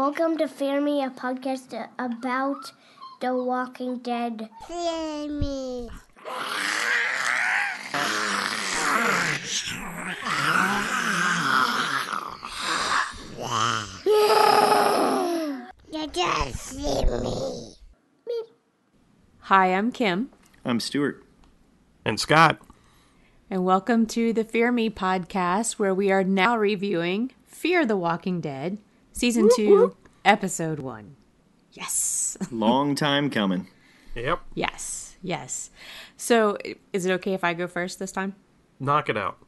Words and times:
Welcome 0.00 0.38
to 0.38 0.46
Fear 0.46 0.80
Me, 0.80 1.02
a 1.02 1.10
podcast 1.10 1.74
about 1.98 2.70
The 3.20 3.34
Walking 3.34 3.98
Dead. 3.98 4.48
Fear 4.68 5.28
Me. 5.28 5.90
You 15.90 16.06
just 16.12 16.54
see 16.54 17.04
me. 17.04 17.74
Hi, 19.40 19.74
I'm 19.74 19.90
Kim, 19.90 20.30
I'm 20.64 20.78
Stuart. 20.78 21.24
And 22.04 22.20
Scott, 22.20 22.60
and 23.50 23.64
welcome 23.64 24.06
to 24.06 24.32
the 24.32 24.44
Fear 24.44 24.70
Me 24.70 24.90
podcast, 24.90 25.72
where 25.72 25.92
we 25.92 26.12
are 26.12 26.22
now 26.22 26.56
reviewing 26.56 27.32
Fear 27.48 27.84
the 27.84 27.96
Walking 27.96 28.40
Dead, 28.40 28.78
Season 29.18 29.48
2, 29.56 29.96
Episode 30.24 30.78
1. 30.78 31.16
Yes. 31.72 32.38
Long 32.52 32.94
time 32.94 33.30
coming. 33.30 33.66
yep, 34.14 34.40
Yes. 34.54 35.16
Yes. 35.22 35.70
So, 36.16 36.56
is 36.92 37.04
it 37.04 37.10
okay 37.14 37.34
if 37.34 37.42
I 37.42 37.52
go 37.52 37.66
first 37.66 37.98
this 37.98 38.12
time? 38.12 38.36
knock 38.78 39.08
it 39.08 39.16
out. 39.16 39.38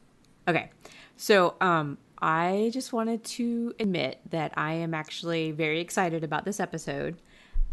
Okay. 0.48 0.70
So, 1.16 1.54
um, 1.60 1.98
I 2.20 2.70
just 2.72 2.92
wanted 2.92 3.22
to 3.22 3.72
admit 3.78 4.18
that 4.30 4.52
I 4.56 4.72
am 4.72 4.92
actually 4.92 5.52
very 5.52 5.78
excited 5.78 6.24
about 6.24 6.44
this 6.44 6.58
episode. 6.58 7.22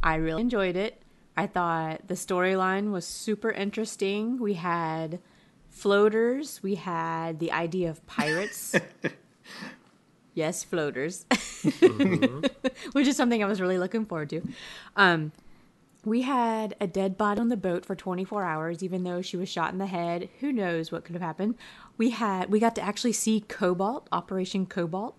I 0.04 0.18
really 0.18 0.42
enjoyed 0.42 0.76
it. 0.76 1.02
I 1.36 1.48
thought 1.48 2.08
the 2.08 2.14
storyline 2.14 2.92
was 2.92 3.08
super 3.08 3.50
interesting. 3.50 4.38
We 4.38 4.54
had 4.54 5.20
floaters, 5.72 6.62
we 6.62 6.76
had 6.76 7.40
the 7.40 7.52
idea 7.52 7.90
of 7.90 8.06
pirates. 8.06 8.76
yes, 10.38 10.64
floaters. 10.64 11.26
Which 12.94 13.08
is 13.08 13.18
something 13.18 13.44
I 13.44 13.48
was 13.48 13.60
really 13.60 13.80
looking 13.80 14.06
forward 14.06 14.30
to. 14.30 14.42
Um, 14.96 15.32
we 16.06 16.22
had 16.22 16.76
a 16.80 16.88
dead 16.88 17.18
body 17.18 17.42
on 17.42 17.50
the 17.50 17.58
boat 17.58 17.86
for 17.86 17.96
24 17.96 18.44
hours, 18.44 18.84
even 18.84 19.04
though 19.04 19.22
she 19.22 19.36
was 19.36 19.50
shot 19.50 19.74
in 19.74 19.80
the 19.80 19.88
head. 19.88 20.30
Who 20.40 20.54
knows 20.54 20.92
what 20.92 21.04
could 21.04 21.16
have 21.16 21.24
happened? 21.24 21.56
We 21.98 22.12
had 22.12 22.50
we 22.50 22.60
got 22.60 22.76
to 22.76 22.82
actually 22.82 23.14
see 23.14 23.42
Cobalt, 23.42 24.08
Operation 24.12 24.68
Cobalt. 24.68 25.18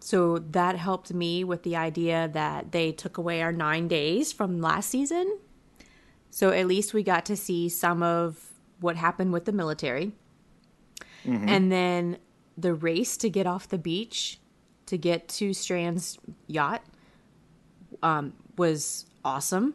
So 0.00 0.38
that 0.38 0.76
helped 0.76 1.14
me 1.14 1.42
with 1.42 1.62
the 1.62 1.76
idea 1.76 2.28
that 2.32 2.72
they 2.72 2.92
took 2.92 3.16
away 3.16 3.40
our 3.42 3.52
nine 3.52 3.88
days 3.88 4.32
from 4.32 4.60
last 4.60 4.90
season. 4.90 5.38
So 6.30 6.50
at 6.50 6.66
least 6.66 6.92
we 6.92 7.02
got 7.02 7.24
to 7.26 7.36
see 7.36 7.68
some 7.68 8.02
of 8.02 8.52
what 8.80 8.96
happened 8.96 9.32
with 9.32 9.46
the 9.46 9.52
military. 9.52 10.12
And 11.48 11.72
then 11.72 12.18
the 12.58 12.74
race 12.74 13.16
to 13.18 13.30
get 13.30 13.46
off 13.46 13.68
the 13.68 13.78
beach 13.78 14.38
to 14.86 14.96
get 14.96 15.28
to 15.28 15.52
Strand's 15.52 16.18
yacht 16.46 16.82
um, 18.02 18.32
was 18.56 19.06
awesome. 19.24 19.74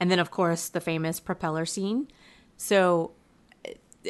And 0.00 0.10
then, 0.10 0.18
of 0.18 0.30
course, 0.30 0.68
the 0.68 0.80
famous 0.80 1.20
propeller 1.20 1.66
scene. 1.66 2.08
So 2.56 3.12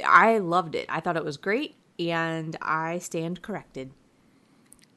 I 0.05 0.39
loved 0.39 0.75
it. 0.75 0.87
I 0.89 1.01
thought 1.01 1.17
it 1.17 1.25
was 1.25 1.37
great, 1.37 1.77
and 1.99 2.57
I 2.63 2.99
stand 2.99 3.43
corrected. 3.43 3.93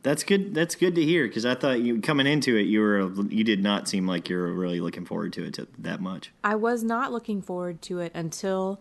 That's 0.03 0.24
good. 0.24 0.53
That's 0.53 0.75
good 0.75 0.94
to 0.96 1.03
hear 1.03 1.28
because 1.28 1.46
I 1.46 1.56
thought 1.56 1.81
you 1.81 2.00
coming 2.00 2.28
into 2.28 2.56
it, 2.56 2.68
you 2.68 2.80
were 2.80 3.12
you 3.28 3.44
did 3.44 3.63
not 3.63 3.88
seem 3.88 4.06
like 4.06 4.30
you 4.30 4.38
were 4.38 4.53
really 4.53 4.80
looking 4.80 5.03
forward 5.03 5.34
to 5.34 5.46
it 5.46 5.56
to, 5.56 5.68
that 5.80 6.00
much. 6.00 6.31
I 6.44 6.56
was 6.56 6.84
not 6.84 7.12
looking 7.12 7.41
forward 7.41 7.81
to 7.84 8.00
it 8.00 8.12
until 8.13 8.80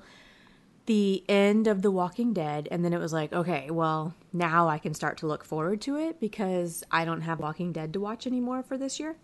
the 0.87 1.25
end 1.29 1.67
of 1.67 1.83
The 1.83 1.91
Walking 1.91 2.33
Dead, 2.33 2.69
and 2.71 2.85
then 2.85 2.93
it 2.93 2.99
was 2.99 3.13
like, 3.13 3.33
okay, 3.33 3.71
well, 3.71 4.15
now 4.33 4.69
I 4.69 4.79
can 4.79 4.95
start 4.95 5.17
to 5.19 5.27
look 5.27 5.45
forward 5.45 5.81
to 5.83 5.97
it 5.97 6.21
because 6.21 6.85
I 6.91 7.05
don't 7.05 7.23
have 7.23 7.41
Walking 7.41 7.73
Dead 7.73 7.93
to 7.95 8.01
watch 8.01 8.27
anymore 8.27 8.63
for 8.63 8.77
this 8.77 9.01
year. 9.01 9.17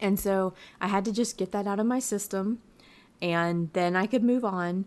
And 0.00 0.18
so 0.18 0.54
I 0.80 0.88
had 0.88 1.04
to 1.04 1.12
just 1.12 1.36
get 1.36 1.52
that 1.52 1.66
out 1.66 1.80
of 1.80 1.86
my 1.86 1.98
system, 1.98 2.60
and 3.20 3.70
then 3.72 3.96
I 3.96 4.06
could 4.06 4.22
move 4.22 4.44
on. 4.44 4.86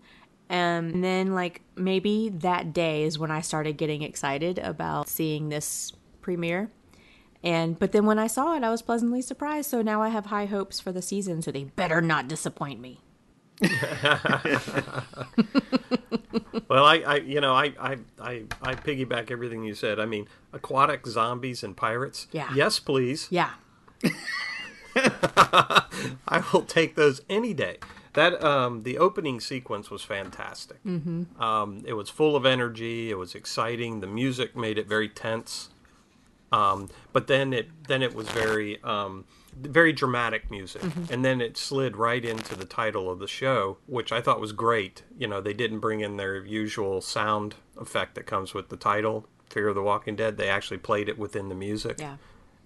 Um, 0.50 0.90
and 0.90 1.04
then, 1.04 1.34
like, 1.34 1.62
maybe 1.76 2.30
that 2.30 2.74
day 2.74 3.04
is 3.04 3.20
when 3.20 3.32
I 3.32 3.42
started 3.42 3.78
getting 3.78 4.02
excited 4.02 4.60
about 4.60 5.08
seeing 5.08 5.50
this 5.50 5.94
premiere. 6.22 6.72
And 7.44 7.78
but 7.78 7.92
then 7.92 8.06
when 8.06 8.20
I 8.20 8.28
saw 8.28 8.56
it, 8.56 8.64
I 8.64 8.70
was 8.70 8.82
pleasantly 8.82 9.22
surprised. 9.22 9.70
So 9.70 9.82
now 9.82 10.02
I 10.02 10.10
have 10.10 10.28
high 10.28 10.46
hopes 10.46 10.80
for 10.80 10.92
the 10.92 11.02
season. 11.02 11.42
So 11.42 11.52
they 11.52 11.66
better 11.66 12.02
not 12.02 12.28
disappoint 12.28 12.80
me. 12.80 13.02
Well, 16.70 16.86
I, 16.86 16.98
I 17.00 17.16
you 17.18 17.42
know, 17.42 17.54
I, 17.54 17.74
I, 17.80 17.98
I, 18.20 18.44
I 18.62 18.76
piggyback 18.76 19.30
everything 19.30 19.64
you 19.64 19.76
said. 19.76 20.00
I 20.00 20.06
mean, 20.06 20.28
aquatic 20.52 21.06
zombies 21.06 21.64
and 21.64 21.78
pirates. 21.78 22.28
Yeah. 22.32 22.50
Yes, 22.56 22.80
please. 22.80 23.28
Yeah, 23.30 23.52
I 24.96 26.44
will 26.52 26.64
take 26.64 26.96
those 26.96 27.22
any 27.30 27.54
day. 27.54 27.78
That 28.14 28.44
um, 28.44 28.84
the 28.84 28.98
opening 28.98 29.40
sequence 29.40 29.90
was 29.90 30.04
fantastic. 30.04 30.84
Mm-hmm. 30.84 31.42
Um, 31.42 31.84
it 31.86 31.94
was 31.94 32.10
full 32.10 32.36
of 32.36 32.46
energy. 32.46 33.10
It 33.10 33.18
was 33.18 33.34
exciting. 33.34 34.02
The 34.02 34.08
music 34.08 34.56
made 34.56 34.78
it 34.78 34.88
very 34.88 35.10
tense. 35.10 35.70
Um, 36.52 36.90
but 37.12 37.28
then 37.28 37.54
it 37.54 37.70
then 37.88 38.04
it 38.04 38.14
was 38.14 38.30
very 38.30 38.82
um, 38.84 39.26
very 39.60 39.94
dramatic 39.94 40.50
music, 40.52 40.84
and 41.10 41.24
then 41.24 41.42
it 41.42 41.58
slid 41.58 41.98
right 41.98 42.24
into 42.24 42.56
the 42.56 42.66
title 42.66 43.10
of 43.10 43.20
the 43.20 43.28
show, 43.28 43.78
which 43.88 44.12
I 44.12 44.22
thought 44.22 44.40
was 44.40 44.52
great. 44.52 45.04
You 45.18 45.28
know, 45.28 45.42
they 45.42 45.54
didn't 45.54 45.80
bring 45.80 46.02
in 46.02 46.18
their 46.18 46.44
usual 46.44 47.02
sound 47.02 47.56
effect 47.78 48.16
that 48.16 48.26
comes 48.26 48.54
with 48.54 48.70
the 48.70 48.78
title, 48.78 49.28
"Fear 49.50 49.70
of 49.70 49.76
the 49.76 49.82
Walking 49.82 50.16
Dead." 50.16 50.38
They 50.38 50.50
actually 50.50 50.78
played 50.78 51.10
it 51.10 51.18
within 51.18 51.50
the 51.50 51.56
music 51.56 52.00
yeah. 52.00 52.18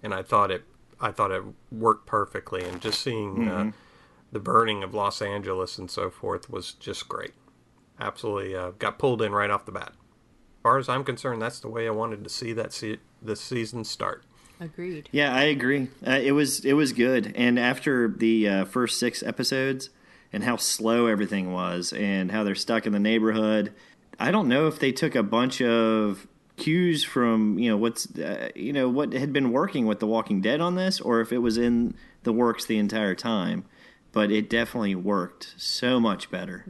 and 0.02 0.12
I 0.12 0.22
thought 0.22 0.50
it 0.50 0.64
I 1.00 1.12
thought 1.12 1.30
it 1.30 1.42
worked 1.70 2.06
perfectly 2.06 2.64
and 2.64 2.80
just 2.80 3.00
seeing 3.00 3.48
uh, 3.48 3.70
the 4.32 4.40
burning 4.40 4.82
of 4.82 4.94
Los 4.94 5.22
Angeles 5.22 5.78
and 5.78 5.90
so 5.90 6.10
forth 6.10 6.50
was 6.50 6.72
just 6.72 7.08
great. 7.08 7.34
Absolutely 8.00 8.54
uh, 8.56 8.72
got 8.78 8.98
pulled 8.98 9.22
in 9.22 9.32
right 9.32 9.50
off 9.50 9.64
the 9.64 9.72
bat. 9.72 9.92
As 9.92 10.62
far 10.62 10.78
as 10.78 10.88
I'm 10.88 11.04
concerned, 11.04 11.40
that's 11.40 11.60
the 11.60 11.68
way 11.68 11.86
I 11.86 11.92
wanted 11.92 12.24
to 12.24 12.30
see 12.30 12.52
that 12.52 12.72
se- 12.72 12.98
this 13.22 13.40
season 13.40 13.84
start. 13.84 14.24
Agreed. 14.60 15.08
Yeah, 15.12 15.34
I 15.34 15.44
agree. 15.44 15.88
Uh, 16.06 16.12
it 16.22 16.32
was 16.32 16.64
it 16.64 16.72
was 16.74 16.92
good, 16.92 17.32
and 17.36 17.58
after 17.58 18.08
the 18.08 18.48
uh, 18.48 18.64
first 18.64 18.98
six 18.98 19.22
episodes 19.22 19.90
and 20.32 20.44
how 20.44 20.56
slow 20.56 21.06
everything 21.06 21.52
was, 21.52 21.92
and 21.92 22.30
how 22.32 22.44
they're 22.44 22.54
stuck 22.54 22.86
in 22.86 22.92
the 22.92 22.98
neighborhood, 22.98 23.72
I 24.18 24.30
don't 24.30 24.48
know 24.48 24.66
if 24.66 24.78
they 24.78 24.92
took 24.92 25.14
a 25.14 25.22
bunch 25.22 25.62
of 25.62 26.26
cues 26.56 27.04
from 27.04 27.58
you 27.58 27.70
know 27.70 27.76
what's 27.76 28.12
uh, 28.18 28.48
you 28.56 28.72
know 28.72 28.88
what 28.88 29.12
had 29.12 29.32
been 29.32 29.52
working 29.52 29.86
with 29.86 30.00
The 30.00 30.06
Walking 30.08 30.40
Dead 30.40 30.60
on 30.60 30.74
this, 30.74 31.00
or 31.00 31.20
if 31.20 31.32
it 31.32 31.38
was 31.38 31.56
in 31.56 31.94
the 32.24 32.32
works 32.32 32.64
the 32.64 32.78
entire 32.78 33.14
time. 33.14 33.64
But 34.10 34.32
it 34.32 34.48
definitely 34.50 34.94
worked 34.94 35.54
so 35.58 36.00
much 36.00 36.30
better. 36.30 36.64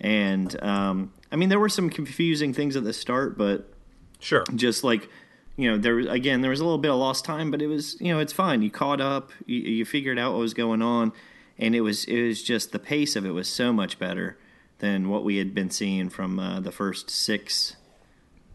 And 0.00 0.62
um, 0.62 1.12
I 1.32 1.36
mean, 1.36 1.48
there 1.48 1.58
were 1.58 1.70
some 1.70 1.88
confusing 1.88 2.52
things 2.52 2.76
at 2.76 2.84
the 2.84 2.92
start, 2.92 3.36
but 3.38 3.72
Sure. 4.20 4.44
just 4.54 4.84
like 4.84 5.08
you 5.56 5.70
know 5.70 5.76
there 5.78 5.98
again 6.00 6.40
there 6.40 6.50
was 6.50 6.60
a 6.60 6.64
little 6.64 6.78
bit 6.78 6.90
of 6.90 6.96
lost 6.98 7.24
time 7.24 7.50
but 7.50 7.62
it 7.62 7.66
was 7.68 7.96
you 8.00 8.12
know 8.12 8.18
it's 8.18 8.32
fine 8.32 8.60
you 8.62 8.70
caught 8.70 9.00
up 9.00 9.30
you, 9.46 9.58
you 9.60 9.84
figured 9.84 10.18
out 10.18 10.32
what 10.32 10.40
was 10.40 10.54
going 10.54 10.82
on 10.82 11.12
and 11.58 11.74
it 11.74 11.80
was 11.82 12.04
it 12.06 12.26
was 12.26 12.42
just 12.42 12.72
the 12.72 12.78
pace 12.78 13.14
of 13.16 13.24
it 13.24 13.30
was 13.30 13.48
so 13.48 13.72
much 13.72 13.98
better 13.98 14.36
than 14.80 15.08
what 15.08 15.22
we 15.22 15.36
had 15.36 15.54
been 15.54 15.70
seeing 15.70 16.08
from 16.10 16.38
uh, 16.40 16.58
the 16.60 16.72
first 16.72 17.08
six 17.08 17.76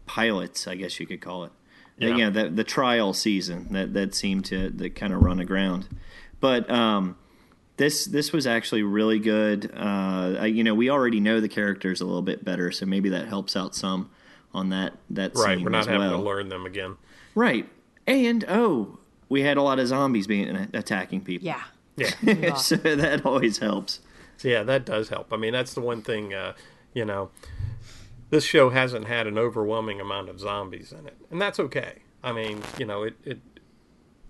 pilots 0.06 0.66
i 0.66 0.74
guess 0.74 0.98
you 1.00 1.06
could 1.06 1.20
call 1.20 1.44
it 1.44 1.52
Yeah. 1.98 2.16
yeah, 2.16 2.30
the, 2.30 2.48
the 2.50 2.64
trial 2.64 3.12
season 3.12 3.68
that 3.72 3.94
that 3.94 4.14
seemed 4.14 4.44
to 4.46 4.70
that 4.70 4.94
kind 4.94 5.12
of 5.12 5.22
run 5.22 5.40
aground 5.40 5.88
but 6.40 6.68
um 6.70 7.16
this 7.76 8.04
this 8.04 8.30
was 8.30 8.46
actually 8.46 8.82
really 8.82 9.18
good. 9.18 9.72
Uh, 9.74 10.36
I- 10.40 10.46
you 10.52 10.62
know, 10.62 10.74
we 10.74 10.90
already 10.90 11.18
know 11.18 11.40
the 11.40 11.48
characters 11.48 12.02
a 12.02 12.04
little 12.04 12.20
bit 12.20 12.44
better, 12.44 12.70
so 12.70 12.84
maybe 12.84 13.08
that 13.08 13.26
helps 13.26 13.56
out 13.56 13.74
some 13.74 14.10
on 14.52 14.70
that 14.70 14.94
that 15.10 15.36
scene 15.36 15.44
Right. 15.44 15.56
scene 15.58 15.64
We're 15.64 15.70
not 15.70 15.80
as 15.80 15.86
having 15.86 16.00
well. 16.02 16.18
to 16.18 16.24
learn 16.24 16.48
them 16.48 16.66
again. 16.66 16.96
Right. 17.34 17.68
And 18.06 18.44
oh, 18.48 18.98
we 19.28 19.42
had 19.42 19.56
a 19.56 19.62
lot 19.62 19.78
of 19.78 19.86
zombies 19.86 20.26
being 20.26 20.48
attacking 20.74 21.20
people. 21.22 21.46
Yeah. 21.46 21.62
Yeah. 21.96 22.54
so 22.54 22.76
that 22.76 23.24
always 23.26 23.58
helps. 23.58 24.00
So, 24.38 24.48
yeah, 24.48 24.62
that 24.62 24.84
does 24.86 25.10
help. 25.10 25.32
I 25.32 25.36
mean, 25.36 25.52
that's 25.52 25.74
the 25.74 25.80
one 25.82 26.00
thing, 26.02 26.32
uh, 26.32 26.54
you 26.94 27.04
know, 27.04 27.30
this 28.30 28.44
show 28.44 28.70
hasn't 28.70 29.06
had 29.06 29.26
an 29.26 29.36
overwhelming 29.38 30.00
amount 30.00 30.28
of 30.30 30.40
zombies 30.40 30.92
in 30.92 31.06
it, 31.06 31.16
and 31.30 31.40
that's 31.42 31.60
okay. 31.60 31.96
I 32.22 32.32
mean, 32.32 32.62
you 32.78 32.86
know, 32.86 33.02
it, 33.02 33.16
it 33.24 33.40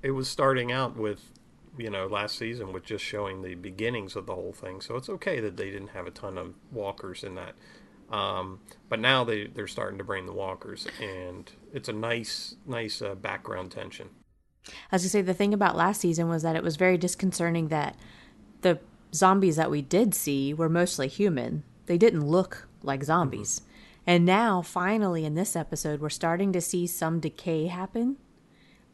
it 0.02 0.10
was 0.12 0.28
starting 0.28 0.72
out 0.72 0.96
with, 0.96 1.30
you 1.78 1.90
know, 1.90 2.06
last 2.06 2.36
season 2.38 2.72
with 2.72 2.84
just 2.84 3.04
showing 3.04 3.42
the 3.42 3.54
beginnings 3.54 4.16
of 4.16 4.26
the 4.26 4.34
whole 4.34 4.52
thing. 4.52 4.80
So 4.80 4.96
it's 4.96 5.08
okay 5.10 5.38
that 5.40 5.56
they 5.56 5.70
didn't 5.70 5.88
have 5.88 6.06
a 6.06 6.10
ton 6.10 6.38
of 6.38 6.54
walkers 6.72 7.22
in 7.22 7.34
that. 7.36 7.54
Um, 8.10 8.60
but 8.88 8.98
now 8.98 9.24
they 9.24 9.46
they're 9.46 9.68
starting 9.68 9.98
to 9.98 10.04
bring 10.04 10.26
the 10.26 10.32
walkers, 10.32 10.86
and 11.00 11.50
it's 11.72 11.88
a 11.88 11.92
nice 11.92 12.56
nice 12.66 13.00
uh, 13.02 13.14
background 13.14 13.70
tension. 13.70 14.08
As 14.92 15.04
I 15.04 15.08
say, 15.08 15.22
the 15.22 15.34
thing 15.34 15.54
about 15.54 15.76
last 15.76 16.00
season 16.00 16.28
was 16.28 16.42
that 16.42 16.56
it 16.56 16.62
was 16.62 16.76
very 16.76 16.98
disconcerting 16.98 17.68
that 17.68 17.96
the 18.60 18.80
zombies 19.14 19.56
that 19.56 19.70
we 19.70 19.82
did 19.82 20.14
see 20.14 20.52
were 20.52 20.68
mostly 20.68 21.08
human. 21.08 21.64
They 21.86 21.98
didn't 21.98 22.26
look 22.26 22.68
like 22.82 23.02
zombies. 23.04 23.62
And 24.06 24.24
now, 24.24 24.62
finally, 24.62 25.24
in 25.24 25.34
this 25.34 25.54
episode, 25.54 26.00
we're 26.00 26.08
starting 26.08 26.52
to 26.52 26.60
see 26.60 26.86
some 26.86 27.20
decay 27.20 27.66
happen. 27.66 28.16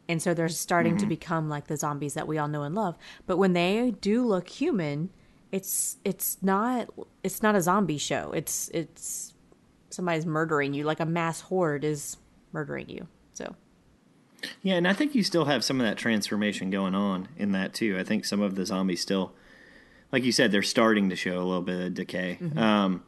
And 0.08 0.22
so 0.22 0.34
they're 0.34 0.48
starting 0.48 0.96
to 0.98 1.06
become 1.06 1.48
like 1.48 1.66
the 1.66 1.76
zombies 1.76 2.14
that 2.14 2.28
we 2.28 2.38
all 2.38 2.48
know 2.48 2.62
and 2.62 2.74
love. 2.74 2.96
But 3.26 3.38
when 3.38 3.52
they 3.52 3.92
do 4.00 4.24
look 4.24 4.48
human, 4.48 5.10
it's 5.52 5.96
it's 6.04 6.38
not 6.42 6.88
it's 7.22 7.42
not 7.42 7.54
a 7.54 7.62
zombie 7.62 7.98
show. 7.98 8.32
It's 8.32 8.68
it's 8.74 9.34
somebody's 9.90 10.26
murdering 10.26 10.74
you, 10.74 10.84
like 10.84 11.00
a 11.00 11.06
mass 11.06 11.40
horde 11.40 11.84
is 11.84 12.16
murdering 12.52 12.88
you. 12.88 13.06
So 13.34 13.54
Yeah, 14.62 14.74
and 14.74 14.86
I 14.86 14.92
think 14.92 15.14
you 15.14 15.22
still 15.22 15.46
have 15.46 15.64
some 15.64 15.80
of 15.80 15.86
that 15.86 15.96
transformation 15.96 16.70
going 16.70 16.94
on 16.94 17.28
in 17.36 17.52
that 17.52 17.74
too. 17.74 17.96
I 17.98 18.04
think 18.04 18.24
some 18.24 18.40
of 18.40 18.54
the 18.54 18.66
zombies 18.66 19.00
still, 19.00 19.32
like 20.12 20.24
you 20.24 20.32
said, 20.32 20.52
they're 20.52 20.62
starting 20.62 21.10
to 21.10 21.16
show 21.16 21.36
a 21.38 21.44
little 21.44 21.62
bit 21.62 21.80
of 21.80 21.94
decay. 21.94 22.38
Um, 22.56 23.02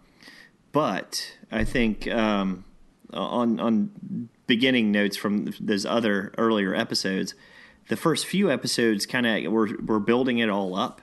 but 0.73 1.37
I 1.51 1.65
think 1.65 2.07
um, 2.09 2.65
on 3.13 3.59
on 3.61 4.29
beginning 4.47 4.93
notes 4.93 5.17
from 5.17 5.53
those 5.61 5.87
other 5.87 6.33
earlier 6.39 6.75
episodes, 6.75 7.35
the 7.89 7.97
first 7.97 8.27
few 8.27 8.51
episodes 8.51 9.07
kind 9.07 9.27
of 9.27 9.53
were 9.53 9.69
were 9.85 10.01
building 10.01 10.39
it 10.39 10.49
all 10.49 10.75
up. 10.75 11.01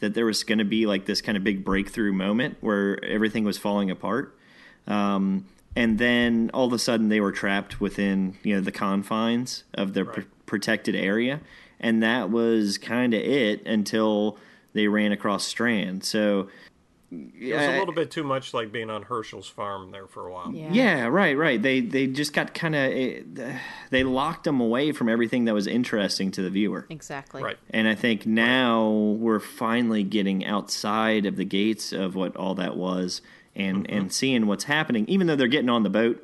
That 0.00 0.14
there 0.14 0.26
was 0.26 0.44
going 0.44 0.58
to 0.58 0.64
be 0.64 0.86
like 0.86 1.06
this 1.06 1.20
kind 1.20 1.36
of 1.36 1.44
big 1.44 1.64
breakthrough 1.64 2.12
moment 2.12 2.58
where 2.60 3.02
everything 3.04 3.44
was 3.44 3.56
falling 3.56 3.90
apart. 3.90 4.36
Um, 4.86 5.46
and 5.74 5.98
then 5.98 6.50
all 6.54 6.66
of 6.66 6.72
a 6.72 6.78
sudden 6.78 7.08
they 7.08 7.20
were 7.20 7.32
trapped 7.32 7.80
within 7.80 8.36
you 8.42 8.54
know 8.54 8.60
the 8.60 8.72
confines 8.72 9.64
of 9.74 9.94
their 9.94 10.06
pr- 10.06 10.20
protected 10.46 10.94
area, 10.94 11.40
and 11.80 12.02
that 12.02 12.30
was 12.30 12.78
kind 12.78 13.14
of 13.14 13.20
it 13.20 13.66
until 13.66 14.38
they 14.72 14.88
ran 14.88 15.12
across 15.12 15.44
Strand. 15.44 16.04
So 16.04 16.48
It 17.10 17.54
was 17.54 17.62
a 17.62 17.78
little 17.78 17.94
bit 17.94 18.10
too 18.10 18.24
much 18.24 18.52
like 18.52 18.72
being 18.72 18.90
on 18.90 19.02
Hershel's 19.02 19.48
farm 19.48 19.92
there 19.92 20.08
for 20.08 20.26
a 20.26 20.32
while. 20.32 20.52
yeah. 20.52 20.72
yeah, 20.72 21.06
right, 21.06 21.36
right. 21.36 21.60
They 21.62 21.80
they 21.80 22.08
just 22.08 22.32
got 22.32 22.52
kind 22.52 22.74
of 22.74 23.50
they 23.90 24.02
locked 24.02 24.44
them 24.44 24.60
away 24.60 24.90
from 24.90 25.08
everything 25.08 25.44
that 25.44 25.54
was 25.54 25.68
interesting 25.68 26.32
to 26.32 26.42
the 26.42 26.50
viewer. 26.50 26.86
Exactly. 26.90 27.42
Right. 27.42 27.58
And 27.70 27.86
I 27.86 27.94
think 27.94 28.26
now 28.26 28.90
we're 28.90 29.38
finally 29.40 30.02
getting 30.02 30.44
outside 30.44 31.26
of 31.26 31.36
the 31.36 31.44
gates 31.44 31.92
of 31.92 32.16
what 32.16 32.34
all 32.36 32.56
that 32.56 32.76
was 32.76 33.22
and 33.54 33.88
and 33.90 34.12
seeing 34.12 34.46
what's 34.46 34.64
happening. 34.64 35.04
Even 35.08 35.28
though 35.28 35.36
they're 35.36 35.46
getting 35.46 35.70
on 35.70 35.84
the 35.84 35.90
boat, 35.90 36.22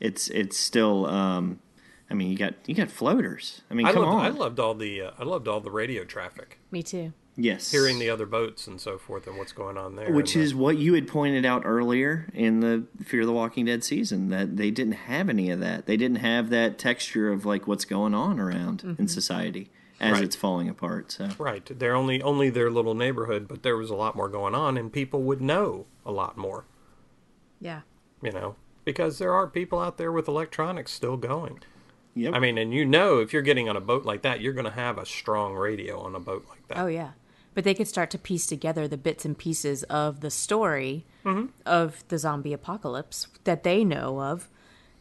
it's 0.00 0.28
it's 0.28 0.56
still. 0.56 1.06
Um, 1.06 1.60
I 2.10 2.14
mean, 2.14 2.30
you 2.30 2.38
got 2.38 2.54
you 2.66 2.74
got 2.74 2.90
floaters. 2.90 3.60
I 3.70 3.74
mean, 3.74 3.86
I 3.86 3.92
come 3.92 4.02
loved, 4.02 4.14
on. 4.14 4.24
I 4.24 4.28
loved 4.30 4.58
all 4.58 4.74
the 4.74 5.02
uh, 5.02 5.10
I 5.18 5.24
loved 5.24 5.46
all 5.46 5.60
the 5.60 5.70
radio 5.70 6.04
traffic, 6.04 6.58
Me 6.70 6.82
too. 6.82 7.12
Yes, 7.38 7.70
hearing 7.70 7.98
the 7.98 8.10
other 8.10 8.26
boats 8.26 8.66
and 8.66 8.78
so 8.80 8.98
forth, 8.98 9.26
and 9.26 9.38
what's 9.38 9.52
going 9.52 9.78
on 9.78 9.96
there. 9.96 10.12
which 10.12 10.34
and, 10.34 10.44
is 10.44 10.54
what 10.54 10.76
you 10.76 10.92
had 10.92 11.08
pointed 11.08 11.46
out 11.46 11.62
earlier 11.64 12.28
in 12.34 12.60
the 12.60 12.84
Fear 13.02 13.22
of 13.22 13.26
the 13.26 13.32
Walking 13.32 13.64
Dead 13.64 13.82
season 13.82 14.28
that 14.28 14.56
they 14.56 14.70
didn't 14.70 14.92
have 14.92 15.30
any 15.30 15.50
of 15.50 15.60
that. 15.60 15.86
They 15.86 15.96
didn't 15.96 16.18
have 16.18 16.50
that 16.50 16.78
texture 16.78 17.32
of 17.32 17.46
like 17.46 17.66
what's 17.66 17.86
going 17.86 18.14
on 18.14 18.38
around 18.38 18.82
in 18.82 18.94
mm-hmm. 18.94 19.06
society 19.06 19.70
as 20.00 20.12
Right. 20.12 20.24
it's 20.24 20.36
falling 20.36 20.68
apart. 20.68 21.12
So 21.12 21.28
right. 21.38 21.64
They're 21.66 21.94
only 21.94 22.22
only 22.22 22.50
their 22.50 22.70
little 22.70 22.94
neighborhood, 22.94 23.48
but 23.48 23.62
there 23.62 23.76
was 23.76 23.90
a 23.90 23.94
lot 23.94 24.14
more 24.14 24.28
going 24.28 24.54
on, 24.54 24.76
and 24.76 24.92
people 24.92 25.22
would 25.22 25.40
know 25.40 25.86
a 26.04 26.12
lot 26.12 26.36
more. 26.36 26.64
Yeah. 27.60 27.82
You 28.22 28.32
know, 28.32 28.56
because 28.84 29.18
there 29.18 29.32
are 29.32 29.46
people 29.46 29.78
out 29.78 29.98
there 29.98 30.12
with 30.12 30.28
electronics 30.28 30.92
still 30.92 31.16
going. 31.16 31.60
yep. 32.14 32.34
I 32.34 32.38
mean, 32.40 32.58
and 32.58 32.72
you 32.72 32.84
know, 32.84 33.18
if 33.18 33.32
you're 33.32 33.42
getting 33.42 33.68
on 33.68 33.76
a 33.76 33.80
boat 33.80 34.04
like 34.04 34.22
that, 34.22 34.40
you're 34.40 34.52
going 34.52 34.64
to 34.64 34.70
have 34.70 34.98
a 34.98 35.06
strong 35.06 35.54
radio 35.54 36.00
on 36.00 36.14
a 36.14 36.20
boat 36.20 36.46
like 36.48 36.66
that. 36.68 36.78
Oh 36.78 36.86
yeah. 36.86 37.10
But 37.58 37.64
they 37.64 37.74
could 37.74 37.88
start 37.88 38.12
to 38.12 38.18
piece 38.18 38.46
together 38.46 38.86
the 38.86 38.96
bits 38.96 39.24
and 39.24 39.36
pieces 39.36 39.82
of 39.82 40.20
the 40.20 40.30
story 40.30 41.04
of 41.66 42.06
the 42.06 42.16
zombie 42.16 42.52
apocalypse 42.52 43.26
that 43.42 43.64
they 43.64 43.82
know 43.82 44.20
of 44.22 44.48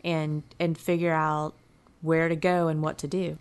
and 0.04 0.42
and 0.60 0.76
figure 0.76 1.14
out 1.14 1.54
where 2.02 2.28
to 2.28 2.36
go 2.36 2.68
and 2.68 2.82
what 2.82 2.98
to 2.98 3.08
do. 3.08 3.38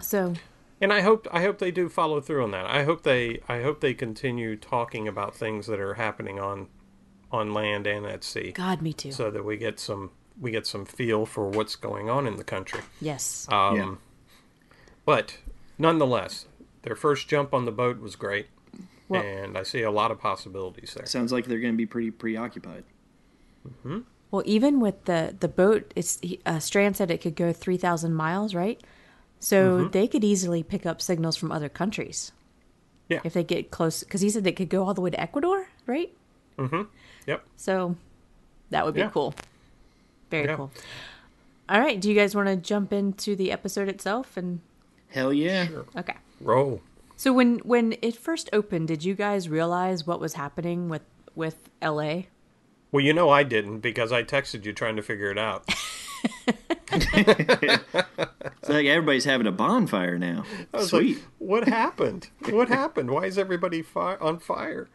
So 0.00 0.34
And 0.80 0.92
I 0.92 1.00
hope 1.00 1.26
I 1.32 1.42
hope 1.42 1.58
they 1.58 1.72
do 1.72 1.88
follow 1.88 2.20
through 2.20 2.44
on 2.44 2.52
that. 2.52 2.66
I 2.66 2.84
hope 2.84 3.02
they 3.02 3.40
I 3.48 3.62
hope 3.62 3.80
they 3.80 3.92
continue 3.92 4.54
talking 4.54 5.08
about 5.08 5.34
things 5.34 5.66
that 5.66 5.80
are 5.80 5.94
happening 5.94 6.38
on 6.38 6.68
on 7.32 7.52
land 7.52 7.88
and 7.88 8.06
at 8.06 8.22
sea, 8.22 8.52
God 8.52 8.82
me 8.82 8.92
too. 8.92 9.10
so 9.10 9.32
that 9.32 9.44
we 9.44 9.56
get 9.56 9.80
some 9.80 10.12
we 10.40 10.52
get 10.52 10.64
some 10.64 10.84
feel 10.84 11.26
for 11.26 11.48
what's 11.48 11.74
going 11.74 12.08
on 12.08 12.24
in 12.28 12.36
the 12.36 12.44
country. 12.44 12.82
yes. 13.00 13.48
Um, 13.50 13.76
Yeah. 13.76 13.94
But 15.04 15.38
nonetheless, 15.76 16.46
their 16.88 16.96
first 16.96 17.28
jump 17.28 17.52
on 17.52 17.66
the 17.66 17.70
boat 17.70 18.00
was 18.00 18.16
great, 18.16 18.46
Well- 19.08 19.20
and 19.22 19.58
I 19.58 19.62
see 19.62 19.82
a 19.82 19.90
lot 19.90 20.10
of 20.10 20.18
possibilities 20.18 20.94
there. 20.94 21.04
sounds 21.06 21.32
like 21.32 21.44
they're 21.44 21.60
going 21.60 21.74
to 21.74 21.76
be 21.76 21.84
pretty 21.86 22.10
preoccupied. 22.10 22.84
Well, 24.30 24.42
even 24.46 24.80
with 24.80 25.04
the 25.04 25.34
the 25.38 25.48
boat, 25.48 25.92
it's 25.94 26.18
uh, 26.46 26.58
Strand 26.58 26.96
said 26.96 27.10
it 27.10 27.20
could 27.20 27.34
go 27.36 27.52
three 27.52 27.76
thousand 27.76 28.14
miles, 28.14 28.54
right? 28.54 28.80
So 29.40 29.86
they 29.88 30.08
could 30.08 30.24
easily 30.24 30.62
pick 30.62 30.84
up 30.86 31.00
signals 31.00 31.36
from 31.36 31.52
other 31.52 31.68
countries 31.68 32.32
Yeah. 33.08 33.20
if 33.24 33.32
they 33.34 33.44
get 33.44 33.70
close. 33.70 34.02
Because 34.02 34.20
he 34.22 34.30
said 34.30 34.42
they 34.44 34.52
could 34.52 34.68
go 34.68 34.84
all 34.86 34.94
the 34.94 35.00
way 35.00 35.10
to 35.10 35.20
Ecuador, 35.20 35.68
right? 35.86 36.10
Mm-hmm. 36.58 36.82
Yep. 37.26 37.44
So 37.56 37.96
that 38.70 38.84
would 38.84 38.94
be 38.94 39.00
Yeah. 39.00 39.10
cool. 39.10 39.34
Very 40.30 40.46
Yeah. 40.46 40.56
cool. 40.56 40.70
All 41.68 41.80
right, 41.80 42.00
do 42.00 42.08
you 42.08 42.14
guys 42.14 42.34
want 42.34 42.48
to 42.48 42.56
jump 42.56 42.92
into 42.92 43.36
the 43.36 43.52
episode 43.52 43.88
itself? 43.88 44.36
And 44.36 44.60
Hell 45.10 45.32
yeah. 45.32 45.68
okay. 45.96 46.16
Roll. 46.40 46.80
So 47.16 47.32
when 47.32 47.58
when 47.60 47.96
it 48.02 48.16
first 48.16 48.48
opened, 48.52 48.88
did 48.88 49.04
you 49.04 49.14
guys 49.14 49.48
realize 49.48 50.06
what 50.06 50.20
was 50.20 50.34
happening 50.34 50.88
with 50.88 51.02
with 51.34 51.68
LA? 51.82 52.22
Well, 52.92 53.04
you 53.04 53.12
know 53.12 53.28
I 53.30 53.42
didn't 53.42 53.80
because 53.80 54.12
I 54.12 54.22
texted 54.22 54.64
you 54.64 54.72
trying 54.72 54.96
to 54.96 55.02
figure 55.02 55.30
it 55.30 55.38
out. 55.38 55.68
It's 56.90 58.68
like 58.68 58.86
everybody's 58.86 59.24
having 59.24 59.46
a 59.46 59.52
bonfire 59.52 60.18
now. 60.18 60.44
Sweet. 60.80 61.16
like, 61.18 61.24
what 61.38 61.68
happened? 61.68 62.28
What 62.50 62.68
happened? 62.68 63.10
Why 63.10 63.24
is 63.26 63.38
everybody 63.38 63.82
fi- 63.82 64.16
on 64.16 64.38
fire? 64.38 64.88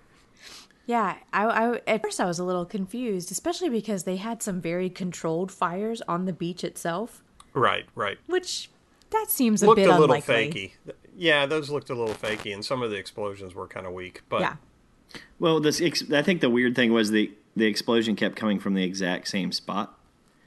Yeah, 0.85 1.15
I, 1.31 1.45
I 1.45 1.81
at 1.87 2.01
first 2.01 2.19
I 2.19 2.25
was 2.25 2.39
a 2.39 2.43
little 2.43 2.65
confused, 2.65 3.31
especially 3.31 3.69
because 3.69 4.03
they 4.03 4.17
had 4.17 4.43
some 4.43 4.59
very 4.59 4.89
controlled 4.89 5.51
fires 5.51 6.01
on 6.07 6.25
the 6.25 6.33
beach 6.33 6.63
itself, 6.63 7.23
Right, 7.53 7.85
right. 7.95 8.17
which 8.27 8.69
that 9.11 9.27
seems 9.29 9.63
a 9.63 9.67
looked 9.67 9.77
bit 9.77 9.87
a 9.89 9.91
little 9.97 10.05
unlikely. 10.15 10.73
fakey. 10.87 10.93
Yeah, 11.17 11.45
those 11.45 11.69
looked 11.69 11.89
a 11.89 11.95
little 11.95 12.15
fakey, 12.15 12.53
and 12.53 12.63
some 12.65 12.81
of 12.81 12.89
the 12.91 12.97
explosions 12.97 13.53
were 13.53 13.67
kind 13.67 13.85
of 13.85 13.93
weak. 13.93 14.21
But 14.29 14.41
Yeah, 14.41 14.55
well, 15.39 15.59
this 15.59 15.79
ex- 15.81 16.11
I 16.11 16.21
think 16.21 16.41
the 16.41 16.49
weird 16.49 16.75
thing 16.75 16.91
was 16.93 17.11
the 17.11 17.31
the 17.55 17.65
explosion 17.65 18.15
kept 18.15 18.35
coming 18.35 18.59
from 18.59 18.73
the 18.73 18.83
exact 18.83 19.27
same 19.27 19.51
spot. 19.51 19.95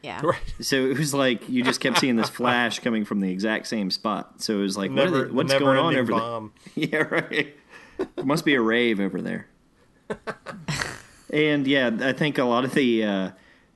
yeah. 0.03 0.21
right. 0.25 0.41
So 0.61 0.87
it 0.87 0.99
was 0.99 1.15
like 1.15 1.49
you 1.49 1.63
just 1.63 1.81
kept 1.81 1.99
seeing 1.99 2.17
this 2.17 2.29
flash 2.29 2.81
coming 2.81 3.05
from 3.05 3.21
the 3.21 3.31
exact 3.31 3.69
same 3.69 3.91
spot. 3.93 4.43
So 4.43 4.59
it 4.59 4.63
was 4.63 4.77
like, 4.77 4.91
what 4.91 5.13
they, 5.13 5.21
what's 5.33 5.53
never 5.53 5.65
going 5.65 5.79
on 5.79 5.95
over 5.97 6.13
bomb. 6.13 6.53
there? 6.75 6.89
Yeah, 6.91 7.03
right. 7.03 7.57
There 8.17 8.25
must 8.25 8.45
be 8.45 8.55
a 8.55 8.61
rave 8.61 8.99
over 9.01 9.23
there. 9.23 9.47
and 11.31 11.67
yeah, 11.67 11.91
I 12.01 12.13
think 12.13 12.39
a 12.39 12.45
lot 12.45 12.65
of 12.65 12.75
the 12.75 13.05
uh, 13.05 13.31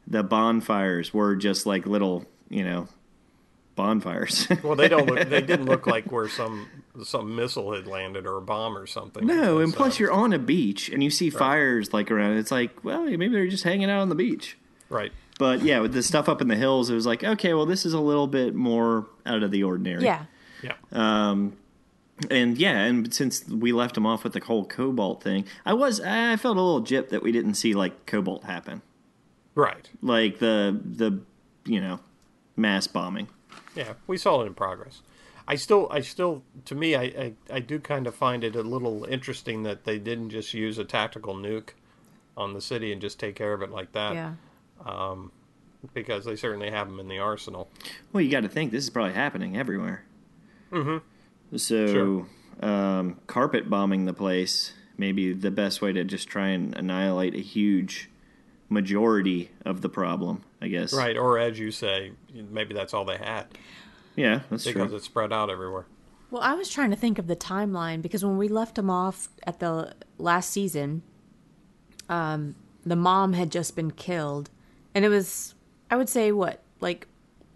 the 0.07 0.23
bonfires 0.23 1.13
were 1.15 1.37
just 1.37 1.67
like 1.67 1.87
little, 1.87 2.25
you 2.49 2.65
know, 2.65 2.89
bonfires. 3.77 4.47
Well, 4.63 4.77
they 4.77 4.89
don't 4.89 5.07
look. 5.07 5.29
They 5.29 5.41
didn't 5.53 5.67
look 5.67 5.87
like 5.87 6.11
where 6.11 6.29
some 6.29 6.69
some 7.05 7.35
missile 7.37 7.73
had 7.73 7.87
landed 7.87 8.27
or 8.27 8.37
a 8.37 8.43
bomb 8.43 8.77
or 8.77 8.87
something. 8.87 9.27
no, 9.27 9.59
and 9.59 9.71
So- 9.73 9.77
plus 9.77 9.99
you're 10.01 10.13
on 10.13 10.33
a 10.33 10.39
beach 10.39 10.89
and 10.89 11.03
you 11.05 11.11
see 11.11 11.31
fires 11.31 11.93
like 11.93 12.11
around. 12.11 12.37
It's 12.37 12.51
like, 12.51 12.85
well, 12.85 13.05
maybe 13.05 13.29
they're 13.29 13.47
just 13.49 13.65
hanging 13.65 13.89
out 13.91 14.01
on 14.01 14.09
the 14.09 14.15
beach. 14.15 14.57
right. 14.89 15.13
But 15.39 15.63
yeah, 15.63 15.81
with 15.81 15.95
the 15.95 16.03
stuff 16.03 16.29
up 16.29 16.43
in 16.43 16.49
the 16.49 16.55
hills, 16.57 16.91
it 16.91 16.95
was 16.95 17.07
like, 17.07 17.25
okay, 17.25 17.55
well, 17.55 17.65
this 17.65 17.87
is 17.87 17.95
a 17.95 18.01
little 18.01 18.27
bit 18.27 18.55
more 18.55 19.07
out 19.25 19.43
of 19.43 19.51
the 19.51 19.63
ordinary. 19.63 20.05
Yeah, 20.05 20.25
Yeah. 20.63 20.75
Um, 20.93 21.57
and 22.31 22.59
yeah, 22.59 22.81
and 22.81 23.15
since 23.15 23.49
we 23.49 23.73
left 23.73 23.95
them 23.95 24.05
off 24.05 24.23
with 24.23 24.35
the 24.35 24.41
whole 24.41 24.67
cobalt 24.67 25.23
thing, 25.23 25.47
I 25.65 25.73
was 25.73 25.99
I 26.03 26.37
felt 26.37 26.59
a 26.59 26.61
little 26.61 26.83
gypped 26.83 27.09
that 27.09 27.23
we 27.23 27.33
didn't 27.33 27.55
see 27.55 27.73
like 27.73 28.05
cobalt 28.05 28.45
happen, 28.45 28.83
right. 29.55 29.89
like 30.03 30.39
the 30.41 30.79
the 30.85 31.21
you 31.65 31.81
know 31.81 32.01
mass 32.57 32.87
bombing. 32.87 33.29
Yeah, 33.75 33.95
we 34.07 34.19
saw 34.19 34.43
it 34.43 34.47
in 34.47 34.53
progress. 34.53 35.01
I 35.51 35.57
still, 35.57 35.89
I 35.91 36.01
still, 36.03 36.45
to 36.67 36.77
me, 36.77 36.95
I, 36.95 37.03
I, 37.03 37.33
I 37.55 37.59
do 37.59 37.81
kind 37.81 38.07
of 38.07 38.15
find 38.15 38.45
it 38.45 38.55
a 38.55 38.63
little 38.63 39.05
interesting 39.05 39.65
that 39.65 39.83
they 39.83 39.99
didn't 39.99 40.31
just 40.31 40.55
use 40.55 40.79
a 40.79 40.85
tactical 40.85 41.35
nuke 41.35 41.71
on 42.37 42.53
the 42.55 42.61
city 42.61 42.93
and 42.93 43.01
just 43.03 43.19
take 43.19 43.35
care 43.35 43.53
of 43.53 43.61
it 43.61 43.71
like 43.71 43.91
that. 43.91 44.15
yeah. 44.15 44.35
Because 45.93 46.25
they 46.25 46.37
certainly 46.37 46.71
have 46.71 46.87
them 46.89 47.01
in 47.01 47.09
the 47.09 47.19
arsenal. 47.19 47.69
Well, 48.13 48.21
you 48.21 48.31
got 48.31 48.43
to 48.43 48.49
think 48.49 48.71
this 48.71 48.85
is 48.85 48.91
probably 48.91 49.15
happening 49.15 49.57
everywhere. 49.57 50.05
Mm-hmm. 50.71 51.57
So, 51.57 51.87
Sure. 51.89 52.27
um, 52.71 53.19
carpet 53.27 53.69
bombing 53.69 54.05
the 54.05 54.13
place 54.13 54.73
may 54.97 55.11
be 55.11 55.33
the 55.33 55.51
best 55.51 55.83
way 55.83 55.93
to 55.95 56.05
just 56.05 56.29
try 56.29 56.49
and 56.51 56.77
annihilate 56.77 57.35
a 57.35 57.41
huge 57.41 58.09
majority 58.69 59.51
of 59.65 59.81
the 59.81 59.89
problem. 59.89 60.45
I 60.63 60.69
guess. 60.69 60.93
Right, 60.93 61.17
or 61.17 61.39
as 61.39 61.59
you 61.59 61.71
say, 61.73 62.13
maybe 62.33 62.73
that's 62.75 62.93
all 62.95 63.05
they 63.07 63.17
had 63.17 63.47
Yeah, 64.17 64.41
that's 64.51 64.65
because 64.65 64.89
true. 64.89 64.97
it's 64.97 65.07
spread 65.07 65.33
out 65.33 65.51
everywhere. 65.51 65.87
Well, 66.31 66.43
I 66.43 66.55
was 66.55 66.69
trying 66.69 66.91
to 66.91 66.97
think 66.97 67.19
of 67.19 67.27
the 67.27 67.37
timeline 67.37 68.03
because 68.03 68.25
when 68.25 68.39
we 68.39 68.49
left 68.49 68.79
him 68.79 68.89
off 68.89 69.29
at 69.45 69.59
the 69.59 69.95
last 70.19 70.51
season, 70.51 71.03
um, 72.09 72.55
the 72.85 72.97
mom 72.97 73.33
had 73.33 73.51
just 73.51 73.75
been 73.75 73.91
killed, 73.91 74.51
and 74.95 75.05
it 75.05 75.09
was, 75.09 75.55
I 75.91 75.97
would 75.97 76.09
say, 76.09 76.33
what 76.33 76.63
like 76.81 77.09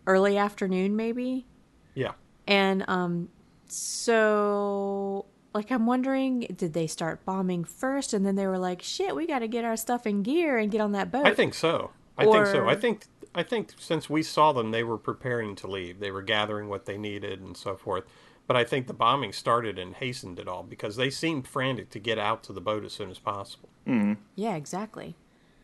early 0.06 0.36
afternoon, 0.36 0.96
maybe. 0.96 1.46
Yeah. 1.94 2.12
And 2.46 2.84
um, 2.88 3.28
so, 3.66 5.24
like, 5.54 5.70
I'm 5.70 5.86
wondering, 5.86 6.40
did 6.56 6.72
they 6.74 6.86
start 6.86 7.24
bombing 7.24 7.64
first, 7.64 8.12
and 8.12 8.26
then 8.26 8.34
they 8.34 8.46
were 8.46 8.58
like, 8.58 8.82
"Shit, 8.82 9.14
we 9.14 9.26
got 9.26 9.38
to 9.40 9.48
get 9.48 9.64
our 9.64 9.76
stuff 9.76 10.06
in 10.06 10.22
gear 10.22 10.58
and 10.58 10.70
get 10.70 10.80
on 10.80 10.92
that 10.92 11.10
boat." 11.10 11.26
I 11.26 11.34
think 11.34 11.54
so. 11.54 11.90
I 12.16 12.24
think 12.24 12.46
so. 12.46 12.68
I 12.68 12.76
think 12.76 13.06
I 13.34 13.42
think 13.42 13.72
since 13.78 14.08
we 14.08 14.22
saw 14.22 14.52
them, 14.52 14.70
they 14.70 14.84
were 14.84 14.98
preparing 14.98 15.56
to 15.56 15.66
leave. 15.66 15.98
They 15.98 16.10
were 16.10 16.22
gathering 16.22 16.68
what 16.68 16.86
they 16.86 16.96
needed 16.96 17.40
and 17.40 17.56
so 17.56 17.76
forth. 17.76 18.04
But 18.46 18.56
I 18.56 18.64
think 18.64 18.86
the 18.86 18.94
bombing 18.94 19.32
started 19.32 19.78
and 19.78 19.94
hastened 19.94 20.38
it 20.38 20.46
all 20.46 20.62
because 20.62 20.96
they 20.96 21.10
seemed 21.10 21.48
frantic 21.48 21.90
to 21.90 21.98
get 21.98 22.18
out 22.18 22.42
to 22.44 22.52
the 22.52 22.60
boat 22.60 22.84
as 22.84 22.92
soon 22.92 23.10
as 23.10 23.18
possible. 23.18 23.70
Mm-hmm. 23.86 24.20
Yeah, 24.36 24.54
exactly. 24.54 25.16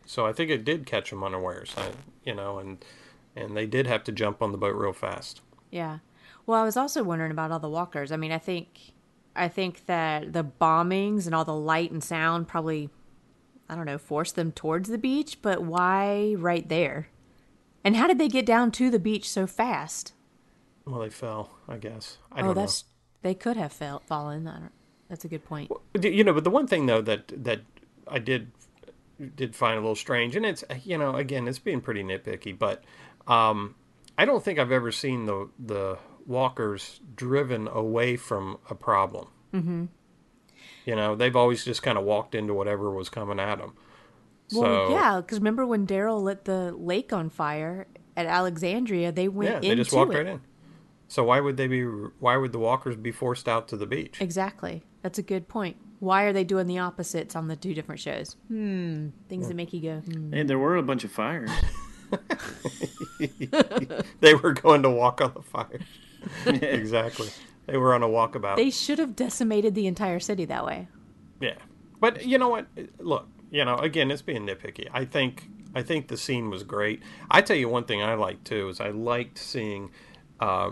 So 0.05 0.25
I 0.25 0.33
think 0.33 0.49
it 0.49 0.65
did 0.65 0.85
catch 0.85 1.11
them 1.11 1.23
unawares, 1.23 1.73
I, 1.77 1.91
you 2.25 2.33
know, 2.33 2.57
and 2.57 2.83
and 3.35 3.55
they 3.55 3.65
did 3.65 3.87
have 3.87 4.03
to 4.05 4.11
jump 4.11 4.41
on 4.41 4.51
the 4.51 4.57
boat 4.57 4.75
real 4.75 4.93
fast. 4.93 5.41
Yeah. 5.69 5.99
Well, 6.45 6.59
I 6.59 6.65
was 6.65 6.75
also 6.75 7.03
wondering 7.03 7.31
about 7.31 7.51
all 7.51 7.59
the 7.59 7.69
walkers. 7.69 8.11
I 8.11 8.17
mean, 8.17 8.31
I 8.31 8.39
think 8.39 8.93
I 9.35 9.47
think 9.47 9.85
that 9.85 10.33
the 10.33 10.43
bombings 10.43 11.27
and 11.27 11.35
all 11.35 11.45
the 11.45 11.55
light 11.55 11.91
and 11.91 12.03
sound 12.03 12.47
probably 12.47 12.89
I 13.69 13.75
don't 13.75 13.85
know, 13.85 13.97
forced 13.97 14.35
them 14.35 14.51
towards 14.51 14.89
the 14.89 14.97
beach, 14.97 15.37
but 15.41 15.63
why 15.63 16.35
right 16.37 16.67
there? 16.67 17.07
And 17.83 17.95
how 17.95 18.07
did 18.07 18.19
they 18.19 18.27
get 18.27 18.45
down 18.45 18.71
to 18.71 18.89
the 18.89 18.99
beach 18.99 19.29
so 19.29 19.47
fast? 19.47 20.13
Well, 20.85 20.99
they 20.99 21.09
fell, 21.09 21.51
I 21.67 21.77
guess. 21.77 22.17
I 22.31 22.41
oh, 22.41 22.45
don't 22.45 22.55
that's 22.55 22.85
they 23.21 23.35
could 23.35 23.57
have 23.57 23.71
fell, 23.71 23.99
fallen. 23.99 24.49
That's 25.09 25.25
a 25.25 25.27
good 25.27 25.45
point. 25.45 25.69
know. 25.69 26.09
You 26.09 26.23
know, 26.23 26.33
but 26.33 26.43
the 26.43 26.49
one 26.49 26.67
thing 26.67 26.85
though 26.85 27.01
that 27.01 27.31
that 27.43 27.61
I 28.07 28.19
did 28.19 28.51
did 29.35 29.55
find 29.55 29.77
a 29.77 29.81
little 29.81 29.95
strange, 29.95 30.35
and 30.35 30.45
it's 30.45 30.63
you 30.83 30.97
know, 30.97 31.15
again, 31.15 31.47
it's 31.47 31.59
being 31.59 31.81
pretty 31.81 32.03
nitpicky, 32.03 32.57
but 32.57 32.83
um, 33.27 33.75
I 34.17 34.25
don't 34.25 34.43
think 34.43 34.59
I've 34.59 34.71
ever 34.71 34.91
seen 34.91 35.25
the 35.25 35.49
the 35.59 35.97
walkers 36.25 37.01
driven 37.15 37.67
away 37.67 38.15
from 38.15 38.57
a 38.69 38.75
problem. 38.75 39.27
Mm-hmm. 39.53 39.85
You 40.85 40.95
know, 40.95 41.15
they've 41.15 41.35
always 41.35 41.63
just 41.63 41.83
kind 41.83 41.97
of 41.97 42.03
walked 42.03 42.33
into 42.33 42.53
whatever 42.53 42.89
was 42.89 43.09
coming 43.09 43.39
at 43.39 43.59
them. 43.59 43.73
Well, 44.53 44.87
so 44.87 44.93
yeah, 44.93 45.21
because 45.21 45.39
remember 45.39 45.65
when 45.65 45.87
Daryl 45.87 46.21
lit 46.21 46.45
the 46.45 46.71
lake 46.73 47.13
on 47.13 47.29
fire 47.29 47.87
at 48.17 48.25
Alexandria? 48.25 49.11
They 49.11 49.27
went 49.27 49.49
yeah, 49.49 49.55
into 49.57 49.69
they 49.69 49.75
just 49.75 49.93
walked 49.93 50.13
it. 50.13 50.17
right 50.17 50.27
in. 50.27 50.41
So 51.07 51.23
why 51.23 51.39
would 51.39 51.57
they 51.57 51.67
be? 51.67 51.83
Why 51.83 52.37
would 52.37 52.51
the 52.51 52.59
walkers 52.59 52.95
be 52.95 53.11
forced 53.11 53.47
out 53.47 53.67
to 53.69 53.77
the 53.77 53.85
beach? 53.85 54.21
Exactly. 54.21 54.83
That's 55.01 55.17
a 55.17 55.23
good 55.23 55.47
point. 55.47 55.77
Why 55.99 56.23
are 56.23 56.33
they 56.33 56.43
doing 56.43 56.67
the 56.67 56.79
opposites 56.79 57.35
on 57.35 57.47
the 57.47 57.55
two 57.55 57.73
different 57.73 58.01
shows? 58.01 58.35
Hmm. 58.47 59.09
Things 59.29 59.47
that 59.47 59.55
make 59.55 59.71
you 59.73 59.81
go. 59.81 59.99
Hmm. 59.99 60.33
And 60.33 60.49
there 60.49 60.57
were 60.57 60.77
a 60.77 60.83
bunch 60.83 61.03
of 61.03 61.11
fires. 61.11 61.51
They 64.19 64.33
were 64.33 64.53
going 64.53 64.83
to 64.83 64.89
walk 64.89 65.21
on 65.21 65.33
the 65.33 65.41
fire. 65.41 65.79
exactly. 66.45 67.29
They 67.67 67.77
were 67.77 67.93
on 67.93 68.03
a 68.03 68.07
walkabout. 68.07 68.55
They 68.55 68.69
should 68.69 68.99
have 68.99 69.15
decimated 69.15 69.75
the 69.75 69.87
entire 69.87 70.19
city 70.19 70.45
that 70.45 70.65
way. 70.65 70.87
Yeah, 71.39 71.55
but 71.99 72.25
you 72.25 72.37
know 72.37 72.49
what? 72.49 72.67
Look, 72.99 73.27
you 73.51 73.65
know, 73.65 73.75
again, 73.75 74.09
it's 74.09 74.21
being 74.21 74.47
nitpicky. 74.47 74.87
I 74.91 75.05
think 75.05 75.47
I 75.75 75.83
think 75.83 76.07
the 76.07 76.17
scene 76.17 76.49
was 76.49 76.63
great. 76.63 77.01
I 77.29 77.41
tell 77.41 77.55
you 77.55 77.69
one 77.69 77.83
thing 77.83 78.01
I 78.01 78.15
liked 78.15 78.45
too 78.45 78.69
is 78.69 78.79
I 78.79 78.89
liked 78.89 79.37
seeing 79.37 79.91
uh, 80.39 80.71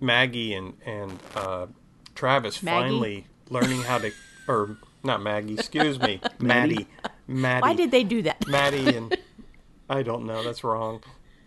Maggie 0.00 0.54
and 0.54 0.74
and 0.86 1.18
uh, 1.36 1.66
Travis 2.14 2.62
Maggie? 2.62 2.88
finally 2.88 3.26
learning 3.50 3.82
how 3.82 3.98
to, 3.98 4.10
or 4.48 4.78
not 5.02 5.22
Maggie, 5.22 5.54
excuse 5.54 6.00
me, 6.00 6.20
Maddie, 6.38 6.86
Maddie. 7.26 7.62
Why 7.62 7.74
did 7.74 7.90
they 7.90 8.04
do 8.04 8.22
that? 8.22 8.46
Maddie 8.46 8.96
and 8.96 9.16
I 9.90 10.02
don't 10.02 10.24
know, 10.24 10.42
that's 10.42 10.64
wrong. 10.64 11.02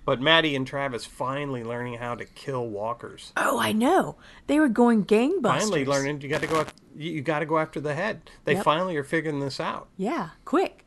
But 0.07 0.21
Maddie 0.21 0.55
and 0.55 0.65
Travis 0.65 1.03
finally 1.03 1.65
learning 1.65 1.95
how 1.95 2.15
to 2.15 2.23
kill 2.23 2.65
walkers. 2.65 3.33
Oh, 3.35 3.59
I 3.59 3.73
know. 3.73 4.15
They 4.47 4.57
were 4.57 4.69
going 4.69 5.03
gangbusters. 5.03 5.59
Finally 5.59 5.83
learning 5.85 6.21
you 6.21 6.29
got 6.29 6.39
to 6.39 6.47
go 6.47 6.65
you, 6.95 7.19
got 7.21 7.39
to 7.39 7.45
go 7.45 7.57
after 7.59 7.81
the 7.81 7.93
head. 7.93 8.21
They 8.45 8.53
Yep. 8.53 8.63
finally 8.63 8.95
are 8.95 9.03
figuring 9.03 9.41
this 9.41 9.59
out. 9.59 9.89
Yeah, 9.97 10.29
quick. 10.45 10.85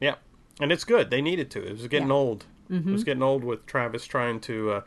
Yeah, 0.00 0.14
and 0.60 0.70
it's 0.70 0.84
good. 0.84 1.10
They 1.10 1.20
needed 1.20 1.50
to. 1.50 1.66
It 1.66 1.72
was 1.72 1.88
getting 1.88 2.06
Yeah. 2.10 2.14
old. 2.14 2.44
It 2.70 2.74
Mm-hmm. 2.74 2.92
was 2.92 3.02
getting 3.02 3.24
old 3.24 3.42
with 3.42 3.66
Travis 3.66 4.06
trying 4.06 4.38
to, 4.42 4.70
uh, 4.70 4.80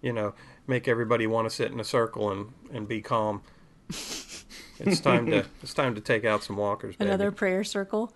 you 0.00 0.12
know, 0.12 0.34
make 0.68 0.86
everybody 0.86 1.26
want 1.26 1.50
to 1.50 1.54
sit 1.54 1.72
in 1.72 1.80
a 1.80 1.84
circle 1.84 2.30
and, 2.30 2.52
and 2.72 2.86
be 2.86 3.02
calm. 3.02 3.42
it's 3.88 5.00
time 5.00 5.26
to 5.26 5.46
it's 5.64 5.74
time 5.74 5.96
to 5.96 6.00
take 6.00 6.24
out 6.24 6.44
some 6.44 6.56
walkers. 6.56 6.94
Baby. 6.94 7.08
Another 7.08 7.32
prayer 7.32 7.64
circle. 7.64 8.14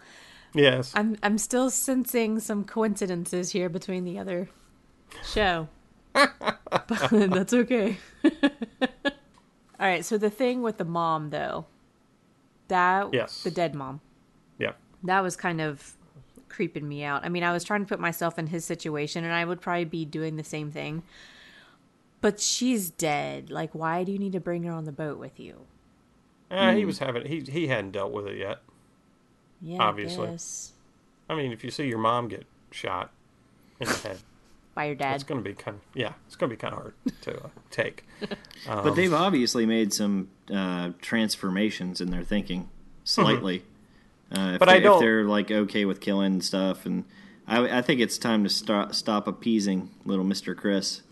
yes. 0.54 0.92
I'm 0.94 1.16
I'm 1.20 1.36
still 1.38 1.68
sensing 1.68 2.38
some 2.38 2.62
coincidences 2.64 3.50
here 3.50 3.68
between 3.68 4.04
the 4.04 4.20
other 4.20 4.48
show. 5.24 5.68
but 6.12 6.32
that's 7.10 7.52
okay. 7.52 7.98
All 9.80 9.88
right, 9.90 10.04
so 10.04 10.16
the 10.18 10.30
thing 10.30 10.62
with 10.62 10.78
the 10.78 10.84
mom 10.84 11.30
though. 11.30 11.66
That 12.68 13.12
Yes. 13.12 13.42
the 13.42 13.50
dead 13.50 13.74
mom. 13.74 14.00
yeah. 14.58 14.72
that 15.02 15.20
was 15.22 15.36
kind 15.36 15.60
of 15.60 15.96
creeping 16.48 16.88
me 16.88 17.04
out. 17.04 17.24
I 17.24 17.28
mean, 17.28 17.42
I 17.42 17.52
was 17.52 17.62
trying 17.64 17.80
to 17.80 17.86
put 17.88 18.00
myself 18.00 18.38
in 18.38 18.46
his 18.46 18.64
situation 18.64 19.24
and 19.24 19.32
I 19.34 19.44
would 19.44 19.60
probably 19.60 19.84
be 19.84 20.04
doing 20.04 20.36
the 20.36 20.44
same 20.44 20.70
thing. 20.70 21.02
But 22.22 22.40
she's 22.40 22.88
dead. 22.88 23.50
Like, 23.50 23.74
why 23.74 24.02
do 24.04 24.12
you 24.12 24.18
need 24.18 24.32
to 24.32 24.40
bring 24.40 24.62
her 24.62 24.72
on 24.72 24.84
the 24.84 24.92
boat 24.92 25.18
with 25.18 25.38
you? 25.38 25.66
Uh, 26.50 26.70
Hmm. 26.70 26.76
He 26.78 26.84
was 26.86 26.98
having 27.00 27.26
he 27.26 27.40
he 27.40 27.66
hadn't 27.66 27.90
dealt 27.90 28.12
with 28.12 28.26
it 28.28 28.38
yet. 28.38 28.60
Yeah, 29.60 29.78
Obviously. 29.82 30.28
I. 30.28 31.32
I 31.32 31.36
mean, 31.36 31.52
if 31.52 31.64
you 31.64 31.70
see 31.70 31.86
your 31.88 31.98
mom 31.98 32.28
get 32.28 32.46
shot 32.70 33.10
in 33.80 33.88
the 33.88 33.94
head, 33.94 34.18
By 34.74 34.86
your 34.86 34.94
dad. 34.96 35.14
it's 35.14 35.24
going 35.24 35.42
to 35.42 35.48
be 35.48 35.54
kind 35.54 35.76
of 35.76 35.82
yeah, 35.94 36.12
it's 36.26 36.34
going 36.36 36.50
to 36.50 36.56
be 36.56 36.60
kind 36.60 36.74
of 36.74 36.80
hard 36.80 36.94
to 37.22 37.44
uh, 37.44 37.48
take. 37.70 38.04
but 38.66 38.92
they've 38.96 39.12
obviously 39.14 39.66
made 39.66 39.92
some 39.92 40.28
uh, 40.52 40.90
transformations 41.00 42.00
in 42.00 42.10
their 42.10 42.22
thinking 42.24 42.68
slightly. 43.04 43.62
Uh, 44.36 44.52
if 44.54 44.58
But 44.58 44.66
they, 44.68 44.74
I 44.76 44.80
don't- 44.80 44.94
if 44.96 45.00
they're 45.00 45.24
like 45.24 45.50
okay 45.50 45.84
with 45.84 46.00
killing 46.00 46.40
stuff, 46.40 46.86
and 46.86 47.04
I, 47.46 47.78
I 47.78 47.82
think 47.82 48.00
it's 48.00 48.18
time 48.18 48.42
to 48.42 48.50
start 48.50 48.94
stop 48.96 49.28
appeasing 49.28 49.90
little 50.04 50.24
Mister 50.24 50.54
Chris. 50.54 51.02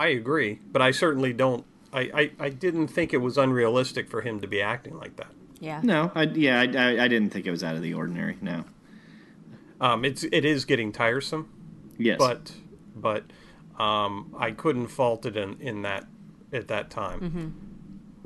I 0.00 0.08
agree, 0.08 0.58
but 0.72 0.80
I 0.80 0.90
certainly 0.90 1.32
don't. 1.32 1.64
I, 1.92 2.00
I, 2.14 2.30
I 2.46 2.48
didn't 2.48 2.88
think 2.88 3.12
it 3.12 3.18
was 3.18 3.36
unrealistic 3.38 4.08
for 4.08 4.22
him 4.22 4.40
to 4.40 4.48
be 4.48 4.60
acting 4.60 4.96
like 4.96 5.16
that. 5.16 5.28
yeah. 5.60 5.80
No, 5.84 6.10
I, 6.14 6.22
yeah, 6.24 6.60
I, 6.60 6.64
I, 6.64 7.04
I 7.04 7.08
didn't 7.08 7.30
think 7.30 7.46
it 7.46 7.52
was 7.52 7.62
out 7.62 7.76
of 7.76 7.82
the 7.82 7.94
ordinary. 7.94 8.36
No, 8.40 8.64
Um, 9.80 10.04
it's 10.04 10.24
it 10.24 10.44
is 10.44 10.64
getting 10.64 10.90
tiresome, 10.92 11.48
yes, 11.98 12.18
but 12.18 12.52
but 12.96 13.24
um, 13.82 14.34
I 14.38 14.50
couldn't 14.52 14.88
fault 14.88 15.26
it 15.26 15.36
in, 15.36 15.60
in 15.60 15.82
that 15.82 16.06
at 16.52 16.68
that 16.68 16.90
time. 16.90 17.20
Mm-hmm. 17.20 17.48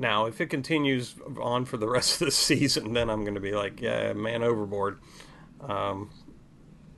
Now, 0.01 0.27
if 0.27 0.39
it 0.39 0.47
continues 0.47 1.15
on 1.41 1.65
for 1.65 1.77
the 1.77 1.87
rest 1.89 2.21
of 2.21 2.25
the 2.27 2.31
season, 2.49 2.93
then 2.93 3.09
I'm 3.09 3.21
going 3.23 3.35
to 3.35 3.41
be 3.41 3.51
like, 3.51 3.81
yeah, 3.81 4.13
man 4.13 4.43
overboard. 4.43 4.99
Um, 5.61 6.09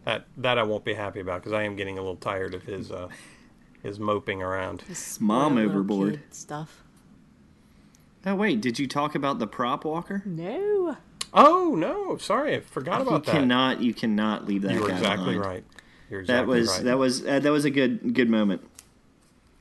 that 0.05 0.25
that 0.37 0.57
I 0.57 0.63
won't 0.63 0.83
be 0.85 0.93
happy 0.93 1.19
about 1.19 1.41
because 1.41 1.53
I 1.53 1.63
am 1.63 1.75
getting 1.75 1.97
a 1.97 2.01
little 2.01 2.15
tired 2.15 2.53
of 2.53 2.63
his 2.63 2.91
uh, 2.91 3.07
his 3.83 3.99
moping 3.99 4.41
around. 4.41 4.81
His 4.83 5.19
Mom 5.21 5.57
overboard. 5.57 6.19
Stuff. 6.31 6.83
Oh 8.25 8.35
wait, 8.35 8.61
did 8.61 8.77
you 8.77 8.87
talk 8.87 9.15
about 9.15 9.39
the 9.39 9.47
prop 9.47 9.83
walker? 9.85 10.21
No. 10.25 10.97
Oh 11.33 11.75
no, 11.77 12.17
sorry, 12.17 12.55
I 12.55 12.59
forgot 12.59 13.01
You 13.01 13.07
about 13.07 13.23
that. 13.25 13.31
cannot, 13.31 13.81
you 13.81 13.93
cannot 13.93 14.45
leave 14.47 14.63
that 14.63 14.73
You're 14.73 14.87
guy 14.89 14.95
exactly 14.97 15.33
behind. 15.37 15.39
right. 15.45 15.63
You're 16.11 16.19
exactly 16.19 16.35
That 16.43 16.47
was 16.59 16.69
right. 16.69 16.83
that 16.83 16.97
was 16.99 17.25
uh, 17.25 17.39
that 17.39 17.51
was 17.51 17.65
a 17.65 17.71
good 17.71 18.13
good 18.13 18.29
moment. 18.29 18.61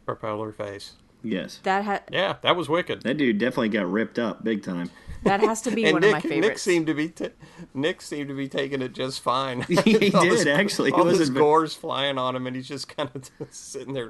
propeller 0.05 0.53
face. 0.53 0.93
Yes, 1.23 1.61
That 1.65 1.85
ha- 1.85 2.01
Yeah, 2.11 2.37
that 2.43 2.57
was 2.57 2.69
wicked. 2.71 3.03
that 3.03 3.19
dude 3.19 3.37
definitely 3.39 3.69
got 3.69 3.91
ripped 3.91 4.19
up 4.19 4.43
big 4.43 4.63
time. 4.63 4.91
that 5.23 5.41
has 5.41 5.61
to 5.63 5.71
be 5.71 5.85
one 5.93 6.01
Nick, 6.01 6.05
of 6.05 6.13
my 6.13 6.21
favorites. 6.21 6.49
Nick 6.49 6.59
seemed 6.59 6.87
to 6.87 6.95
be 6.95 7.09
t- 7.11 7.29
Nick 7.75 8.01
seemed 8.01 8.29
to 8.31 8.35
be 8.35 8.49
taking 8.49 8.81
it 8.83 8.95
just 8.95 9.21
fine. 9.23 9.61
He 9.69 10.13
All 10.15 10.23
did, 10.23 10.33
this- 10.33 10.47
actually. 10.47 10.93
All 10.93 11.05
this 11.05 11.19
wasn't 11.19 11.37
gore's 11.39 11.75
flying 11.75 12.17
on 12.19 12.35
him, 12.35 12.47
and 12.47 12.57
he's 12.57 12.67
just 12.69 12.89
kind 12.97 13.11
of 13.15 13.31
sitting 13.51 13.93
there. 13.93 14.09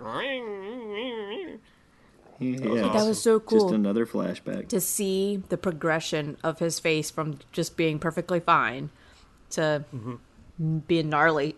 Yeah, 2.39 2.93
that 2.93 3.05
was 3.07 3.21
so 3.23 3.39
cool. 3.41 3.61
Just 3.61 3.75
another 3.75 4.07
flashback. 4.07 4.69
to 4.69 4.81
see 4.81 5.43
the 5.51 5.59
progression 5.59 6.39
of 6.43 6.59
his 6.59 6.79
face 6.81 7.11
from 7.11 7.39
just 7.53 7.77
being 7.77 7.99
perfectly 7.99 8.41
fine 8.41 8.91
to 9.51 9.85
Mm-hmm. 9.95 10.79
being 10.87 11.09
gnarly. 11.11 11.57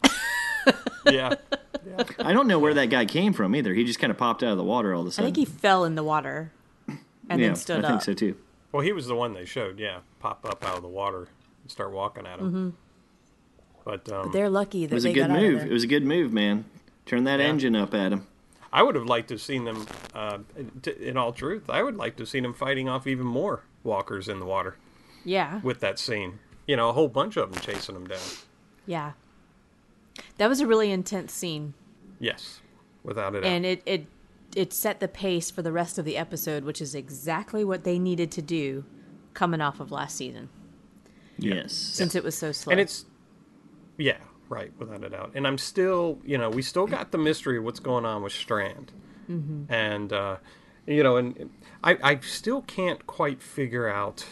yeah, 1.07 1.35
I 2.19 2.33
don't 2.33 2.47
know 2.47 2.59
where 2.59 2.75
that 2.75 2.87
guy 2.87 3.05
came 3.07 3.33
from 3.33 3.55
either. 3.57 3.75
He 3.75 3.85
just 3.85 3.99
kind 3.99 4.11
of 4.11 4.17
popped 4.19 4.43
out 4.43 4.53
of 4.53 4.59
the 4.59 4.65
water 4.65 4.95
all 4.95 5.01
of 5.03 5.07
a 5.07 5.11
I 5.11 5.13
sudden. 5.13 5.25
I 5.25 5.35
think 5.35 5.49
he 5.49 5.55
fell 5.55 5.85
in 5.85 5.95
the 5.95 6.05
water. 6.05 6.53
and 6.89 6.99
yeah, 7.41 7.49
then 7.49 7.57
stood 7.57 7.79
up. 7.81 7.85
I 7.85 7.89
think 7.89 7.97
up. 7.99 8.03
so 8.05 8.15
too. 8.15 8.37
Well, 8.73 8.83
he 8.83 8.93
was 8.93 9.07
the 9.07 9.15
one 9.15 9.35
they 9.35 9.45
showed. 9.45 9.79
Yeah, 9.79 9.99
pop 10.21 10.45
up 10.49 10.65
out 10.65 10.77
of 10.77 10.83
the 10.83 10.89
water 10.89 11.29
and 11.63 11.71
start 11.71 11.93
walking 11.93 12.27
at 12.27 12.39
him. 12.39 12.77
But 13.85 14.11
um, 14.13 14.31
They're 14.33 14.49
lucky 14.51 14.87
that 14.87 14.93
It 14.93 14.95
was 14.95 15.03
they 15.03 15.11
a 15.11 15.15
good 15.15 15.21
got 15.29 15.31
out 15.31 15.37
of 15.37 15.43
move. 15.43 15.59
there. 15.61 15.69
It 15.69 15.73
was 15.73 15.83
a 15.85 15.89
good 15.89 16.05
move, 16.07 16.33
man. 16.33 16.65
Turn 17.05 17.25
that 17.25 17.41
Yeah. 17.41 17.47
engine 17.47 17.75
up 17.77 17.95
at 17.95 18.13
him. 18.13 18.27
I 18.73 18.83
would 18.83 18.95
have 18.95 19.07
liked 19.07 19.29
to 19.29 19.35
have 19.35 19.41
seen 19.43 19.65
them. 19.65 19.87
Uh, 20.15 20.39
in 21.01 21.17
all 21.17 21.33
truth, 21.33 21.69
I 21.69 21.83
would 21.83 21.97
like 21.97 22.17
to 22.17 22.23
have 22.23 22.29
seen 22.29 22.45
them 22.45 22.55
fighting 22.55 22.89
off 22.89 23.07
even 23.07 23.27
more 23.27 23.65
walkers 23.85 24.29
in 24.29 24.39
the 24.39 24.47
water 24.47 24.77
yeah, 25.25 25.61
with 25.63 25.81
that 25.81 25.99
scene. 25.99 26.39
You 26.67 26.77
know, 26.77 26.89
a 26.89 26.93
whole 26.93 27.09
bunch 27.09 27.37
of 27.37 27.53
them 27.53 27.61
chasing 27.61 27.95
them 27.95 28.07
down. 28.07 28.21
yeah. 28.87 29.13
That 30.39 30.49
was 30.49 30.61
a 30.61 30.67
really 30.67 30.91
intense 30.91 31.33
scene, 31.33 31.75
Yes, 32.19 32.61
without 33.03 33.35
it. 33.35 33.45
and 33.45 33.65
it 33.67 33.83
it 33.87 34.07
it 34.55 34.73
set 34.73 35.01
the 35.01 35.09
pace 35.09 35.51
for 35.51 35.63
the 35.63 35.73
rest 35.73 35.99
of 35.99 36.05
the 36.05 36.17
episode, 36.17 36.65
which 36.65 36.81
is 36.83 36.95
exactly 36.95 37.65
what 37.65 37.85
they 37.85 37.99
needed 37.99 38.31
to 38.33 38.43
do, 38.43 38.85
coming 39.35 39.61
off 39.63 39.81
of 39.81 39.91
last 39.91 40.17
season, 40.17 40.49
Yes. 41.39 41.73
since 41.73 42.15
it 42.15 42.23
was 42.23 42.37
so 42.37 42.53
slow. 42.53 42.73
and 42.73 42.81
it's 42.81 43.07
yeah 43.99 44.17
right 44.49 44.73
without 44.79 45.05
a 45.05 45.09
doubt 45.09 45.31
and 45.35 45.47
i'm 45.47 45.57
still 45.59 46.19
you 46.25 46.37
know 46.37 46.49
we 46.51 46.61
still 46.63 46.87
got 46.87 47.11
the 47.11 47.19
mystery 47.19 47.57
of 47.59 47.65
what's 47.65 47.79
going 47.81 48.05
on 48.05 48.23
with 48.23 48.33
strand 48.33 48.91
and 49.69 50.13
uh 50.13 50.37
you 50.87 51.03
know 51.03 51.17
and 51.17 51.49
i 51.85 51.97
i 52.03 52.19
still 52.21 52.61
can't 52.63 53.07
quite 53.07 53.43
figure 53.43 53.89
out 53.89 54.27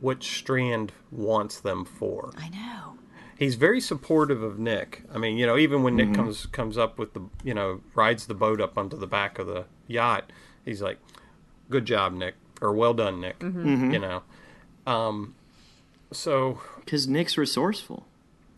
what 0.00 0.22
strand 0.22 0.92
wants 1.12 1.60
them 1.60 1.84
for 1.84 2.32
I 2.38 2.48
know. 2.48 2.96
He's 3.40 3.56
very 3.56 3.80
supportive 3.80 4.42
of 4.42 4.58
nick 4.58 5.02
i 5.12 5.18
mean 5.18 5.36
you 5.36 5.44
know 5.46 5.56
even 5.58 5.82
when 5.82 5.96
nick 5.96 6.14
comes 6.14 6.46
comes 6.46 6.78
up 6.78 6.98
with 6.98 7.14
the 7.14 7.22
you 7.42 7.52
know 7.54 7.80
rides 7.96 8.26
the 8.26 8.34
boat 8.34 8.60
up 8.60 8.78
onto 8.78 8.96
the 8.96 9.06
back 9.08 9.38
of 9.40 9.46
the 9.48 9.64
yacht 9.88 10.30
he's 10.64 10.80
like 10.80 10.98
good 11.68 11.84
job 11.86 12.12
nick 12.12 12.34
or 12.60 12.72
well 12.72 12.94
done 12.94 13.20
nick 13.20 13.36
you 13.42 13.98
know 13.98 14.22
um 14.86 15.34
so 16.12 16.60
Because 16.84 17.08
Nick's 17.08 17.36
resourceful 17.38 18.06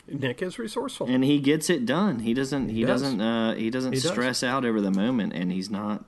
nick 0.07 0.41
is 0.41 0.59
resourceful 0.59 1.07
and 1.07 1.23
he 1.23 1.39
gets 1.39 1.69
it 1.69 1.85
done. 1.85 2.19
He 2.19 2.33
doesn't. 2.33 2.69
He, 2.69 2.83
does. 2.83 3.01
doesn't. 3.01 3.21
Uh, 3.21 3.53
he 3.55 3.69
doesn't 3.69 3.93
He 3.93 3.99
does. 4.01 4.11
stress 4.11 4.43
out 4.43 4.65
over 4.65 4.81
the 4.81 4.91
moment, 4.91 5.31
and 5.33 5.49
he's 5.51 5.69
not. 5.69 6.03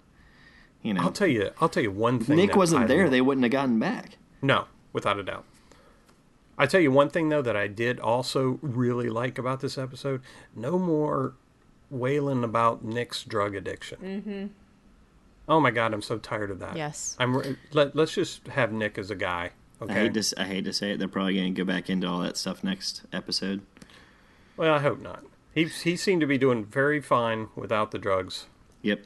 You 0.82 0.94
know, 0.96 1.01
I'll 1.01 1.12
tell 1.13 1.27
you. 1.27 1.51
I'll 1.62 1.70
tell 1.70 1.82
you 1.84 1.91
one 1.91 2.20
thing. 2.20 2.36
Nick 2.36 2.55
wasn't 2.58 2.84
I 2.84 2.88
there. 2.88 3.03
love. 3.03 3.12
They 3.12 3.22
wouldn't 3.22 3.44
have 3.46 3.51
gotten 3.51 3.79
back. 3.79 4.17
No, 4.41 4.65
without 4.91 5.17
a 5.17 5.24
doubt. 5.24 5.46
I 6.57 6.65
tell 6.67 6.79
you 6.81 6.91
one 6.91 7.09
thing 7.09 7.29
though 7.29 7.41
that 7.41 7.55
I 7.57 7.67
did 7.67 8.00
also 8.00 8.59
really 8.62 9.09
like 9.09 9.38
about 9.38 9.59
this 9.59 9.77
episode: 9.77 10.21
no 10.55 10.77
more 10.79 11.33
wailing 11.89 12.43
about 12.43 12.83
Nick's 12.83 13.24
drug 13.24 13.55
addiction. 13.55 13.97
Mm-hmm. 14.01 14.45
Oh 15.47 15.59
my 15.59 15.69
God, 15.71 15.93
I'm 15.93 16.01
so 16.01 16.17
tired 16.17 16.50
of 16.51 16.59
that. 16.59 16.75
Yes. 16.75 17.15
I'm. 17.19 17.38
re- 17.38 17.57
Let, 17.71 17.95
let's 17.95 18.13
just 18.13 18.47
have 18.47 18.71
Nick 18.71 18.97
as 18.97 19.12
a 19.12 19.15
guy. 19.15 19.51
I 19.79 19.83
Okay. 19.83 19.93
hate 19.93 20.13
to. 20.15 20.19
s- 20.21 20.33
I 20.38 20.45
hate 20.45 20.65
to 20.65 20.74
say 20.74 20.91
it. 20.91 21.00
They're 21.00 21.07
probably 21.07 21.35
going 21.35 21.53
to 21.53 21.62
go 21.63 21.65
back 21.65 21.89
into 21.89 22.07
all 22.07 22.19
that 22.21 22.38
stuff 22.38 22.63
next 22.63 23.03
episode. 23.13 23.62
Well, 24.57 24.74
I 24.74 24.79
hope 24.79 25.01
not. 25.01 25.24
He 25.53 25.65
he 25.65 25.95
seemed 25.97 26.21
to 26.21 26.27
be 26.27 26.38
doing 26.38 26.65
very 26.65 27.01
fine 27.01 27.50
without 27.55 27.91
the 27.91 28.00
drugs 28.00 28.45
Yep. 28.81 29.05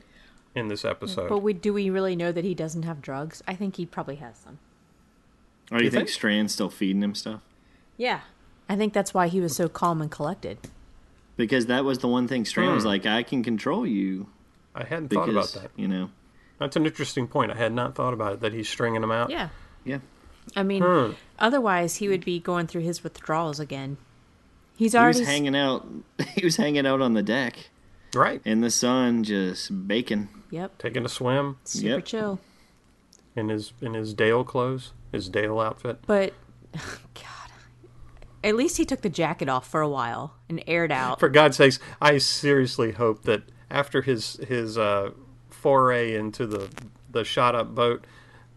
in 0.55 0.67
this 0.67 0.85
episode. 0.85 1.27
But 1.29 1.39
we 1.39 1.53
do 1.53 1.73
we 1.73 1.89
really 1.89 2.15
know 2.15 2.31
that 2.31 2.45
he 2.45 2.53
doesn't 2.53 2.83
have 2.83 3.01
drugs? 3.01 3.41
I 3.47 3.55
think 3.55 3.75
he 3.77 3.85
probably 3.85 4.15
has 4.17 4.37
some. 4.37 4.59
Or 5.71 5.77
do 5.77 5.83
you, 5.83 5.87
You 5.87 5.91
think 5.91 6.07
think? 6.07 6.09
Strand's 6.15 6.53
still 6.53 6.69
feeding 6.69 7.03
him 7.03 7.15
stuff? 7.15 7.41
Yeah. 7.97 8.21
I 8.67 8.75
think 8.75 8.93
that's 8.93 9.13
why 9.13 9.27
he 9.27 9.39
was 9.41 9.55
so 9.55 9.67
calm 9.69 10.01
and 10.01 10.09
collected. 10.11 10.57
Because 11.37 11.67
that 11.67 11.85
was 11.85 11.99
the 11.99 12.07
one 12.07 12.27
thing 12.27 12.45
Strand 12.45 12.73
was 12.73 12.83
Hmm. 12.83 12.89
like, 12.89 13.05
I 13.05 13.23
can 13.23 13.43
control 13.43 13.85
you. 13.85 14.27
I 14.75 14.83
hadn't 14.83 15.07
Because 15.07 15.25
thought 15.25 15.29
about 15.31 15.63
that. 15.63 15.71
you 15.79 15.87
know. 15.87 16.09
That's 16.59 16.75
an 16.75 16.85
interesting 16.85 17.27
point. 17.27 17.51
I 17.51 17.55
had 17.55 17.73
not 17.73 17.95
thought 17.95 18.13
about 18.13 18.33
it 18.33 18.39
that 18.41 18.53
he's 18.53 18.67
stringing 18.69 19.01
him 19.03 19.11
out. 19.11 19.29
Yeah. 19.29 19.49
Yeah. 19.85 19.99
I 20.55 20.63
mean, 20.63 20.83
Hmm. 20.83 21.11
otherwise 21.37 21.97
he 21.97 22.07
would 22.09 22.25
be 22.25 22.39
going 22.39 22.67
through 22.67 22.81
his 22.81 23.03
withdrawals 23.03 23.59
again. 23.59 23.97
He's 24.75 24.93
He 24.93 24.97
already 24.97 25.19
was 25.19 25.27
hanging 25.27 25.55
out. 25.55 25.87
He 26.35 26.43
was 26.45 26.55
hanging 26.57 26.85
out 26.87 27.01
on 27.01 27.13
the 27.13 27.23
deck 27.23 27.69
Right. 28.13 28.41
in 28.45 28.61
the 28.61 28.71
sun, 28.71 29.23
just 29.23 29.87
baking. 29.87 30.29
Yep. 30.51 30.77
Taking 30.79 31.05
a 31.05 31.09
swim 31.09 31.57
Super 31.63 31.87
Yep. 31.97 32.05
chill. 32.05 32.39
in 33.35 33.49
his 33.49 33.71
in 33.81 33.93
his 33.93 34.13
Dale 34.13 34.43
clothes, 34.43 34.91
his 35.11 35.29
Dale 35.29 35.59
outfit. 35.59 35.99
But 36.05 36.33
God. 36.73 37.51
At 38.43 38.55
least 38.55 38.77
he 38.77 38.85
took 38.85 39.01
the 39.01 39.09
jacket 39.09 39.49
off 39.49 39.67
for 39.67 39.81
a 39.81 39.89
while 39.89 40.35
and 40.47 40.63
aired 40.65 40.91
out. 40.91 41.19
For 41.19 41.27
God's 41.29 41.57
sakes, 41.57 41.79
I 42.01 42.19
seriously 42.19 42.93
hope 42.93 43.23
that 43.23 43.43
after 43.69 44.01
his 44.01 44.35
his 44.47 44.77
uh, 44.77 45.11
foray 45.49 46.15
into 46.15 46.47
the 46.47 46.69
the 47.11 47.23
shot 47.23 47.53
up 47.55 47.75
boat, 47.75 48.05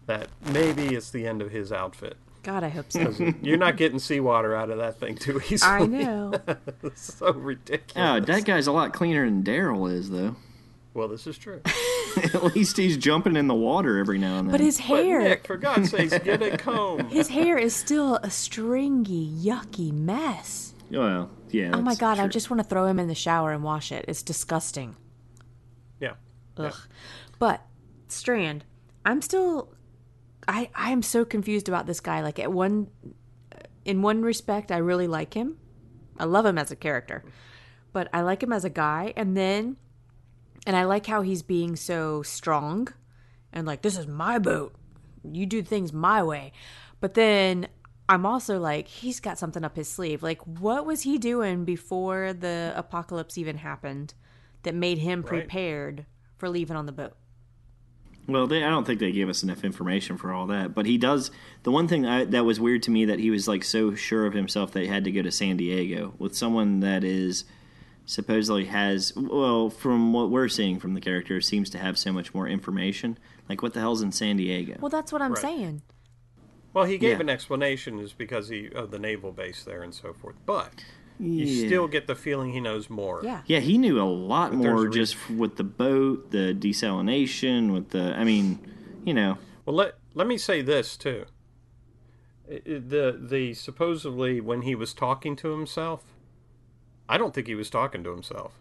that 0.05 0.29
maybe 0.45 0.95
it's 0.95 1.09
the 1.09 1.27
end 1.27 1.41
of 1.41 1.51
his 1.51 1.71
outfit. 1.71 2.17
God, 2.43 2.63
I 2.63 2.69
hope 2.69 2.91
so. 2.91 3.13
You're 3.41 3.57
not 3.57 3.77
getting 3.77 3.99
seawater 3.99 4.53
out 4.53 4.69
of 4.69 4.77
that 4.77 4.99
thing 4.99 5.15
too 5.15 5.41
easily. 5.49 5.71
I 5.71 5.85
know. 5.85 6.33
So 6.95 7.31
ridiculous. 7.31 7.93
Oh, 7.95 8.19
that 8.19 8.43
guy's 8.43 8.67
a 8.67 8.73
lot 8.73 8.91
cleaner 8.93 9.25
than 9.25 9.43
Daryl 9.43 9.91
is, 9.91 10.09
though. 10.09 10.35
Well, 10.93 11.07
this 11.07 11.25
is 11.25 11.37
true. 11.37 11.61
At 12.33 12.55
least 12.55 12.77
he's 12.77 12.97
jumping 12.97 13.35
in 13.35 13.47
the 13.47 13.55
water 13.55 13.97
every 13.97 14.17
now 14.17 14.39
and 14.39 14.47
then. 14.47 14.51
But 14.51 14.61
his 14.61 14.77
But 14.77 14.85
hair, 14.85 15.21
Nick, 15.21 15.47
for 15.47 15.57
God's 15.57 15.89
sakes, 15.91 16.17
get 16.19 16.41
a 16.41 16.57
comb. 16.57 17.07
his 17.09 17.27
hair 17.29 17.57
is 17.57 17.75
still 17.75 18.15
a 18.17 18.29
stringy, 18.29 19.29
yucky 19.29 19.91
mess. 19.91 20.73
well, 20.91 21.29
yeah. 21.49 21.71
Oh 21.73 21.81
my 21.81 21.91
that's 21.91 21.99
God, 21.99 22.19
I 22.19 22.27
just 22.27 22.49
want 22.49 22.61
to 22.61 22.67
throw 22.67 22.85
him 22.87 22.99
in 22.99 23.07
the 23.07 23.15
shower 23.15 23.51
and 23.51 23.63
wash 23.63 23.91
it. 23.91 24.05
It's 24.07 24.23
disgusting. 24.23 24.95
Yeah. 25.99 26.13
Ugh. 26.57 26.73
But 27.39 27.61
Strand, 28.07 28.63
I'm 29.05 29.21
still 29.21 29.73
I 30.47 30.69
I 30.75 30.91
am 30.91 31.01
so 31.01 31.25
confused 31.25 31.67
about 31.67 31.85
this 31.87 31.99
guy. 31.99 32.21
Like 32.21 32.39
at 32.39 32.51
one 32.51 32.87
in 33.85 34.01
one 34.01 34.21
respect 34.21 34.71
I 34.71 34.77
really 34.77 35.07
like 35.07 35.33
him. 35.33 35.57
I 36.19 36.25
love 36.25 36.45
him 36.45 36.57
as 36.57 36.71
a 36.71 36.75
character. 36.75 37.23
But 37.91 38.07
I 38.13 38.21
like 38.21 38.41
him 38.43 38.53
as 38.53 38.65
a 38.65 38.69
guy 38.69 39.13
and 39.15 39.35
then 39.37 39.77
and 40.65 40.75
I 40.75 40.83
like 40.85 41.05
how 41.05 41.21
he's 41.21 41.43
being 41.43 41.75
so 41.75 42.23
strong 42.23 42.89
and 43.53 43.67
like 43.67 43.81
this 43.81 43.97
is 43.97 44.07
my 44.07 44.39
boat. 44.39 44.75
You 45.23 45.45
do 45.45 45.61
things 45.61 45.93
my 45.93 46.23
way. 46.23 46.51
But 46.99 47.13
then 47.13 47.67
I'm 48.09 48.25
also 48.25 48.59
like 48.59 48.87
he's 48.87 49.19
got 49.19 49.37
something 49.37 49.63
up 49.63 49.75
his 49.75 49.89
sleeve. 49.89 50.23
Like 50.23 50.41
what 50.45 50.85
was 50.85 51.03
he 51.03 51.17
doing 51.17 51.63
before 51.63 52.33
the 52.33 52.73
apocalypse 52.75 53.37
even 53.37 53.57
happened 53.57 54.13
that 54.63 54.75
made 54.75 54.97
him 54.97 55.23
prepared 55.23 56.05
for 56.37 56.49
leaving 56.49 56.75
on 56.75 56.85
the 56.85 56.91
boat? 56.91 57.15
Well, 58.25 58.47
they, 58.47 58.63
I 58.63 58.69
don't 58.69 58.85
think 58.85 59.01
they 59.01 59.11
gave 59.11 59.27
us 59.27 59.43
enough 59.43 59.65
information 59.65 60.17
for 60.17 60.31
all 60.31 60.47
that. 60.47 60.73
But 60.73 60.85
he 60.85 60.97
does. 60.97 61.29
The 61.63 61.71
one 61.71 61.89
thing 61.89 62.05
I, 62.05 62.23
that 62.25 62.45
was 62.45 62.59
weird 62.59 62.83
to 62.83 62.91
me 62.91 63.05
that 63.05 63.19
he 63.19 63.29
was 63.29 63.47
like 63.47 63.65
so 63.65 63.95
sure 63.95 64.25
of 64.25 64.33
himself 64.33 64.71
that 64.71 64.81
he 64.81 64.87
had 64.87 65.03
to 65.03 65.11
go 65.11 65.21
to 65.21 65.31
San 65.31 65.57
Diego 65.57 66.13
with 66.17 66.35
someone 66.35 66.79
that 66.79 67.03
is 67.03 67.43
supposedly 68.05 68.65
has 68.65 69.13
well, 69.15 69.69
from 69.69 70.13
what 70.13 70.29
we're 70.29 70.49
seeing 70.49 70.79
from 70.79 70.93
the 70.93 71.01
character, 71.01 71.39
seems 71.41 71.69
to 71.71 71.77
have 71.77 71.97
so 71.97 72.11
much 72.11 72.33
more 72.33 72.47
information. 72.47 73.17
Like, 73.49 73.61
what 73.61 73.73
the 73.73 73.79
hell's 73.79 74.01
in 74.01 74.11
San 74.11 74.37
Diego? 74.37 74.77
Well, 74.79 74.89
that's 74.89 75.11
what 75.11 75.21
I'm 75.21 75.31
Right. 75.33 75.41
saying. 75.41 75.81
Well, 76.73 76.85
he 76.85 76.97
gave 76.97 77.17
Yeah. 77.17 77.21
an 77.21 77.29
explanation 77.29 77.99
is 77.99 78.13
because 78.13 78.49
he 78.49 78.69
of 78.73 78.89
the 78.91 78.99
naval 78.99 79.31
base 79.31 79.63
there 79.63 79.83
and 79.83 79.93
so 79.93 80.11
forth. 80.13 80.35
But 80.45 80.83
you 81.19 81.45
Yeah. 81.45 81.67
still 81.67 81.87
get 81.87 82.07
the 82.07 82.15
feeling 82.15 82.51
he 82.51 82.59
knows 82.59 82.89
more. 82.89 83.21
Yeah. 83.23 83.41
Yeah, 83.45 83.59
he 83.59 83.77
knew 83.77 84.01
a 84.01 84.03
lot 84.09 84.49
But 84.51 84.57
more 84.57 84.87
a 84.87 84.89
just 84.91 85.13
f- 85.15 85.29
with 85.29 85.57
the 85.57 85.63
boat, 85.63 86.31
the 86.31 86.53
desalination, 86.57 87.71
with 87.73 87.89
the. 87.89 88.15
I 88.17 88.23
mean, 88.23 88.59
you 89.05 89.13
know, 89.13 89.37
Well, 89.65 89.75
let 89.75 89.95
let 90.15 90.27
me 90.27 90.37
say 90.37 90.61
this 90.61 90.97
too. 90.97 91.25
I- 92.51 92.55
I- 92.55 92.61
The 92.79 93.17
the 93.21 93.53
supposedly 93.53 94.41
when 94.41 94.63
he 94.63 94.75
was 94.75 94.93
talking 94.93 95.35
to 95.37 95.49
himself, 95.49 96.03
I 97.13 97.17
don't 97.19 97.31
think 97.31 97.45
he 97.45 97.53
was 97.53 97.69
talking 97.69 98.03
to 98.05 98.09
himself. 98.09 98.53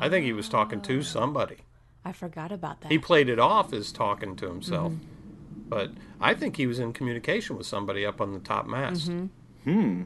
I 0.00 0.08
think 0.08 0.24
he 0.24 0.32
was 0.32 0.48
talking 0.48 0.80
to 0.80 1.00
somebody. 1.00 1.58
I 2.04 2.10
forgot 2.10 2.50
about 2.50 2.80
that. 2.80 2.90
He 2.90 2.98
played 2.98 3.28
it 3.28 3.38
off 3.38 3.72
as 3.72 3.92
talking 3.92 4.34
to 4.34 4.48
himself, 4.48 4.92
but 5.68 5.92
I 6.20 6.34
think 6.34 6.56
he 6.56 6.66
was 6.66 6.80
in 6.80 6.92
communication 6.92 7.56
with 7.56 7.68
somebody 7.68 8.04
up 8.04 8.20
on 8.20 8.32
the 8.32 8.40
top 8.40 8.66
mast. 8.66 9.12
Hmm. 9.62 10.02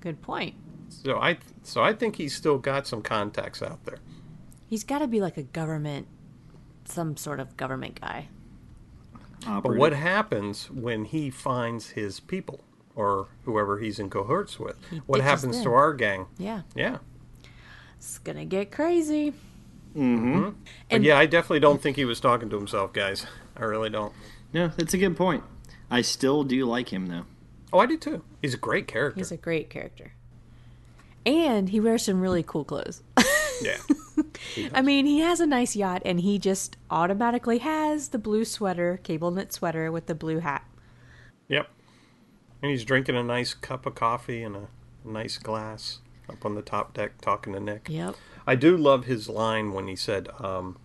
Good 0.00 0.20
point. 0.20 0.56
So 0.90 1.18
I 1.18 1.38
so 1.62 1.82
I 1.82 1.94
think 1.94 2.16
he's 2.16 2.36
still 2.36 2.58
got 2.58 2.86
some 2.86 3.00
contacts 3.00 3.62
out 3.62 3.82
there. 3.86 4.00
He's 4.66 4.84
got 4.84 4.98
to 4.98 5.08
be 5.08 5.22
like 5.22 5.38
a 5.38 5.44
government, 5.44 6.06
some 6.84 7.16
sort 7.16 7.40
of 7.40 7.56
government 7.56 7.98
guy. 7.98 8.28
But 9.46 9.74
what 9.74 9.94
happens 9.94 10.70
when 10.70 11.06
he 11.06 11.30
finds 11.30 11.88
his 11.88 12.20
people 12.20 12.62
or 12.98 13.28
whoever 13.44 13.78
he's 13.78 13.98
in 14.00 14.10
cohorts 14.10 14.58
with? 14.58 14.76
what 15.06 15.18
ditches 15.18 15.30
happens 15.30 15.62
to 15.62 15.72
our 15.72 15.94
gang? 15.94 16.26
Yeah, 16.36 16.62
Yeah. 16.74 16.98
it's 17.96 18.18
gonna 18.18 18.44
get 18.44 18.70
crazy. 18.72 19.30
Mm-hmm. 19.96 20.28
Mm-hmm. 20.36 20.42
But 20.44 20.54
And- 20.90 21.04
yeah, 21.04 21.16
I 21.18 21.26
definitely 21.26 21.60
don't 21.60 21.80
think 21.80 21.96
he 21.96 22.04
was 22.04 22.20
talking 22.20 22.50
to 22.50 22.56
himself, 22.56 22.92
guys. 22.92 23.24
I 23.56 23.62
really 23.64 23.88
don't. 23.90 24.12
No, 24.52 24.68
that's 24.76 24.94
a 24.94 24.98
good 24.98 25.16
point. 25.16 25.44
I 25.90 26.02
still 26.02 26.42
do 26.44 26.64
like 26.66 26.92
him 26.92 27.06
though. 27.06 27.24
Oh, 27.72 27.78
I 27.78 27.86
do 27.86 27.96
too. 27.96 28.22
He's 28.42 28.54
a 28.54 28.58
great 28.58 28.86
character. 28.88 29.18
He's 29.20 29.30
a 29.32 29.36
great 29.36 29.68
character, 29.70 30.12
and 31.26 31.68
he 31.68 31.80
wears 31.80 32.04
some 32.04 32.20
really 32.20 32.42
cool 32.42 32.64
clothes. 32.64 33.02
yeah. 33.62 33.76
I 34.74 34.82
mean, 34.82 35.06
he 35.06 35.20
has 35.20 35.40
a 35.40 35.46
nice 35.46 35.76
yacht, 35.76 36.02
and 36.04 36.20
he 36.20 36.38
just 36.38 36.76
automatically 36.90 37.58
has 37.58 38.08
the 38.08 38.18
blue 38.18 38.44
sweater, 38.44 38.98
cable 39.02 39.30
knit 39.30 39.52
sweater 39.52 39.90
with 39.92 40.06
the 40.06 40.14
blue 40.14 40.38
hat. 40.40 40.64
Yep. 42.60 42.62
And 42.62 42.70
he's 42.70 42.84
drinking 42.84 43.16
a 43.16 43.22
nice 43.22 43.54
cup 43.54 43.86
of 43.86 43.94
coffee 43.94 44.42
and 44.42 44.56
a 44.56 44.68
nice 45.04 45.38
glass 45.38 46.00
up 46.28 46.44
on 46.44 46.54
the 46.54 46.62
top 46.62 46.94
deck 46.94 47.20
talking 47.20 47.52
to 47.54 47.60
Nick. 47.60 47.88
Yep. 47.88 48.14
I 48.46 48.54
do 48.54 48.76
love 48.76 49.04
his 49.06 49.28
line 49.28 49.72
when 49.72 49.86
he 49.88 49.96
said, 49.96 50.28
um, 50.40 50.76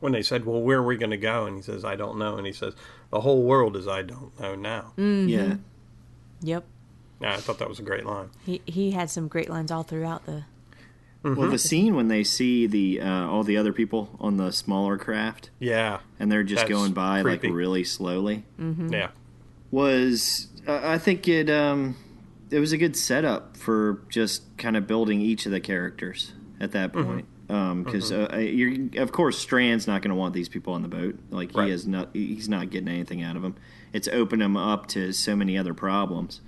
when 0.00 0.12
they 0.12 0.22
said, 0.22 0.44
well, 0.44 0.60
where 0.60 0.78
are 0.78 0.86
we 0.86 0.96
going 0.96 1.10
to 1.10 1.16
go? 1.16 1.46
And 1.46 1.56
he 1.56 1.62
says, 1.62 1.84
I 1.84 1.96
don't 1.96 2.18
know. 2.18 2.36
And 2.36 2.46
he 2.46 2.52
says, 2.52 2.74
the 3.10 3.20
whole 3.22 3.42
world 3.42 3.76
is 3.76 3.86
I 3.88 4.02
don't 4.02 4.38
know 4.40 4.54
now. 4.54 4.92
Yeah. 4.96 5.56
Yep. 6.42 6.64
Yeah, 7.20 7.34
I 7.34 7.36
thought 7.36 7.58
that 7.58 7.68
was 7.68 7.78
a 7.78 7.82
great 7.82 8.06
line. 8.06 8.30
He 8.46 8.62
he 8.64 8.92
had 8.92 9.10
some 9.10 9.28
great 9.28 9.50
lines 9.50 9.70
all 9.70 9.82
throughout 9.82 10.24
the. 10.24 10.44
Well, 11.22 11.50
the 11.50 11.58
scene 11.58 11.94
when 11.94 12.08
they 12.08 12.24
see 12.24 12.66
the 12.66 13.02
uh, 13.02 13.26
all 13.28 13.42
the 13.44 13.58
other 13.58 13.74
people 13.74 14.16
on 14.18 14.38
the 14.38 14.52
smaller 14.52 14.96
craft 14.96 15.50
Yeah. 15.58 15.98
and 16.18 16.32
they're 16.32 16.42
just 16.44 16.66
going 16.66 16.92
by 16.92 17.20
creepy. 17.20 17.48
like 17.48 17.56
really 17.56 17.84
slowly 17.84 18.44
Yeah. 18.58 19.10
was 19.70 20.48
I 20.82 20.98
think 20.98 21.26
it 21.28 21.48
um 21.50 21.96
it 22.50 22.58
was 22.58 22.72
a 22.72 22.78
good 22.78 22.96
setup 22.96 23.56
for 23.56 24.02
just 24.08 24.42
kind 24.58 24.76
of 24.76 24.86
building 24.86 25.20
each 25.20 25.46
of 25.46 25.52
the 25.52 25.60
characters 25.60 26.32
at 26.60 26.72
that 26.72 26.92
point. 26.92 27.26
Because 27.46 28.12
uh, 28.12 28.36
you're 28.36 29.02
of 29.02 29.10
course 29.12 29.36
Strand's 29.38 29.86
not 29.88 30.02
going 30.02 30.10
to 30.10 30.14
want 30.16 30.34
these 30.34 30.48
people 30.48 30.72
on 30.74 30.82
the 30.82 30.88
boat. 30.88 31.18
Like 31.30 31.54
Right. 31.54 31.66
he 31.66 31.72
is 31.72 31.86
not 31.86 32.10
he's 32.12 32.48
not 32.48 32.70
getting 32.70 32.88
anything 32.88 33.22
out 33.22 33.34
of 33.36 33.42
them. 33.42 33.56
It's 33.92 34.06
opened 34.08 34.42
him 34.42 34.56
up 34.56 34.86
to 34.88 35.12
so 35.12 35.34
many 35.34 35.58
other 35.58 35.74
problems. 35.74 36.40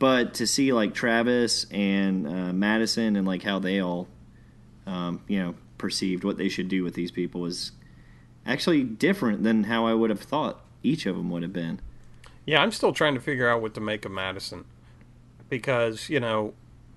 But 0.00 0.34
to 0.34 0.46
see 0.46 0.72
like 0.72 0.94
Travis 0.94 1.66
and 1.70 2.26
uh, 2.26 2.52
Madison 2.52 3.14
and 3.16 3.26
like 3.26 3.42
how 3.42 3.58
they 3.60 3.80
all 3.80 4.08
um, 4.86 5.22
you 5.28 5.38
know 5.40 5.54
perceived 5.76 6.24
what 6.24 6.38
they 6.38 6.48
should 6.48 6.68
do 6.68 6.82
with 6.82 6.94
these 6.94 7.10
people 7.12 7.40
was 7.40 7.70
actually 8.46 8.82
different 8.82 9.42
than 9.44 9.64
how 9.64 9.86
I 9.86 9.94
would 9.94 10.10
have 10.10 10.20
thought 10.20 10.64
each 10.82 11.06
of 11.06 11.16
them 11.16 11.30
would 11.30 11.42
have 11.42 11.52
been. 11.52 11.80
Yeah, 12.48 12.62
I'm 12.62 12.72
still 12.72 12.92
trying 12.94 13.14
to 13.14 13.20
figure 13.20 13.48
out 13.48 13.60
what 13.60 13.74
to 13.74 13.80
make 13.80 14.04
of 14.06 14.10
Madison. 14.12 14.64
Because, 15.50 16.08
you 16.08 16.18
know, 16.18 16.54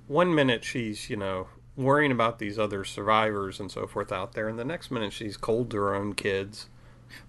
one 0.07 0.33
minute 0.33 0.63
she's, 0.63 1.09
you 1.09 1.17
know, 1.17 1.47
worrying 1.75 2.11
about 2.11 2.39
these 2.39 2.57
other 2.57 2.83
survivors 2.85 3.59
and 3.59 3.69
so 3.71 3.85
forth 3.87 4.11
out 4.11 4.33
there, 4.33 4.47
and 4.47 4.57
the 4.57 4.63
next 4.65 4.91
minute 4.91 5.11
she's 5.13 5.35
cold 5.37 5.69
to 5.71 5.77
her 5.77 5.93
own 5.95 6.13
kids. 6.13 6.67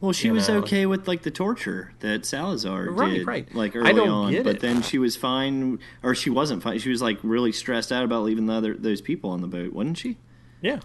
Well, 0.00 0.12
she 0.12 0.28
you 0.28 0.34
was 0.34 0.48
know. 0.48 0.58
okay 0.58 0.86
with 0.86 1.08
like 1.08 1.22
the 1.22 1.30
torture 1.32 1.92
that 2.00 2.24
Salazar 2.24 2.90
Right, 2.90 3.14
did, 3.14 3.26
right. 3.26 3.54
like 3.54 3.74
I 3.74 3.80
early 3.80 3.94
don't 3.94 4.08
on. 4.08 4.30
get 4.30 4.44
but 4.44 4.56
it. 4.56 4.60
then 4.62 4.82
she 4.82 4.98
was 4.98 5.16
fine, 5.16 5.80
or 6.04 6.14
she 6.14 6.30
wasn't 6.30 6.62
fine. 6.62 6.78
She 6.78 6.90
was 6.90 7.02
like 7.02 7.18
really 7.24 7.50
stressed 7.50 7.90
out 7.90 8.04
about 8.04 8.22
leaving 8.22 8.46
the 8.46 8.52
other 8.52 8.74
those 8.76 9.00
people 9.00 9.30
on 9.30 9.40
the 9.40 9.48
boat, 9.48 9.72
wasn't 9.72 9.98
she? 9.98 10.18
Yeah. 10.60 10.78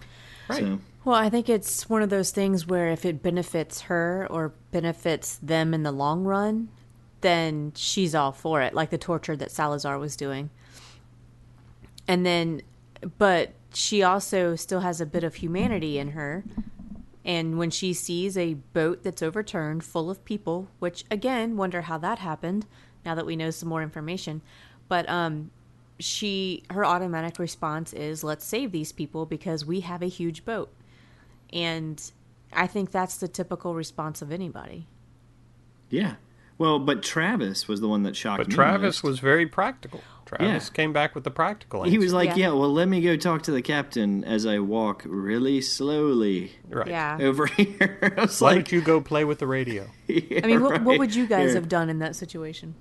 Right. 0.48 0.58
So 0.60 0.80
Well, 1.04 1.14
I 1.14 1.30
think 1.30 1.48
it's 1.48 1.88
one 1.88 2.02
of 2.02 2.10
those 2.10 2.32
things 2.32 2.66
where 2.66 2.88
if 2.88 3.04
it 3.04 3.22
benefits 3.22 3.82
her 3.82 4.26
or 4.30 4.52
benefits 4.72 5.36
them 5.40 5.72
in 5.74 5.84
the 5.84 5.92
long 5.92 6.24
run, 6.24 6.68
then 7.20 7.72
she's 7.74 8.14
all 8.14 8.32
for 8.32 8.62
it, 8.62 8.74
like 8.74 8.90
the 8.90 8.98
torture 8.98 9.36
that 9.36 9.50
Salazar 9.50 9.98
was 9.98 10.16
doing. 10.16 10.50
And 12.06 12.24
then, 12.24 12.62
but 13.18 13.52
she 13.74 14.02
also 14.02 14.56
still 14.56 14.80
has 14.80 15.00
a 15.00 15.06
bit 15.06 15.24
of 15.24 15.36
humanity 15.36 15.98
in 15.98 16.12
her. 16.12 16.44
And 17.24 17.58
when 17.58 17.70
she 17.70 17.92
sees 17.92 18.38
a 18.38 18.54
boat 18.54 19.02
that's 19.02 19.22
overturned 19.22 19.84
full 19.84 20.10
of 20.10 20.24
people, 20.24 20.68
which 20.78 21.04
again, 21.10 21.56
wonder 21.56 21.82
how 21.82 21.98
that 21.98 22.18
happened 22.20 22.66
now 23.04 23.14
that 23.14 23.26
we 23.26 23.36
know 23.36 23.50
some 23.50 23.68
more 23.68 23.82
information. 23.82 24.40
But 24.88 25.08
um, 25.08 25.50
she, 25.98 26.62
her 26.70 26.86
automatic 26.86 27.38
response 27.38 27.92
is, 27.92 28.24
let's 28.24 28.44
save 28.44 28.72
these 28.72 28.92
people 28.92 29.26
because 29.26 29.66
we 29.66 29.80
have 29.80 30.02
a 30.02 30.06
huge 30.06 30.44
boat. 30.44 30.72
And 31.52 32.00
I 32.52 32.66
think 32.66 32.90
that's 32.90 33.18
the 33.18 33.28
typical 33.28 33.74
response 33.74 34.22
of 34.22 34.32
anybody. 34.32 34.86
yeah. 35.90 36.14
Well, 36.58 36.78
but 36.80 37.02
Travis 37.04 37.68
was 37.68 37.80
the 37.80 37.88
one 37.88 38.02
that 38.02 38.16
shocked 38.16 38.38
But 38.38 38.48
me. 38.48 38.56
But 38.56 38.62
Travis 38.62 38.96
most. 38.96 39.02
was 39.04 39.20
very 39.20 39.46
practical. 39.46 40.02
Travis 40.26 40.66
Yeah. 40.68 40.74
came 40.74 40.92
back 40.92 41.14
with 41.14 41.24
the 41.24 41.30
practical 41.30 41.84
He 41.84 41.96
was 41.98 42.12
like, 42.12 42.30
Yeah. 42.30 42.36
yeah. 42.36 42.48
well, 42.48 42.70
let 42.72 42.86
me 42.88 43.00
go 43.00 43.16
talk 43.16 43.42
to 43.44 43.50
the 43.50 43.62
captain 43.62 44.24
as 44.24 44.44
I 44.44 44.58
walk 44.58 45.02
really 45.06 45.60
slowly 45.62 46.52
right. 46.68 46.86
Yeah. 46.88 47.16
over 47.20 47.46
here. 47.56 48.14
I 48.18 48.22
was 48.22 48.40
Why 48.40 48.48
like, 48.48 48.56
don't 48.56 48.72
you 48.72 48.80
go 48.82 49.00
play 49.00 49.24
with 49.24 49.38
the 49.38 49.46
radio? 49.46 49.86
yeah, 50.06 50.40
I 50.44 50.46
mean, 50.48 50.62
what, 50.62 50.82
what 50.82 50.98
would 50.98 51.14
you 51.14 51.26
guys 51.26 51.48
Yeah. 51.50 51.54
have 51.54 51.68
done 51.68 51.88
in 51.88 52.00
that 52.00 52.14
situation? 52.16 52.74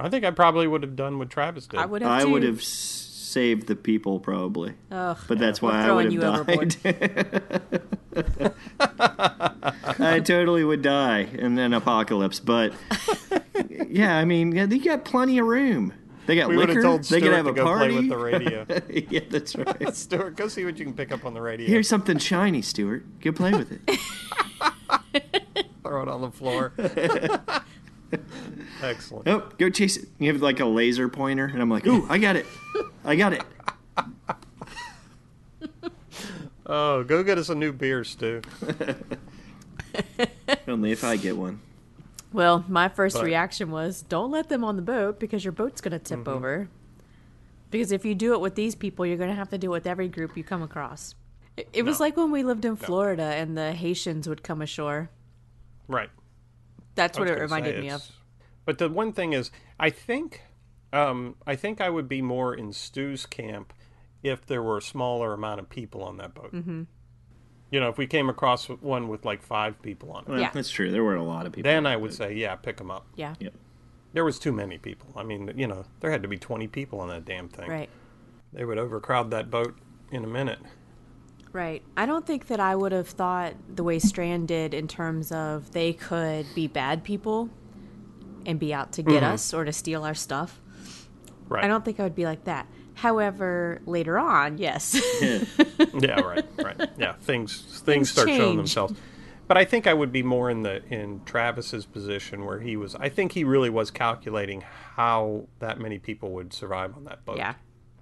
I 0.00 0.08
think 0.08 0.24
I 0.24 0.30
probably 0.30 0.66
would 0.66 0.82
have 0.82 0.94
done 0.94 1.18
what 1.18 1.30
Travis 1.30 1.66
did. 1.66 1.80
I 1.80 1.86
would 1.86 2.02
have. 2.02 2.10
I 2.10 2.22
too. 2.22 2.30
would 2.30 2.42
have 2.42 2.58
s- 2.58 3.07
saved 3.28 3.66
the 3.66 3.76
people 3.76 4.18
probably, 4.20 4.74
Ugh, 4.90 5.18
but 5.28 5.38
that's 5.38 5.60
why 5.62 5.86
I 5.86 5.92
would 5.92 6.12
have 6.12 6.22
overboard. 6.24 6.76
died. 6.82 7.62
I 10.00 10.20
totally 10.20 10.64
would 10.64 10.82
die 10.82 11.20
in 11.20 11.58
an 11.58 11.72
apocalypse, 11.74 12.40
but 12.40 12.72
yeah, 13.88 14.16
I 14.16 14.24
mean, 14.24 14.52
yeah, 14.52 14.66
they 14.66 14.78
got 14.78 15.04
plenty 15.04 15.38
of 15.38 15.46
room. 15.46 15.92
They 16.26 16.36
got 16.36 16.48
we 16.48 16.56
would 16.56 16.68
liquor. 16.68 16.80
have 16.82 16.90
told 16.90 17.00
they 17.04 17.20
Stuart 17.20 17.20
could 17.22 17.32
have 17.32 17.44
to 17.46 17.50
a 17.52 17.54
go 17.54 17.64
party. 17.64 17.92
play 17.94 18.00
with 18.00 18.08
the 18.10 18.16
radio. 18.18 18.66
yeah, 19.10 19.20
that's 19.30 19.56
right. 19.56 19.94
Stuart, 19.96 20.36
go 20.36 20.46
see 20.48 20.64
what 20.64 20.78
you 20.78 20.84
can 20.84 20.94
pick 20.94 21.10
up 21.10 21.24
on 21.24 21.32
the 21.34 21.40
radio. 21.40 21.66
Here's 21.66 21.88
something 21.88 22.18
shiny, 22.18 22.60
Stuart. 22.60 23.20
Go 23.20 23.32
play 23.32 23.52
with 23.52 23.72
it. 23.72 23.98
Throw 25.82 26.02
it 26.02 26.08
on 26.08 26.20
the 26.20 26.30
floor. 26.30 26.72
Excellent. 28.82 29.28
oh, 29.28 29.48
go 29.58 29.68
chase 29.70 29.96
it. 29.96 30.08
You 30.18 30.32
have 30.32 30.40
like 30.42 30.60
a 30.60 30.64
laser 30.66 31.08
pointer, 31.08 31.44
and 31.46 31.60
I'm 31.60 31.68
like, 31.70 31.86
ooh, 31.86 32.06
I 32.08 32.18
got 32.18 32.36
it. 32.36 32.46
I 33.04 33.16
got 33.16 33.32
it. 33.32 33.42
Oh, 36.70 37.02
go 37.02 37.22
get 37.22 37.38
us 37.38 37.48
a 37.48 37.54
new 37.54 37.72
beer, 37.72 38.04
Stu. 38.04 38.42
Only 40.68 40.92
if 40.92 41.02
I 41.02 41.16
get 41.16 41.34
one. 41.36 41.60
Well, 42.30 42.62
my 42.68 42.90
first 42.90 43.16
But- 43.16 43.24
reaction 43.24 43.70
was, 43.70 44.02
"Don't 44.02 44.30
let 44.30 44.50
them 44.50 44.62
on 44.64 44.76
the 44.76 44.82
boat 44.82 45.18
because 45.18 45.44
your 45.46 45.52
boat's 45.52 45.80
going 45.80 45.92
to 45.92 45.98
tip 45.98 46.18
Mm-hmm. 46.20 46.28
over." 46.28 46.68
Because 47.70 47.90
if 47.90 48.04
you 48.04 48.14
do 48.14 48.34
it 48.34 48.40
with 48.40 48.54
these 48.54 48.74
people, 48.74 49.06
you're 49.06 49.16
going 49.16 49.30
to 49.30 49.34
have 49.36 49.48
to 49.48 49.56
do 49.58 49.68
it 49.68 49.70
with 49.70 49.86
every 49.86 50.08
group 50.08 50.36
you 50.36 50.44
come 50.44 50.62
across. 50.62 51.14
It, 51.56 51.68
it 51.72 51.82
was 51.84 52.00
like 52.00 52.16
when 52.18 52.30
we 52.30 52.42
lived 52.42 52.66
in 52.66 52.76
Florida 52.76 53.22
and 53.22 53.56
the 53.56 53.72
Haitians 53.72 54.28
would 54.28 54.42
come 54.42 54.60
ashore. 54.62 55.08
Right. 55.86 56.10
That's 56.98 57.18
what 57.18 57.28
it 57.28 57.38
reminded 57.40 57.76
say 57.76 57.80
me 57.80 57.90
of. 57.90 58.06
But 58.66 58.76
the 58.78 58.88
one 58.90 59.12
thing 59.12 59.32
is, 59.32 59.50
I 59.80 59.88
think, 59.90 60.42
um, 60.92 61.36
I 61.46 61.56
think 61.56 61.80
I 61.80 61.88
would 61.88 62.08
be 62.08 62.20
more 62.20 62.54
in 62.54 62.72
Stu's 62.72 63.24
camp 63.24 63.72
if 64.22 64.44
there 64.44 64.62
were 64.62 64.76
a 64.78 64.82
smaller 64.82 65.32
amount 65.32 65.60
of 65.60 65.70
people 65.70 66.02
on 66.02 66.16
that 66.18 66.34
boat. 66.34 66.52
Mm-hmm. 66.52 66.82
You 67.70 67.80
know, 67.80 67.88
if 67.88 67.96
we 67.98 68.06
came 68.06 68.28
across 68.28 68.66
one 68.66 69.08
with 69.08 69.24
like 69.24 69.42
five 69.42 69.80
people 69.82 70.10
on 70.12 70.24
it, 70.24 70.28
Well, 70.28 70.40
Yeah. 70.40 70.50
that's 70.52 70.70
true. 70.70 70.90
There 70.90 71.04
were 71.04 71.14
a 71.16 71.22
lot 71.22 71.46
of 71.46 71.52
people. 71.52 71.70
then 71.70 71.86
I 71.86 71.96
would 71.96 72.12
say, 72.12 72.34
yeah, 72.34 72.56
pick 72.56 72.76
them 72.78 72.90
up. 72.90 73.06
Yeah. 73.14 73.34
Yep. 73.38 73.54
There 74.14 74.24
was 74.24 74.38
too 74.38 74.52
many 74.52 74.78
people. 74.78 75.12
I 75.16 75.22
mean, 75.22 75.52
you 75.54 75.66
know, 75.66 75.84
there 76.00 76.10
had 76.10 76.22
to 76.22 76.28
be 76.28 76.38
twenty 76.38 76.66
people 76.66 77.00
on 77.00 77.08
that 77.08 77.24
damn 77.26 77.48
thing. 77.48 77.68
Right. 77.70 77.90
They 78.54 78.64
would 78.64 78.78
overcrowd 78.78 79.30
that 79.32 79.50
boat 79.50 79.76
in 80.10 80.24
a 80.24 80.26
minute. 80.26 80.58
Right. 81.58 81.82
I 81.96 82.06
don't 82.06 82.24
think 82.24 82.46
that 82.46 82.60
I 82.60 82.76
would 82.76 82.92
have 82.92 83.08
thought 83.08 83.54
the 83.68 83.82
way 83.82 83.98
Strand 83.98 84.46
did 84.46 84.74
in 84.74 84.86
terms 84.86 85.32
of 85.32 85.72
they 85.72 85.92
could 85.92 86.46
be 86.54 86.68
bad 86.68 87.02
people 87.02 87.50
and 88.46 88.60
be 88.60 88.72
out 88.72 88.92
to 88.92 89.02
get 89.02 89.24
mm-hmm. 89.24 89.32
us 89.32 89.52
or 89.52 89.64
to 89.64 89.72
steal 89.72 90.04
our 90.04 90.14
stuff. 90.14 90.60
Right. 91.48 91.64
I 91.64 91.66
don't 91.66 91.84
think 91.84 91.98
I 91.98 92.04
would 92.04 92.14
be 92.14 92.26
like 92.26 92.44
that. 92.44 92.68
However, 92.94 93.80
later 93.86 94.20
on, 94.20 94.58
yes. 94.58 95.00
yeah, 95.20 96.20
right, 96.20 96.44
right. 96.58 96.90
Yeah, 96.96 97.14
things 97.14 97.60
things, 97.60 97.80
Things 97.80 98.10
start 98.12 98.28
showing 98.28 98.56
themselves. 98.56 98.94
But 99.48 99.56
I 99.56 99.64
think 99.64 99.88
I 99.88 99.94
would 99.94 100.12
be 100.12 100.22
more 100.22 100.50
in 100.50 100.62
the 100.62 100.84
in 100.94 101.22
Travis's 101.24 101.86
position 101.86 102.44
where 102.44 102.60
he 102.60 102.76
was. 102.76 102.94
I 102.94 103.08
think 103.08 103.32
he 103.32 103.42
really 103.42 103.70
was 103.70 103.90
calculating 103.90 104.62
how 104.94 105.48
that 105.58 105.80
many 105.80 105.98
people 105.98 106.30
would 106.34 106.52
survive 106.52 106.94
on 106.96 107.02
that 107.06 107.24
boat. 107.24 107.38
Yeah. 107.38 107.54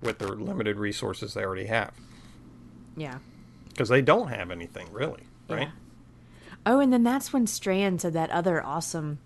With 0.02 0.18
the 0.18 0.28
limited 0.28 0.76
resources 0.76 1.32
they 1.32 1.42
already 1.42 1.66
have, 1.66 1.94
yeah. 2.98 3.16
Because 3.76 3.88
they 3.88 4.02
don't 4.02 4.28
have 4.28 4.50
anything 4.50 4.88
really, 4.92 5.24
right? 5.48 5.62
Yeah. 5.68 5.70
Oh, 6.64 6.80
and 6.80 6.92
then 6.92 7.02
that's 7.04 7.32
when 7.32 7.46
Strand 7.46 8.00
said 8.00 8.14
that 8.14 8.30
other 8.30 8.64
awesome 8.64 9.18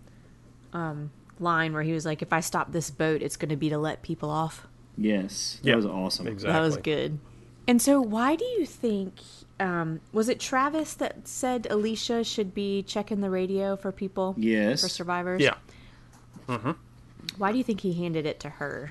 um, 0.73 1.11
line 1.39 1.73
where 1.73 1.83
he 1.83 1.93
was 1.93 2.05
like, 2.05 2.21
"If 2.23 2.33
I 2.33 2.41
stop 2.41 2.73
this 2.73 2.91
boat, 2.91 3.23
it's 3.23 3.37
going 3.37 3.49
to 3.49 3.57
be 3.57 3.69
to 3.71 3.79
let 3.79 4.03
people 4.03 4.29
off." 4.31 4.67
Yes. 4.99 5.59
That 5.63 5.69
Yeah, 5.71 5.77
was 5.77 5.87
awesome. 5.87 6.27
Exactly. 6.27 6.53
That 6.53 6.61
was 6.61 6.77
good. 6.77 7.19
And 7.67 7.81
so, 7.81 8.01
why 8.01 8.37
do 8.37 8.45
you 8.45 8.67
think? 8.67 9.15
Um, 9.59 10.01
was 10.13 10.29
it 10.29 10.41
Travis 10.41 10.95
that 10.95 11.29
said 11.29 11.67
Alicia 11.71 12.25
should 12.25 12.55
be 12.55 12.83
checking 12.83 13.21
the 13.21 13.31
radio 13.31 13.77
for 13.77 13.93
people? 13.93 14.35
Yes. 14.39 14.81
For 14.81 14.89
survivors? 14.89 15.41
Yeah, 15.43 15.55
Why 17.37 17.53
do 17.53 17.59
you 17.59 17.65
think 17.65 17.81
he 17.83 17.93
handed 17.93 18.27
it 18.27 18.41
to 18.41 18.49
her? 18.49 18.91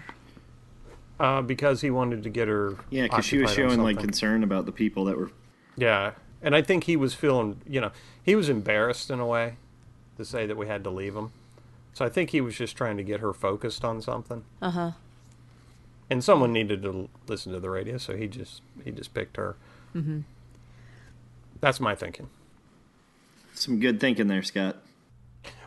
uh, 1.19 1.41
because 1.41 1.81
he 1.81 1.89
wanted 1.89 2.23
to 2.23 2.29
get 2.29 2.47
her. 2.47 2.75
Yeah, 2.89 3.03
because 3.03 3.25
she 3.25 3.39
was 3.39 3.51
showing 3.51 3.81
like 3.83 3.99
concern 3.99 4.43
about 4.43 4.65
the 4.65 4.71
people 4.71 5.05
that 5.05 5.17
were. 5.17 5.31
Yeah, 5.79 6.11
and 6.41 6.55
I 6.55 6.61
think 6.61 6.83
he 6.85 6.95
was 6.95 7.13
feeling, 7.13 7.61
you 7.67 7.79
know, 7.79 7.91
he 8.21 8.35
was 8.35 8.49
embarrassed 8.49 9.09
in 9.09 9.19
a 9.19 9.25
way 9.25 9.55
to 10.17 10.25
say 10.25 10.45
that 10.45 10.57
we 10.57 10.67
had 10.67 10.83
to 10.83 10.89
leave 10.89 11.15
him. 11.15 11.31
So 11.93 12.05
I 12.05 12.09
think 12.09 12.31
he 12.31 12.41
was 12.41 12.55
just 12.55 12.75
trying 12.75 12.97
to 12.97 13.03
get 13.03 13.21
her 13.21 13.33
focused 13.33 13.83
on 13.85 14.01
something. 14.01 14.43
Uh 14.61 14.71
huh. 14.71 14.91
And 16.09 16.23
someone 16.23 16.51
needed 16.51 16.83
to 16.83 17.07
listen 17.27 17.53
to 17.53 17.59
the 17.59 17.69
radio, 17.69 17.97
so 17.97 18.15
he 18.15 18.27
just 18.27 18.61
he 18.83 18.91
just 18.91 19.13
picked 19.13 19.37
her. 19.37 19.55
Mm-hmm. 19.95 20.21
That's 21.61 21.79
my 21.79 21.95
thinking. 21.95 22.29
Some 23.53 23.79
good 23.79 23.99
thinking 23.99 24.27
there, 24.27 24.43
Scott. 24.43 24.77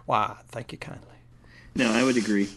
Why? 0.07 0.37
Thank 0.49 0.73
you 0.73 0.79
kindly. 0.79 1.07
No, 1.75 1.91
I 1.91 2.03
would 2.03 2.17
agree. 2.17 2.49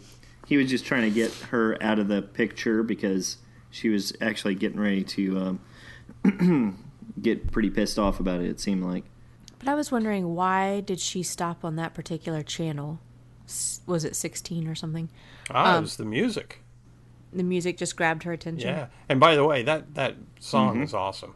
He 0.48 0.58
was 0.58 0.70
just 0.70 0.86
trying 0.86 1.04
to 1.04 1.10
get 1.10 1.34
her 1.50 1.82
out 1.82 2.00
of 2.00 2.08
the 2.08 2.22
picture 2.22 2.84
because 2.84 3.38
she 3.72 3.90
was 3.90 4.14
actually 4.22 4.56
getting 4.56 4.80
ready 4.80 5.04
to 5.04 5.60
um, 6.24 6.78
get 7.22 7.52
pretty 7.52 7.70
pissed 7.70 7.98
off 8.00 8.20
about 8.20 8.42
it. 8.42 8.48
It 8.50 8.60
seemed 8.60 8.84
like. 8.84 9.06
But 9.60 9.68
I 9.70 9.76
was 9.76 9.92
wondering 9.92 10.36
why 10.36 10.82
did 10.82 11.00
she 11.00 11.24
stop 11.24 11.64
on 11.66 11.76
that 11.78 11.94
particular 11.94 12.42
channel? 12.44 13.00
S- 13.48 13.82
Was 13.86 14.04
it 14.06 14.16
16 14.16 14.68
or 14.68 14.76
something? 14.76 15.10
Ah, 15.52 15.72
Um, 15.74 15.78
it 15.78 15.82
was 15.82 15.98
the 15.98 16.06
music. 16.06 16.62
The 17.34 17.44
music 17.44 17.78
just 17.78 17.96
grabbed 17.96 18.24
her 18.24 18.32
attention. 18.34 18.68
Yeah. 18.70 18.88
And 19.10 19.20
by 19.20 19.36
the 19.36 19.44
way, 19.46 19.64
that 19.64 19.94
that 19.96 20.16
song 20.40 20.78
Mhm. 20.78 20.84
is 20.84 20.94
awesome. 20.94 21.36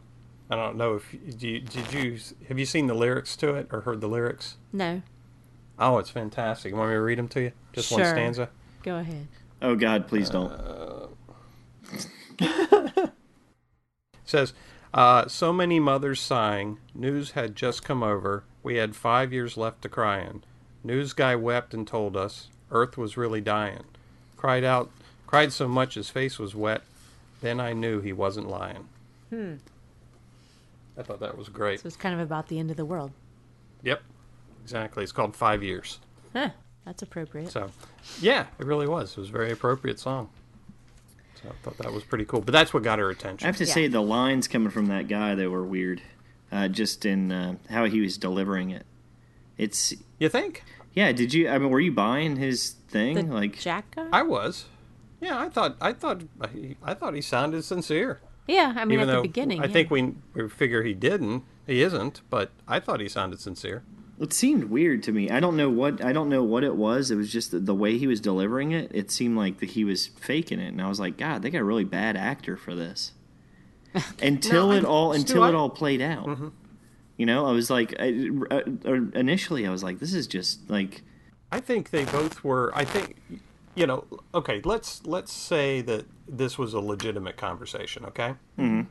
I 0.50 0.56
don't 0.56 0.76
know 0.76 0.94
if 0.96 1.14
do 1.38 1.48
you, 1.48 1.60
did 1.60 1.92
you 1.92 2.18
have 2.48 2.58
you 2.58 2.66
seen 2.66 2.86
the 2.88 2.94
lyrics 2.94 3.36
to 3.36 3.54
it 3.54 3.68
or 3.70 3.82
heard 3.82 4.00
the 4.00 4.08
lyrics? 4.08 4.56
No. 4.72 5.02
Oh, 5.78 5.98
it's 5.98 6.10
fantastic. 6.10 6.72
You 6.72 6.78
want 6.78 6.90
me 6.90 6.94
to 6.96 7.00
read 7.00 7.18
them 7.18 7.28
to 7.28 7.40
you? 7.40 7.52
Just 7.72 7.90
one 7.92 8.00
Sure. 8.02 8.10
stanza. 8.10 8.48
Go 8.82 8.96
ahead. 8.98 9.28
Oh 9.62 9.76
God, 9.76 10.08
please 10.08 10.28
don't. 10.30 10.52
It 12.40 13.10
says, 14.24 14.52
uh, 14.92 15.28
so 15.28 15.52
many 15.52 15.78
mothers 15.80 16.20
sighing. 16.20 16.78
News 16.94 17.32
had 17.32 17.56
just 17.56 17.84
come 17.84 18.02
over. 18.02 18.44
We 18.62 18.76
had 18.76 18.96
five 18.96 19.32
years 19.32 19.56
left 19.56 19.82
to 19.82 19.88
cry 19.88 20.20
in. 20.20 20.42
News 20.82 21.12
guy 21.12 21.36
wept 21.36 21.74
and 21.74 21.86
told 21.86 22.16
us 22.16 22.48
Earth 22.70 22.96
was 22.96 23.16
really 23.16 23.40
dying. 23.40 23.84
Cried 24.36 24.64
out, 24.64 24.90
cried 25.26 25.52
so 25.52 25.68
much 25.68 25.94
his 25.94 26.10
face 26.10 26.38
was 26.38 26.54
wet. 26.54 26.82
Then 27.40 27.60
I 27.60 27.72
knew 27.72 28.00
he 28.00 28.12
wasn't 28.12 28.48
lying. 28.48 28.88
Hmm. 29.30 29.54
I 30.98 31.02
thought 31.02 31.20
that 31.20 31.38
was 31.38 31.48
great. 31.48 31.80
So 31.80 31.86
it's 31.86 31.96
kind 31.96 32.14
of 32.14 32.20
about 32.20 32.48
the 32.48 32.58
end 32.58 32.70
of 32.70 32.76
the 32.76 32.84
world. 32.84 33.12
Yep, 33.82 34.02
exactly. 34.62 35.02
It's 35.02 35.12
called 35.12 35.34
Five 35.36 35.62
Years. 35.62 35.98
Huh. 36.32 36.50
That's 36.84 37.02
appropriate. 37.02 37.50
So, 37.50 37.70
yeah, 38.20 38.46
it 38.58 38.66
really 38.66 38.88
was. 38.88 39.12
It 39.12 39.20
was 39.20 39.28
a 39.28 39.32
very 39.32 39.52
appropriate 39.52 40.00
song. 40.00 40.30
So 41.42 41.48
I 41.48 41.52
thought 41.62 41.78
that 41.78 41.92
was 41.92 42.04
pretty 42.04 42.24
cool. 42.24 42.40
But 42.40 42.52
that's 42.52 42.74
what 42.74 42.82
got 42.82 42.98
her 42.98 43.10
attention. 43.10 43.46
I 43.46 43.48
have 43.48 43.56
to 43.56 43.66
say 43.66 43.88
the 43.88 44.02
lines 44.02 44.48
coming 44.48 44.70
from 44.70 44.86
that 44.86 45.08
guy 45.08 45.34
they 45.34 45.46
were 45.46 45.64
weird, 45.64 46.02
uh, 46.52 46.68
just 46.68 47.06
in 47.06 47.32
uh, 47.32 47.56
how 47.70 47.84
he 47.86 48.00
was 48.00 48.18
delivering 48.18 48.70
it. 48.70 48.84
It's 49.56 49.94
you 50.18 50.28
think? 50.28 50.64
Yeah. 50.94 51.12
Did 51.12 51.32
you? 51.32 51.48
I 51.48 51.58
mean, 51.58 51.70
were 51.70 51.80
you 51.80 51.92
buying 51.92 52.36
his 52.36 52.70
thing? 52.88 53.28
The 53.28 53.34
like 53.34 53.58
Jack 53.58 53.94
guy? 53.94 54.08
I 54.12 54.22
was. 54.22 54.66
Yeah, 55.20 55.38
I 55.38 55.48
thought 55.48 55.76
I 55.80 55.92
thought 55.92 56.22
I 56.82 56.94
thought 56.94 57.14
he 57.14 57.20
sounded 57.20 57.64
sincere. 57.64 58.20
Yeah, 58.46 58.72
I 58.76 58.84
mean, 58.84 58.98
Even 58.98 59.10
at 59.10 59.16
the 59.16 59.22
beginning. 59.22 59.60
I 59.60 59.66
yeah. 59.66 59.72
think 59.72 59.90
we 59.90 60.14
we 60.34 60.48
figure 60.48 60.82
he 60.82 60.94
didn't. 60.94 61.44
He 61.66 61.82
isn't, 61.82 62.22
but 62.30 62.50
I 62.66 62.80
thought 62.80 63.00
he 63.00 63.08
sounded 63.08 63.40
sincere. 63.40 63.84
It 64.20 64.32
seemed 64.34 64.64
weird 64.64 65.02
to 65.04 65.12
me. 65.12 65.30
I 65.30 65.40
don't 65.40 65.56
know 65.56 65.70
what 65.70 66.04
I 66.04 66.12
don't 66.12 66.28
know 66.28 66.44
what 66.44 66.62
it 66.62 66.76
was. 66.76 67.10
It 67.10 67.16
was 67.16 67.32
just 67.32 67.50
the, 67.52 67.58
the 67.58 67.74
way 67.74 67.96
he 67.98 68.06
was 68.06 68.20
delivering 68.20 68.72
it. 68.72 68.90
It 68.94 69.10
seemed 69.10 69.36
like 69.36 69.58
that 69.60 69.70
he 69.70 69.84
was 69.84 70.06
faking 70.08 70.60
it, 70.60 70.68
and 70.68 70.80
I 70.82 70.88
was 70.88 71.00
like, 71.00 71.16
God, 71.16 71.40
they 71.42 71.48
got 71.50 71.60
a 71.62 71.64
really 71.64 71.84
bad 71.84 72.16
actor 72.16 72.56
for 72.56 72.74
this. 72.74 73.12
Until 74.22 74.68
No, 74.68 74.72
it 74.72 74.84
all 74.84 75.12
Stu, 75.14 75.20
until 75.20 75.42
I- 75.42 75.48
it 75.48 75.54
all 75.54 75.70
played 75.70 76.00
out. 76.02 76.26
Mm-hmm. 76.26 76.48
You 77.16 77.26
know, 77.26 77.46
I 77.46 77.52
was 77.52 77.68
like, 77.70 77.94
I, 78.00 78.30
uh, 78.50 78.60
uh, 78.86 78.92
initially, 79.14 79.66
I 79.66 79.70
was 79.70 79.82
like, 79.82 79.98
this 79.98 80.14
is 80.14 80.26
just 80.26 80.70
like, 80.70 81.02
I 81.52 81.60
think 81.60 81.90
they 81.90 82.04
both 82.06 82.42
were. 82.44 82.72
I 82.74 82.84
think, 82.86 83.16
you 83.74 83.86
know. 83.86 84.04
Okay, 84.34 84.60
let's 84.64 85.04
let's 85.06 85.32
say 85.32 85.80
that 85.82 86.06
this 86.28 86.56
was 86.58 86.72
a 86.74 86.80
legitimate 86.80 87.36
conversation. 87.36 88.04
Okay. 88.06 88.34
Mhm. 88.58 88.86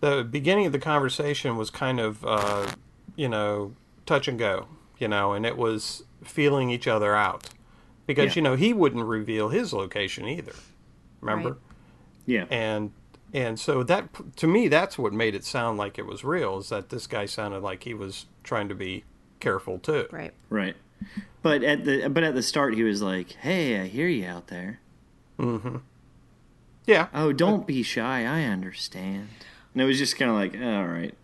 The 0.00 0.22
beginning 0.24 0.66
of 0.66 0.72
the 0.72 0.78
conversation 0.78 1.56
was 1.56 1.70
kind 1.70 1.98
of, 1.98 2.24
uh, 2.24 2.70
you 3.16 3.28
know, 3.28 3.74
touch 4.08 4.26
and 4.28 4.38
go. 4.38 4.66
You 4.98 5.06
know, 5.08 5.32
and 5.32 5.46
it 5.46 5.56
was 5.56 6.02
feeling 6.24 6.70
each 6.70 6.88
other 6.88 7.14
out 7.14 7.50
because 8.06 8.34
Yeah. 8.34 8.40
you 8.40 8.42
know 8.42 8.56
he 8.56 8.72
wouldn't 8.72 9.04
reveal 9.04 9.48
his 9.50 9.72
location 9.72 10.26
either. 10.26 10.54
Remember? 11.20 11.50
Right. 11.50 11.58
yeah, 12.26 12.44
and 12.50 12.90
and 13.32 13.60
so 13.60 13.82
that 13.84 14.08
to 14.36 14.46
me 14.48 14.66
that's 14.68 14.98
what 14.98 15.12
made 15.12 15.34
it 15.36 15.44
sound 15.44 15.78
like 15.78 15.98
it 15.98 16.06
was 16.06 16.24
real 16.24 16.58
is 16.58 16.70
that 16.70 16.88
this 16.88 17.06
guy 17.06 17.26
sounded 17.26 17.60
like 17.62 17.84
he 17.84 17.94
was 17.94 18.26
trying 18.42 18.68
to 18.68 18.74
be 18.74 19.04
careful 19.38 19.78
too 19.78 20.06
Right. 20.10 20.32
right. 20.48 20.74
But 21.42 21.62
at 21.62 21.84
the 21.84 22.08
but 22.08 22.24
at 22.24 22.34
the 22.34 22.42
start, 22.42 22.74
he 22.74 22.82
was 22.82 23.00
like, 23.02 23.32
Hey, 23.32 23.80
I 23.80 23.86
hear 23.86 24.08
you 24.08 24.26
out 24.26 24.48
there. 24.48 24.80
mm-hmm 25.38 25.76
yeah 26.86 27.06
Oh, 27.14 27.32
don't 27.32 27.66
be 27.66 27.82
shy. 27.82 28.24
I 28.24 28.44
understand. 28.44 29.28
And 29.74 29.82
it 29.82 29.84
was 29.84 29.98
just 29.98 30.16
kind 30.16 30.30
of 30.30 30.36
like, 30.36 30.54
all 30.60 30.86
right. 30.88 31.14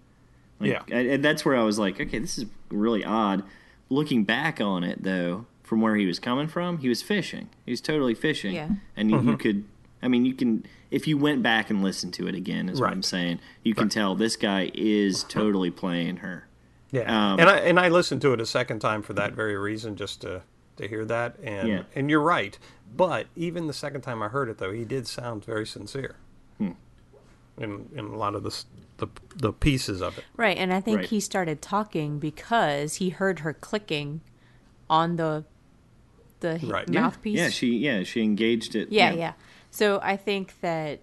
Like, 0.60 0.70
Yeah. 0.70 0.82
And 0.92 1.08
and 1.08 1.24
that's 1.24 1.44
where 1.44 1.56
I 1.56 1.62
was 1.64 1.78
like, 1.78 2.00
okay, 2.00 2.18
this 2.18 2.38
is 2.38 2.44
really 2.74 3.04
odd. 3.04 3.42
Looking 3.88 4.24
back 4.24 4.60
on 4.60 4.84
it, 4.84 5.02
though, 5.02 5.46
from 5.62 5.80
where 5.80 5.96
he 5.96 6.06
was 6.06 6.18
coming 6.18 6.48
from, 6.48 6.78
he 6.78 6.88
was 6.88 7.02
fishing. 7.02 7.48
He 7.64 7.72
was 7.72 7.80
totally 7.80 8.14
fishing. 8.14 8.54
Yeah. 8.54 8.68
And 8.96 9.10
you, 9.10 9.16
Mm-hmm. 9.18 9.28
you 9.30 9.36
could, 9.36 9.64
I 10.02 10.08
mean, 10.08 10.24
you 10.24 10.34
can, 10.34 10.64
if 10.90 11.06
you 11.06 11.16
went 11.18 11.42
back 11.42 11.70
and 11.70 11.82
listened 11.82 12.12
to 12.14 12.26
it 12.28 12.34
again, 12.34 12.68
is 12.68 12.80
what 12.80 12.90
I'm 12.90 13.02
saying, 13.02 13.40
you 13.62 13.74
can 13.74 13.88
tell 13.88 14.14
this 14.14 14.36
guy 14.36 14.70
is 14.74 15.24
totally 15.28 15.70
playing 15.70 16.18
her. 16.18 16.46
yeah 16.92 17.02
Um, 17.32 17.40
and 17.40 17.48
i 17.50 17.58
and 17.58 17.80
i 17.80 17.88
listened 17.88 18.20
to 18.22 18.32
it 18.32 18.40
a 18.40 18.46
second 18.46 18.78
time 18.80 19.02
for 19.02 19.14
that 19.14 19.32
very 19.32 19.56
reason 19.56 19.96
just 19.96 20.20
to 20.20 20.42
to 20.76 20.86
hear 20.86 21.04
that 21.06 21.36
and 21.42 21.68
Yeah. 21.68 21.82
and 21.96 22.08
you're 22.10 22.20
right 22.20 22.56
but 22.96 23.26
even 23.34 23.66
the 23.66 23.72
second 23.72 24.02
time 24.02 24.22
i 24.22 24.28
heard 24.28 24.48
it 24.48 24.58
though 24.58 24.70
he 24.72 24.84
did 24.84 25.06
sound 25.08 25.44
very 25.44 25.66
sincere 25.66 26.14
Hmm. 26.58 26.72
in 27.58 27.88
in 27.96 28.04
a 28.06 28.16
lot 28.16 28.34
of 28.34 28.42
the 28.44 28.50
s- 28.50 28.66
the, 28.98 29.08
the 29.36 29.52
pieces 29.52 30.00
of 30.00 30.16
it 30.18 30.24
Right, 30.36 30.56
and 30.56 30.72
I 30.72 30.80
think 30.80 30.98
Right. 30.98 31.08
he 31.08 31.20
started 31.20 31.60
talking 31.60 32.18
because 32.18 32.94
he 32.96 33.10
heard 33.10 33.40
her 33.40 33.52
clicking 33.52 34.20
on 34.88 35.16
the 35.16 35.44
the 36.40 36.60
Right. 36.62 36.88
Mouthpiece. 36.88 37.38
Yeah, 37.38 37.48
she, 37.48 37.76
yeah, 37.78 38.02
she 38.02 38.22
engaged 38.22 38.74
it. 38.76 38.92
yeah, 38.92 39.12
yeah. 39.12 39.32
So 39.70 39.98
I 40.02 40.16
think 40.16 40.60
that 40.60 41.00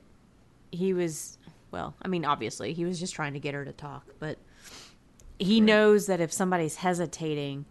he 0.71 0.93
was 0.93 1.37
well, 1.71 1.95
I 2.01 2.07
mean 2.07 2.25
obviously 2.25 2.73
he 2.73 2.85
was 2.85 2.99
just 2.99 3.13
trying 3.15 3.33
to 3.33 3.39
get 3.39 3.53
her 3.53 3.65
to 3.65 3.73
talk, 3.73 4.05
but 4.19 4.37
he 5.39 5.59
knows 5.59 6.05
that 6.05 6.19
if 6.21 6.31
somebody's 6.31 6.75
hesitating 6.75 7.65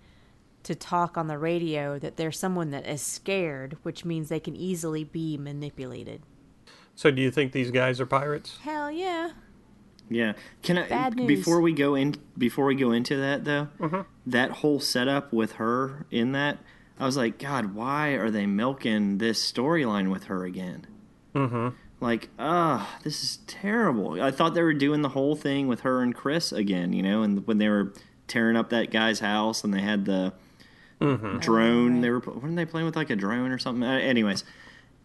to 0.65 0.75
talk 0.75 1.17
on 1.17 1.27
the 1.29 1.39
radio 1.39 1.99
that 1.99 2.17
there's 2.17 2.39
someone 2.39 2.71
that 2.71 2.87
is 2.87 3.01
scared, 3.01 3.79
which 3.83 4.05
means 4.05 4.29
they 4.29 4.41
can 4.41 4.57
easily 4.57 5.05
be 5.05 5.39
manipulated. 5.39 6.23
so 6.95 7.11
do 7.11 7.23
you 7.23 7.31
think 7.31 7.53
these 7.53 7.71
guys 7.71 8.01
are 8.01 8.07
pirates 8.07 8.59
Hell 8.63 8.91
yeah. 8.91 9.31
Yeah. 10.11 10.33
Can 10.63 10.77
I 10.77 10.89
Bad 10.89 11.17
news. 11.17 11.27
before 11.27 11.61
we 11.61 11.73
go 11.73 11.95
in 11.95 12.17
before 12.37 12.67
we 12.67 12.75
go 12.75 12.91
into 12.93 13.17
that 13.17 13.45
though? 13.45 13.69
Mm-hmm. 13.79 14.01
That 14.27 14.51
whole 14.51 14.81
setup 14.81 15.33
with 15.33 15.53
her 15.53 16.05
in 16.11 16.33
that, 16.33 16.59
I 16.99 17.07
was 17.07 17.17
like, 17.17 17.39
God, 17.39 17.75
why 17.75 18.11
are 18.11 18.31
they 18.31 18.45
milking 18.47 19.19
this 19.19 19.41
storyline 19.53 20.11
with 20.11 20.25
her 20.25 20.45
again? 20.45 20.87
mm-hmm 21.35 21.69
Like, 22.01 22.29
ah, 22.39 22.99
this 23.05 23.23
is 23.23 23.37
terrible. 23.47 24.21
I 24.21 24.31
thought 24.33 24.55
they 24.55 24.63
were 24.63 24.75
doing 24.75 25.03
the 25.03 25.11
whole 25.11 25.37
thing 25.37 25.69
with 25.69 25.81
her 25.81 26.03
and 26.03 26.15
Chris 26.15 26.51
again, 26.53 26.93
you 26.93 27.03
know, 27.03 27.23
and 27.23 27.47
when 27.47 27.59
they 27.59 27.69
were 27.69 27.93
tearing 28.27 28.57
up 28.57 28.71
that 28.71 28.91
guy's 28.91 29.21
house 29.21 29.63
and 29.65 29.73
they 29.73 29.81
had 29.81 30.05
the 30.07 30.33
Mm-hmm. 31.01 31.39
drone, 31.39 32.01
they 32.03 32.11
were 32.11 32.19
weren't 32.21 32.57
they 32.57 32.67
playing 32.67 32.85
with 32.85 32.95
like 32.95 33.09
a 33.09 33.17
drone 33.17 33.53
or 33.53 33.59
something? 33.59 33.83
Uh, 33.83 33.93
anyways, 33.97 34.45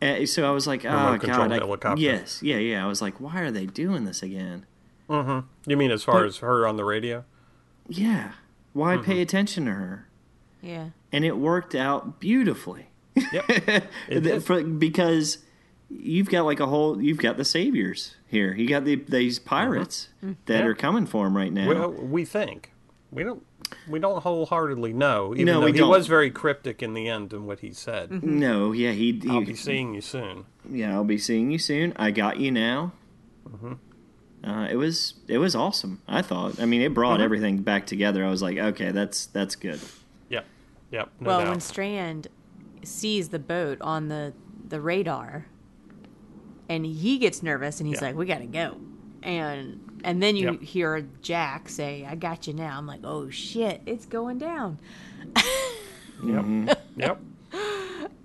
uh, 0.01 0.25
so 0.25 0.45
I 0.45 0.51
was 0.51 0.67
like, 0.67 0.83
oh 0.83 0.89
God, 1.37 1.49
I- 1.53 1.55
yes, 2.01 2.43
yeah, 2.43 2.57
yeah. 2.57 2.83
I 2.83 2.87
was 2.87 3.01
like, 3.01 3.21
why 3.21 3.39
are 3.39 3.49
they 3.51 3.65
doing 3.65 4.03
this 4.03 4.21
again? 4.21 4.65
Mm-hmm 5.09 5.47
you 5.69 5.77
mean 5.77 5.91
as 5.91 6.03
far 6.03 6.21
But- 6.21 6.25
as 6.27 6.37
her 6.37 6.65
on 6.67 6.77
the 6.77 6.85
radio 6.85 7.23
Yeah. 7.87 8.31
Why 8.73 8.95
Mm-hmm. 8.95 9.05
pay 9.05 9.21
attention 9.21 9.65
to 9.65 9.71
her? 9.71 10.07
Yeah. 10.61 10.89
And 11.11 11.23
it 11.23 11.37
worked 11.37 11.75
out 11.75 12.19
beautifully. 12.19 12.87
Yep. 13.15 13.45
It 13.49 13.83
The- 14.09 14.21
did. 14.21 14.43
for- 14.43 14.63
because 14.63 15.37
you've 15.89 16.29
got 16.29 16.45
like 16.45 16.59
a 16.59 16.65
whole 16.65 17.01
you've 17.01 17.19
got 17.19 17.37
the 17.37 17.45
saviors 17.45 18.15
here. 18.27 18.53
You 18.55 18.67
got 18.67 18.83
the 18.85 18.95
these 18.95 19.39
pirates 19.39 20.09
that 20.21 20.27
Mm-hmm. 20.27 20.51
Yeah. 20.51 20.63
are 20.65 20.73
coming 20.75 21.05
for 21.05 21.27
him 21.27 21.37
right 21.37 21.53
now. 21.53 21.67
Well, 21.67 21.91
we 21.91 22.25
think 22.25 22.71
we 23.11 23.23
don't. 23.23 23.43
We 23.89 23.97
don't 23.99 24.21
wholeheartedly 24.21 24.93
know. 24.93 25.33
Even 25.33 25.45
No, 25.45 25.59
though 25.59 25.65
we 25.65 25.71
he 25.71 25.77
don't. 25.79 25.89
was 25.89 26.05
very 26.05 26.29
cryptic 26.29 26.83
in 26.83 26.93
the 26.93 27.07
end 27.09 27.33
in 27.33 27.47
what 27.47 27.61
he 27.61 27.71
said. 27.71 28.23
no, 28.23 28.71
yeah, 28.73 28.91
he, 28.91 29.13
he 29.23 29.29
I'll 29.29 29.43
be 29.43 29.55
seeing 29.55 29.95
you 29.95 30.01
soon. 30.01 30.45
yeah, 30.69 30.93
I'll 30.93 31.03
be 31.03 31.17
seeing 31.17 31.49
you 31.49 31.57
soon. 31.57 31.93
I 31.95 32.11
got 32.11 32.39
you 32.39 32.51
now. 32.51 32.91
Mm-hmm. 33.49 33.73
Uh, 34.43 34.67
it 34.69 34.75
was 34.75 35.15
it 35.27 35.37
was 35.39 35.55
awesome. 35.55 36.01
I 36.07 36.21
thought. 36.21 36.59
I 36.59 36.65
mean, 36.65 36.81
it 36.81 36.93
brought 36.93 37.15
Mm-hmm. 37.15 37.23
everything 37.23 37.57
back 37.63 37.85
together. 37.87 38.23
I 38.23 38.29
was 38.29 38.41
like, 38.41 38.57
okay, 38.57 38.91
that's 38.91 39.25
that's 39.27 39.55
good. 39.55 39.79
Yep. 40.29 40.45
Yep. 40.91 41.09
No 41.19 41.27
well, 41.27 41.39
doubt. 41.39 41.49
when 41.49 41.59
Strand 41.59 42.27
sees 42.83 43.29
the 43.29 43.39
boat 43.39 43.79
on 43.81 44.07
the 44.07 44.33
the 44.67 44.79
radar, 44.81 45.45
and 46.69 46.85
he 46.85 47.17
gets 47.17 47.41
nervous, 47.41 47.79
and 47.79 47.87
he's 47.87 48.01
Yeah. 48.01 48.07
like, 48.07 48.15
"We 48.15 48.25
gotta 48.27 48.45
go," 48.45 48.77
and 49.23 49.79
and 50.03 50.21
then 50.21 50.35
you 50.35 50.51
Yep. 50.51 50.61
hear 50.61 51.07
Jack 51.23 51.67
say, 51.69 52.05
"I 52.07 52.13
got 52.15 52.45
you 52.45 52.53
now." 52.53 52.77
I'm 52.77 52.85
like, 52.85 53.01
"Oh 53.03 53.29
shit, 53.31 53.81
it's 53.87 54.05
going 54.05 54.37
down." 54.37 54.77
Yep. 56.23 56.77
yep. 56.97 57.19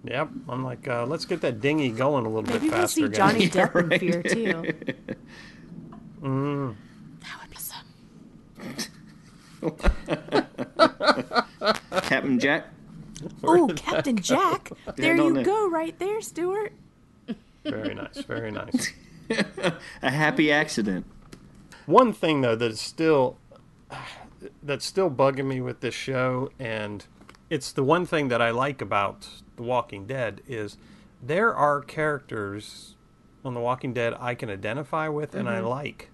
Yep. 0.05 0.29
I'm 0.49 0.65
like, 0.65 0.87
uh, 0.89 1.05
let's 1.07 1.25
get 1.25 1.41
that 1.43 1.61
dinghy 1.61 1.91
going 1.91 2.25
a 2.25 2.29
little 2.29 2.43
Maybe 2.51 2.69
bit 2.69 2.79
we'll 2.79 2.89
see 2.89 3.09
guys. 3.09 3.17
Johnny 3.17 3.45
Yeah, 3.45 3.67
Depp 3.69 3.93
in. 3.93 3.99
Fear 3.99 4.23
too. 4.23 4.75
Mm. 6.23 6.75
That 7.21 7.41
would. 9.63 9.81
Captain 12.03 12.39
Jack. 12.39 12.67
Oh, 13.45 13.69
Captain 13.77 14.17
Jack. 14.17 14.71
There 14.97 15.17
don't 15.17 15.27
you 15.29 15.33
know. 15.35 15.45
go, 15.45 15.71
right 15.71 15.99
there, 15.99 16.21
Stuart. 16.21 16.73
Very 17.65 17.95
nice, 17.95 18.19
very 18.23 18.51
nice. 18.51 18.93
A 20.03 20.11
happy 20.11 20.51
accident. 20.51 21.07
One 21.87 22.13
thing 22.13 22.41
though 22.41 22.57
that's 22.57 22.81
still 22.81 23.37
that's 24.63 24.87
still 24.87 25.11
bugging 25.11 25.47
me 25.47 25.61
with 25.61 25.81
this 25.81 25.95
show, 25.95 26.51
and 26.59 27.05
it's 27.49 27.73
the 27.73 27.85
one 27.85 28.07
thing 28.07 28.29
that 28.29 28.41
I 28.41 28.51
like 28.51 28.81
about 28.81 29.29
The 29.57 29.63
Walking 29.63 30.07
Dead 30.07 30.41
is 30.49 30.79
there 31.23 31.55
are 31.55 31.81
characters 31.83 32.97
on 33.45 33.55
The 33.55 33.61
Walking 33.61 33.93
Dead 33.93 34.15
I 34.19 34.35
can 34.35 34.51
identify 34.51 35.09
with 35.09 35.35
and 35.35 35.49
I 35.49 35.61
like. 35.61 36.10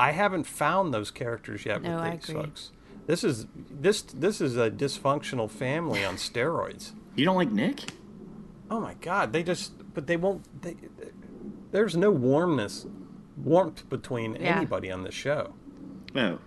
I 0.00 0.12
haven't 0.12 0.44
found 0.44 0.94
those 0.94 1.10
characters 1.10 1.64
yet 1.66 1.82
No, 1.82 1.98
I 1.98 2.10
with 2.10 2.20
these 2.20 2.30
agree. 2.30 2.42
folks. 2.44 2.70
This 3.06 3.24
is 3.24 3.46
this 3.70 4.02
this 4.02 4.40
is 4.40 4.56
a 4.56 4.70
dysfunctional 4.70 5.50
family 5.50 6.04
on 6.04 6.16
steroids. 6.28 6.92
You 7.16 7.24
don't 7.24 7.36
like 7.36 7.50
Nick? 7.50 7.80
Oh 8.70 8.80
my 8.80 8.94
god, 9.00 9.32
they 9.32 9.42
just 9.42 9.72
but 9.94 10.06
they 10.06 10.16
won't 10.16 10.44
they, 10.62 10.76
there's 11.72 11.96
no 11.96 12.10
warmness 12.10 12.86
warmth 13.36 13.88
between 13.88 14.34
Yeah. 14.36 14.56
anybody 14.56 14.90
on 14.90 15.02
the 15.04 15.10
show. 15.12 15.54
Oh. 16.14 16.38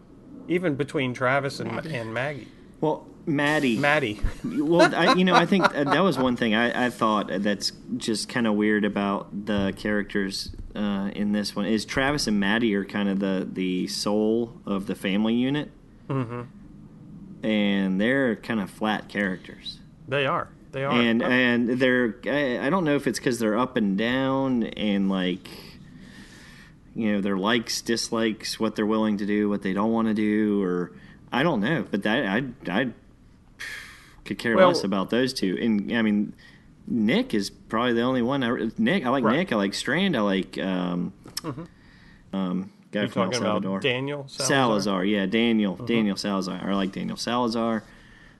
Even 0.48 0.76
between 0.76 1.14
Travis 1.14 1.60
and 1.60 1.86
and 1.86 2.14
Maggie. 2.14 2.48
Well, 2.80 3.08
Maddie. 3.28 3.78
Maddie. 3.78 4.20
well, 4.44 4.94
I, 4.96 5.14
you 5.14 5.24
know, 5.24 5.36
I 5.36 5.46
think 5.46 5.64
uh, 5.76 5.84
that 5.84 6.00
was 6.04 6.18
one 6.28 6.36
thing 6.36 6.56
I, 6.56 6.88
I 6.88 6.90
thought 6.90 7.28
that's 7.30 7.72
just 7.98 8.28
kind 8.28 8.48
of 8.48 8.56
weird 8.56 8.84
about 8.86 9.46
the 9.46 9.72
characters 9.78 10.56
uh, 10.76 11.12
in 11.16 11.32
this 11.32 11.56
one 11.56 11.66
is 11.66 11.86
Travis 11.86 12.28
and 12.28 12.40
Maddie 12.40 12.74
are 12.76 12.86
kind 12.86 13.10
of 13.10 13.20
the 13.20 13.48
the 13.52 13.88
soul 13.88 14.54
of 14.66 14.88
the 14.88 14.96
family 14.96 15.34
unit, 15.36 15.70
Mm-hmm. 16.10 16.42
and 17.46 18.00
they're 18.02 18.36
kind 18.38 18.60
of 18.60 18.70
flat 18.70 19.08
characters. 19.10 19.80
They 20.08 20.26
are. 20.26 20.50
They 20.72 20.84
are. 20.86 20.92
and 20.92 21.22
and 21.22 21.70
they're 21.70 22.16
I, 22.26 22.68
I 22.68 22.70
don't 22.70 22.86
know 22.86 22.96
if 22.96 23.06
it's 23.08 23.20
because 23.20 23.40
they're 23.40 23.58
up 23.58 23.76
and 23.76 23.98
down 23.98 24.64
and 24.64 25.10
like 25.10 25.50
you 26.96 27.12
know 27.14 27.22
their 27.22 27.38
likes 27.38 27.82
dislikes 27.82 28.60
what 28.60 28.76
they're 28.78 28.86
willing 28.86 29.18
to 29.18 29.26
do 29.26 29.50
what 29.50 29.64
they 29.64 29.74
don't 29.74 29.92
want 29.92 30.08
to 30.08 30.14
do 30.14 30.62
or 30.64 30.92
I 31.32 31.44
don't 31.44 31.60
know 31.60 31.86
but 31.92 32.04
that 32.04 32.26
I 32.26 32.44
I 32.72 32.88
could 34.26 34.40
care 34.40 34.56
Well- 34.56 34.70
less 34.70 34.84
about 34.86 35.10
those 35.10 35.34
two 35.34 35.58
and 35.62 35.92
I 35.92 36.02
mean 36.02 36.34
Nick 36.92 37.34
is 37.34 37.50
probably 37.50 37.94
the 37.94 38.02
only 38.02 38.22
one 38.22 38.44
I 38.44 38.70
Nick 38.78 39.06
I 39.06 39.10
like 39.10 39.24
Right. 39.24 39.38
Nick 39.38 39.54
I 39.54 39.56
like 39.56 39.74
Strand 39.74 40.16
I 40.18 40.22
like 40.22 40.58
um 40.58 41.14
um 42.34 42.72
guy 42.92 43.02
you're 43.02 43.10
from 43.10 43.22
El 43.24 43.28
talking 43.32 43.42
Salvador 43.42 43.72
about 43.78 43.82
Daniel 43.82 44.28
Salazar. 44.28 44.48
Salazar, 44.48 45.06
yeah, 45.06 45.26
Daniel, 45.26 45.76
Daniel 45.78 46.18
Salazar. 46.18 46.60
I 46.62 46.74
like 46.76 46.92
Daniel 46.92 47.18
Salazar. 47.18 47.84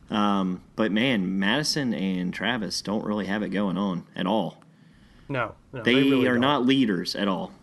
Um, 0.10 0.62
but 0.76 0.92
man, 0.92 1.40
Madison 1.40 1.94
and 1.94 2.34
Travis 2.34 2.82
don't 2.82 3.06
really 3.06 3.28
have 3.28 3.44
it 3.44 3.50
going 3.50 3.78
on 3.78 4.04
at 4.14 4.28
all. 4.28 4.58
No, 5.30 5.56
no 5.72 5.84
They, 5.84 5.96
really 5.96 6.28
are 6.28 6.34
don't. 6.34 6.42
not 6.42 6.66
leaders 6.66 7.16
at 7.16 7.30
all. 7.30 7.54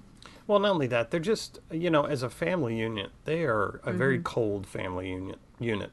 Well, 0.47 0.59
not 0.59 0.71
only 0.71 0.87
that, 0.87 1.11
they're 1.11 1.21
just 1.21 1.59
you 1.71 1.91
know, 1.91 2.05
as 2.05 2.23
a 2.23 2.31
family 2.31 2.79
unit, 2.79 3.11
they 3.27 3.45
are 3.45 3.83
a 3.85 3.93
very 3.93 4.19
cold 4.19 4.67
family 4.67 5.11
unit. 5.11 5.39
Unit. 5.61 5.91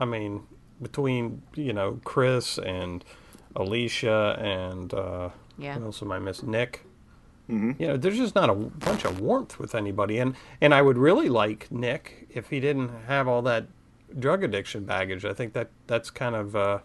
I 0.00 0.04
mean, 0.04 0.48
between 0.82 1.42
you 1.54 1.72
know 1.72 2.00
Chris 2.02 2.58
and 2.58 3.04
Alicia 3.56 4.36
and 4.40 4.92
uh, 4.94 5.30
Yeah. 5.56 5.74
who 5.74 5.86
else 5.86 6.02
am 6.02 6.12
I 6.12 6.18
missing? 6.18 6.50
Nick. 6.50 6.84
Mm-hmm. 7.48 7.80
You 7.82 7.88
know, 7.88 7.96
there's 7.96 8.18
just 8.18 8.34
not 8.34 8.50
a 8.50 8.54
bunch 8.54 9.04
of 9.06 9.20
warmth 9.20 9.58
with 9.58 9.74
anybody, 9.74 10.18
and 10.18 10.34
and 10.60 10.74
I 10.74 10.82
would 10.82 10.98
really 10.98 11.30
like 11.30 11.70
Nick 11.72 12.26
if 12.28 12.50
he 12.50 12.60
didn't 12.60 12.90
have 13.06 13.26
all 13.26 13.40
that 13.42 13.66
drug 14.18 14.44
addiction 14.44 14.84
baggage. 14.84 15.24
I 15.24 15.32
think 15.32 15.54
that 15.54 15.70
that's 15.86 16.10
kind 16.10 16.34
of 16.34 16.54
uh, 16.54 16.80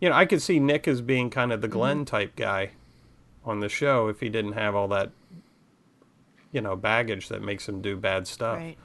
you 0.00 0.08
know, 0.08 0.14
I 0.14 0.26
could 0.26 0.40
see 0.42 0.60
Nick 0.60 0.86
as 0.86 1.00
being 1.00 1.28
kind 1.28 1.52
of 1.52 1.60
the 1.60 1.66
Glenn 1.68 2.04
type 2.04 2.36
guy 2.36 2.70
on 3.44 3.58
the 3.58 3.68
show 3.68 4.06
if 4.06 4.20
he 4.20 4.28
didn't 4.28 4.52
have 4.52 4.76
all 4.76 4.86
that 4.88 5.10
you 6.52 6.60
know 6.60 6.76
baggage 6.76 7.28
that 7.28 7.42
makes 7.42 7.68
him 7.68 7.82
do 7.82 7.96
bad 7.96 8.28
stuff. 8.28 8.58
Right. 8.58 8.78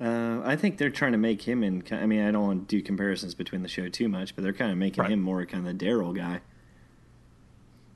Uh, 0.00 0.40
I 0.44 0.56
think 0.56 0.78
they're 0.78 0.90
trying 0.90 1.12
to 1.12 1.18
make 1.18 1.42
him 1.42 1.62
in. 1.62 1.82
I 1.92 2.04
mean, 2.06 2.26
I 2.26 2.30
don't 2.32 2.42
want 2.42 2.68
to 2.68 2.76
do 2.76 2.82
comparisons 2.82 3.34
between 3.34 3.62
the 3.62 3.68
show 3.68 3.88
too 3.88 4.08
much, 4.08 4.34
but 4.34 4.42
they're 4.42 4.52
kind 4.52 4.72
of 4.72 4.76
making 4.78 5.02
Right. 5.02 5.12
him 5.12 5.20
more 5.20 5.44
kind 5.46 5.66
of 5.66 5.78
the 5.78 5.84
Daryl 5.86 6.14
guy. 6.14 6.40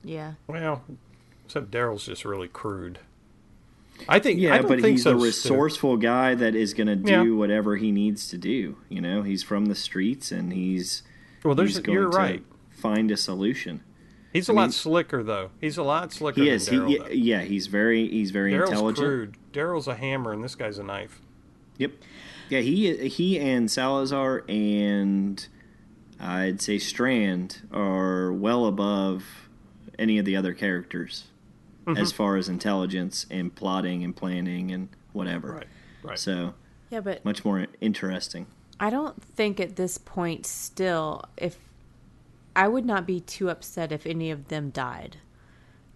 Yeah. 0.03 0.33
Well, 0.47 0.83
except 1.45 1.71
Daryl's 1.71 2.05
just 2.05 2.23
really 2.25 2.47
crude. 2.47 2.99
I 4.07 4.19
think. 4.19 4.39
I 4.39 4.41
Yeah, 4.43 4.57
don't 4.59 4.67
but 4.69 4.79
think 4.81 4.93
he's 4.93 5.03
so, 5.03 5.11
a 5.11 5.19
Stu. 5.19 5.25
resourceful 5.25 5.97
guy 5.97 6.35
that 6.35 6.55
is 6.55 6.73
going 6.73 6.87
to 6.87 6.95
do 6.95 7.11
Yeah. 7.11 7.35
whatever 7.37 7.75
he 7.75 7.91
needs 7.91 8.29
to 8.29 8.37
do. 8.37 8.77
You 8.87 9.01
know, 9.01 9.23
he's 9.23 9.43
from 9.43 9.65
the 9.65 9.75
streets 9.75 10.31
and 10.31 10.53
he's 10.53 11.03
Well, 11.43 11.53
there's 11.53 11.71
he's 11.75 11.79
going 11.79 11.97
you're 11.99 12.09
to 12.09 12.17
right. 12.17 12.43
find 12.69 13.11
a 13.11 13.17
solution. 13.17 13.81
He's 14.31 14.47
a 14.47 14.53
I 14.53 14.55
lot 14.55 14.61
mean- 14.63 14.71
slicker 14.71 15.21
though. 15.21 15.49
He's 15.59 15.77
a 15.77 15.83
lot 15.83 16.13
slicker 16.13 16.39
He 16.39 16.45
than 16.47 16.55
is. 16.55 16.69
He, 16.69 17.01
yeah, 17.15 17.41
he's 17.41 17.67
very 17.67 18.07
he's 18.07 18.31
very 18.31 18.53
Daryl's 18.53 18.69
intelligent. 18.69 19.05
crude. 19.05 19.35
Daryl's 19.51 19.87
a 19.87 19.95
hammer, 19.95 20.31
and 20.31 20.41
this 20.43 20.55
guy's 20.55 20.77
a 20.79 20.83
knife. 20.83 21.19
Yep. 21.79 21.91
Yeah, 22.49 22.59
he 22.59 23.07
he 23.09 23.39
and 23.39 23.69
Salazar 23.71 24.43
and 24.47 25.47
I'd 26.19 26.61
say 26.61 26.77
Strand 26.77 27.61
are 27.71 28.31
well 28.31 28.65
above 28.67 29.23
any 29.97 30.17
of 30.19 30.25
the 30.25 30.35
other 30.35 30.53
characters 30.53 31.25
Mm-hmm. 31.85 31.97
as 32.01 32.11
far 32.11 32.35
as 32.35 32.47
intelligence 32.49 33.25
and 33.31 33.55
plotting 33.55 34.03
and 34.03 34.15
planning 34.15 34.69
and 34.69 34.89
whatever. 35.13 35.53
Right. 35.53 35.67
Right. 36.03 36.19
So 36.19 36.53
Yeah, 36.91 36.99
but 36.99 37.25
much 37.25 37.43
more 37.43 37.65
interesting. 37.81 38.45
I 38.79 38.91
don't 38.91 39.23
think 39.23 39.59
at 39.59 39.75
this 39.75 39.97
point 39.97 40.45
still 40.45 41.23
if 41.35 41.57
I 42.55 42.67
would 42.67 42.85
not 42.85 43.07
be 43.07 43.19
too 43.21 43.49
upset 43.49 43.91
if 43.91 44.05
any 44.05 44.29
of 44.29 44.49
them 44.49 44.69
died. 44.69 45.17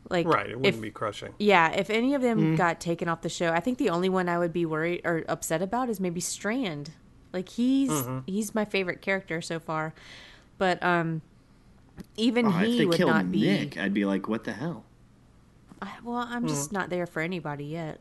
Like 0.10 0.28
right. 0.28 0.50
It 0.50 0.58
wouldn't 0.58 0.76
if, 0.76 0.82
be 0.82 0.92
crushing. 0.92 1.34
Yeah, 1.40 1.72
if 1.72 1.90
any 1.90 2.14
of 2.14 2.22
them 2.22 2.38
Mm-hmm. 2.40 2.56
got 2.56 2.80
taken 2.80 3.08
off 3.08 3.22
the 3.22 3.30
show, 3.30 3.52
I 3.52 3.60
think 3.62 3.78
the 3.78 3.90
only 3.90 4.10
one 4.10 4.28
I 4.30 4.38
would 4.38 4.54
be 4.54 4.66
worried 4.66 5.02
or 5.06 5.24
upset 5.28 5.62
about 5.62 5.90
is 5.90 6.00
maybe 6.00 6.20
Strand. 6.20 6.92
Like 7.32 7.50
he's 7.50 7.90
Mm-hmm. 7.90 8.20
he's 8.26 8.54
my 8.54 8.66
favorite 8.66 9.02
character 9.02 9.42
so 9.42 9.60
far. 9.60 9.94
But 10.58 10.82
um 10.84 11.22
even 12.18 12.48
Oh, 12.48 12.60
if 12.60 12.66
he 12.66 12.78
they 12.80 12.86
would 12.86 12.98
killed 12.98 13.12
not 13.12 13.32
be 13.32 13.42
Nick, 13.42 13.78
I'd 13.78 13.94
be 13.94 14.06
like, 14.06 14.28
what 14.28 14.44
the 14.44 14.54
hell? 14.54 14.84
I- 15.82 15.98
well, 16.04 16.18
I'm 16.18 16.48
just 16.48 16.70
Mm. 16.70 16.74
not 16.74 16.90
there 16.90 17.06
for 17.06 17.22
anybody 17.22 17.66
yet. 17.66 18.00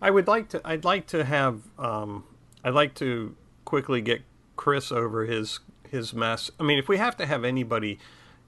I 0.00 0.10
would 0.10 0.28
like 0.28 0.48
to. 0.50 0.60
I'd 0.64 0.84
like 0.84 1.06
to 1.08 1.24
have. 1.24 1.62
Um, 1.78 2.24
I'd 2.62 2.74
like 2.74 2.94
to 2.96 3.34
quickly 3.64 4.00
get 4.00 4.22
Chris 4.54 4.92
over 4.92 5.24
his 5.24 5.60
his 5.88 6.12
mess. 6.14 6.50
I 6.60 6.62
mean, 6.62 6.78
if 6.78 6.88
we 6.88 6.98
have 6.98 7.16
to 7.16 7.26
have 7.26 7.42
anybody 7.42 7.98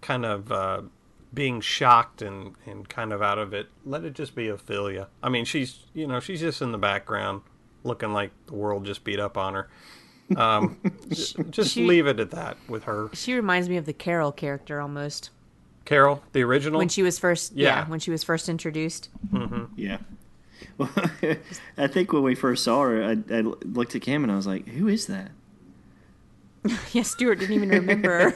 kind 0.01 0.25
of 0.25 0.53
uh, 0.53 0.83
being 1.35 1.61
shocked 1.61 2.23
and 2.23 2.55
and 2.67 2.89
kind 2.89 3.13
of 3.13 3.21
out 3.23 3.39
of 3.39 3.53
it, 3.53 3.69
let 3.85 4.05
it 4.05 4.15
just 4.15 4.35
be 4.35 4.47
Ofelia. 4.47 5.09
I 5.23 5.29
mean, 5.29 5.45
she's 5.45 5.81
you 5.93 6.07
know 6.07 6.21
she's 6.21 6.41
just 6.41 6.63
in 6.63 6.73
the 6.73 6.79
background, 6.79 7.43
looking 7.83 8.13
like 8.13 8.31
the 8.47 8.55
world 8.55 8.85
just 8.87 9.05
beat 9.05 9.19
up 9.21 9.37
on 9.37 9.55
her. 9.55 9.69
Um, 10.37 10.79
j- 11.11 11.43
just 11.51 11.73
She- 11.75 11.85
leave 11.87 12.07
it 12.07 12.19
at 12.21 12.31
that 12.31 12.57
with 12.69 12.85
her. 12.85 13.11
She 13.13 13.35
reminds 13.35 13.69
me 13.69 13.77
of 13.77 13.85
the 13.85 13.93
Carol 13.93 14.33
character 14.33 14.81
almost. 14.81 15.31
Carol, 15.85 16.23
the 16.33 16.43
original. 16.43 16.79
When 16.79 16.89
she 16.89 17.03
was 17.03 17.19
first 17.19 17.53
yeah, 17.53 17.81
Yeah. 17.81 17.89
when 17.89 18.01
she 18.01 18.11
was 18.11 18.23
first 18.25 18.49
introduced. 18.49 19.11
Yeah. 19.77 19.99
Well, 20.79 20.91
I 21.77 21.87
think 21.89 22.13
when 22.13 22.23
we 22.23 22.35
first 22.35 22.65
saw 22.65 22.83
her, 22.85 23.05
I, 23.05 23.19
I 23.31 23.41
looked 23.41 23.95
at 23.95 24.01
Cam 24.01 24.23
and 24.25 24.33
I 24.33 24.37
was 24.37 24.47
like, 24.47 24.67
who 24.69 24.89
is 24.89 25.07
that? 25.09 25.31
Yeah, 26.93 27.03
Stuart 27.03 27.41
didn't 27.41 27.55
even 27.57 27.69
remember. 27.69 28.31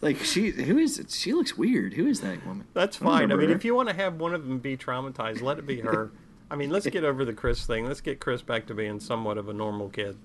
Like 0.00 0.18
she, 0.18 0.50
who 0.50 0.78
is 0.78 0.98
it? 0.98 1.10
She 1.10 1.32
looks 1.34 1.56
weird. 1.58 1.94
Who 1.94 2.06
is 2.06 2.20
that 2.22 2.46
woman? 2.46 2.66
That's 2.72 2.96
fine. 2.96 3.08
I 3.08 3.20
remember 3.20 3.42
mean, 3.42 3.50
her. 3.50 3.56
if 3.56 3.64
you 3.64 3.74
want 3.74 3.88
to 3.90 3.94
have 3.94 4.18
one 4.18 4.32
of 4.34 4.46
them 4.46 4.58
be 4.58 4.76
traumatized, 4.76 5.42
let 5.42 5.58
it 5.58 5.66
be 5.66 5.80
her. 5.80 6.10
I 6.50 6.56
mean, 6.56 6.70
let's 6.70 6.86
get 6.86 7.04
over 7.04 7.24
the 7.24 7.32
Chris 7.34 7.66
thing. 7.66 7.86
Let's 7.86 8.00
get 8.00 8.18
Chris 8.18 8.40
back 8.42 8.66
to 8.66 8.74
being 8.74 8.98
somewhat 8.98 9.36
of 9.38 9.48
a 9.48 9.52
normal 9.52 9.88
kid. 9.90 10.16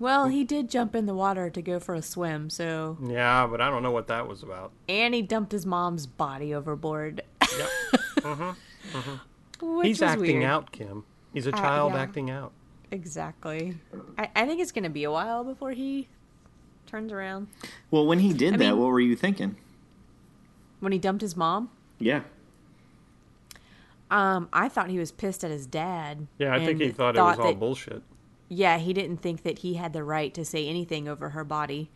well, 0.00 0.26
he 0.28 0.42
did 0.44 0.68
jump 0.68 0.94
in 0.96 1.06
the 1.06 1.14
water 1.14 1.48
to 1.48 1.62
go 1.62 1.78
for 1.78 1.94
a 1.94 2.02
swim, 2.02 2.50
so 2.50 2.98
Yeah, 3.02 3.46
but 3.46 3.60
I 3.60 3.70
don't 3.70 3.82
know 3.84 3.92
what 3.92 4.08
that 4.08 4.26
was 4.28 4.42
about. 4.42 4.72
and 4.88 5.14
he 5.14 5.22
dumped 5.22 5.52
his 5.52 5.64
mom's 5.64 6.06
body 6.06 6.52
overboard. 6.54 7.22
Yep. 8.24 8.56
Which 9.60 9.86
He's 9.86 10.02
acting 10.02 10.38
weird. 10.40 10.44
out, 10.44 10.72
Kim. 10.72 11.04
He's 11.32 11.46
a 11.46 11.54
Uh, 11.54 11.58
child 11.58 11.92
yeah. 11.92 12.00
acting 12.02 12.30
out. 12.30 12.52
Exactly. 12.90 13.76
I, 14.18 14.28
I 14.34 14.46
think 14.46 14.60
it's 14.60 14.72
gonna 14.72 14.90
be 14.90 15.04
a 15.04 15.10
while 15.10 15.44
before 15.44 15.70
he 15.72 16.08
turns 16.94 17.10
around. 17.12 17.48
Well, 17.90 18.06
when 18.06 18.20
he 18.20 18.32
did 18.32 18.54
I 18.54 18.56
that, 18.58 18.70
mean- 18.70 18.78
what 18.78 18.86
were 18.86 19.00
you 19.00 19.16
thinking? 19.16 19.56
When 20.78 20.92
he 20.92 20.98
dumped 20.98 21.22
his 21.22 21.36
mom, 21.36 21.70
Yeah. 21.98 22.22
um, 24.10 24.48
I 24.52 24.68
thought 24.68 24.90
he 24.90 24.98
was 24.98 25.10
pissed 25.10 25.42
at 25.42 25.50
his 25.50 25.66
dad. 25.66 26.26
Yeah, 26.38 26.54
I 26.54 26.64
think 26.64 26.80
he 26.80 26.90
thought, 26.90 27.16
it 27.16 27.20
was 27.20 27.38
all 27.38 27.54
bullshit. 27.54 28.02
Yeah, 28.48 28.78
he 28.78 28.92
didn't 28.92 29.16
think 29.16 29.42
that 29.42 29.60
he 29.60 29.74
had 29.74 29.92
the 29.92 30.04
right 30.04 30.32
to 30.34 30.44
say 30.44 30.68
anything 30.68 31.08
over 31.08 31.30
her 31.30 31.42
body. 31.42 31.90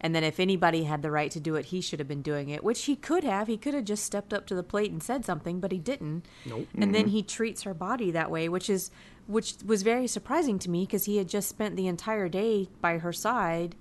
And 0.00 0.14
then 0.14 0.24
if 0.24 0.40
anybody 0.40 0.84
had 0.84 1.00
the 1.02 1.12
right 1.12 1.30
to 1.30 1.38
do 1.40 1.54
it, 1.54 1.66
he 1.66 1.80
should 1.80 2.00
have 2.00 2.08
been 2.08 2.22
doing 2.22 2.48
it, 2.50 2.64
which 2.64 2.84
he 2.86 2.96
could 2.96 3.22
have. 3.22 3.46
He 3.46 3.56
could 3.56 3.72
have 3.74 3.84
just 3.84 4.04
stepped 4.04 4.34
up 4.34 4.46
to 4.48 4.54
the 4.56 4.64
plate 4.64 4.90
and 4.90 5.00
said 5.02 5.24
something, 5.24 5.60
but 5.60 5.70
he 5.70 5.78
didn't. 5.78 6.24
Nope. 6.44 6.66
And 6.76 6.92
then 6.92 7.06
he 7.08 7.22
treats 7.22 7.62
her 7.62 7.72
body 7.74 8.10
that 8.10 8.30
way, 8.30 8.48
which 8.48 8.68
is 8.68 8.90
which 9.28 9.54
was 9.64 9.82
very 9.84 10.08
surprising 10.08 10.58
to 10.58 10.68
me 10.68 10.84
because 10.84 11.04
he 11.04 11.18
had 11.18 11.28
just 11.28 11.48
spent 11.48 11.76
the 11.76 11.86
entire 11.86 12.28
day 12.28 12.68
by 12.80 12.98
her 12.98 13.12
side 13.12 13.76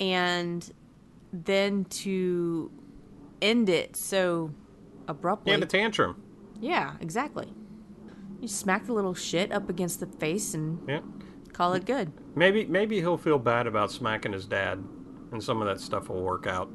and 0.00 0.72
then 1.32 1.84
to 1.86 2.70
end 3.42 3.68
it 3.68 3.96
so 3.96 4.50
abruptly. 5.08 5.52
And 5.52 5.62
a 5.62 5.66
tantrum. 5.66 6.22
Yeah, 6.60 6.94
exactly. 7.00 7.52
You 8.40 8.48
smack 8.48 8.86
the 8.86 8.92
little 8.92 9.14
shit 9.14 9.52
up 9.52 9.68
against 9.68 10.00
the 10.00 10.06
face 10.06 10.54
and 10.54 10.78
Yeah. 10.88 11.00
call 11.52 11.72
it 11.74 11.84
good. 11.86 12.12
Maybe 12.34 12.64
maybe 12.66 12.96
he'll 13.00 13.16
feel 13.18 13.38
bad 13.38 13.66
about 13.66 13.90
smacking 13.90 14.32
his 14.32 14.46
dad, 14.46 14.82
and 15.32 15.42
some 15.42 15.60
of 15.60 15.66
that 15.68 15.80
stuff 15.80 16.08
will 16.08 16.22
work 16.22 16.46
out. 16.46 16.70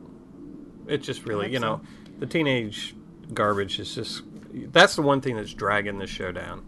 It's 0.88 1.06
just 1.06 1.26
really, 1.26 1.52
you 1.52 1.60
know, 1.60 1.82
the 2.20 2.26
teenage 2.26 2.96
garbage 3.34 3.80
is 3.80 3.94
just. 3.96 4.24
That's 4.54 4.96
the 4.96 5.02
one 5.02 5.22
thing 5.22 5.38
that's 5.38 5.54
dragging 5.54 5.98
this 6.00 6.10
show 6.10 6.32
down. 6.32 6.66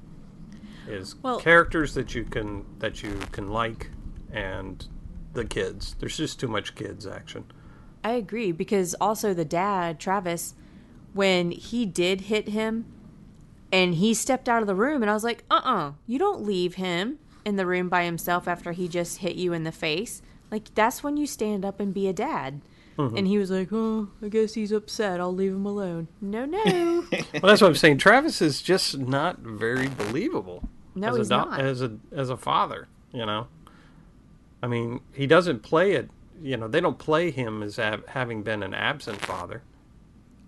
Is 0.88 1.16
Well- 1.22 1.39
characters 1.39 1.93
that 1.95 2.14
you 2.16 2.24
can 2.24 2.66
that 2.80 3.01
you 3.04 3.14
can 3.32 3.47
like, 3.49 3.89
and 4.32 4.88
the 5.34 5.45
kids. 5.45 5.95
There's 5.99 6.17
just 6.17 6.39
too 6.39 6.47
much 6.47 6.75
kids 6.75 7.05
action. 7.07 7.45
I 8.03 8.11
agree 8.11 8.51
because 8.51 8.95
also 8.99 9.34
the 9.34 9.45
dad, 9.45 9.99
Travis, 9.99 10.55
when 11.13 11.51
he 11.51 11.86
did 11.86 12.21
hit 12.21 12.49
him 12.49 12.86
and 13.71 13.95
he 13.95 14.13
stepped 14.13 14.49
out 14.49 14.61
of 14.61 14.67
the 14.67 14.75
room 14.75 15.01
and 15.01 15.09
I 15.09 15.13
was 15.13 15.23
like, 15.23 15.43
"Uh-uh, 15.49 15.93
you 16.05 16.19
don't 16.19 16.43
leave 16.43 16.75
him 16.75 17.19
in 17.45 17.55
the 17.55 17.65
room 17.65 17.89
by 17.89 18.03
himself 18.03 18.47
after 18.47 18.71
he 18.71 18.88
just 18.88 19.19
hit 19.19 19.36
you 19.36 19.53
in 19.53 19.63
the 19.63 19.71
face." 19.71 20.21
Like 20.51 20.73
that's 20.75 21.03
when 21.03 21.17
you 21.17 21.25
stand 21.25 21.65
up 21.65 21.79
and 21.79 21.93
be 21.93 22.07
a 22.07 22.13
dad. 22.13 22.61
Mm-hmm. 22.97 23.17
And 23.17 23.27
he 23.27 23.39
was 23.39 23.49
like, 23.49 23.69
"Oh, 23.71 24.09
I 24.21 24.27
guess 24.27 24.53
he's 24.53 24.71
upset. 24.71 25.19
I'll 25.19 25.34
leave 25.34 25.53
him 25.53 25.65
alone." 25.65 26.07
No, 26.21 26.45
no. 26.45 27.05
Well, 27.34 27.49
that's 27.49 27.61
what 27.61 27.67
I'm 27.67 27.75
saying. 27.75 27.97
Travis 27.97 28.41
is 28.41 28.61
just 28.61 28.97
not 28.99 29.39
very 29.39 29.88
believable. 29.88 30.69
No, 30.93 31.09
as 31.09 31.17
he's 31.17 31.27
a, 31.27 31.29
do- 31.29 31.36
not. 31.49 31.59
As 31.59 31.81
a 31.81 31.97
as 32.11 32.29
a 32.29 32.38
father, 32.38 32.88
you 33.11 33.25
know. 33.25 33.47
I 34.64 34.68
mean, 34.68 35.01
he 35.14 35.28
doesn't 35.28 35.61
play 35.61 35.91
it. 35.91 36.09
You 36.41 36.57
know, 36.57 36.68
they 36.68 36.80
don't 36.82 36.97
play 36.97 37.30
him 37.32 37.61
as 37.61 37.76
ha- 37.76 37.99
having 38.07 38.41
been 38.43 38.64
an 38.64 38.74
absent 38.74 39.20
father. 39.22 39.61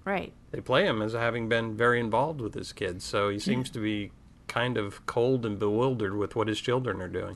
right. 0.06 0.34
They 0.52 0.62
play 0.62 0.86
him 0.86 1.02
as 1.02 1.12
having 1.12 1.50
been 1.50 1.76
very 1.76 2.00
involved 2.00 2.40
with 2.40 2.54
his 2.54 2.72
kids. 2.72 3.04
So 3.04 3.28
he 3.28 3.40
seems 3.40 3.70
to 3.72 3.80
be 3.80 4.12
kind 4.48 4.78
of 4.78 5.06
cold 5.06 5.46
and 5.46 5.60
bewildered 5.60 6.16
with 6.16 6.34
what 6.34 6.48
his 6.48 6.62
children 6.62 7.02
are 7.02 7.10
doing. 7.10 7.36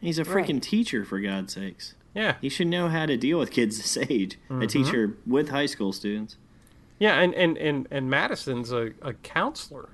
He's 0.00 0.18
a 0.18 0.24
Right. 0.24 0.44
freaking 0.44 0.60
teacher, 0.60 1.04
for 1.04 1.20
God's 1.20 1.52
sakes. 1.54 1.94
Yeah, 2.16 2.34
He 2.40 2.48
should 2.48 2.66
know 2.66 2.88
how 2.88 3.06
to 3.06 3.16
deal 3.16 3.38
with 3.38 3.52
kids 3.52 3.76
this 3.76 3.96
age. 4.10 4.38
Mm-hmm. 4.50 4.62
A 4.62 4.66
teacher 4.66 5.16
with 5.24 5.50
high 5.50 5.66
school 5.66 5.92
students. 5.92 6.36
yeah, 6.98 7.20
and 7.20 7.32
and 7.34 7.56
and, 7.58 7.86
and 7.92 8.10
Madison's 8.10 8.72
a, 8.72 8.90
a 9.02 9.12
counselor, 9.14 9.90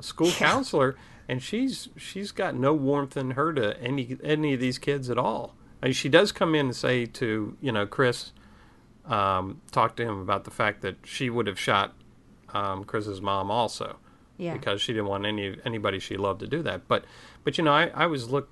a 0.00 0.02
school 0.02 0.30
counselor, 0.36 0.96
and 1.28 1.42
she's 1.42 1.88
she's 1.96 2.32
got 2.32 2.54
no 2.54 2.74
warmth 2.74 3.16
in 3.16 3.32
her 3.32 3.52
to 3.52 3.80
any 3.80 4.16
any 4.22 4.54
of 4.54 4.60
these 4.60 4.78
kids 4.78 5.10
at 5.10 5.18
all. 5.18 5.54
I 5.82 5.86
mean, 5.86 5.92
she 5.94 6.08
does 6.08 6.32
come 6.32 6.54
in 6.54 6.66
and 6.66 6.76
say 6.76 7.06
to 7.06 7.56
you 7.60 7.72
know 7.72 7.86
Chris, 7.86 8.32
um, 9.06 9.60
talk 9.70 9.96
to 9.96 10.02
him 10.02 10.20
about 10.20 10.44
the 10.44 10.50
fact 10.50 10.82
that 10.82 10.96
she 11.04 11.30
would 11.30 11.46
have 11.46 11.58
shot 11.58 11.94
um, 12.52 12.84
Chris's 12.84 13.20
mom 13.20 13.50
also. 13.50 13.96
Yeah. 14.36 14.54
because 14.54 14.82
she 14.82 14.92
didn't 14.92 15.06
want 15.06 15.26
any 15.26 15.56
anybody 15.64 16.00
she 16.00 16.16
loved 16.16 16.40
to 16.40 16.48
do 16.48 16.60
that. 16.62 16.88
But 16.88 17.04
but 17.44 17.56
you 17.56 17.62
know, 17.62 17.72
I, 17.72 17.92
I 17.94 18.06
was 18.06 18.30
look 18.30 18.50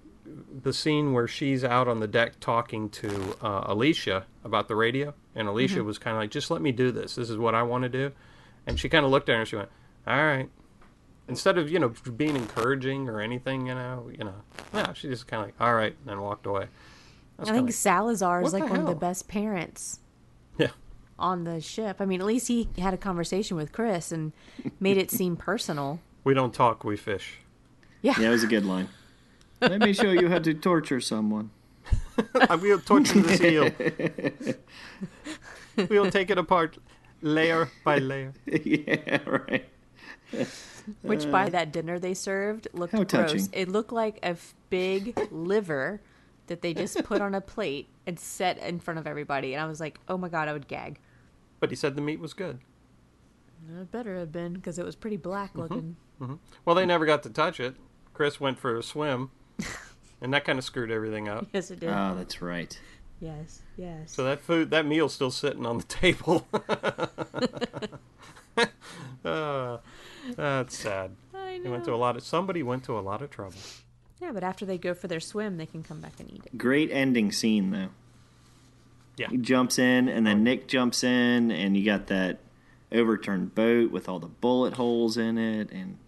the 0.62 0.72
scene 0.72 1.12
where 1.12 1.26
she's 1.26 1.64
out 1.64 1.88
on 1.88 1.98
the 1.98 2.06
deck 2.06 2.38
talking 2.38 2.88
to 2.90 3.36
uh, 3.42 3.64
Alicia 3.66 4.26
about 4.44 4.68
the 4.68 4.76
radio, 4.76 5.12
and 5.34 5.48
Alicia 5.48 5.82
was 5.82 5.98
kind 5.98 6.16
of 6.16 6.22
like, 6.22 6.30
"Just 6.30 6.50
let 6.52 6.62
me 6.62 6.70
do 6.70 6.92
this. 6.92 7.16
This 7.16 7.28
is 7.28 7.36
what 7.36 7.56
I 7.56 7.64
want 7.64 7.82
to 7.82 7.88
do." 7.88 8.12
And 8.64 8.78
she 8.78 8.88
kind 8.88 9.04
of 9.04 9.10
looked 9.10 9.28
at 9.28 9.32
her 9.32 9.40
and 9.40 9.48
she 9.48 9.56
went, 9.56 9.70
"All 10.06 10.16
right." 10.16 10.48
Instead 11.32 11.56
of 11.56 11.70
you 11.70 11.78
know 11.78 11.88
being 12.14 12.36
encouraging 12.36 13.08
or 13.08 13.22
anything, 13.22 13.66
you 13.66 13.74
know, 13.74 14.10
you 14.12 14.22
know, 14.22 14.34
no, 14.74 14.92
she 14.94 15.08
just 15.08 15.26
kind 15.26 15.40
of 15.40 15.48
like, 15.48 15.54
"All 15.58 15.74
right," 15.74 15.96
and 15.98 16.06
then 16.06 16.20
walked 16.20 16.44
away. 16.44 16.66
That's 17.38 17.48
I 17.48 17.54
think 17.54 17.68
kinda- 17.68 17.72
Salazar 17.72 18.42
is 18.42 18.52
like 18.52 18.64
the 18.64 18.70
one 18.70 18.80
of 18.80 18.86
the 18.86 18.94
best 18.94 19.28
parents 19.28 20.00
yeah, 20.58 20.68
on 21.18 21.44
the 21.44 21.62
ship. 21.62 21.96
I 22.00 22.04
mean, 22.04 22.20
at 22.20 22.26
least 22.26 22.48
he 22.48 22.68
had 22.76 22.92
a 22.92 22.98
conversation 22.98 23.56
with 23.56 23.72
Chris 23.72 24.12
and 24.12 24.32
made 24.78 24.98
it 24.98 25.10
seem 25.10 25.36
personal. 25.36 26.00
we 26.24 26.34
don't 26.34 26.52
talk, 26.52 26.84
we 26.84 26.98
fish. 26.98 27.38
Yeah, 28.02 28.20
it 28.20 28.28
was 28.28 28.44
a 28.44 28.46
good 28.46 28.66
line. 28.66 28.90
Let 29.62 29.80
me 29.80 29.94
show 29.94 30.10
you 30.10 30.28
how 30.28 30.40
to 30.40 30.52
torture 30.52 31.00
someone. 31.00 31.50
I 32.50 32.56
will 32.56 32.78
torture 32.78 33.20
this 33.20 33.40
eel. 33.40 33.70
we'll 35.88 36.10
take 36.10 36.28
it 36.28 36.36
apart 36.36 36.76
layer 37.22 37.70
by 37.84 37.98
layer. 37.98 38.34
yeah, 38.46 39.18
right. 39.26 39.68
Which 41.02 41.30
by 41.30 41.48
that 41.48 41.72
dinner 41.72 41.98
they 41.98 42.14
served 42.14 42.68
looked 42.72 42.92
How 42.92 43.04
gross. 43.04 43.30
touching. 43.30 43.48
It 43.52 43.68
looked 43.68 43.92
like 43.92 44.18
a 44.22 44.36
big 44.70 45.16
liver 45.30 46.00
that 46.48 46.62
they 46.62 46.74
just 46.74 47.02
put 47.04 47.20
on 47.20 47.34
a 47.34 47.40
plate 47.40 47.88
and 48.06 48.18
set 48.18 48.58
in 48.58 48.80
front 48.80 48.98
of 48.98 49.06
everybody. 49.06 49.54
And 49.54 49.62
I 49.62 49.66
was 49.66 49.80
like, 49.80 50.00
oh 50.08 50.18
my 50.18 50.28
god, 50.28 50.48
I 50.48 50.52
would 50.52 50.68
gag. 50.68 50.98
But 51.60 51.70
he 51.70 51.76
said 51.76 51.94
the 51.94 52.02
meat 52.02 52.20
was 52.20 52.34
good. 52.34 52.58
Uh, 53.70 53.82
it 53.82 53.92
better 53.92 54.18
have 54.18 54.32
been 54.32 54.54
because 54.54 54.78
it 54.78 54.84
was 54.84 54.96
pretty 54.96 55.16
black 55.16 55.50
mm-hmm. 55.50 55.60
looking. 55.60 55.96
Mm-hmm. 56.20 56.34
Well, 56.64 56.74
they 56.74 56.86
never 56.86 57.06
got 57.06 57.22
to 57.24 57.30
touch 57.30 57.60
it. 57.60 57.76
Chris 58.12 58.40
went 58.40 58.58
for 58.58 58.76
a 58.76 58.82
swim, 58.82 59.30
and 60.20 60.34
that 60.34 60.44
kind 60.44 60.58
of 60.58 60.64
screwed 60.64 60.90
everything 60.90 61.28
up. 61.28 61.46
Yes, 61.52 61.70
it 61.70 61.80
did. 61.80 61.88
Oh, 61.88 62.14
that's 62.16 62.42
right. 62.42 62.78
yes, 63.20 63.62
yes. 63.76 64.12
So 64.12 64.24
that 64.24 64.42
food, 64.42 64.70
that 64.70 64.84
meal's 64.86 65.14
still 65.14 65.30
sitting 65.30 65.64
on 65.64 65.78
the 65.78 65.84
table. 65.84 66.46
uh, 69.24 69.78
that's 70.36 70.76
sad. 70.76 71.12
I 71.34 71.60
They 71.62 71.68
went 71.68 71.84
to 71.84 71.94
a 71.94 71.96
lot 71.96 72.16
of 72.16 72.22
somebody 72.22 72.62
went 72.62 72.84
to 72.84 72.98
a 72.98 73.00
lot 73.00 73.22
of 73.22 73.30
trouble. 73.30 73.56
Yeah, 74.20 74.32
but 74.32 74.44
after 74.44 74.64
they 74.64 74.78
go 74.78 74.94
for 74.94 75.08
their 75.08 75.20
swim, 75.20 75.56
they 75.56 75.66
can 75.66 75.82
come 75.82 76.00
back 76.00 76.20
and 76.20 76.32
eat 76.32 76.42
it. 76.46 76.56
Great 76.56 76.90
ending 76.92 77.32
scene 77.32 77.70
though. 77.70 77.88
Yeah. 79.16 79.28
He 79.28 79.36
jumps 79.36 79.78
in, 79.78 80.08
and 80.08 80.26
then 80.26 80.42
Nick 80.42 80.68
jumps 80.68 81.04
in, 81.04 81.50
and 81.50 81.76
you 81.76 81.84
got 81.84 82.06
that 82.06 82.38
overturned 82.90 83.54
boat 83.54 83.90
with 83.90 84.08
all 84.08 84.18
the 84.18 84.28
bullet 84.28 84.74
holes 84.74 85.16
in 85.16 85.38
it, 85.38 85.70
and 85.70 85.98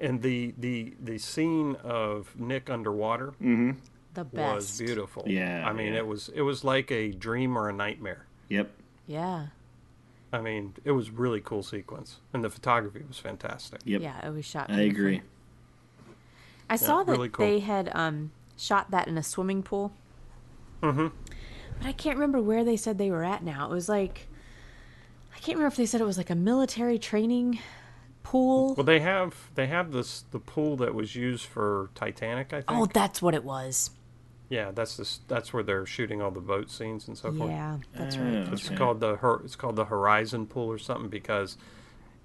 And 0.00 0.22
the 0.22 0.54
the 0.58 0.94
the 1.00 1.18
scene 1.18 1.76
of 1.82 2.38
Nick 2.38 2.70
underwater 2.70 3.28
mm-hmm. 3.40 3.72
The 4.14 4.24
best. 4.24 4.54
was 4.54 4.78
beautiful. 4.78 5.24
Yeah, 5.26 5.66
I 5.68 5.72
mean 5.72 5.92
yeah. 5.92 6.00
it 6.00 6.06
was 6.06 6.30
it 6.34 6.42
was 6.42 6.62
like 6.64 6.90
a 6.92 7.10
dream 7.10 7.58
or 7.58 7.68
a 7.68 7.72
nightmare. 7.72 8.26
yep, 8.48 8.70
Yeah. 9.06 9.48
I 10.34 10.40
mean, 10.40 10.74
it 10.84 10.90
was 10.90 11.10
really 11.10 11.40
cool 11.40 11.62
sequence, 11.62 12.18
and 12.32 12.42
the 12.42 12.50
photography 12.50 13.04
was 13.06 13.18
fantastic. 13.18 13.80
yep. 13.84 14.00
Yeah, 14.02 14.26
it 14.26 14.32
was 14.32 14.44
shot. 14.44 14.68
I 14.68 14.80
agree. 14.80 15.22
I 16.68 16.76
saw 16.76 17.04
that 17.04 17.12
really 17.12 17.28
cool. 17.28 17.46
they 17.46 17.60
had 17.60 17.90
um, 17.94 18.32
shot 18.56 18.90
that 18.90 19.06
in 19.06 19.16
a 19.16 19.22
swimming 19.22 19.62
pool. 19.62 19.92
Mm-hmm. 20.82 21.08
But 21.78 21.86
I 21.86 21.92
can't 21.92 22.16
remember 22.16 22.40
where 22.40 22.64
they 22.64 22.76
said 22.76 22.98
they 22.98 23.10
were 23.10 23.22
at 23.24 23.44
now. 23.44 23.66
It 23.66 23.70
was 23.70 23.88
like 23.88 24.26
I 25.34 25.38
can't 25.38 25.56
remember 25.56 25.68
if 25.72 25.76
they 25.76 25.86
said 25.86 26.00
it 26.00 26.04
was 26.04 26.18
like 26.18 26.30
a 26.30 26.34
military 26.34 26.98
training 26.98 27.60
pool. 28.22 28.74
Well, 28.74 28.84
they 28.84 29.00
have 29.00 29.50
they 29.54 29.68
have 29.68 29.92
this 29.92 30.24
the 30.30 30.40
pool 30.40 30.76
that 30.78 30.94
was 30.94 31.14
used 31.14 31.46
for 31.46 31.90
Titanic, 31.94 32.52
I 32.52 32.56
think. 32.56 32.66
Oh, 32.68 32.86
that's 32.86 33.22
what 33.22 33.34
it 33.34 33.44
was. 33.44 33.90
Yeah, 34.54 34.70
that's 34.72 34.96
this 34.96 35.20
that's 35.26 35.52
where 35.52 35.62
they're 35.62 35.86
shooting 35.86 36.22
all 36.22 36.30
the 36.30 36.40
boat 36.52 36.70
scenes 36.70 37.08
and 37.08 37.16
so 37.18 37.32
forth. 37.32 37.50
Yeah, 37.50 37.78
that's 37.94 38.16
Oh, 38.16 38.20
right. 38.20 38.46
Ah, 38.48 38.52
it's 38.52 38.66
okay. 38.66 38.76
called 38.76 39.00
the 39.00 39.12
it's 39.44 39.56
called 39.56 39.76
the 39.76 39.86
Horizon 39.86 40.46
Pool 40.46 40.70
or 40.70 40.78
something 40.78 41.08
because 41.10 41.56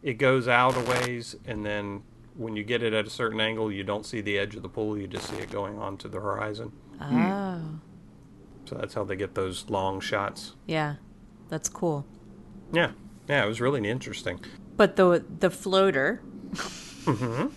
it 0.04 0.16
goes 0.28 0.48
out 0.48 0.78
a 0.78 0.82
ways 0.92 1.36
and 1.46 1.66
then 1.66 2.04
when 2.36 2.56
you 2.56 2.64
get 2.64 2.82
it 2.84 2.94
at 2.94 3.06
a 3.06 3.10
certain 3.10 3.42
angle, 3.42 3.72
you 3.72 3.84
don't 3.84 4.06
see 4.06 4.22
the 4.22 4.38
edge 4.38 4.56
of 4.56 4.62
the 4.62 4.70
pool. 4.70 4.98
You 4.98 5.08
just 5.08 5.28
see 5.30 5.38
it 5.38 5.50
going 5.52 5.78
on 5.80 5.98
to 5.98 6.08
the 6.08 6.20
horizon. 6.20 6.72
Oh, 7.02 7.06
hmm. 7.06 7.76
So 8.66 8.76
that's 8.76 8.94
how 8.94 9.04
they 9.04 9.16
get 9.16 9.34
those 9.36 9.70
long 9.70 10.00
shots. 10.00 10.56
yeah, 10.68 10.96
that's 11.50 11.68
cool. 11.70 12.06
Yeah, 12.72 12.92
yeah, 13.28 13.44
it 13.44 13.48
was 13.48 13.60
really 13.60 13.82
interesting. 13.90 14.40
But 14.78 14.96
the 14.96 15.26
the 15.40 15.50
floater, 15.50 16.22
mm-hmm. 16.54 17.48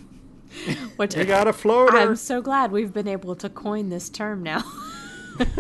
which 0.97 1.17
You 1.17 1.25
got 1.25 1.49
a 1.49 1.53
floater. 1.53 1.97
I'm 1.97 2.17
so 2.17 2.41
glad 2.41 2.73
we've 2.73 2.93
been 2.93 3.09
able 3.09 3.35
to 3.37 3.49
coin 3.49 3.89
this 3.89 4.09
term 4.11 4.43
now. 4.43 4.63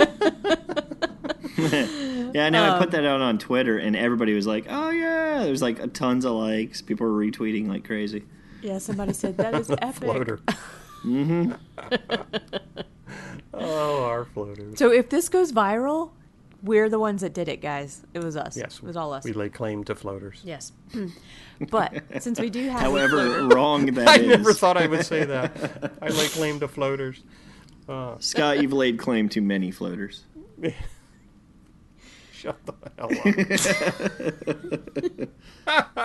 Yeah, 2.34 2.46
I 2.46 2.50
know. 2.50 2.64
I 2.64 2.78
put 2.78 2.86
Um, 2.86 2.90
that 2.92 3.04
out 3.04 3.20
on 3.20 3.36
Twitter, 3.38 3.76
and 3.76 3.94
everybody 3.94 4.32
was 4.32 4.46
like, 4.46 4.64
"Oh 4.70 4.88
yeah!" 4.88 5.42
There's 5.44 5.60
like 5.60 5.92
tons 5.92 6.24
of 6.24 6.32
likes. 6.32 6.80
People 6.80 7.06
were 7.06 7.12
retweeting 7.12 7.68
like 7.68 7.84
crazy. 7.84 8.24
yeah, 8.62 8.78
somebody 8.78 9.12
said 9.12 9.36
that 9.36 9.54
is 9.54 9.70
epic. 9.70 9.94
floater. 9.96 10.38
mm-hmm. 11.04 11.52
oh, 13.52 14.04
our 14.04 14.24
floaters. 14.24 14.78
So 14.78 14.90
if 14.90 15.10
this 15.10 15.28
goes 15.28 15.52
viral, 15.52 16.12
we're 16.62 16.88
the 16.88 16.98
ones 16.98 17.20
that 17.20 17.34
did 17.34 17.48
it, 17.48 17.60
guys. 17.60 18.02
It 18.14 18.24
was 18.24 18.34
us. 18.36 18.56
Yes, 18.56 18.76
it 18.78 18.82
was 18.84 18.96
all 18.96 19.12
us. 19.12 19.24
We 19.24 19.32
lay 19.34 19.50
claim 19.50 19.84
to 19.84 19.94
floaters. 19.94 20.40
Yes. 20.44 20.72
but 21.70 22.22
since 22.22 22.38
we 22.40 22.50
do 22.50 22.68
have 22.68 22.80
However 22.80 23.46
wrong 23.48 23.86
that 23.86 24.08
I 24.08 24.16
is. 24.16 24.26
never 24.28 24.52
thought 24.52 24.76
I 24.76 24.86
would 24.86 25.04
say 25.04 25.24
that. 25.24 25.92
I 26.00 26.08
lay 26.08 26.28
claim 26.28 26.60
to 26.60 26.68
floaters. 26.68 27.22
Uh, 27.88 28.16
Scott, 28.20 28.60
you've 28.60 28.72
laid 28.72 28.98
claim 28.98 29.28
to 29.30 29.40
many 29.40 29.70
floaters. 29.70 30.24
Shut 32.32 32.58
the 32.66 32.74
hell 32.98 33.10
up. 35.66 35.98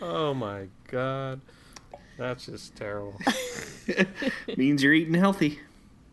oh 0.02 0.34
my 0.34 0.66
god. 0.90 1.40
That's 2.18 2.46
just 2.46 2.76
terrible. 2.76 3.18
Means 4.56 4.82
you're 4.82 4.92
eating 4.92 5.14
healthy. 5.14 5.58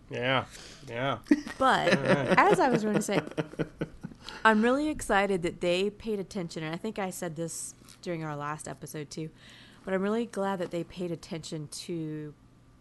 Yeah. 0.10 0.46
Yeah. 0.90 1.20
But 1.58 1.94
as 2.38 2.60
I 2.60 2.70
was 2.70 2.84
going 2.84 2.96
to 2.96 3.02
say, 3.02 3.22
I'm 4.44 4.62
really 4.62 4.90
excited 4.90 5.44
that 5.44 5.62
they 5.62 5.90
paid 5.90 6.20
attention, 6.20 6.64
and 6.64 6.74
I 6.74 6.78
think 6.78 6.98
I 7.00 7.10
said 7.12 7.36
this 7.36 7.76
during 8.02 8.24
our 8.24 8.36
last 8.36 8.68
episode 8.68 9.10
too. 9.10 9.30
But 9.86 9.94
I'm 9.94 10.02
really 10.02 10.26
glad 10.26 10.60
that 10.60 10.72
they 10.72 10.84
paid 10.84 11.12
attention 11.12 11.68
to 11.68 12.34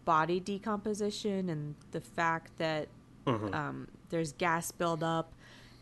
body 0.05 0.39
decomposition 0.39 1.49
and 1.49 1.75
the 1.91 2.01
fact 2.01 2.57
that 2.57 2.87
um, 3.53 3.87
there's 4.09 4.33
gas 4.33 4.71
buildup. 4.71 5.33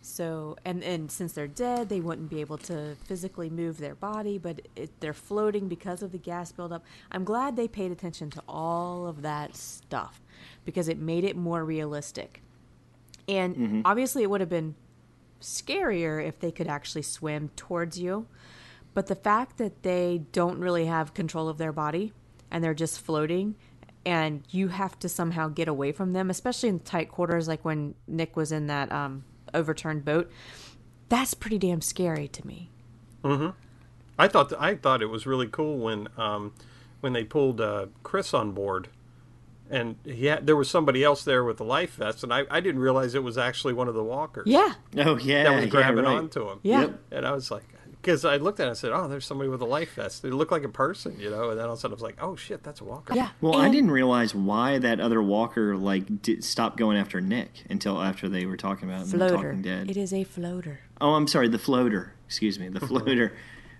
So 0.01 0.55
and 0.63 0.81
and 0.83 1.11
since 1.11 1.33
they're 1.33 1.47
dead, 1.47 1.89
they 1.89 1.99
wouldn't 1.99 2.29
be 2.29 2.39
able 2.39 2.57
to 2.59 2.95
physically 3.03 3.49
move 3.49 3.79
their 3.79 3.95
body, 3.95 4.37
but 4.37 4.61
it, 4.75 4.97
they're 5.01 5.13
floating 5.13 5.67
because 5.67 6.01
of 6.01 6.13
the 6.13 6.17
gas 6.17 6.53
buildup. 6.53 6.85
I'm 7.11 7.25
glad 7.25 7.57
they 7.57 7.67
paid 7.67 7.91
attention 7.91 8.29
to 8.31 8.43
all 8.47 9.07
of 9.07 9.21
that 9.23 9.55
stuff 9.57 10.21
because 10.63 10.87
it 10.87 10.97
made 10.97 11.25
it 11.25 11.35
more 11.35 11.65
realistic. 11.65 12.41
And 13.27 13.83
obviously, 13.85 14.23
it 14.23 14.29
would 14.29 14.39
have 14.39 14.49
been 14.49 14.75
scarier 15.41 16.25
if 16.25 16.39
they 16.39 16.51
could 16.51 16.67
actually 16.67 17.01
swim 17.01 17.49
towards 17.55 17.99
you. 17.99 18.27
But 18.93 19.07
the 19.07 19.15
fact 19.15 19.57
that 19.57 19.83
they 19.83 20.23
don't 20.31 20.59
really 20.59 20.85
have 20.85 21.13
control 21.13 21.47
of 21.47 21.57
their 21.57 21.71
body 21.71 22.13
and 22.51 22.63
they're 22.63 22.73
just 22.73 22.99
floating 22.99 23.55
and 24.05 24.43
you 24.49 24.69
have 24.69 24.97
to 24.99 25.09
somehow 25.09 25.49
get 25.49 25.67
away 25.67 25.91
from 25.91 26.13
them, 26.13 26.29
especially 26.29 26.69
in 26.69 26.79
tight 26.79 27.09
quarters, 27.09 27.47
like 27.47 27.63
when 27.63 27.95
Nick 28.07 28.35
was 28.35 28.51
in 28.51 28.67
that 28.67 28.91
um, 28.91 29.23
overturned 29.53 30.05
boat, 30.05 30.31
that's 31.09 31.33
pretty 31.33 31.57
damn 31.57 31.81
scary 31.81 32.27
to 32.29 32.47
me. 32.47 32.69
Hmm. 33.23 33.49
I 34.17 34.27
thought 34.27 34.51
I 34.59 34.75
thought 34.75 35.01
it 35.01 35.07
was 35.07 35.25
really 35.25 35.47
cool 35.47 35.77
when 35.77 36.07
um, 36.17 36.53
when 37.01 37.13
they 37.13 37.23
pulled 37.23 37.61
uh, 37.61 37.87
Chris 38.03 38.33
on 38.33 38.51
board, 38.51 38.89
and 39.69 39.95
he 40.03 40.25
had, 40.25 40.45
there 40.45 40.55
was 40.55 40.69
somebody 40.69 41.03
else 41.03 41.23
there 41.23 41.43
with 41.43 41.57
the 41.57 41.63
life 41.63 41.95
vest, 41.95 42.23
and 42.23 42.33
I, 42.33 42.43
I 42.49 42.59
didn't 42.59 42.81
realize 42.81 43.15
it 43.15 43.23
was 43.23 43.37
actually 43.37 43.73
one 43.73 43.87
of 43.87 43.93
the 43.93 44.03
walkers. 44.03 44.47
Yeah. 44.47 44.73
Oh 44.97 45.17
yeah, 45.17 45.43
that 45.43 45.55
was 45.55 45.65
yeah, 45.65 45.69
grabbing 45.69 46.05
right. 46.05 46.17
onto 46.17 46.49
him. 46.49 46.59
Yeah. 46.63 46.81
Yep. 46.81 46.99
and 47.11 47.27
I 47.27 47.31
was 47.31 47.51
like, 47.51 47.63
because 48.01 48.23
I 48.23 48.37
looked 48.37 48.59
at 48.59 48.65
it 48.65 48.69
and 48.69 48.77
said, 48.77 48.91
"Oh, 48.91 49.07
there's 49.07 49.25
somebody 49.25 49.49
with 49.49 49.61
a 49.61 49.65
life 49.65 49.95
vest. 49.95 50.21
They 50.21 50.29
look 50.29 50.51
like 50.51 50.63
a 50.63 50.69
person, 50.69 51.19
you 51.19 51.29
know." 51.29 51.49
And 51.49 51.59
then 51.59 51.65
all 51.65 51.73
of 51.73 51.79
a 51.79 51.81
sudden, 51.81 51.93
I 51.93 51.95
was 51.95 52.01
like, 52.01 52.17
"Oh 52.21 52.35
shit, 52.35 52.63
that's 52.63 52.81
a 52.81 52.83
walker." 52.83 53.13
Yeah. 53.13 53.29
Well, 53.41 53.57
I 53.57 53.69
didn't 53.69 53.91
realize 53.91 54.33
why 54.33 54.77
that 54.79 54.99
other 54.99 55.21
walker 55.21 55.75
like 55.75 56.21
did, 56.21 56.43
stopped 56.43 56.77
going 56.77 56.97
after 56.97 57.19
Nick 57.19 57.63
until 57.69 58.01
after 58.01 58.29
they 58.29 58.45
were 58.45 58.57
talking 58.57 58.89
about 58.89 59.03
him 59.03 59.09
Floater. 59.09 59.35
Talking 59.35 59.61
Dead. 59.61 59.89
It 59.89 59.97
is 59.97 60.13
a 60.13 60.23
floater. 60.23 60.79
Oh, 61.01 61.13
I'm 61.13 61.27
sorry, 61.27 61.49
the 61.49 61.59
floater. 61.59 62.13
Excuse 62.25 62.59
me, 62.59 62.69
the 62.69 62.79
floater. 62.87 63.33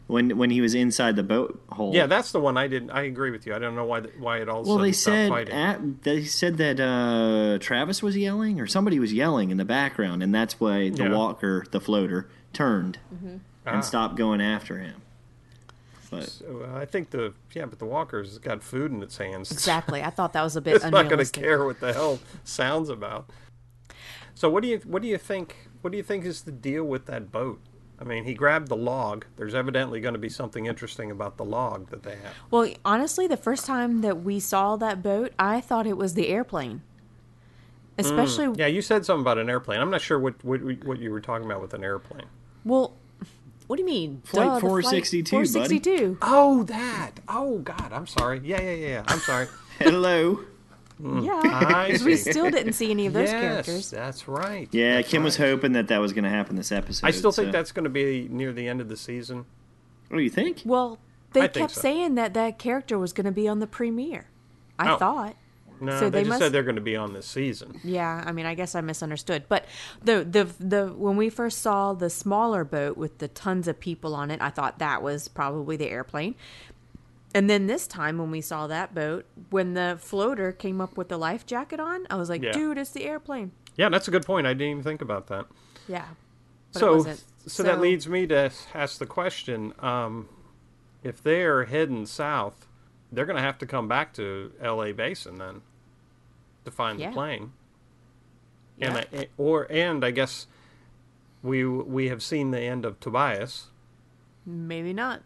When 0.09 0.37
when 0.39 0.49
he 0.49 0.59
was 0.59 0.73
inside 0.73 1.15
the 1.15 1.23
boat 1.23 1.61
hole. 1.71 1.93
Yeah, 1.93 2.07
that's 2.07 2.31
the 2.31 2.39
one 2.39 2.57
I 2.57 2.67
didn't. 2.67 2.89
I 2.89 3.03
agree 3.03 3.29
with 3.29 3.45
you. 3.45 3.53
I 3.53 3.59
don't 3.59 3.75
know 3.75 3.85
why 3.85 3.99
th- 4.01 4.15
why 4.17 4.37
it 4.39 4.49
all. 4.49 4.63
Well, 4.63 4.79
they 4.79 4.91
said 4.91 5.31
at, 5.49 6.01
they 6.01 6.23
said 6.25 6.57
that 6.57 6.79
uh, 6.79 7.59
Travis 7.59 8.01
was 8.01 8.17
yelling 8.17 8.59
or 8.59 8.65
somebody 8.65 8.99
was 8.99 9.13
yelling 9.13 9.51
in 9.51 9.57
the 9.57 9.65
background, 9.65 10.23
and 10.23 10.33
that's 10.33 10.59
why 10.59 10.89
the 10.89 11.03
Yeah. 11.03 11.13
walker, 11.15 11.63
the 11.69 11.79
floater, 11.79 12.27
turned 12.53 12.97
Ah. 13.13 13.73
and 13.75 13.85
stopped 13.85 14.15
going 14.15 14.41
after 14.41 14.79
him. 14.79 14.95
But 16.09 16.27
So, 16.27 16.65
uh, 16.67 16.75
I 16.75 16.85
think 16.85 17.11
the 17.11 17.33
yeah, 17.53 17.67
but 17.67 17.77
the 17.77 17.85
walker's 17.85 18.39
got 18.39 18.63
food 18.63 18.91
in 18.91 19.03
its 19.03 19.17
hands. 19.17 19.51
Exactly. 19.51 20.01
I 20.01 20.09
thought 20.09 20.33
that 20.33 20.41
was 20.41 20.55
a 20.55 20.61
bit 20.61 20.75
it's 20.77 20.85
not 20.85 21.07
going 21.07 21.23
to 21.23 21.31
care 21.39 21.63
what 21.63 21.79
the 21.79 21.93
hell 21.93 22.17
sounds 22.43 22.89
about. 22.89 23.29
So 24.33 24.49
what 24.49 24.63
do 24.63 24.69
you 24.69 24.79
what 24.85 25.03
do 25.03 25.07
you 25.07 25.19
think 25.19 25.69
what 25.81 25.91
do 25.91 25.97
you 25.97 26.03
think 26.03 26.25
is 26.25 26.41
the 26.41 26.51
deal 26.51 26.83
with 26.83 27.05
that 27.05 27.31
boat? 27.31 27.61
I 28.01 28.05
mean, 28.05 28.23
he 28.23 28.33
grabbed 28.33 28.69
the 28.69 28.77
log. 28.77 29.25
There's 29.35 29.53
evidently 29.53 29.99
going 29.99 30.13
to 30.13 30.19
be 30.19 30.29
something 30.29 30.65
interesting 30.65 31.11
about 31.11 31.35
the 31.37 31.43
log 31.43 31.89
that 31.89 32.03
they 32.03 32.15
have. 32.15 32.33
Well, 32.49 32.71
honestly, 32.85 33.27
the 33.27 33.37
first 33.37 33.65
time 33.65 34.01
that 34.01 34.23
we 34.23 34.39
saw 34.39 34.77
that 34.77 35.03
boat, 35.03 35.33
I 35.37 35.59
thought 35.59 35.85
it 35.85 35.97
was 35.97 36.13
the 36.13 36.29
airplane. 36.29 36.81
Especially, 37.97 38.45
Mm. 38.45 38.57
Yeah, 38.57 38.67
you 38.67 38.81
said 38.81 39.05
something 39.05 39.21
about 39.21 39.37
an 39.37 39.49
airplane. 39.49 39.81
I'm 39.81 39.89
not 39.89 39.99
sure 40.01 40.17
what 40.17 40.41
what, 40.45 40.61
what 40.61 40.99
you 40.99 41.11
were 41.11 41.19
talking 41.19 41.45
about 41.45 41.61
with 41.61 41.73
an 41.73 41.83
airplane. 41.83 42.27
well, 42.63 42.93
what 43.67 43.75
do 43.75 43.83
you 43.83 43.85
mean? 43.85 44.21
Flight 44.23 44.47
Duh, 44.47 44.53
the 44.55 44.61
462, 44.61 45.35
buddy. 45.53 46.17
Oh, 46.23 46.63
that. 46.63 47.11
Oh 47.27 47.59
God, 47.59 47.91
I'm 47.91 48.07
sorry. 48.07 48.41
Yeah, 48.43 48.59
yeah, 48.61 48.71
yeah. 48.71 48.87
yeah. 48.87 49.03
I'm 49.07 49.19
sorry. 49.19 49.47
hello. 49.79 50.39
Mm. 51.01 51.25
Yeah, 51.25 51.39
I 51.43 51.87
because 51.87 52.03
we 52.03 52.15
see. 52.17 52.31
still 52.31 52.49
didn't 52.51 52.73
see 52.73 52.91
any 52.91 53.05
of 53.05 53.13
those 53.13 53.31
yes, 53.31 53.41
characters. 53.41 53.89
that's 53.89 54.27
right. 54.27 54.67
Yeah, 54.71 54.97
That's 54.97 55.09
Kim 55.09 55.23
was 55.23 55.37
hoping 55.37 55.71
that 55.73 55.87
that 55.87 55.99
was 55.99 56.11
going 56.11 56.25
to 56.25 56.29
happen 56.29 56.55
this 56.57 56.71
episode. 56.73 57.07
I 57.07 57.11
still 57.11 57.31
think 57.31 57.47
so- 57.47 57.51
that's 57.53 57.71
going 57.71 57.85
to 57.85 57.89
be 57.89 58.27
near 58.29 58.51
the 58.51 58.67
end 58.67 58.81
of 58.81 58.89
the 58.89 58.97
season. 58.97 59.45
What 60.09 60.17
do 60.17 60.23
you 60.23 60.29
think? 60.29 60.61
Well, 60.65 60.97
they 61.33 61.41
I 61.43 61.47
kept 61.47 61.71
so. 61.73 61.81
saying 61.81 62.15
that 62.15 62.33
that 62.33 62.59
character 62.59 62.97
was 62.99 63.13
going 63.13 63.25
to 63.25 63.31
be 63.31 63.47
on 63.47 63.59
the 63.59 63.67
premiere. 63.67 64.25
I 64.77 64.91
Oh. 64.93 64.97
thought. 64.97 65.35
No, 65.81 65.97
So 65.97 66.09
they, 66.09 66.09
they 66.09 66.19
just 66.23 66.29
must- 66.29 66.39
said 66.41 66.51
they're 66.51 66.63
going 66.63 66.75
to 66.75 66.81
be 66.81 66.97
on 66.97 67.13
this 67.13 67.25
season. 67.27 67.79
Yeah, 67.85 68.21
I 68.25 68.33
mean, 68.33 68.45
I 68.45 68.53
guess 68.53 68.75
I 68.75 68.81
misunderstood. 68.81 69.45
But 69.47 69.63
the 70.03 70.25
the 70.29 70.49
the 70.59 70.87
when 70.93 71.15
we 71.15 71.29
first 71.29 71.59
saw 71.61 71.93
the 71.93 72.09
smaller 72.09 72.65
boat 72.65 72.97
with 72.97 73.19
the 73.19 73.29
tons 73.29 73.69
of 73.69 73.79
people 73.79 74.13
on 74.13 74.29
it, 74.31 74.41
I 74.41 74.49
thought 74.49 74.79
that 74.79 75.01
was 75.01 75.29
probably 75.29 75.77
the 75.77 75.87
airplane. 75.89 76.35
And 77.35 77.49
then 77.49 77.67
this 77.67 77.85
time 77.87 78.17
when 78.17 78.31
we 78.31 78.41
saw 78.41 78.65
that 78.67 78.95
boat, 78.95 79.25
when 79.51 79.75
the 79.75 79.97
floater 80.01 80.51
came 80.51 80.81
up 80.81 80.97
with 80.97 81.09
the 81.09 81.17
life 81.17 81.45
jacket 81.45 81.79
on, 81.79 82.07
I 82.09 82.15
was 82.15 82.29
like, 82.29 82.41
Yeah. 82.41 82.51
dude, 82.53 82.77
it's 82.77 82.89
the 82.91 83.05
airplane. 83.05 83.51
Yeah, 83.75 83.89
that's 83.89 84.07
a 84.07 84.11
good 84.11 84.25
point. 84.25 84.47
I 84.47 84.53
didn't 84.53 84.71
even 84.71 84.83
think 84.83 85.01
about 85.01 85.27
that. 85.27 85.45
Yeah. 85.87 86.05
So, 86.71 86.95
wasn't. 86.97 87.23
so, 87.45 87.63
that 87.63 87.79
leads 87.79 88.07
me 88.07 88.27
to 88.27 88.51
ask 88.73 88.97
the 88.99 89.05
question: 89.05 89.73
um, 89.79 90.27
If 91.03 91.21
they're 91.23 91.65
heading 91.65 92.05
south, 92.05 92.67
they're 93.11 93.25
going 93.25 93.37
to 93.37 93.41
have 93.41 93.57
to 93.59 93.65
come 93.65 93.87
back 93.87 94.13
to 94.13 94.51
L.A. 94.61 94.91
Basin 94.91 95.37
then 95.37 95.61
to 96.65 96.71
find 96.71 96.99
Yeah. 96.99 97.09
the 97.09 97.13
plane. 97.13 97.53
Yeah. 98.77 98.87
And 98.87 99.07
I, 99.13 99.27
or 99.37 99.67
and 99.71 100.03
I 100.05 100.11
guess 100.11 100.47
we 101.41 101.65
we 101.65 102.09
have 102.09 102.21
seen 102.23 102.51
the 102.51 102.59
end 102.61 102.85
of 102.85 102.99
Tobias. 102.99 103.67
maybe 104.45 104.93
not. 104.93 105.21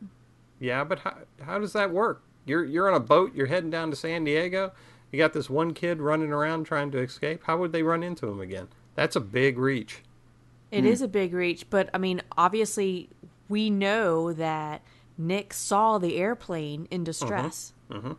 Yeah, 0.63 0.85
but 0.85 0.99
how 0.99 1.17
how 1.41 1.59
does 1.59 1.73
that 1.73 1.91
work? 1.91 2.23
You're 2.45 2.63
you're 2.63 2.87
on 2.87 2.95
a 2.95 2.99
boat. 3.01 3.35
You're 3.35 3.47
heading 3.47 3.69
down 3.69 3.89
to 3.89 3.97
San 3.97 4.23
Diego. 4.23 4.71
You 5.11 5.19
got 5.19 5.33
this 5.33 5.49
one 5.49 5.73
kid 5.73 5.99
running 5.99 6.31
around 6.31 6.63
trying 6.63 6.89
to 6.91 6.99
escape. 6.99 7.43
How 7.43 7.57
would 7.57 7.73
they 7.73 7.83
run 7.83 8.01
into 8.01 8.27
him 8.29 8.39
again? 8.39 8.69
That's 8.95 9.17
a 9.17 9.19
big 9.19 9.57
reach. 9.57 10.03
It 10.71 10.85
is 10.85 11.01
a 11.01 11.07
big 11.09 11.33
reach, 11.33 11.69
but 11.69 11.89
I 11.93 11.97
mean, 11.97 12.21
obviously, 12.37 13.09
we 13.49 13.69
know 13.69 14.31
that 14.31 14.81
Nick 15.17 15.53
saw 15.53 15.97
the 15.97 16.15
airplane 16.15 16.87
in 16.89 17.03
distress. 17.03 17.73
mhm. 17.91 18.15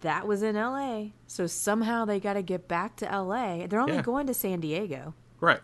That 0.00 0.26
was 0.26 0.42
in 0.42 0.54
L.A., 0.56 1.12
so 1.26 1.46
somehow 1.46 2.04
they 2.04 2.20
got 2.20 2.34
to 2.34 2.42
get 2.42 2.66
back 2.68 2.96
to 2.96 3.10
L.A. 3.10 3.66
They're 3.68 3.80
only 3.80 3.94
Yeah. 3.94 4.02
going 4.02 4.26
to 4.26 4.34
San 4.34 4.60
Diego, 4.60 5.14
Right. 5.40 5.60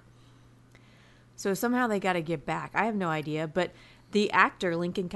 so 1.36 1.54
somehow 1.54 1.86
they 1.88 2.00
got 2.00 2.14
to 2.14 2.22
get 2.22 2.46
back. 2.46 2.70
I 2.74 2.84
have 2.86 2.94
no 2.96 3.08
idea, 3.10 3.46
but 3.46 3.72
the 4.12 4.30
actor 4.32 4.76
Lincoln 4.76 5.08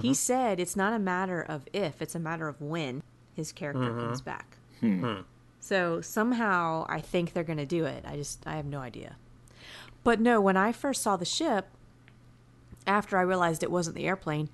Castellanos, 0.00 0.02
he 0.02 0.08
mm-hmm. 0.08 0.14
said 0.14 0.60
it's 0.60 0.76
not 0.76 0.92
a 0.92 0.98
matter 0.98 1.40
of 1.40 1.66
if, 1.72 2.00
it's 2.00 2.14
a 2.14 2.18
matter 2.18 2.48
of 2.48 2.60
when 2.60 3.02
his 3.34 3.52
character 3.52 3.82
mm-hmm. 3.82 4.00
comes 4.00 4.20
back. 4.20 4.56
Hmm. 4.80 5.00
Hmm. 5.00 5.20
So 5.60 6.00
somehow 6.00 6.86
I 6.88 7.00
think 7.00 7.32
they're 7.32 7.44
going 7.44 7.58
to 7.58 7.66
do 7.66 7.84
it. 7.84 8.04
I 8.06 8.16
just 8.16 8.42
I 8.46 8.56
have 8.56 8.66
no 8.66 8.80
idea. 8.80 9.16
But 10.04 10.20
no, 10.20 10.40
when 10.40 10.56
I 10.56 10.72
first 10.72 11.02
saw 11.02 11.16
the 11.16 11.24
ship, 11.24 11.68
after 12.86 13.16
I 13.16 13.22
realized 13.22 13.62
it 13.62 13.70
wasn't 13.70 13.94
the 13.94 14.06
airplane, 14.06 14.48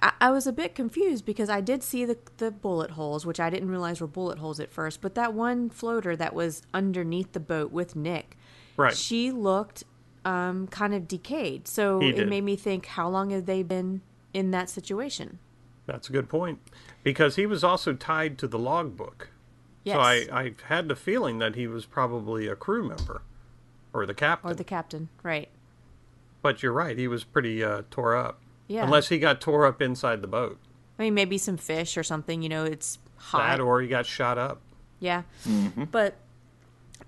I, 0.00 0.12
I 0.20 0.30
was 0.30 0.46
a 0.46 0.52
bit 0.52 0.76
confused 0.76 1.24
because 1.26 1.50
I 1.50 1.60
did 1.60 1.82
see 1.82 2.04
the 2.04 2.16
the 2.36 2.50
bullet 2.50 2.92
holes, 2.92 3.26
which 3.26 3.40
I 3.40 3.50
didn't 3.50 3.70
realize 3.70 4.00
were 4.00 4.06
bullet 4.06 4.38
holes 4.38 4.60
at 4.60 4.70
first. 4.70 5.00
But 5.00 5.14
that 5.16 5.34
one 5.34 5.68
floater 5.68 6.14
that 6.16 6.34
was 6.34 6.62
underneath 6.72 7.32
the 7.32 7.40
boat 7.40 7.72
with 7.72 7.96
Nick, 7.96 8.36
Right. 8.76 8.96
she 8.96 9.32
looked 9.32 9.84
um, 10.24 10.68
kind 10.68 10.94
of 10.94 11.08
decayed. 11.08 11.66
So 11.66 11.98
He 11.98 12.10
it 12.10 12.16
did. 12.16 12.28
made 12.28 12.44
me 12.44 12.56
think, 12.56 12.86
how 12.86 13.08
long 13.08 13.30
have 13.30 13.46
they 13.46 13.62
been 13.62 14.00
in 14.34 14.50
that 14.52 14.68
situation? 14.70 15.38
That's 15.86 16.08
a 16.08 16.12
good 16.12 16.28
point. 16.28 16.60
Because 17.02 17.36
he 17.36 17.46
was 17.46 17.64
also 17.64 17.92
tied 17.92 18.38
to 18.38 18.46
the 18.48 18.58
logbook. 18.58 19.30
Yes, 19.84 19.96
So 19.96 20.00
I, 20.00 20.26
I 20.32 20.54
had 20.68 20.88
the 20.88 20.94
feeling 20.96 21.38
that 21.38 21.56
he 21.56 21.66
was 21.66 21.86
probably 21.86 22.46
a 22.46 22.54
crew 22.54 22.86
member 22.88 23.22
or 23.92 24.06
the 24.06 24.14
captain. 24.14 24.50
or 24.50 24.54
the 24.54 24.64
captain, 24.64 25.08
right? 25.22 25.48
But 26.40 26.62
you're 26.62 26.72
right, 26.72 26.96
he 26.96 27.08
was 27.08 27.24
pretty 27.24 27.62
uh, 27.64 27.82
tore 27.90 28.16
up. 28.16 28.40
Yeah. 28.68 28.84
Unless 28.84 29.08
he 29.08 29.18
got 29.18 29.40
tore 29.40 29.66
up 29.66 29.82
inside 29.82 30.22
the 30.22 30.28
boat. 30.28 30.58
I 30.98 31.02
mean, 31.02 31.14
maybe 31.14 31.36
some 31.36 31.56
fish 31.56 31.96
or 31.96 32.02
something. 32.04 32.42
You 32.42 32.48
know, 32.48 32.64
it's 32.64 32.98
hot. 33.16 33.38
That 33.56 33.60
or 33.60 33.80
he 33.80 33.88
got 33.88 34.06
shot 34.06 34.38
up. 34.38 34.60
Yeah, 35.00 35.22
but 35.90 36.14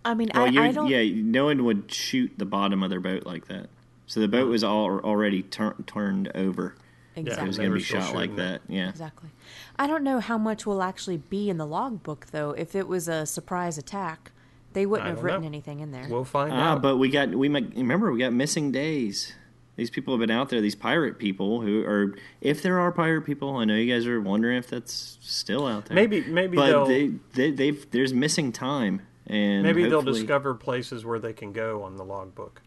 I 0.05 0.15
mean, 0.15 0.31
Well, 0.35 0.45
I, 0.59 0.67
I 0.69 0.73
don't. 0.73 0.89
yeah, 0.89 1.05
no 1.23 1.45
one 1.45 1.65
would 1.65 1.93
shoot 1.93 2.33
the 2.37 2.45
bottom 2.45 2.83
of 2.83 2.91
their 2.91 2.99
boat 3.01 3.25
like 3.25 3.47
that. 3.47 3.69
So 4.07 4.19
the 4.19 4.27
boat 4.27 4.49
was 4.49 4.65
all 4.65 4.99
already 5.01 5.43
tur- 5.45 5.77
turned 5.87 6.31
over. 6.35 6.75
It 7.17 7.21
exactly. 7.21 7.47
was 7.47 7.57
going 7.59 7.71
to 7.71 7.77
be 7.77 7.83
shot 7.83 8.15
like 8.15 8.31
shooting 8.31 8.37
that. 8.37 8.61
Yeah. 8.69 8.89
Exactly. 8.89 9.31
I 9.79 9.87
don't 9.87 10.03
know 10.03 10.19
how 10.21 10.37
much 10.39 10.67
will 10.67 10.83
actually 10.83 11.19
be 11.19 11.49
in 11.49 11.59
the 11.59 11.67
logbook 11.67 12.27
though. 12.33 12.51
If 12.51 12.75
it 12.75 12.89
was 12.89 13.07
a 13.09 13.25
surprise 13.27 13.79
attack, 13.79 14.33
They 14.73 14.85
wouldn't 14.87 15.07
I 15.07 15.11
have 15.11 15.23
written 15.23 15.43
know. 15.43 15.47
anything 15.47 15.79
in 15.81 15.93
there. 15.93 16.07
We'll 16.09 16.25
find 16.25 16.53
Ah, 16.53 16.73
out. 16.73 16.83
but 16.83 16.97
we 16.97 17.09
got 17.09 17.29
we 17.31 17.49
might 17.49 17.75
remember 17.77 18.11
we 18.13 18.19
got 18.19 18.33
missing 18.33 18.73
days. 18.73 19.35
These 19.77 19.91
people 19.91 20.15
have 20.15 20.21
been 20.21 20.31
out 20.31 20.49
there. 20.51 20.61
These 20.61 20.77
pirate 20.77 21.19
people 21.19 21.61
who 21.61 21.85
are, 21.85 22.15
if 22.41 22.63
there 22.63 22.79
are 22.79 22.93
pirate 22.93 23.23
people, 23.23 23.57
I 23.57 23.65
know 23.65 23.75
you 23.75 23.93
guys 23.93 24.07
are 24.07 24.21
wondering 24.21 24.57
if 24.57 24.69
that's 24.69 25.19
still 25.21 25.67
out 25.67 25.87
there. 25.87 25.97
Maybe- 25.97 26.21
maybe 26.25 26.57
but 26.57 26.67
they'll- 26.67 26.87
they, 26.87 27.13
they 27.35 27.51
they've 27.51 27.91
there's 27.91 28.15
missing 28.15 28.53
time, 28.53 29.03
and 29.27 29.63
Maybe 29.65 29.89
they'll 29.89 30.03
discover 30.03 30.55
places 30.55 31.05
where 31.05 31.19
they 31.19 31.33
can 31.33 31.53
go 31.53 31.83
on 31.83 31.97
the 31.97 32.05
logbook. 32.05 32.63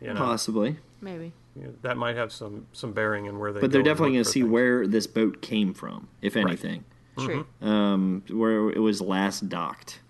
You 0.00 0.08
know, 0.14 0.18
possibly, 0.18 0.78
Maybe. 1.00 1.32
You 1.56 1.64
know, 1.64 1.74
that 1.82 1.96
might 1.96 2.16
have 2.16 2.32
some 2.32 2.66
some 2.72 2.92
bearing 2.92 3.26
in 3.26 3.38
where 3.38 3.52
they. 3.52 3.60
but 3.60 3.72
they're 3.72 3.82
definitely 3.82 4.12
going 4.14 4.24
to 4.24 4.30
see 4.30 4.40
things. 4.40 4.52
where 4.52 4.86
this 4.86 5.06
boat 5.06 5.42
came 5.42 5.74
from, 5.74 6.08
if 6.22 6.36
anything. 6.36 6.84
True. 7.18 7.46
um, 7.60 8.22
where 8.30 8.70
it 8.70 8.78
was 8.80 9.00
last 9.02 9.48
docked. 9.50 10.00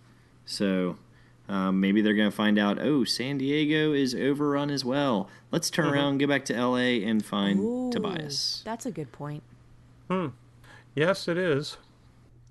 So 0.46 0.96
um, 1.48 1.80
maybe 1.80 2.00
they're 2.00 2.14
going 2.14 2.30
to 2.30 2.36
find 2.36 2.58
out. 2.58 2.78
Oh, 2.80 3.02
San 3.04 3.38
Diego 3.38 3.92
is 3.92 4.14
overrun 4.14 4.70
as 4.70 4.84
well. 4.84 5.28
Let's 5.50 5.68
turn 5.68 5.86
Mm-hmm. 5.86 5.94
around, 5.94 6.08
and 6.10 6.20
go 6.20 6.26
back 6.28 6.44
to 6.46 6.54
L.A. 6.54 7.02
and 7.04 7.24
find 7.24 7.58
Ooh, 7.60 7.90
Tobias. 7.92 8.62
That's 8.64 8.86
a 8.86 8.90
good 8.92 9.10
point. 9.12 9.42
Hmm. 10.08 10.28
Yes, 10.94 11.26
it 11.26 11.38
is. 11.38 11.76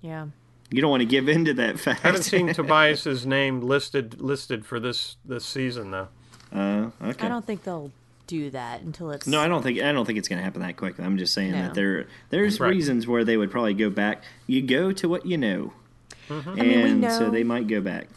Yeah. 0.02 0.26
You 0.70 0.80
don't 0.82 0.90
want 0.90 1.00
to 1.00 1.06
give 1.06 1.28
in 1.28 1.44
to 1.46 1.54
that 1.54 1.78
fact. 1.80 2.04
I 2.04 2.08
haven't 2.08 2.22
seen 2.24 2.52
Tobias's 2.54 3.24
name 3.26 3.60
listed 3.62 4.20
listed 4.20 4.64
for 4.66 4.78
this 4.80 5.16
this 5.24 5.44
season 5.44 5.90
though. 5.92 6.08
uh, 6.52 6.90
okay. 7.02 7.26
I 7.26 7.28
don't 7.28 7.46
think 7.46 7.62
they'll 7.64 7.90
do 8.32 8.50
that 8.50 8.80
until 8.80 9.10
it's. 9.10 9.26
No, 9.26 9.40
I 9.40 9.46
don't 9.48 9.62
think 9.62 9.78
I 9.80 9.92
don't 9.92 10.06
think 10.06 10.18
it's 10.18 10.28
going 10.28 10.38
to 10.38 10.42
happen 10.44 10.62
that 10.62 10.76
quickly. 10.76 11.04
I'm 11.04 11.18
just 11.18 11.34
saying 11.34 11.52
No. 11.52 11.62
that 11.62 11.74
there 11.74 12.06
there's 12.30 12.58
Right. 12.60 12.70
reasons 12.70 13.06
where 13.06 13.24
they 13.24 13.36
would 13.36 13.50
probably 13.50 13.74
go 13.74 13.90
back. 13.90 14.22
You 14.46 14.62
go 14.62 14.90
to 14.92 15.08
what 15.08 15.26
you 15.26 15.36
know, 15.36 15.72
Mm-hmm. 16.28 16.48
and 16.50 16.60
I 16.60 16.64
mean, 16.64 17.00
we 17.02 17.08
so 17.10 17.20
know- 17.26 17.30
they 17.30 17.44
might 17.44 17.66
go 17.66 17.80
back. 17.80 18.08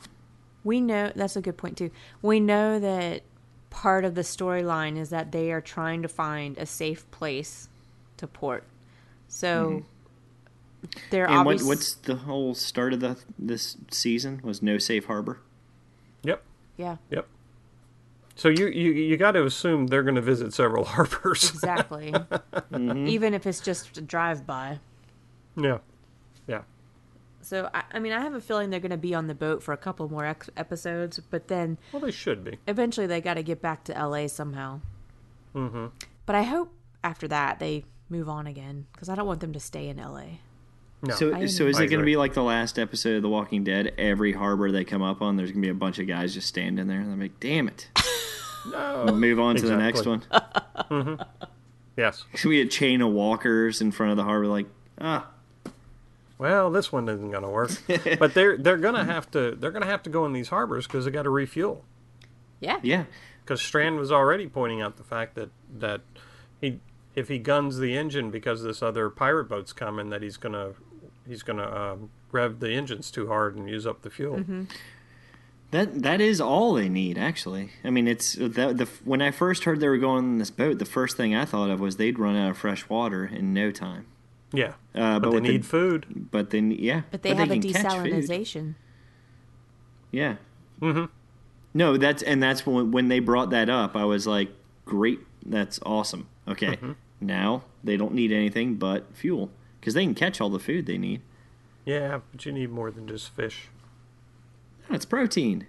We 0.63 0.79
know 0.81 1.11
that's 1.15 1.35
a 1.35 1.41
good 1.41 1.57
point 1.57 1.77
too. 1.77 1.91
We 2.21 2.39
know 2.39 2.79
that 2.79 3.23
part 3.69 4.05
of 4.05 4.15
the 4.15 4.21
storyline 4.21 4.97
is 4.97 5.09
that 5.09 5.31
they 5.33 5.51
are 5.51 5.61
trying 5.61 6.01
to 6.01 6.07
find 6.07 6.57
a 6.57 6.65
safe 6.65 7.09
place 7.11 7.67
to 8.17 8.25
port. 8.27 8.63
So 9.27 9.83
they're 11.09 11.25
Mm-hmm. 11.27 11.35
And 11.37 11.45
what, 11.45 11.61
what's 11.63 11.93
the 11.95 12.15
whole 12.15 12.53
start 12.55 12.93
of 12.93 12.99
the 13.01 13.17
this 13.37 13.75
season 13.91 14.39
was 14.43 14.61
no 14.61 14.77
safe 14.77 15.05
harbor. 15.05 15.39
Yep, 16.23 16.41
yeah, 16.77 16.97
yep. 17.09 17.27
So 18.35 18.49
you 18.49 18.67
you 18.67 18.91
you 18.91 19.17
got 19.17 19.31
to 19.31 19.45
assume 19.45 19.87
they're 19.87 20.03
going 20.03 20.15
to 20.15 20.21
visit 20.21 20.53
several 20.53 20.83
harbors. 20.93 21.49
exactly. 21.49 22.11
Mm-hmm. 22.11 23.07
Even 23.07 23.33
if 23.33 23.45
it's 23.47 23.59
just 23.61 23.97
a 23.97 24.01
drive 24.01 24.45
by. 24.45 24.79
yeah, 25.55 25.77
yeah. 26.47 26.61
So 27.41 27.69
I, 27.73 27.83
I 27.93 27.99
mean, 27.99 28.11
I 28.11 28.19
have 28.21 28.33
a 28.33 28.41
feeling 28.41 28.69
they're 28.71 28.79
going 28.79 28.89
to 28.91 28.97
be 28.97 29.13
on 29.15 29.27
the 29.27 29.35
boat 29.35 29.61
for 29.63 29.71
a 29.73 29.77
couple 29.77 30.09
more 30.09 30.25
ex- 30.25 30.49
episodes, 30.57 31.19
but 31.29 31.47
then 31.47 31.77
Well, 31.93 32.01
they 32.01 32.11
should 32.11 32.43
be. 32.43 32.57
eventually 32.67 33.05
they 33.07 33.21
got 33.21 33.35
to 33.35 33.43
get 33.43 33.61
back 33.61 33.83
to 33.85 33.93
LA 33.93 34.27
somehow. 34.27 34.81
Mm-hmm. 35.55 35.85
But 36.25 36.35
I 36.35 36.41
hope 36.43 36.73
after 37.03 37.27
that 37.29 37.59
they 37.59 37.85
move 38.09 38.27
on 38.27 38.47
again 38.47 38.87
because 38.91 39.09
I 39.09 39.15
don't 39.15 39.27
want 39.27 39.39
them 39.41 39.53
to 39.53 39.59
stay 39.59 39.87
in 39.89 39.97
LA. 39.97 40.23
No. 41.03 41.13
So, 41.15 41.35
I 41.35 41.45
so 41.45 41.67
is 41.67 41.79
it 41.79 41.87
going 41.87 41.99
to 41.99 42.05
be 42.05 42.17
like 42.17 42.33
the 42.33 42.41
last 42.43 42.79
episode 42.79 43.15
of 43.17 43.21
The 43.21 43.29
Walking 43.29 43.63
Dead? 43.63 43.93
Every 43.97 44.33
harbor 44.33 44.71
they 44.71 44.83
come 44.83 45.03
up 45.03 45.21
on, 45.21 45.35
there's 45.37 45.51
going 45.51 45.61
to 45.61 45.65
be 45.67 45.71
a 45.71 45.73
bunch 45.75 45.99
of 45.99 46.07
guys 46.07 46.33
just 46.33 46.47
standing 46.47 46.87
there, 46.87 46.99
and 46.99 47.11
they're 47.11 47.17
like, 47.27 47.39
"Damn 47.39 47.67
it!" 47.67 47.89
no. 48.71 49.05
Move 49.13 49.39
on 49.39 49.55
to 49.57 49.65
the 49.65 49.77
next 49.77 50.05
Exactly. 50.05 50.37
one. 50.89 51.25
Yes. 51.97 52.25
So 52.35 52.49
we 52.49 52.61
a 52.61 52.65
chain 52.65 53.01
of 53.01 53.11
walkers 53.11 53.81
in 53.81 53.91
front 53.91 54.11
of 54.11 54.17
the 54.17 54.23
harbor, 54.23 54.47
like, 54.47 54.67
ah, 54.99 55.27
Well, 56.37 56.69
this 56.71 56.91
one 56.91 57.07
isn't 57.07 57.31
going 57.31 57.43
to 57.43 57.49
work. 57.49 57.71
but 58.19 58.33
they're 58.33 58.57
they're 58.57 58.77
going 58.77 58.95
to 58.95 59.03
have 59.05 59.29
to 59.31 59.51
they're 59.51 59.71
going 59.71 59.83
to 59.83 59.87
have 59.89 60.03
to 60.03 60.09
go 60.09 60.25
in 60.25 60.33
these 60.33 60.49
harbors 60.49 60.87
because 60.87 61.05
they 61.05 61.11
got 61.11 61.23
to 61.23 61.29
refuel. 61.29 61.85
Yeah. 62.61 62.79
yeah, 62.81 63.03
Because 63.43 63.61
Strand 63.61 63.97
was 63.97 64.11
already 64.11 64.47
pointing 64.47 64.81
out 64.81 64.97
the 64.97 65.03
fact 65.03 65.35
that 65.35 65.49
that 65.77 66.01
he 66.61 66.79
if 67.15 67.27
he 67.27 67.37
guns 67.37 67.77
the 67.79 67.95
engine 67.97 68.31
because 68.31 68.63
this 68.63 68.81
other 68.81 69.09
pirate 69.09 69.45
boat's 69.45 69.71
coming, 69.73 70.09
that 70.09 70.21
he's 70.21 70.37
gonna 70.37 70.71
he's 71.27 71.43
gonna 71.43 71.69
um, 71.93 72.09
rev 72.31 72.59
the 72.59 72.71
engines 72.71 73.11
too 73.11 73.27
hard 73.27 73.55
and 73.55 73.69
use 73.69 73.85
up 73.85 74.01
the 74.01 74.09
fuel. 74.09 74.43
That 75.75 76.01
that 76.03 76.21
is 76.21 76.39
all 76.41 76.73
they 76.73 76.89
need, 76.89 77.17
actually. 77.17 77.69
I 77.83 77.89
mean, 77.89 78.07
it's 78.07 78.33
that 78.39 78.77
the 78.77 78.85
when 79.03 79.21
I 79.21 79.31
first 79.31 79.63
heard 79.65 79.79
they 79.79 79.87
were 79.87 79.97
going 79.97 80.23
on 80.25 80.37
this 80.37 80.51
boat, 80.51 80.79
the 80.79 80.85
first 80.85 81.17
thing 81.17 81.35
I 81.35 81.45
thought 81.45 81.69
of 81.69 81.79
was 81.79 81.97
they'd 81.97 82.17
run 82.19 82.35
out 82.35 82.51
of 82.51 82.57
fresh 82.57 82.87
water 82.89 83.25
in 83.25 83.53
no 83.53 83.71
time. 83.71 84.05
Yeah, 84.53 84.73
Uh, 84.93 85.19
but, 85.19 85.19
but 85.19 85.29
they 85.29 85.35
with 85.35 85.43
the- 85.43 85.51
need 85.51 85.65
food. 85.65 86.27
But 86.31 86.49
then, 86.51 86.71
yeah, 86.71 87.01
But 87.11 87.23
they 87.23 87.33
have 87.35 87.51
a 87.51 87.59
can 87.59 87.61
desalinization. 87.61 88.75
Yeah. 90.11 90.35
Mm-hmm. 90.81 91.05
No, 91.73 91.97
that's 91.97 92.23
and 92.23 92.41
that's 92.41 92.65
when 92.65 92.91
when 92.91 93.07
they 93.09 93.19
brought 93.19 93.49
that 93.49 93.69
up, 93.69 93.95
I 93.95 94.05
was 94.05 94.25
like, 94.25 94.49
great, 94.85 95.19
that's 95.45 95.79
awesome. 95.85 96.27
Okay, 96.47 96.77
Mm-hmm. 96.77 96.91
now 97.21 97.63
they 97.83 97.97
don't 97.97 98.13
need 98.13 98.31
anything 98.31 98.75
but 98.75 99.15
fuel 99.15 99.49
because 99.79 99.93
they 99.93 100.03
can 100.05 100.15
catch 100.15 100.39
all 100.39 100.49
the 100.49 100.59
food 100.59 100.85
they 100.85 100.97
need. 100.97 101.21
Yeah, 101.85 102.21
but 102.31 102.45
you 102.45 102.51
need 102.51 102.71
more 102.71 102.91
than 102.91 103.07
just 103.07 103.29
fish. 103.35 103.67
That's 104.89 105.05
protein. 105.05 105.67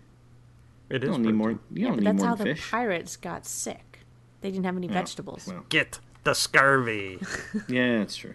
It 0.88 1.02
You 1.02 1.08
is 1.10 1.14
don't 1.16 1.22
need 1.24 1.34
more. 1.34 1.48
protein. 1.54 1.62
You 1.72 1.80
Yeah, 1.82 1.88
don't 1.88 1.96
but 1.96 2.00
need 2.00 2.06
that's 2.06 2.18
more 2.18 2.28
how 2.28 2.34
than 2.36 2.48
the 2.48 2.54
fish. 2.54 2.70
pirates 2.70 3.16
got 3.16 3.46
sick. 3.46 4.00
They 4.40 4.50
didn't 4.50 4.64
have 4.66 4.76
any 4.76 4.88
vegetables. 4.88 5.46
well. 5.46 5.64
Get 5.68 5.98
the 6.24 6.34
scurvy. 6.34 7.18
yeah, 7.68 7.98
that's 7.98 8.16
true. 8.16 8.34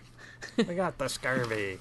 we 0.57 0.75
got 0.75 0.97
the 0.97 1.07
scurvy. 1.07 1.79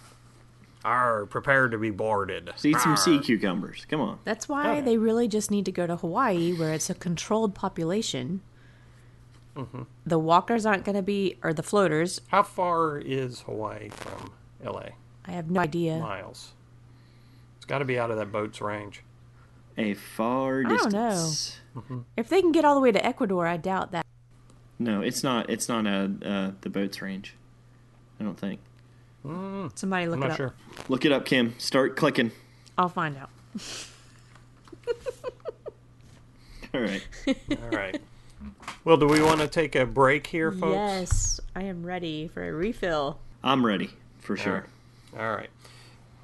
Are 0.85 1.27
prepared 1.27 1.73
to 1.73 1.79
be 1.79 1.91
boarded. 1.91 2.51
So 2.57 2.69
eat 2.69 2.79
some 2.79 2.97
sea 2.97 3.19
cucumbers. 3.19 3.85
Come 3.91 4.01
on. 4.01 4.19
That's 4.25 4.49
why 4.49 4.77
Yeah. 4.77 4.81
they 4.81 4.97
really 4.97 5.29
just 5.29 5.51
need 5.51 5.67
to 5.67 5.73
go 5.73 5.87
to 5.87 5.97
Hawaii, 5.97 6.55
where 6.55 6.73
it's 6.73 6.89
a 6.89 6.95
controlled 6.95 7.55
population. 7.55 8.41
Mm-hmm. 9.57 9.83
The 10.07 10.19
walkers 10.19 10.65
aren't 10.65 10.85
going 10.85 10.97
to 10.97 11.03
be, 11.03 11.37
or 11.43 11.53
the 11.53 11.63
floaters. 11.63 12.23
How 12.29 12.43
far 12.43 12.97
is 12.99 13.41
Hawaii 13.41 13.91
from 13.91 14.33
L.A.? 14.65 14.93
I 15.27 15.33
have 15.33 15.51
no 15.51 15.61
idea. 15.61 15.99
Miles. 15.99 16.53
It's 17.71 17.73
got 17.73 17.79
to 17.79 17.85
be 17.85 18.01
out 18.01 18.11
of 18.11 18.17
that 18.17 18.33
boat's 18.33 18.61
range. 18.61 19.05
A 19.79 19.95
far 19.95 20.65
distance. 20.65 20.87
I 20.87 20.91
don't 20.91 20.93
know. 20.93 21.11
distance. 21.11 21.61
If 22.17 22.29
they 22.29 22.41
can 22.41 22.51
get 22.51 22.65
all 22.65 22.75
the 22.75 22.81
way 22.81 22.91
to 22.91 23.07
Ecuador, 23.07 23.47
I 23.47 23.59
doubt 23.59 23.93
that. 23.93 24.05
No, 24.81 25.03
it's 25.03 25.23
not. 25.23 25.49
It's 25.49 25.69
not 25.69 25.87
a 25.87 26.11
uh, 26.21 26.51
the 26.63 26.69
boat's 26.69 27.01
range. 27.01 27.37
I 28.19 28.25
don't 28.25 28.37
think. 28.37 28.59
Mm. 29.25 29.71
Somebody 29.79 30.09
look 30.09 30.17
I'm 30.17 30.23
it 30.25 30.27
not 30.27 30.31
up. 30.33 30.37
sure. 30.37 30.55
Look 30.89 31.05
it 31.05 31.13
up, 31.13 31.25
Kim. 31.25 31.55
Start 31.59 31.95
clicking. 31.95 32.33
I'll 32.77 32.89
find 32.89 33.17
out. 33.17 33.31
All 36.75 36.81
right. 36.81 37.07
All 37.29 37.71
right. 37.71 38.03
Well, 38.83 38.97
do 38.97 39.07
we 39.07 39.23
want 39.23 39.43
to 39.43 39.47
take 39.47 39.77
a 39.77 39.87
break 39.87 40.27
here, 40.27 40.51
folks? 40.51 40.75
Yes, 40.75 41.41
I 41.55 41.63
am 41.63 41.87
ready 41.87 42.27
for 42.27 42.43
a 42.43 42.51
refill. 42.51 43.21
I'm 43.45 43.65
ready 43.65 43.91
for 44.19 44.37
sure. 44.37 44.67
All 45.17 45.37
right. 45.37 45.51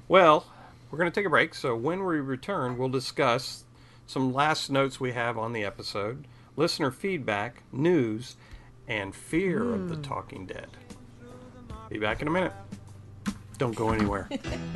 Well, 0.09 0.45
we're 0.89 0.97
going 0.97 1.11
to 1.11 1.15
take 1.15 1.25
a 1.25 1.29
break. 1.29 1.53
So 1.53 1.75
when 1.75 2.03
we 2.05 2.19
return, 2.19 2.77
we'll 2.77 2.89
discuss 2.89 3.65
some 4.05 4.33
last 4.33 4.69
notes 4.69 4.99
we 4.99 5.11
have 5.11 5.37
on 5.37 5.53
the 5.53 5.63
episode, 5.63 6.27
listener 6.55 6.91
feedback, 6.91 7.63
news, 7.71 8.35
and 8.87 9.13
fear 9.13 9.73
of 9.73 9.89
the 9.89 9.95
hmm. 9.95 10.01
Talking 10.01 10.45
Dead. 10.45 10.69
Be 11.89 11.99
back 11.99 12.21
in 12.21 12.27
a 12.27 12.31
minute. 12.31 12.53
Don't 13.57 13.75
go 13.75 13.89
anywhere. 13.89 14.29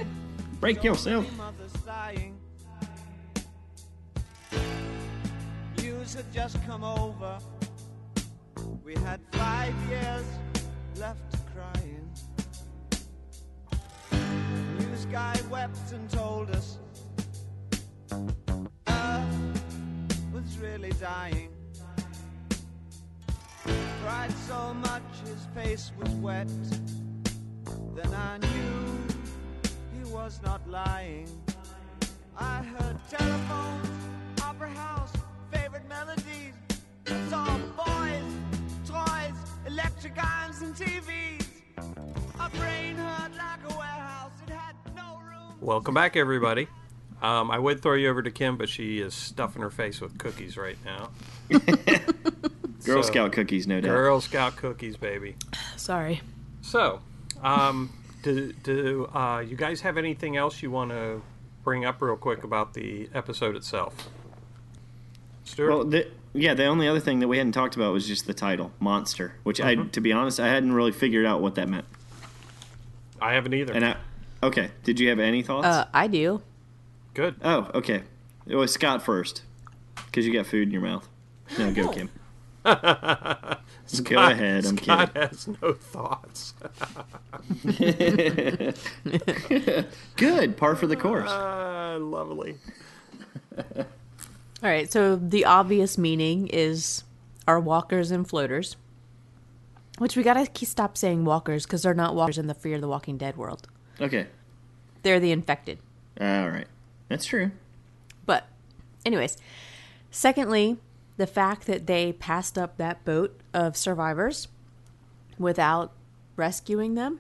Break 0.60 0.84
yourself. 0.84 1.26
News 5.78 6.14
had 6.14 6.34
just 6.34 6.64
come 6.66 6.84
over. 6.84 7.40
We 8.84 8.96
had 8.96 9.22
five 9.32 9.74
years 9.90 10.26
left 10.98 11.41
News 15.02 15.12
guy 15.12 15.36
wept 15.50 15.92
and 15.94 16.08
told 16.12 16.52
us 16.52 16.78
Earth 18.88 19.64
was 20.32 20.58
really 20.60 20.92
dying. 21.00 21.50
Cried 24.04 24.32
so 24.48 24.76
much 24.76 25.02
his 25.26 25.48
face 25.56 25.92
was 25.98 26.12
wet. 26.16 26.48
Then 27.96 28.14
I 28.14 28.38
knew 28.38 29.08
he 29.98 30.14
was 30.14 30.40
not 30.44 30.70
lying. 30.70 31.28
I 32.38 32.62
heard 32.62 32.98
telephones, 33.10 33.90
opera 34.44 34.70
house, 34.70 35.14
favorite 35.52 35.88
melodies. 35.90 36.54
Saw 37.30 37.58
boys, 37.76 38.34
toys, 38.86 39.34
electric 39.66 40.24
irons, 40.24 40.62
and 40.62 40.76
TVs. 40.76 41.48
My 42.38 42.50
brain 42.50 42.98
hurt 42.98 43.32
like 43.36 43.64
a 43.68 43.78
warehouse. 43.78 44.31
Welcome 45.62 45.94
back, 45.94 46.18
everybody. 46.18 46.68
Um, 47.22 47.52
I 47.52 47.60
would 47.60 47.84
throw 47.84 47.94
you 47.94 48.10
over 48.10 48.24
to 48.24 48.32
Kim, 48.32 48.58
but 48.58 48.68
she 48.68 49.00
is 49.00 49.14
stuffing 49.14 49.62
her 49.62 49.70
face 49.70 50.02
with 50.02 50.18
cookies 50.18 50.58
right 50.58 50.78
now. 50.84 51.12
Girl 52.84 53.04
So- 53.04 53.10
Scout 53.12 53.32
cookies, 53.32 53.68
no 53.68 53.80
doubt. 53.80 53.90
Girl 53.90 54.22
Scout 54.22 54.56
cookies, 54.56 54.98
baby. 54.98 55.36
Sorry. 55.78 56.22
So, 56.64 57.02
um, 57.44 57.94
do, 58.24 58.52
do 58.54 59.06
uh, 59.14 59.44
you 59.48 59.56
guys 59.56 59.82
have 59.82 60.00
anything 60.00 60.36
else 60.36 60.64
you 60.64 60.72
want 60.72 60.90
to 60.90 61.22
bring 61.64 61.86
up 61.86 62.02
real 62.02 62.16
quick 62.16 62.44
about 62.44 62.74
the 62.74 63.08
episode 63.14 63.56
itself? 63.56 63.94
Stuart? 65.44 65.70
Well, 65.70 65.84
the, 65.86 66.08
yeah, 66.34 66.56
the 66.56 66.66
only 66.66 66.88
other 66.88 67.00
thing 67.00 67.20
that 67.20 67.28
we 67.28 67.38
hadn't 67.38 67.52
talked 67.54 67.76
about 67.76 67.94
was 67.94 68.08
just 68.08 68.26
the 68.26 68.34
title, 68.34 68.72
Monster, 68.80 69.36
which 69.44 69.62
I, 69.62 69.76
to 69.76 70.02
be 70.02 70.12
honest, 70.12 70.40
I 70.40 70.48
hadn't 70.48 70.74
really 70.74 70.92
figured 70.92 71.28
out 71.28 71.40
what 71.40 71.54
that 71.54 71.70
meant. 71.70 71.86
I 73.22 73.34
haven't 73.34 73.54
either. 73.54 73.74
And 73.74 73.86
I, 73.86 73.98
okay, 74.44 74.72
did 74.84 75.00
you 75.00 75.10
have 75.10 75.20
any 75.20 75.42
thoughts? 75.42 75.68
Uh, 75.68 75.86
I 75.94 76.08
do. 76.08 76.42
Good. 77.14 77.36
oh, 77.44 77.70
okay. 77.76 78.04
It 78.48 78.56
was 78.56 78.72
Scott 78.74 79.04
first, 79.04 79.44
because 80.06 80.26
you 80.26 80.34
got 80.34 80.46
food 80.46 80.68
in 80.68 80.72
your 80.72 80.82
mouth. 80.82 81.08
No, 81.58 81.72
go 81.74 81.90
Kim. 81.90 82.10
go 82.64 82.72
ahead. 82.72 83.58
I'm 84.66 84.78
Scott 84.78 85.14
kidding. 85.14 85.30
has 85.30 85.48
no 85.62 85.74
thoughts. 85.74 86.54
Good, 90.16 90.58
par 90.58 90.76
for 90.76 90.88
the 90.88 90.96
course. 90.96 91.30
Ah, 91.30 91.98
lovely. 92.00 92.56
All 93.58 94.70
right, 94.70 94.92
so 94.92 95.16
the 95.16 95.46
obvious 95.46 95.98
meaning 95.98 96.48
is 96.48 97.04
our 97.48 97.60
walkers 97.60 98.12
and 98.12 98.28
floaters. 98.28 98.76
Which 99.98 100.16
we 100.16 100.24
gotta 100.24 100.48
stop 100.66 100.98
saying 100.98 101.26
walkers 101.26 101.66
because 101.66 101.84
they're 101.84 101.94
not 101.94 102.16
walkers 102.16 102.38
in 102.38 102.48
the 102.48 102.54
Fear 102.54 102.76
of 102.76 102.82
the 102.82 102.88
Walking 102.88 103.18
Dead 103.18 103.38
world. 103.38 103.68
Okay, 104.02 104.28
They're 105.04 105.20
the 105.20 105.32
infected. 105.32 105.80
all 106.20 106.50
right, 106.50 106.68
that's 107.08 107.26
true. 107.26 107.52
But, 108.26 108.48
anyways, 109.06 109.38
secondly, 110.10 110.78
the 111.18 111.28
fact 111.28 111.68
that 111.68 111.86
they 111.88 112.14
passed 112.14 112.58
up 112.58 112.78
that 112.78 113.06
boat 113.06 113.40
of 113.54 113.78
survivors 113.78 114.48
without 115.38 115.92
rescuing 116.36 116.96
them, 116.96 117.20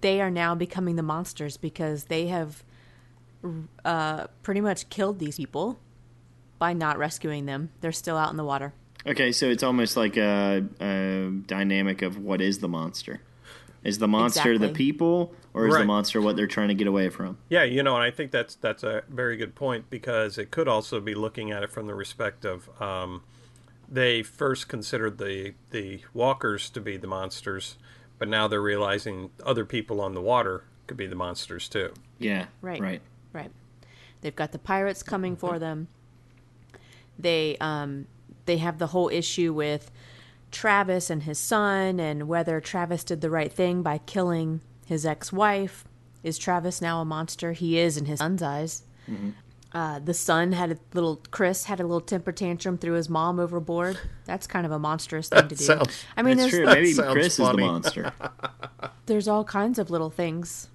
they 0.00 0.20
are 0.20 0.30
now 0.30 0.54
becoming 0.56 0.96
the 0.96 1.02
monsters 1.02 1.56
because 1.56 2.04
they 2.04 2.26
have 2.26 2.64
uh, 3.84 4.26
pretty 4.42 4.60
much 4.60 4.88
killed 4.88 5.20
these 5.20 5.36
people 5.36 5.78
by 6.58 6.72
not 6.72 6.98
rescuing 6.98 7.46
them. 7.46 7.70
They're 7.80 7.92
still 7.92 8.16
out 8.16 8.30
in 8.32 8.36
the 8.36 8.44
water. 8.44 8.72
Okay, 9.06 9.30
so 9.30 9.48
it's 9.48 9.62
almost 9.62 9.96
like 9.96 10.16
a, 10.16 10.64
a 10.80 11.30
dynamic 11.46 12.02
of 12.02 12.18
what 12.18 12.40
is 12.40 12.58
the 12.58 12.68
monster? 12.68 13.20
Is 13.84 13.98
the 13.98 14.08
monster 14.08 14.56
the 14.56 14.70
people, 14.70 15.34
or 15.52 15.68
is 15.68 15.74
the 15.76 15.84
monster 15.84 16.20
what 16.20 16.36
they're 16.36 16.46
trying 16.46 16.68
to 16.68 16.74
get 16.74 16.86
away 16.86 17.10
from? 17.10 17.36
Yeah, 17.50 17.64
you 17.64 17.82
know, 17.82 17.94
and 17.94 18.02
I 18.02 18.10
think 18.10 18.30
that's 18.30 18.54
that's 18.54 18.82
a 18.82 19.02
very 19.08 19.36
good 19.36 19.54
point 19.54 19.90
because 19.90 20.38
it 20.38 20.50
could 20.50 20.68
also 20.68 21.00
be 21.00 21.14
looking 21.14 21.50
at 21.50 21.62
it 21.62 21.70
from 21.70 21.86
the 21.86 21.94
respect 21.94 22.46
of 22.46 22.70
um, 22.80 23.22
they 23.88 24.22
first 24.22 24.68
considered 24.68 25.18
the 25.18 25.52
the 25.70 26.00
walkers 26.14 26.70
to 26.70 26.80
be 26.80 26.96
the 26.96 27.06
monsters, 27.06 27.76
but 28.18 28.26
now 28.28 28.48
they're 28.48 28.62
realizing 28.62 29.30
other 29.44 29.66
people 29.66 30.00
on 30.00 30.14
the 30.14 30.22
water 30.22 30.64
could 30.86 30.96
be 30.96 31.06
the 31.06 31.14
monsters 31.14 31.68
too. 31.68 31.92
Yeah, 32.18 32.46
Right. 32.62 32.80
right. 32.80 33.02
Right. 33.32 33.50
They've 34.22 34.34
got 34.34 34.52
the 34.52 34.58
pirates 34.58 35.02
coming 35.02 35.36
for 35.36 35.58
them. 35.58 35.88
They 37.18 37.58
um 37.60 38.06
they 38.46 38.56
have 38.58 38.78
the 38.78 38.88
whole 38.88 39.08
issue 39.08 39.52
with 39.52 39.90
Travis 40.54 41.10
and 41.10 41.24
his 41.24 41.38
son 41.38 42.00
and 42.00 42.28
whether 42.28 42.60
Travis 42.60 43.04
did 43.04 43.20
the 43.20 43.28
right 43.30 43.52
thing 43.52 43.82
by 43.82 43.98
killing 43.98 44.60
his 44.86 45.04
ex-wife. 45.04 45.84
Is 46.22 46.38
Travis 46.38 46.80
now 46.80 47.00
a 47.00 47.04
monster? 47.04 47.52
He 47.52 47.78
is 47.78 47.96
in 47.98 48.06
his 48.06 48.20
son's 48.20 48.42
eyes. 48.42 48.84
Uh, 49.72 49.98
the 49.98 50.14
son 50.14 50.52
had 50.52 50.70
a 50.72 50.78
little 50.94 51.20
Chris 51.32 51.64
had 51.64 51.80
a 51.80 51.82
little 51.82 52.00
temper 52.00 52.30
tantrum, 52.32 52.78
threw 52.78 52.92
his 52.94 53.10
mom 53.10 53.38
overboard. 53.40 53.98
That's 54.24 54.46
kind 54.46 54.64
of 54.64 54.70
a 54.72 54.78
monstrous 54.78 55.28
thing 55.28 55.48
to 55.48 55.54
do. 55.56 55.64
sounds- 55.64 56.04
I 56.16 56.22
mean, 56.22 56.36
That's 56.38 56.52
there's 56.52 56.64
true. 56.64 56.72
Maybe 56.74 56.92
sounds 56.92 57.12
Chris 57.12 57.36
funny. 57.36 57.48
is 57.50 57.56
the 57.56 57.62
monster, 57.66 58.12
there's 59.06 59.26
all 59.28 59.42
kinds 59.44 59.78
of 59.80 59.90
little 59.90 60.10
things. 60.10 60.68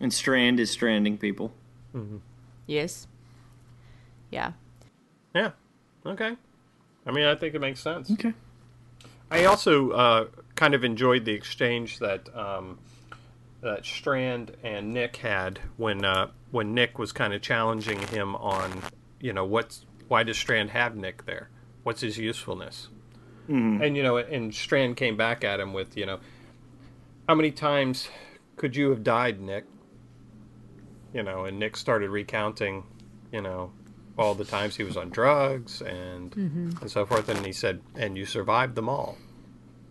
and 0.00 0.14
Strand 0.14 0.60
is 0.60 0.70
stranding 0.70 1.18
people. 1.18 1.52
Mm-hmm. 1.94 2.18
Yes. 2.66 3.08
Yeah. 4.30 4.52
Yeah. 5.34 5.50
Okay. 6.06 6.36
I 7.06 7.10
mean, 7.10 7.24
I 7.24 7.34
think 7.34 7.54
it 7.56 7.60
makes 7.60 7.80
sense. 7.80 8.10
Okay. 8.12 8.32
I 9.30 9.44
also 9.44 9.90
uh, 9.90 10.26
kind 10.54 10.74
of 10.74 10.84
enjoyed 10.84 11.24
the 11.24 11.32
exchange 11.32 11.98
that 11.98 12.34
um, 12.36 12.78
that 13.60 13.84
Strand 13.84 14.56
and 14.62 14.92
Nick 14.94 15.16
had 15.16 15.60
when 15.76 16.04
uh, 16.04 16.28
when 16.50 16.74
Nick 16.74 16.98
was 16.98 17.12
kind 17.12 17.34
of 17.34 17.42
challenging 17.42 18.00
him 18.08 18.34
on, 18.36 18.82
you 19.20 19.32
know, 19.32 19.44
what's 19.44 19.84
why 20.08 20.22
does 20.22 20.38
Strand 20.38 20.70
have 20.70 20.96
Nick 20.96 21.26
there? 21.26 21.50
What's 21.82 22.00
his 22.00 22.18
usefulness? 22.18 22.88
And 23.82 23.96
you 23.96 24.02
know, 24.02 24.16
and 24.16 24.54
Strand 24.54 24.96
came 24.96 25.16
back 25.16 25.44
at 25.44 25.60
him 25.60 25.72
with, 25.72 25.96
you 25.96 26.06
know, 26.06 26.20
how 27.28 27.34
many 27.34 27.50
times 27.50 28.08
could 28.56 28.76
you 28.76 28.90
have 28.90 29.02
died, 29.02 29.40
Nick? 29.40 29.64
You 31.12 31.22
know, 31.22 31.44
and 31.44 31.58
Nick 31.58 31.76
started 31.76 32.10
recounting, 32.10 32.84
you 33.32 33.40
know, 33.40 33.72
all 34.18 34.34
the 34.34 34.44
times 34.44 34.76
he 34.76 34.82
was 34.82 34.96
on 34.96 35.10
drugs 35.10 35.80
and 35.80 36.34
and 36.34 36.90
so 36.90 37.06
forth, 37.06 37.28
and 37.28 37.46
he 37.46 37.52
said, 37.52 37.80
and 37.94 38.18
you 38.18 38.26
survived 38.26 38.74
them 38.74 38.88
all. 38.88 39.16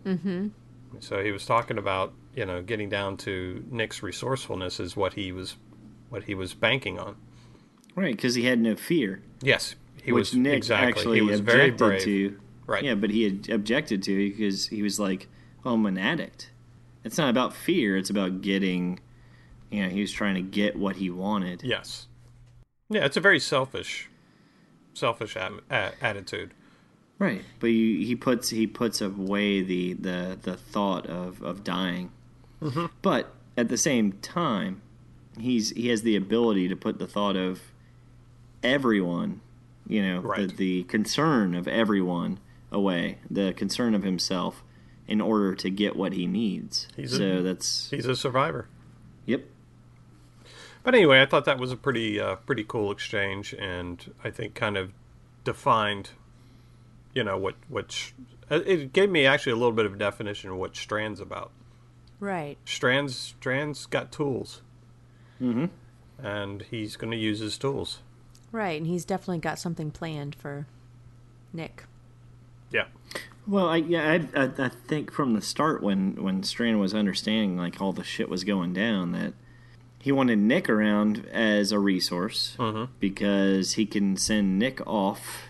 Mm-hmm. 0.04 0.48
So 1.00 1.22
he 1.22 1.32
was 1.32 1.44
talking 1.46 1.78
about, 1.78 2.12
you 2.34 2.46
know, 2.46 2.62
getting 2.62 2.88
down 2.88 3.16
to 3.18 3.64
Nick's 3.70 4.02
resourcefulness 4.02 4.80
is 4.80 4.96
what 4.96 5.14
he 5.14 5.32
was, 5.32 5.56
what 6.10 6.24
he 6.24 6.34
was 6.34 6.54
banking 6.54 6.98
on. 6.98 7.16
Right, 7.94 8.14
because 8.14 8.34
he 8.34 8.44
had 8.44 8.60
no 8.60 8.76
fear. 8.76 9.22
Yes, 9.42 9.74
he 10.02 10.12
which 10.12 10.32
was 10.32 10.34
Nick 10.34 10.54
exactly. 10.58 10.88
actually 10.88 11.16
He 11.18 11.22
was 11.22 11.40
very 11.40 11.70
objected 11.70 11.78
brave. 11.78 12.02
to. 12.04 12.40
Right. 12.66 12.84
Yeah, 12.84 12.94
but 12.94 13.10
he 13.10 13.24
had 13.24 13.48
objected 13.48 14.02
to 14.04 14.30
because 14.30 14.68
he 14.68 14.82
was 14.82 15.00
like, 15.00 15.26
"Oh, 15.64 15.72
I'm 15.74 15.86
an 15.86 15.96
addict." 15.98 16.50
It's 17.02 17.16
not 17.16 17.30
about 17.30 17.54
fear; 17.54 17.96
it's 17.96 18.10
about 18.10 18.42
getting. 18.42 19.00
You 19.70 19.82
know, 19.82 19.88
he 19.88 20.00
was 20.00 20.12
trying 20.12 20.34
to 20.34 20.42
get 20.42 20.76
what 20.76 20.96
he 20.96 21.10
wanted. 21.10 21.62
Yes. 21.62 22.06
Yeah, 22.90 23.04
it's 23.04 23.16
a 23.18 23.20
very 23.20 23.38
selfish, 23.40 24.08
selfish 24.98 25.36
am- 25.36 25.60
a- 25.70 25.92
attitude. 26.02 26.52
Right, 27.18 27.42
but 27.58 27.68
you, 27.68 28.06
he 28.06 28.14
puts 28.14 28.50
he 28.50 28.66
puts 28.66 29.00
away 29.00 29.60
the 29.62 29.94
the 29.94 30.38
the 30.40 30.56
thought 30.56 31.06
of 31.06 31.42
of 31.42 31.64
dying. 31.64 32.12
Mm-hmm. 32.62 32.86
But 33.02 33.32
at 33.56 33.68
the 33.68 33.76
same 33.76 34.12
time, 34.22 34.82
he's 35.38 35.70
he 35.70 35.88
has 35.88 36.02
the 36.02 36.14
ability 36.14 36.68
to 36.68 36.76
put 36.76 36.98
the 37.00 37.06
thought 37.08 37.34
of 37.36 37.60
everyone, 38.62 39.40
you 39.86 40.02
know, 40.02 40.20
Right. 40.20 40.48
the, 40.48 40.54
the 40.54 40.82
concern 40.84 41.54
of 41.54 41.66
everyone 41.68 42.38
away, 42.70 43.18
the 43.30 43.52
concern 43.52 43.94
of 43.94 44.02
himself, 44.02 44.62
in 45.06 45.20
order 45.20 45.54
to 45.54 45.70
get 45.70 45.96
what 45.96 46.12
he 46.12 46.26
needs. 46.26 46.86
He's 46.96 47.12
a- 47.14 47.16
so 47.16 47.42
that's 47.42 47.90
He's 47.90 48.06
a 48.06 48.16
survivor. 48.16 48.68
yep. 49.26 49.44
But 50.88 50.94
anyway, 50.94 51.20
I 51.20 51.26
thought 51.26 51.44
that 51.44 51.58
was 51.58 51.70
a 51.70 51.76
pretty, 51.76 52.18
uh, 52.18 52.36
pretty 52.36 52.64
cool 52.64 52.90
exchange, 52.90 53.52
and 53.52 54.14
I 54.24 54.30
think 54.30 54.54
kind 54.54 54.78
of 54.78 54.90
defined, 55.44 56.12
you 57.12 57.22
know, 57.22 57.36
what 57.36 57.56
what 57.68 57.92
sh- 57.92 58.12
uh, 58.50 58.62
it 58.64 58.94
gave 58.94 59.10
me 59.10 59.26
actually 59.26 59.52
a 59.52 59.56
little 59.56 59.74
bit 59.74 59.84
of 59.84 59.92
a 59.92 59.98
definition 59.98 60.48
of 60.48 60.56
what 60.56 60.74
Strand's 60.74 61.20
about. 61.20 61.50
Right. 62.20 62.56
Strand's 62.64 63.14
Strand's 63.14 63.84
got 63.84 64.10
tools, 64.10 64.62
mm-hmm. 65.38 65.66
and 66.26 66.62
he's 66.62 66.96
going 66.96 67.10
to 67.10 67.18
use 67.18 67.40
his 67.40 67.58
tools. 67.58 67.98
Right, 68.50 68.80
and 68.80 68.86
he's 68.86 69.04
definitely 69.04 69.40
got 69.40 69.58
something 69.58 69.90
planned 69.90 70.34
for 70.36 70.66
Nick. 71.52 71.84
Yeah, 72.72 72.86
Well, 73.46 73.68
I 73.68 73.76
yeah, 73.76 74.10
I, 74.34 74.42
I, 74.42 74.50
I 74.56 74.68
think 74.70 75.12
from 75.12 75.34
the 75.34 75.42
start 75.42 75.82
when 75.82 76.14
when 76.22 76.42
Strand 76.42 76.80
was 76.80 76.94
understanding 76.94 77.58
like 77.58 77.78
all 77.78 77.92
the 77.92 78.04
shit 78.04 78.30
was 78.30 78.42
going 78.42 78.72
down 78.72 79.12
that 79.12 79.34
he 80.00 80.12
wanted 80.12 80.38
Nick 80.38 80.68
around 80.68 81.26
as 81.32 81.72
a 81.72 81.78
resource 81.78 82.56
because 83.00 83.72
he 83.74 83.84
can 83.86 84.16
send 84.16 84.58
Nick 84.58 84.80
off 84.86 85.44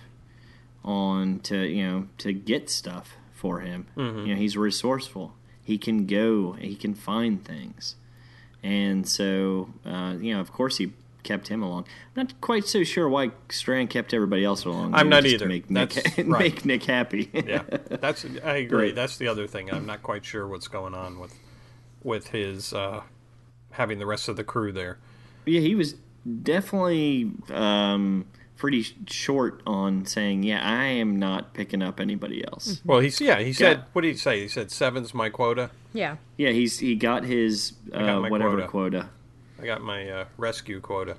on 0.85 1.41
to 1.41 1.67
you 1.67 1.87
know 1.87 2.07
to 2.19 2.33
get 2.33 2.71
stuff 2.71 3.17
for 3.33 3.61
him. 3.61 3.87
You 3.97 4.35
know, 4.35 4.35
he's 4.37 4.57
resourceful. 4.57 5.35
He 5.63 5.77
can 5.79 6.07
go. 6.07 6.53
He 6.53 6.75
can 6.77 6.95
find 6.95 7.45
things, 7.45 7.97
and 8.63 9.07
so 9.07 9.69
uh, 9.85 10.15
you 10.19 10.35
know, 10.35 10.41
of 10.41 10.51
course, 10.53 10.79
he 10.79 10.93
kept 11.25 11.49
him 11.49 11.63
along. 11.63 11.85
I'm 12.17 12.23
not 12.25 12.41
quite 12.41 12.67
so 12.67 12.85
sure 12.85 13.07
why 13.09 13.33
Strand 13.51 13.91
kept 13.91 14.15
everybody 14.15 14.45
else 14.45 14.65
along. 14.65 14.95
I'm 14.95 15.11
not 15.11 15.27
either. 15.27 15.41
To 15.45 15.47
make 15.47 15.69
Nick, 15.71 15.91
That's- 16.17 16.25
make. 16.27 16.65
Nick 16.65 16.85
happy. 16.85 17.29
yeah. 17.35 17.65
That's 17.91 18.25
I 18.43 18.57
agree. 18.57 18.87
Right. 18.87 18.95
That's 18.95 19.19
the 19.19 19.29
other 19.29 19.47
thing. 19.47 19.71
I'm 19.71 19.85
not 19.85 20.03
quite 20.03 20.25
sure 20.25 20.47
what's 20.49 20.69
going 20.69 20.95
on 20.95 21.19
with 21.19 21.35
with 22.03 22.29
his 22.29 22.73
uh, 22.73 23.03
having 23.79 23.99
the 23.99 24.07
rest 24.07 24.29
of 24.29 24.37
the 24.37 24.45
crew 24.45 24.71
there. 24.73 24.99
Yeah, 25.47 25.61
he 25.61 25.75
was 25.75 25.95
definitely 26.43 27.31
um, 27.51 28.27
pretty 28.57 28.85
short 29.07 29.63
on 29.67 30.05
saying, 30.05 30.43
"Yeah, 30.43 30.61
I 30.63 30.85
am 30.85 31.19
not 31.19 31.55
picking 31.55 31.81
up 31.83 31.99
anybody 32.01 32.45
else." 32.47 32.83
Well, 32.85 33.01
he's 33.01 33.19
yeah. 33.21 33.39
He 33.39 33.53
said, 33.55 33.79
Yeah. 33.79 33.85
what 33.95 34.03
did 34.03 34.09
he 34.13 34.17
say? 34.19 34.41
He 34.43 34.49
said 34.49 34.71
seven's 34.71 35.15
my 35.15 35.31
quota. 35.31 35.71
Yeah. 35.95 36.17
Yeah, 36.37 36.51
he's 36.51 36.81
he 36.81 36.95
got 36.97 37.25
his 37.25 37.73
uh, 37.95 37.99
got 38.21 38.31
whatever 38.31 38.67
quota. 38.67 38.69
quota. 38.69 39.09
I 39.63 39.65
got 39.67 39.81
my 39.83 40.09
uh, 40.09 40.25
rescue 40.37 40.81
quota, 40.81 41.17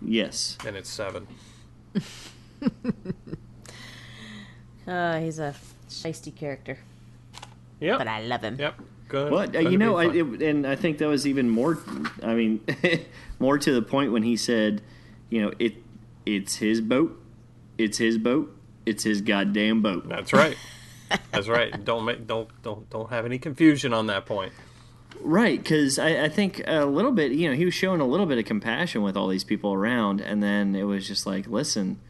Yes, 0.00 0.56
and 0.66 0.76
it's 0.76 0.88
seven. 0.90 1.26
Uh, 4.86 5.20
he's 5.20 5.38
a 5.38 5.54
feisty 5.88 6.34
character, 6.34 6.76
Yep. 7.80 7.98
but 7.98 8.08
I 8.08 8.22
love 8.22 8.42
him. 8.42 8.56
Yep. 8.58 8.80
Good. 9.12 9.30
well, 9.30 9.54
you 9.54 9.76
know, 9.76 9.96
I, 9.96 10.06
it, 10.06 10.42
and 10.42 10.66
I 10.66 10.74
think 10.74 10.96
that 10.96 11.06
was 11.06 11.26
even 11.26 11.50
more. 11.50 11.78
I 12.22 12.32
mean, 12.32 12.64
more 13.38 13.58
to 13.58 13.74
the 13.74 13.82
point 13.82 14.10
when 14.10 14.22
he 14.22 14.38
said, 14.38 14.80
you 15.28 15.42
know 15.42 15.52
it. 15.58 15.74
It's 16.24 16.56
his 16.56 16.80
boat. 16.80 17.20
It's 17.76 17.98
his 17.98 18.16
boat. 18.16 18.56
It's 18.86 19.04
his 19.04 19.20
goddamn 19.20 19.82
boat. 19.82 20.08
That's 20.08 20.32
right. 20.32 20.56
That's 21.30 21.46
right. 21.46 21.84
Don't 21.84 22.06
make 22.06 22.26
don't 22.26 22.48
don't 22.62 22.88
don't 22.88 23.10
have 23.10 23.26
any 23.26 23.38
confusion 23.38 23.92
on 23.92 24.06
that 24.06 24.24
point. 24.24 24.54
Right, 25.20 25.62
because 25.62 25.98
I, 25.98 26.24
I 26.24 26.28
think 26.30 26.62
a 26.66 26.86
little 26.86 27.12
bit, 27.12 27.32
you 27.32 27.50
know, 27.50 27.54
he 27.54 27.66
was 27.66 27.74
showing 27.74 28.00
a 28.00 28.06
little 28.06 28.24
bit 28.24 28.38
of 28.38 28.46
compassion 28.46 29.02
with 29.02 29.14
all 29.14 29.28
these 29.28 29.44
people 29.44 29.74
around, 29.74 30.22
and 30.22 30.42
then 30.42 30.74
it 30.74 30.84
was 30.84 31.06
just 31.06 31.26
like, 31.26 31.46
listen, 31.46 32.00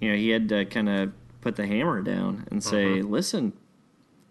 you 0.00 0.10
know, 0.10 0.16
he 0.16 0.30
had 0.30 0.48
to 0.48 0.64
kind 0.64 0.88
of 0.88 1.12
put 1.42 1.56
the 1.56 1.66
hammer 1.66 2.00
down 2.00 2.48
and 2.50 2.64
say, 2.64 2.86
mm-hmm. 2.86 3.12
listen, 3.12 3.52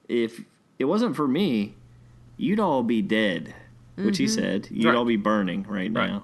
if 0.10 0.42
it 0.80 0.86
wasn't 0.86 1.16
for 1.16 1.28
me, 1.28 1.76
you'd 2.40 2.60
all 2.60 2.82
be 2.84 3.02
dead, 3.02 3.54
which 3.96 4.18
he 4.18 4.28
said, 4.28 4.68
you'd 4.72 4.86
Right. 4.88 4.96
all 4.96 5.06
be 5.06 5.18
burning 5.18 5.64
right, 5.70 5.92
Right. 5.94 6.10
now. 6.10 6.24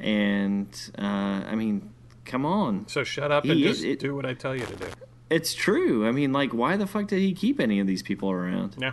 And, 0.00 0.68
uh, 0.98 1.02
I 1.50 1.54
mean, 1.54 1.90
come 2.24 2.44
on. 2.46 2.86
So 2.88 3.04
shut 3.04 3.30
up 3.30 3.44
He 3.44 3.50
and 3.52 3.60
is- 3.60 3.76
just 3.78 3.84
it- 3.84 3.98
do 4.00 4.14
what 4.14 4.26
I 4.26 4.34
tell 4.34 4.54
you 4.56 4.64
to 4.66 4.76
do. 4.76 4.86
It's 5.30 5.54
true. 5.54 6.06
I 6.06 6.12
mean, 6.12 6.32
like, 6.32 6.52
why 6.52 6.76
the 6.76 6.86
fuck 6.86 7.08
did 7.08 7.20
he 7.20 7.32
keep 7.32 7.58
any 7.60 7.80
of 7.80 7.86
these 7.86 8.02
people 8.02 8.30
around? 8.30 8.76
Yeah. 8.78 8.92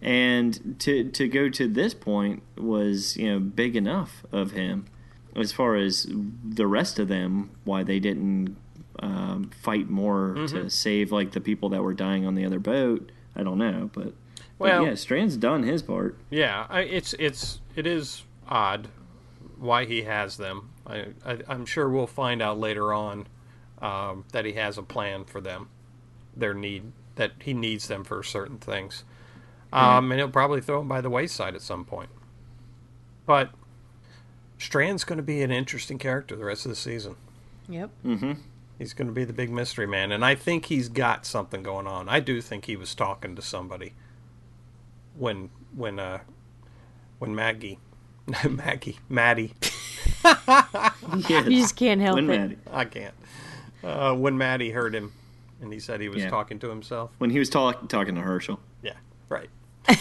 and 0.00 0.76
to 0.78 1.10
to 1.10 1.26
go 1.26 1.48
to 1.48 1.66
this 1.66 1.92
point 1.92 2.40
was 2.56 3.16
you 3.16 3.28
know 3.32 3.40
big 3.40 3.74
enough 3.74 4.24
of 4.30 4.52
him 4.52 4.84
as 5.34 5.50
far 5.50 5.74
as 5.74 6.06
the 6.48 6.68
rest 6.68 7.00
of 7.00 7.08
them 7.08 7.50
why 7.64 7.82
they 7.82 7.98
didn't 7.98 8.54
um, 9.00 9.50
fight 9.60 9.90
more 9.90 10.36
Mm-hmm. 10.38 10.56
to 10.56 10.70
save 10.70 11.10
like 11.10 11.32
the 11.32 11.40
people 11.40 11.68
that 11.70 11.82
were 11.82 11.94
dying 11.94 12.24
on 12.24 12.36
the 12.36 12.44
other 12.44 12.60
boat 12.60 13.10
i 13.34 13.42
don't 13.42 13.58
know 13.58 13.90
but, 13.92 14.12
Well- 14.58 14.84
but 14.84 14.88
yeah 14.90 14.94
strand's 14.94 15.36
done 15.36 15.62
his 15.62 15.82
part 15.82 16.16
Yeah, 16.30 16.66
I, 16.68 16.80
it's 16.80 17.14
it's 17.18 17.60
it 17.76 17.86
is 17.86 18.24
odd 18.48 18.88
why 19.58 19.84
he 19.84 20.02
has 20.02 20.36
them. 20.36 20.70
I, 20.86 21.06
I 21.24 21.38
I'm 21.48 21.66
sure 21.66 21.88
we'll 21.88 22.06
find 22.06 22.40
out 22.40 22.58
later 22.58 22.92
on 22.92 23.26
um, 23.80 24.24
that 24.32 24.44
he 24.44 24.52
has 24.52 24.78
a 24.78 24.82
plan 24.82 25.24
for 25.24 25.40
them. 25.40 25.68
Their 26.36 26.54
need 26.54 26.92
that 27.16 27.32
he 27.40 27.54
needs 27.54 27.88
them 27.88 28.04
for 28.04 28.22
certain 28.22 28.58
things, 28.58 29.04
um, 29.72 30.10
and 30.12 30.20
he'll 30.20 30.28
probably 30.28 30.60
throw 30.60 30.78
them 30.78 30.88
by 30.88 31.00
the 31.00 31.10
wayside 31.10 31.54
at 31.56 31.62
some 31.62 31.84
point. 31.84 32.10
But 33.26 33.50
Strand's 34.58 35.04
going 35.04 35.18
to 35.18 35.22
be 35.22 35.42
an 35.42 35.50
interesting 35.50 35.98
character 35.98 36.36
the 36.36 36.44
rest 36.44 36.64
of 36.64 36.70
the 36.70 36.76
season. 36.76 37.16
Yep. 37.68 37.90
Mm-hmm. 38.04 38.32
He's 38.78 38.92
going 38.94 39.08
to 39.08 39.14
be 39.14 39.24
the 39.24 39.32
big 39.32 39.50
mystery 39.50 39.86
man, 39.86 40.12
and 40.12 40.24
I 40.24 40.36
think 40.36 40.66
he's 40.66 40.88
got 40.88 41.26
something 41.26 41.62
going 41.62 41.86
on. 41.86 42.08
I 42.08 42.20
do 42.20 42.40
think 42.40 42.66
he 42.66 42.76
was 42.76 42.94
talking 42.94 43.34
to 43.34 43.42
somebody 43.42 43.94
when 45.18 45.50
when 45.74 45.98
uh 45.98 46.20
when 47.18 47.34
Maggie, 47.34 47.78
Maggie, 48.48 48.98
Maddie, 49.08 49.52
yes. 50.24 51.46
You 51.46 51.60
just 51.60 51.76
can't 51.76 52.00
help 52.00 52.16
when, 52.16 52.30
it. 52.30 52.38
Maddie, 52.38 52.58
I 52.72 52.84
can't. 52.84 53.14
Uh, 53.82 54.14
when 54.14 54.36
Maddie 54.38 54.70
heard 54.70 54.94
him, 54.94 55.12
and 55.60 55.72
he 55.72 55.78
said 55.80 56.00
he 56.00 56.08
was 56.08 56.22
Yeah. 56.22 56.30
talking 56.30 56.58
to 56.60 56.68
himself. 56.68 57.10
when 57.18 57.30
he 57.30 57.38
was 57.38 57.48
talk, 57.50 57.88
talking 57.88 58.14
to 58.16 58.20
Hershel 58.20 58.58
Yeah, 58.82 58.94
right. 59.28 59.48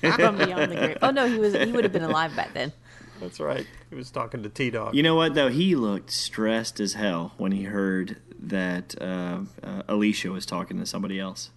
From 0.00 0.36
beyond 0.38 0.70
the 0.72 0.76
grave. 0.76 0.98
Oh 1.02 1.10
no, 1.10 1.26
he 1.28 1.38
was. 1.38 1.54
He 1.54 1.72
would 1.72 1.84
have 1.84 1.92
been 1.92 2.02
alive 2.04 2.34
back 2.36 2.54
then. 2.54 2.72
That's 3.20 3.40
right. 3.40 3.66
He 3.90 3.96
was 3.96 4.10
talking 4.10 4.42
to 4.42 4.48
T 4.48 4.70
Dog. 4.70 4.94
you 4.94 5.02
know 5.02 5.14
what 5.16 5.34
though 5.34 5.48
he 5.48 5.74
looked 5.74 6.10
stressed 6.10 6.78
as 6.80 6.92
hell 6.94 7.32
when 7.38 7.52
he 7.52 7.64
heard 7.64 8.18
that 8.38 8.94
uh, 9.00 9.40
uh, 9.62 9.82
alicia 9.88 10.30
was 10.30 10.44
talking 10.46 10.78
to 10.78 10.86
somebody 10.86 11.18
else 11.18 11.50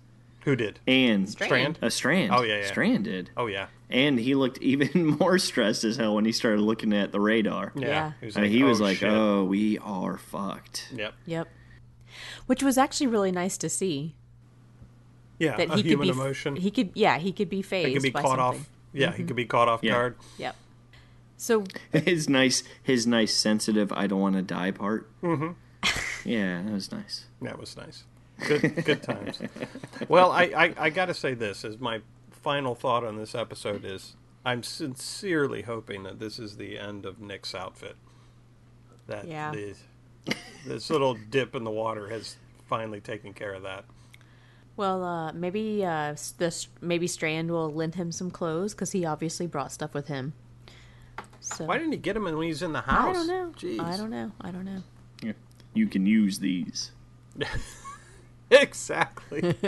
Who 0.44 0.56
did? 0.56 0.80
and 0.88 1.30
Strand? 1.30 1.80
a 1.82 1.92
strand 1.92 2.32
Oh, 2.34 2.42
yeah, 2.44 2.60
yeah. 2.62 2.66
strand 2.68 3.04
did 3.04 3.30
Oh 3.36 3.48
yeah, 3.48 3.68
And 3.90 4.18
he 4.20 4.36
looked 4.36 4.58
even 4.62 5.18
more 5.20 5.38
stressed 5.38 5.84
as 5.84 5.98
hell 5.98 6.16
when 6.16 6.26
he 6.26 6.32
started 6.32 6.62
looking 6.62 6.94
at 6.94 7.12
the 7.12 7.20
radar. 7.20 7.72
yeah. 7.76 7.88
Yeah. 7.88 8.12
He 8.20 8.26
was 8.28 8.38
I 8.38 8.42
mean, 8.42 8.50
like, 8.52 8.58
he 8.58 8.64
was 8.64 8.80
"Oh, 8.82 8.84
like, 8.84 8.98
shit." 8.98 9.10
"Oh, 9.10 9.44
we 9.44 9.78
are 9.80 10.18
fucked." 10.18 10.90
Yep. 10.96 11.14
Yep. 11.26 11.48
Which 12.46 12.64
was 12.64 12.78
actually 12.78 13.08
really 13.08 13.32
nice 13.32 13.58
to 13.60 13.70
see 13.70 14.16
Yeah. 15.38 15.58
that 15.58 15.70
a 15.72 15.76
he 15.76 15.84
could 15.84 16.00
be 16.02 16.10
emotion. 16.10 16.56
He 16.56 16.72
could, 16.72 16.92
yeah, 16.96 17.18
he 17.18 17.32
could 17.32 17.50
be 17.50 17.62
phased 17.62 17.88
he 17.88 17.94
could 17.94 18.04
be 18.04 18.10
by 18.10 18.22
caught 18.22 18.38
something. 18.38 18.62
off. 18.62 18.70
Yeah, 18.94 19.12
he 19.12 19.18
could 19.18 19.28
mm-hmm. 19.28 19.36
be 19.36 19.46
caught 19.46 19.68
off 19.68 19.82
Yeah. 19.84 19.92
guard. 19.92 20.16
Yep. 20.38 20.56
So 21.38 21.64
His 21.94 22.28
nice, 22.28 22.64
his 22.82 23.06
nice, 23.08 23.34
sensitive. 23.34 23.92
I 23.94 24.08
don't 24.08 24.20
want 24.20 24.36
to 24.36 24.42
die 24.42 24.72
part. 24.72 25.10
Mm-hmm. 25.22 25.52
Yeah, 26.26 26.62
that 26.64 26.74
was 26.74 26.92
nice. 26.92 27.26
That 27.42 27.58
was 27.58 27.78
nice. 27.78 28.04
Good, 28.48 28.86
good 28.86 29.04
times. 29.04 29.40
Well, 30.08 30.32
I, 30.32 30.44
I, 30.44 30.74
I 30.78 30.90
got 30.90 31.06
to 31.08 31.14
say 31.14 31.34
this 31.34 31.64
as 31.66 31.80
my 31.80 32.02
final 32.32 32.74
thought 32.76 33.04
on 33.04 33.18
this 33.18 33.36
episode 33.36 33.84
is 33.86 34.16
I'm 34.46 34.64
sincerely 34.64 35.64
hoping 35.64 36.04
that 36.04 36.20
this 36.20 36.40
is 36.40 36.58
the 36.58 36.78
end 36.80 37.06
of 37.06 37.20
Nick's 37.20 37.54
outfit. 37.54 37.96
That 39.08 39.28
Yeah. 39.28 39.52
the, 39.52 39.76
this 40.66 40.90
little 40.90 41.16
dip 41.30 41.56
in 41.56 41.64
the 41.64 41.72
water 41.72 42.10
has 42.10 42.38
finally 42.68 43.02
taken 43.02 43.34
care 43.34 43.54
of 43.54 43.64
that. 43.64 43.86
Well, 44.78 45.04
uh, 45.04 45.34
maybe 45.34 45.84
uh, 45.84 46.12
s- 46.14 46.32
this 46.38 46.68
maybe 46.80 47.08
Strand 47.08 47.52
will 47.52 47.70
lend 47.74 47.96
him 47.96 48.12
some 48.14 48.32
clothes 48.32 48.74
because 48.74 48.92
he 48.94 49.04
obviously 49.04 49.46
brought 49.48 49.72
stuff 49.74 49.94
with 49.94 50.08
him. 50.08 50.34
So 51.42 51.66
Why 51.66 51.78
didn't 51.78 51.92
he 51.94 51.98
get 51.98 52.16
him 52.16 52.24
when 52.26 52.42
he's 52.42 52.62
in 52.62 52.72
the 52.72 52.82
house? 52.82 53.10
I 53.10 53.14
don't 53.14 53.28
know. 53.28 53.52
Jeez. 53.58 53.80
I 53.82 53.98
don't 53.98 54.10
know. 54.10 54.32
I 54.40 54.52
don't 54.52 54.64
know. 54.66 54.82
Yeah. 55.22 55.34
You 55.74 55.88
can 55.88 56.06
use 56.06 56.40
these. 56.40 56.92
exactly. 58.62 59.56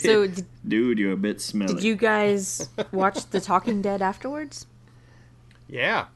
So 0.00 0.26
did, 0.26 0.46
Dude, 0.66 0.98
you're 0.98 1.12
a 1.12 1.16
bit 1.16 1.40
smelly. 1.40 1.74
did 1.74 1.84
you 1.84 1.94
guys 1.94 2.68
watch 2.90 3.30
The 3.30 3.40
Talking 3.40 3.80
Dead 3.80 4.02
afterwards? 4.02 4.66
yeah. 5.68 6.06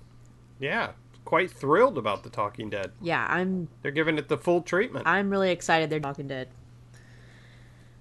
Yeah. 0.59 0.91
Quite 1.25 1.51
thrilled 1.51 1.97
about 1.99 2.23
The 2.25 2.31
Talking 2.31 2.71
Dead. 2.71 2.93
Yeah, 3.01 3.27
I'm. 3.29 3.69
They're 3.83 3.91
giving 3.93 4.17
it 4.17 4.29
the 4.29 4.39
full 4.39 4.63
treatment. 4.63 5.07
I'm 5.07 5.29
really 5.31 5.51
excited. 5.51 5.91
They're 5.91 6.01
Talking 6.01 6.29
Dead. 6.29 6.49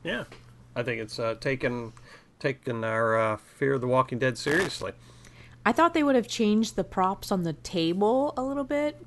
Yeah, 0.04 0.26
I 0.76 0.84
think 0.84 1.02
it's 1.02 1.18
uh, 1.20 1.36
taken 1.40 1.94
taken 2.40 2.84
our 2.84 3.18
uh, 3.20 3.38
Fear 3.38 3.74
of 3.74 3.82
the 3.82 3.88
Walking 3.88 4.20
Dead 4.20 4.38
seriously. 4.38 4.92
I 5.66 5.72
thought 5.72 5.94
they 5.96 6.04
would 6.04 6.16
have 6.16 6.28
changed 6.28 6.76
the 6.76 6.84
props 6.84 7.32
on 7.32 7.42
the 7.44 7.54
table 7.54 8.34
a 8.38 8.44
little 8.44 8.64
bit. 8.64 9.04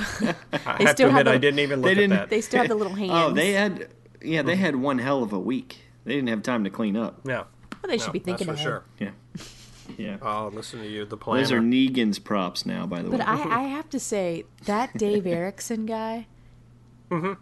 I 0.00 0.82
have 0.82 0.90
still 0.90 1.08
to 1.08 1.12
have 1.12 1.20
admit, 1.20 1.34
I 1.34 1.38
didn't 1.38 1.60
even 1.60 1.80
They 1.82 1.88
look 1.90 1.96
didn't- 1.96 2.12
at 2.12 2.18
that. 2.20 2.30
They 2.30 2.40
still 2.40 2.60
have 2.60 2.68
the 2.68 2.74
little 2.74 2.94
hands. 2.94 3.10
oh, 3.14 3.30
they 3.32 3.52
had. 3.52 3.88
Yeah, 4.22 4.42
they 4.42 4.56
had 4.56 4.76
one 4.76 4.98
hell 4.98 5.22
of 5.22 5.32
a 5.32 5.38
week. 5.38 5.78
They 6.04 6.14
didn't 6.14 6.28
have 6.28 6.42
time 6.42 6.64
to 6.64 6.70
clean 6.70 6.96
up. 6.96 7.20
yeah, 7.24 7.44
Well, 7.82 7.88
they 7.88 7.98
should 7.98 8.12
be 8.12 8.18
thinking 8.18 8.46
that's 8.48 8.62
for 8.62 8.68
ahead. 8.68 8.82
sure. 8.98 9.14
Yeah. 9.38 9.44
Yeah. 9.98 10.16
Oh, 10.22 10.50
listen 10.52 10.80
to 10.80 10.86
you, 10.88 11.04
the 11.04 11.16
Those 11.16 11.50
are. 11.52 11.58
Negan's 11.60 12.18
props 12.18 12.64
now, 12.64 12.86
by 12.86 13.02
the 13.02 13.10
But 13.10 13.20
way. 13.20 13.26
I, 13.26 13.60
I 13.60 13.62
have 13.64 13.88
to 13.90 13.98
say 14.00 14.44
that 14.66 14.96
Dave 14.96 15.26
Erickson 15.26 15.84
guy, 15.86 16.26
Mm-hmm. 17.10 17.32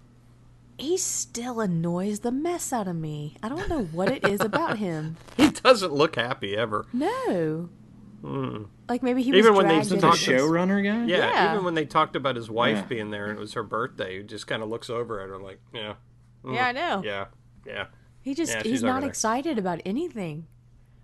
he 0.78 0.96
still 0.96 1.61
annoys 1.61 2.20
the 2.20 2.32
mess 2.32 2.72
out 2.72 2.88
of 2.88 2.96
me. 2.96 3.36
I 3.42 3.48
don't 3.50 3.68
know 3.68 3.82
what 3.84 4.11
it 4.11 4.26
is 4.26 4.40
about 4.40 4.78
him. 4.78 5.16
He 5.36 5.50
doesn't 5.50 5.92
look 5.92 6.16
happy 6.16 6.56
ever. 6.56 6.86
No, 6.92 7.68
like 8.89 9.03
maybe 9.03 9.22
he 9.22 9.30
was. 9.30 9.39
Even 9.39 9.55
when 9.55 9.66
they 9.68 9.74
dragged 9.74 9.89
the 9.91 9.95
the 9.97 10.01
talk- 10.01 10.16
showrunner 10.16 10.82
guy. 10.82 11.05
Yeah, 11.07 11.18
Yeah. 11.30 11.53
even 11.53 11.64
when 11.64 11.74
they 11.74 11.84
talked 11.86 12.16
about 12.16 12.36
his 12.36 12.51
wife 12.51 12.76
Yeah. 12.78 12.86
being 12.86 13.11
there 13.11 13.26
and 13.26 13.39
it 13.39 13.41
was 13.41 13.53
her 13.55 13.62
birthday, 13.62 14.18
he 14.18 14.22
just 14.22 14.47
kind 14.47 14.62
of 14.62 14.68
looks 14.68 14.89
over 14.91 15.20
at 15.20 15.28
her 15.28 15.39
like, 15.39 15.61
yeah, 15.74 15.95
mm. 16.45 16.55
Yeah, 16.55 16.66
I 16.66 16.72
know. 16.72 17.03
yeah, 17.05 17.26
yeah. 17.66 17.86
He 18.20 18.34
just 18.34 18.53
Yeah, 18.53 18.62
he's 18.62 18.82
not 18.82 19.05
excited 19.05 19.59
about 19.59 19.80
anything. 19.86 20.47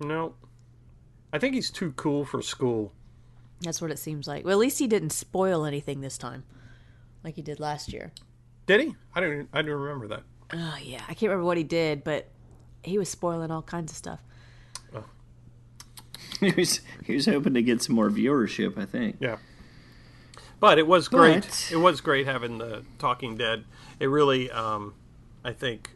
No, 0.00 0.34
I 1.32 1.38
think 1.38 1.54
he's 1.54 1.70
too 1.70 1.92
cool 1.92 2.24
for 2.24 2.42
school. 2.42 2.92
That's 3.60 3.80
what 3.80 3.90
it 3.90 3.98
seems 3.98 4.26
like. 4.28 4.44
Well, 4.44 4.52
at 4.52 4.58
least 4.58 4.78
he 4.78 4.86
didn't 4.86 5.10
spoil 5.10 5.64
anything 5.64 6.00
this 6.00 6.18
time, 6.18 6.44
like 7.22 7.36
he 7.36 7.42
did 7.42 7.60
last 7.60 7.92
year. 7.92 8.12
Did 8.66 8.80
he? 8.80 8.96
I 9.14 9.20
don't. 9.20 9.48
I 9.52 9.62
don't 9.62 9.70
remember 9.80 10.08
that. 10.08 10.22
Oh 10.52 10.76
yeah, 10.82 11.02
I 11.08 11.14
can't 11.14 11.22
remember 11.30 11.44
what 11.44 11.56
he 11.56 11.64
did, 11.64 12.04
but 12.04 12.28
he 12.82 12.98
was 12.98 13.08
spoiling 13.08 13.50
all 13.50 13.62
kinds 13.62 13.92
of 13.92 13.96
stuff. 13.96 14.20
he 16.40 16.52
was 16.52 16.80
he 17.04 17.14
was 17.14 17.26
hoping 17.26 17.54
to 17.54 17.62
get 17.62 17.82
some 17.82 17.94
more 17.96 18.10
viewership. 18.10 18.78
I 18.78 18.84
think. 18.86 19.16
Yeah. 19.20 19.36
But 20.60 20.78
it 20.78 20.86
was 20.86 21.08
great. 21.08 21.42
But- 21.42 21.68
It 21.72 21.76
was 21.76 22.00
great 22.00 22.26
having 22.26 22.58
the 22.58 22.84
Talking 22.98 23.36
Dead. 23.36 23.64
It 24.00 24.06
really, 24.06 24.50
um, 24.50 24.94
I 25.44 25.52
think, 25.52 25.90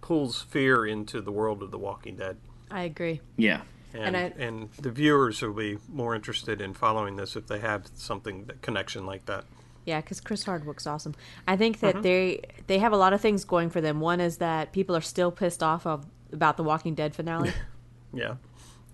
pulls 0.00 0.42
fear 0.42 0.86
into 0.86 1.20
the 1.20 1.32
world 1.32 1.62
of 1.62 1.70
the 1.70 1.78
Walking 1.78 2.16
Dead, 2.16 2.36
I 2.70 2.82
agree. 2.82 3.20
Yeah. 3.36 3.62
and 3.92 4.14
And 4.16 4.34
and, 4.38 4.72
the 4.78 4.90
viewers 4.90 5.42
will 5.42 5.52
be 5.54 5.78
more 5.88 6.14
interested 6.14 6.60
in 6.60 6.74
following 6.74 7.16
this 7.16 7.34
if 7.36 7.46
they 7.46 7.58
have 7.58 7.86
something 7.94 8.44
that 8.46 8.62
connection 8.62 9.04
like 9.06 9.26
that. 9.26 9.44
Yeah, 9.84 10.00
because 10.00 10.20
Chris 10.20 10.44
Hardwick's 10.44 10.86
awesome. 10.86 11.14
I 11.46 11.56
think 11.56 11.78
Mm-hmm. 11.80 11.86
that 11.98 12.02
they 12.02 12.42
they 12.66 12.78
have 12.78 12.92
a 12.92 12.96
lot 12.96 13.12
of 13.14 13.20
things 13.20 13.44
going 13.44 13.70
for 13.70 13.80
them. 13.80 14.00
One 14.00 14.20
is 14.20 14.36
that 14.36 14.72
people 14.72 14.94
are 14.96 15.00
still 15.00 15.30
pissed 15.32 15.62
off 15.62 15.86
of 15.86 16.06
about 16.32 16.56
the 16.56 16.62
Walking 16.62 16.94
Dead 16.94 17.14
finale, 17.14 17.52
Yeah, 18.12 18.34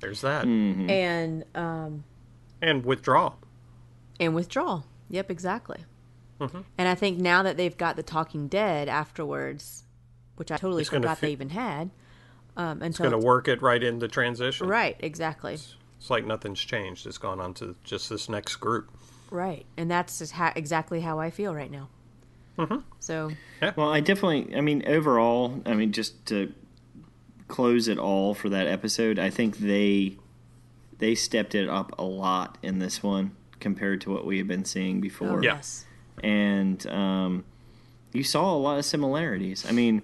there's 0.04 0.20
that 0.20 0.44
Mm. 0.44 0.90
and 0.90 1.44
um, 1.54 2.04
and 2.60 2.84
withdrawal. 2.84 3.38
and 4.20 4.34
withdrawal. 4.34 4.84
Yep, 5.10 5.30
exactly. 5.30 5.84
Mm-hmm. 6.40 6.60
And 6.78 6.88
I 6.88 6.94
think 6.94 7.18
now 7.18 7.42
that 7.42 7.56
they've 7.56 7.76
got 7.76 7.96
the 7.96 8.02
Talking 8.02 8.48
Dead 8.48 8.88
afterwards, 8.88 9.84
which 10.36 10.50
I 10.52 10.56
totally 10.56 10.82
It's 10.82 10.90
forgot 10.90 11.18
fit- 11.18 11.26
they 11.28 11.32
even 11.32 11.50
had, 11.50 11.90
um, 12.56 12.82
It's 12.82 12.98
until 12.98 13.10
going 13.10 13.20
to 13.20 13.26
work 13.26 13.48
it 13.48 13.62
right 13.62 13.82
into 13.82 14.00
the 14.00 14.08
transition. 14.08 14.66
right, 14.68 14.96
exactly. 15.00 15.54
It's 15.54 16.10
like 16.10 16.24
nothing's 16.26 16.60
changed. 16.60 17.06
It's 17.06 17.18
gone 17.18 17.40
on 17.40 17.54
to 17.54 17.76
just 17.84 18.08
this 18.10 18.28
next 18.28 18.56
group. 18.56 18.90
Right. 19.30 19.64
And 19.76 19.90
that's 19.90 20.18
just 20.18 20.32
ha- 20.32 20.52
exactly 20.54 21.00
how 21.00 21.18
I 21.18 21.30
feel 21.30 21.54
right 21.54 21.70
now. 21.70 21.88
Mm-hmm. 22.58 22.78
So, 23.00 23.30
Well, 23.76 23.90
I 23.92 24.00
definitely. 24.00 24.54
I 24.56 24.60
mean, 24.60 24.82
overall, 24.86 25.60
I 25.66 25.74
mean, 25.74 25.92
just 25.92 26.24
to 26.26 26.52
close 27.54 27.86
it 27.86 27.98
all 27.98 28.34
for 28.34 28.48
that 28.48 28.66
episode, 28.66 29.16
I 29.16 29.30
think 29.30 29.58
they 29.58 30.16
they 30.98 31.14
stepped 31.14 31.54
it 31.54 31.68
up 31.68 31.96
a 32.00 32.02
lot 32.02 32.58
in 32.62 32.80
this 32.80 33.00
one 33.00 33.36
compared 33.60 34.00
to 34.00 34.10
what 34.10 34.26
we 34.26 34.38
have 34.38 34.48
been 34.48 34.64
seeing 34.64 35.00
before. 35.00 35.38
oh, 35.38 35.40
yes. 35.40 35.86
and 36.20 36.84
um, 36.88 37.44
you 38.12 38.24
saw 38.24 38.52
a 38.52 38.58
lot 38.58 38.78
of 38.78 38.84
similarities. 38.84 39.64
I 39.68 39.70
mean, 39.70 40.02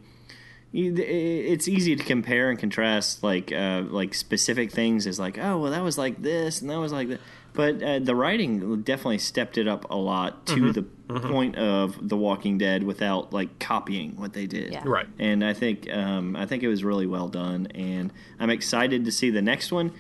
it's 0.73 1.67
easy 1.67 1.97
to 1.97 2.05
compare 2.05 2.51
and 2.51 2.59
contrast 2.59 3.25
like 3.25 3.51
uh, 3.51 3.83
like 3.89 4.15
specific 4.15 4.71
things 4.71 5.09
as 5.09 5.19
like, 5.19 5.37
oh, 5.37 5.59
well, 5.59 5.73
that 5.73 5.83
was 5.83 5.99
like 5.99 6.23
this 6.23 6.61
and 6.61 6.71
that 6.71 6.79
was 6.79 6.93
like 6.93 7.09
that. 7.09 7.21
But 7.53 7.83
uh, 7.83 7.99
the 7.99 8.15
writing 8.15 8.83
definitely 8.83 9.19
stepped 9.19 9.59
it 9.59 9.67
up 9.67 9.91
a 9.91 9.97
lot 9.97 10.47
to 10.47 10.73
the 10.73 10.83
point 11.09 11.57
of 11.57 12.09
The 12.09 12.17
Walking 12.17 12.59
Dead 12.59 12.85
without 12.85 13.33
like 13.33 13.59
copying 13.59 14.17
what 14.17 14.33
they 14.33 14.47
did. 14.47 14.73
Yeah. 14.73 14.83
Right. 14.85 15.09
And 15.19 15.45
I 15.45 15.53
think 15.53 15.93
um, 15.93 16.37
I 16.37 16.47
think 16.47 16.63
it 16.63 16.69
was 16.69 16.85
really 16.85 17.07
well 17.07 17.29
done, 17.29 17.67
and 17.75 18.13
I'm 18.39 18.51
excited 18.51 19.05
to 19.05 19.13
see 19.13 19.31
the 19.31 19.43
next 19.43 19.73
one. 19.73 19.93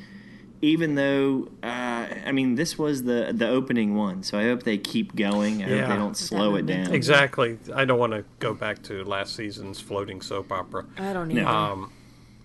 Even 0.62 0.94
though, 0.94 1.48
uh, 1.62 2.07
I 2.26 2.32
mean, 2.32 2.55
this 2.55 2.78
was 2.78 3.05
the 3.05 3.32
the 3.34 3.48
opening 3.48 3.96
one, 3.96 4.22
so 4.22 4.38
I 4.38 4.44
hope 4.44 4.62
they 4.62 4.76
keep 4.76 5.16
going. 5.16 5.64
I 5.64 5.68
hope 5.68 5.88
they 5.88 5.96
don't 5.96 6.16
slow 6.16 6.55
it 6.55 6.66
down. 6.66 6.92
Exactly. 6.92 7.59
I 7.74 7.86
don't 7.86 7.98
want 7.98 8.12
to 8.12 8.24
go 8.40 8.53
back 8.55 8.82
to 8.84 9.03
last 9.05 9.34
season's 9.34 9.80
floating 9.80 10.20
soap 10.20 10.53
opera. 10.53 10.84
I 10.98 11.14
don't 11.14 11.28
need 11.28 11.42
Um, 11.44 11.92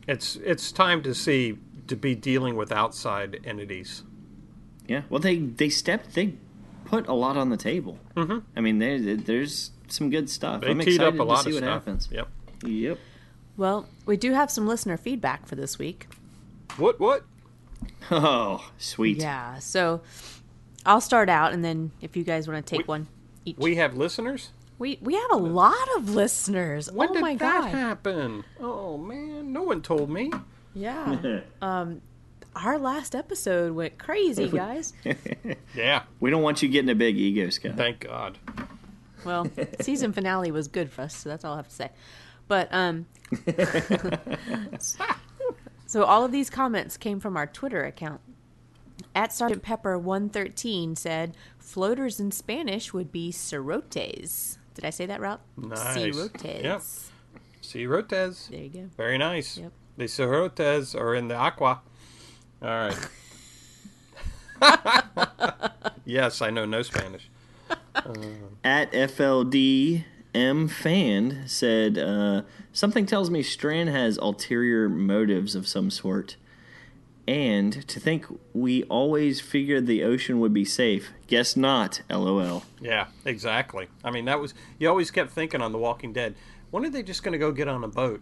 it's 0.08 0.38
it's 0.38 0.72
time 0.72 1.04
to 1.04 1.14
see 1.14 1.58
to 1.88 1.96
be 1.96 2.16
dealing 2.16 2.56
with 2.56 2.72
outside 2.72 3.42
entities. 3.44 4.04
Yeah. 4.88 5.02
Well, 5.10 5.20
they 5.20 5.38
they 5.38 5.70
stepped. 5.70 6.14
They 6.14 6.36
put 6.86 7.08
a 7.08 7.14
lot 7.14 7.38
on 7.38 7.50
the 7.50 7.58
table. 7.58 7.98
Mm-hmm. 8.16 8.40
I 8.56 8.62
mean, 8.62 8.80
there 8.80 9.00
there's 9.18 9.72
some 9.88 10.10
good 10.10 10.30
stuff. 10.30 10.62
They 10.62 10.68
I'm 10.70 10.80
teed 10.80 10.90
excited 10.96 11.14
up 11.16 11.20
a 11.20 11.24
lot 11.24 11.38
to 11.38 11.44
see 11.44 11.50
of 11.50 11.56
what 11.56 11.64
stuff. 11.64 11.74
happens. 11.86 12.10
Yep. 12.12 12.28
Yep. 12.64 12.98
Well, 13.58 13.88
we 14.06 14.18
do 14.18 14.34
have 14.34 14.52
some 14.52 14.68
listener 14.68 14.98
feedback 14.98 15.48
for 15.48 15.56
this 15.56 15.80
week. 15.80 16.08
What 16.78 17.00
what? 17.00 17.24
Oh, 18.12 18.70
sweet. 18.78 19.18
Yeah. 19.18 19.60
So, 19.60 20.02
I'll 20.86 21.02
start 21.02 21.30
out, 21.30 21.54
and 21.54 21.64
then 21.64 21.92
if 22.02 22.16
you 22.16 22.24
guys 22.24 22.48
want 22.48 22.66
to 22.66 22.70
take 22.70 22.80
We- 22.88 22.92
one 22.92 23.08
each. 23.46 23.58
We 23.58 23.76
have 23.76 23.96
listeners. 23.96 24.50
we 24.78 24.98
we 25.02 25.14
have 25.16 25.32
a 25.32 25.38
lot 25.38 25.88
of 25.98 26.10
listeners. 26.10 26.92
When 26.92 27.10
oh 27.10 27.14
did 27.14 27.22
my 27.22 27.36
that 27.36 27.62
god. 27.64 27.72
happen? 27.72 28.44
Oh 28.60 28.98
man, 28.98 29.52
no 29.54 29.64
one 29.64 29.82
told 29.82 30.10
me. 30.10 30.32
Yeah. 30.74 31.42
um, 31.62 32.02
our 32.56 32.78
last 32.78 33.16
episode 33.16 33.74
went 33.74 33.98
crazy, 33.98 34.48
guys. 34.50 34.94
Yeah. 35.76 36.04
We 36.22 36.30
don't 36.30 36.42
want 36.42 36.64
you 36.64 36.70
getting 36.70 36.90
a 36.90 36.96
big 36.96 37.18
ego, 37.18 37.50
Scott. 37.50 37.74
Thank 37.76 38.00
God. 38.00 38.38
Well, 39.26 39.48
season 39.82 40.14
finale 40.14 40.50
was 40.52 40.70
good 40.70 40.90
for 40.90 41.02
us, 41.02 41.18
so 41.18 41.28
that's 41.28 41.44
all 41.44 41.54
I 41.54 41.58
have 41.58 41.68
to 41.68 41.76
say. 41.76 41.90
But 42.48 42.70
um, 42.72 43.08
so 45.86 46.04
all 46.04 46.24
of 46.24 46.32
these 46.32 46.50
comments 46.50 46.96
came 46.96 47.20
from 47.20 47.36
our 47.36 47.48
Twitter 47.48 47.84
account. 47.84 48.22
At 49.14 49.34
Sergeant 49.34 49.64
Pepper 49.64 49.98
one 49.98 50.30
thirteen 50.30 50.96
said 50.96 51.36
floaters 51.58 52.20
in 52.20 52.32
Spanish 52.32 52.94
would 52.94 53.12
be 53.12 53.32
cerotes. 53.32 54.58
Did 54.76 54.86
I 54.86 54.90
say 54.90 55.06
that 55.06 55.20
right? 55.20 55.40
Nice. 55.58 55.98
Cerotes. 55.98 56.64
Yep. 56.64 56.82
Cerotes. 57.62 58.50
There 58.50 58.60
you 58.62 58.70
go. 58.70 58.90
Very 58.96 59.18
nice. 59.18 59.58
Yep. 59.58 59.72
The 59.98 60.06
cerotes 60.06 60.96
are 61.00 61.16
in 61.16 61.28
the 61.28 61.36
aqua. 61.36 61.82
All 62.66 62.72
right. 62.72 62.98
yes, 66.06 66.42
I 66.42 66.50
know 66.50 66.66
no 66.66 66.82
Spanish. 66.82 67.30
At 68.64 68.92
FLDM 68.92 70.72
fan 70.72 71.44
said 71.46 72.00
uh, 72.00 72.42
something 72.74 73.06
tells 73.06 73.30
me 73.30 73.44
Strand 73.44 73.90
has 73.90 74.18
ulterior 74.18 74.90
motives 74.90 75.54
of 75.54 75.68
some 75.68 75.92
sort. 75.92 76.38
And 77.28 77.88
to 77.88 78.00
think 78.00 78.26
we 78.54 78.82
always 78.84 79.42
figured 79.42 79.86
the 79.86 80.04
ocean 80.04 80.40
would 80.40 80.54
be 80.54 80.66
safe. 80.66 81.12
Guess 81.28 81.56
not. 81.56 82.02
LOL. 82.10 82.64
Yeah, 82.82 83.08
exactly. 83.26 83.90
I 84.04 84.10
mean, 84.10 84.26
that 84.26 84.40
was 84.40 84.56
you 84.80 84.90
always 84.90 85.12
kept 85.12 85.30
thinking 85.32 85.62
on 85.62 85.72
The 85.72 85.78
Walking 85.78 86.14
Dead. 86.14 86.34
When 86.72 86.84
are 86.84 86.90
they 86.90 87.04
just 87.04 87.22
going 87.22 87.34
to 87.34 87.38
go 87.38 87.52
get 87.52 87.68
on 87.68 87.84
a 87.84 87.88
boat 87.88 88.22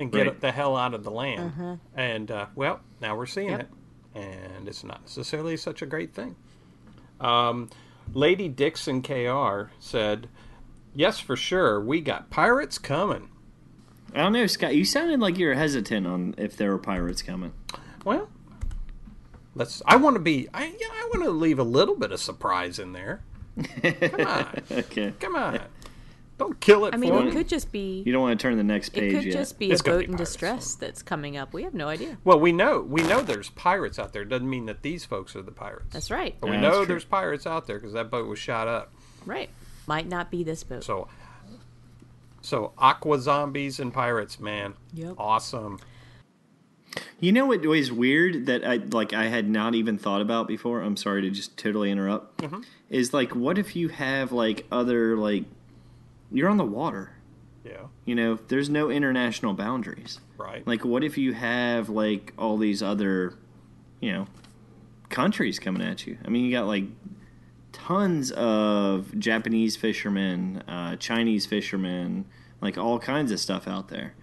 and 0.00 0.10
get 0.12 0.26
Right. 0.26 0.40
the 0.40 0.52
hell 0.52 0.76
out 0.76 0.94
of 0.94 1.04
the 1.04 1.10
land? 1.10 1.80
And 1.94 2.30
uh, 2.30 2.46
well, 2.54 2.80
now 3.00 3.16
we're 3.16 3.26
seeing 3.26 3.50
Yep. 3.50 3.60
it, 3.60 3.68
and 4.20 4.68
it's 4.68 4.84
not 4.84 5.02
necessarily 5.02 5.56
such 5.56 5.82
a 5.82 5.86
great 5.86 6.14
thing. 6.14 6.36
Um, 7.20 7.70
Lady 8.12 8.48
Dixon 8.48 9.02
Kr 9.02 9.70
said, 9.80 10.28
"Yes, 10.94 11.18
for 11.18 11.36
sure, 11.36 11.80
we 11.80 12.00
got 12.00 12.30
pirates 12.30 12.78
coming." 12.78 13.30
I 14.14 14.18
don't 14.18 14.32
know, 14.32 14.46
Scott. 14.46 14.74
You 14.74 14.84
sounded 14.84 15.20
like 15.20 15.36
you 15.38 15.46
were 15.48 15.54
hesitant 15.54 16.06
on 16.06 16.34
if 16.38 16.56
there 16.56 16.70
were 16.70 16.78
pirates 16.78 17.22
coming. 17.22 17.52
Well, 18.04 18.28
let's. 19.54 19.82
I 19.86 19.96
want 19.96 20.14
to 20.16 20.20
be. 20.20 20.48
I 20.54 20.66
yeah, 20.66 20.86
I 20.92 21.10
want 21.12 21.24
to 21.24 21.30
leave 21.30 21.58
a 21.58 21.64
little 21.64 21.96
bit 21.96 22.12
of 22.12 22.20
surprise 22.20 22.78
in 22.78 22.92
there. 22.92 23.22
Come 23.82 24.26
on, 24.26 24.62
Okay. 24.70 25.12
come 25.18 25.34
on. 25.36 25.60
Don't 26.38 26.60
kill 26.60 26.84
it 26.84 26.92
I 26.92 26.98
mean, 26.98 27.10
for 27.12 27.26
it 27.26 27.32
could 27.32 27.48
just 27.48 27.72
be 27.72 28.02
You 28.04 28.12
don't 28.12 28.20
want 28.22 28.38
to 28.38 28.42
turn 28.42 28.58
the 28.58 28.62
next 28.64 28.90
page. 28.90 29.04
it 29.12 29.16
could 29.16 29.24
yet. 29.24 29.32
just 29.32 29.58
be 29.58 29.70
It's 29.70 29.80
a 29.80 29.84
boat 29.84 29.98
be 30.00 30.04
in 30.04 30.10
pirates. 30.12 30.30
distress 30.32 30.74
that's 30.74 31.02
coming 31.02 31.36
up. 31.38 31.54
We 31.54 31.62
have 31.62 31.72
no 31.72 31.88
idea. 31.88 32.18
Well, 32.24 32.38
we 32.38 32.52
know 32.52 32.80
we 32.80 33.02
know 33.02 33.22
there's 33.22 33.48
pirates 33.50 33.98
out 33.98 34.12
there. 34.12 34.24
Doesn't 34.24 34.48
mean 34.50 34.66
that 34.66 34.82
these 34.82 35.04
folks 35.06 35.34
are 35.34 35.40
the 35.42 35.50
pirates. 35.52 35.92
That's 35.94 36.10
right. 36.10 36.36
But 36.40 36.50
we 36.50 36.56
Yeah, 36.56 36.60
know 36.62 36.84
there's 36.84 37.04
pirates 37.06 37.46
out 37.46 37.66
there 37.66 37.78
because 37.78 37.94
that 37.94 38.10
boat 38.10 38.28
was 38.28 38.38
shot 38.38 38.68
up. 38.68 38.92
Right. 39.24 39.48
Might 39.86 40.08
not 40.08 40.30
be 40.30 40.44
this 40.44 40.62
boat. 40.62 40.84
So, 40.84 41.08
so 42.42 42.72
aqua 42.78 43.18
zombies 43.18 43.80
and 43.80 43.92
pirates, 43.92 44.38
man, 44.38 44.74
Yep. 44.92 45.14
awesome. 45.18 45.78
You 47.20 47.32
know 47.32 47.46
what 47.46 47.62
was 47.66 47.90
weird 47.92 48.46
that 48.46 48.64
I 48.66 48.76
like 48.76 49.12
I 49.12 49.26
had 49.26 49.48
not 49.48 49.74
even 49.74 49.98
thought 49.98 50.20
about 50.20 50.48
before. 50.48 50.80
I'm 50.82 50.96
sorry 50.96 51.22
to 51.22 51.30
just 51.30 51.56
totally 51.58 51.90
interrupt. 51.90 52.38
Mm-hmm. 52.42 52.60
Is 52.90 53.12
like 53.12 53.34
what 53.34 53.58
if 53.58 53.74
you 53.76 53.88
have 53.88 54.32
like 54.32 54.66
other 54.70 55.16
like 55.16 55.44
you're 56.32 56.48
on 56.48 56.56
the 56.56 56.64
water. 56.64 57.12
Yeah, 57.64 57.86
You 58.04 58.14
know, 58.14 58.38
there's 58.48 58.70
no 58.70 58.90
international 58.90 59.52
boundaries. 59.54 60.20
right. 60.38 60.64
Like 60.66 60.84
what 60.84 61.02
if 61.02 61.18
you 61.18 61.32
have 61.32 61.88
like 61.88 62.32
all 62.38 62.58
these 62.58 62.80
other, 62.82 63.34
you 64.00 64.12
know, 64.12 64.26
countries 65.08 65.58
coming 65.58 65.82
at 65.82 66.06
you? 66.06 66.16
I 66.24 66.28
mean, 66.28 66.44
you 66.44 66.52
got 66.52 66.66
like 66.68 66.84
tons 67.72 68.30
of 68.32 69.16
Japanese 69.18 69.76
fishermen, 69.76 70.62
uh, 70.68 70.96
Chinese 70.96 71.46
fishermen, 71.46 72.24
like 72.60 72.78
all 72.78 72.98
kinds 72.98 73.32
of 73.32 73.40
stuff 73.40 73.66
out 73.66 73.88
there. 73.88 74.14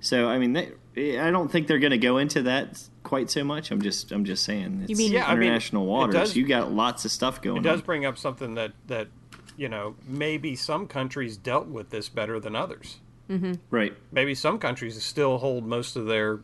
So 0.00 0.28
I 0.28 0.38
mean, 0.38 0.52
they, 0.52 1.18
I 1.18 1.30
don't 1.30 1.50
think 1.50 1.66
they're 1.66 1.78
going 1.78 1.90
to 1.90 1.98
go 1.98 2.18
into 2.18 2.42
that 2.42 2.80
quite 3.02 3.30
so 3.30 3.42
much. 3.42 3.70
I'm 3.70 3.82
just, 3.82 4.12
I'm 4.12 4.24
just 4.24 4.44
saying. 4.44 4.86
It's 4.88 4.98
mean- 4.98 5.12
Yeah, 5.12 5.26
I 5.26 5.34
mean, 5.34 5.44
international 5.44 5.86
waters? 5.86 6.14
does- 6.14 6.36
you 6.36 6.46
got 6.46 6.72
lots 6.72 7.04
of 7.04 7.10
stuff 7.10 7.42
going 7.42 7.58
on. 7.58 7.64
it 7.64 7.68
does 7.68 7.80
on. 7.80 7.86
bring 7.86 8.04
up 8.06 8.18
something 8.18 8.54
that 8.54 8.72
that 8.86 9.08
you 9.56 9.68
know 9.68 9.96
maybe 10.06 10.56
some 10.56 10.86
countries 10.86 11.36
dealt 11.36 11.66
with 11.66 11.90
this 11.90 12.08
better 12.08 12.40
than 12.40 12.56
others. 12.56 12.98
Mm-hmm. 13.28 13.54
Right. 13.70 13.94
Maybe 14.12 14.34
some 14.34 14.58
countries 14.58 15.02
still 15.02 15.38
hold 15.38 15.64
most 15.64 15.96
of 15.96 16.06
their 16.06 16.40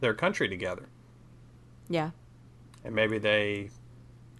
their 0.00 0.14
country 0.14 0.48
together, 0.48 0.88
yeah. 1.88 2.10
and 2.84 2.94
maybe 2.94 3.18
they 3.18 3.70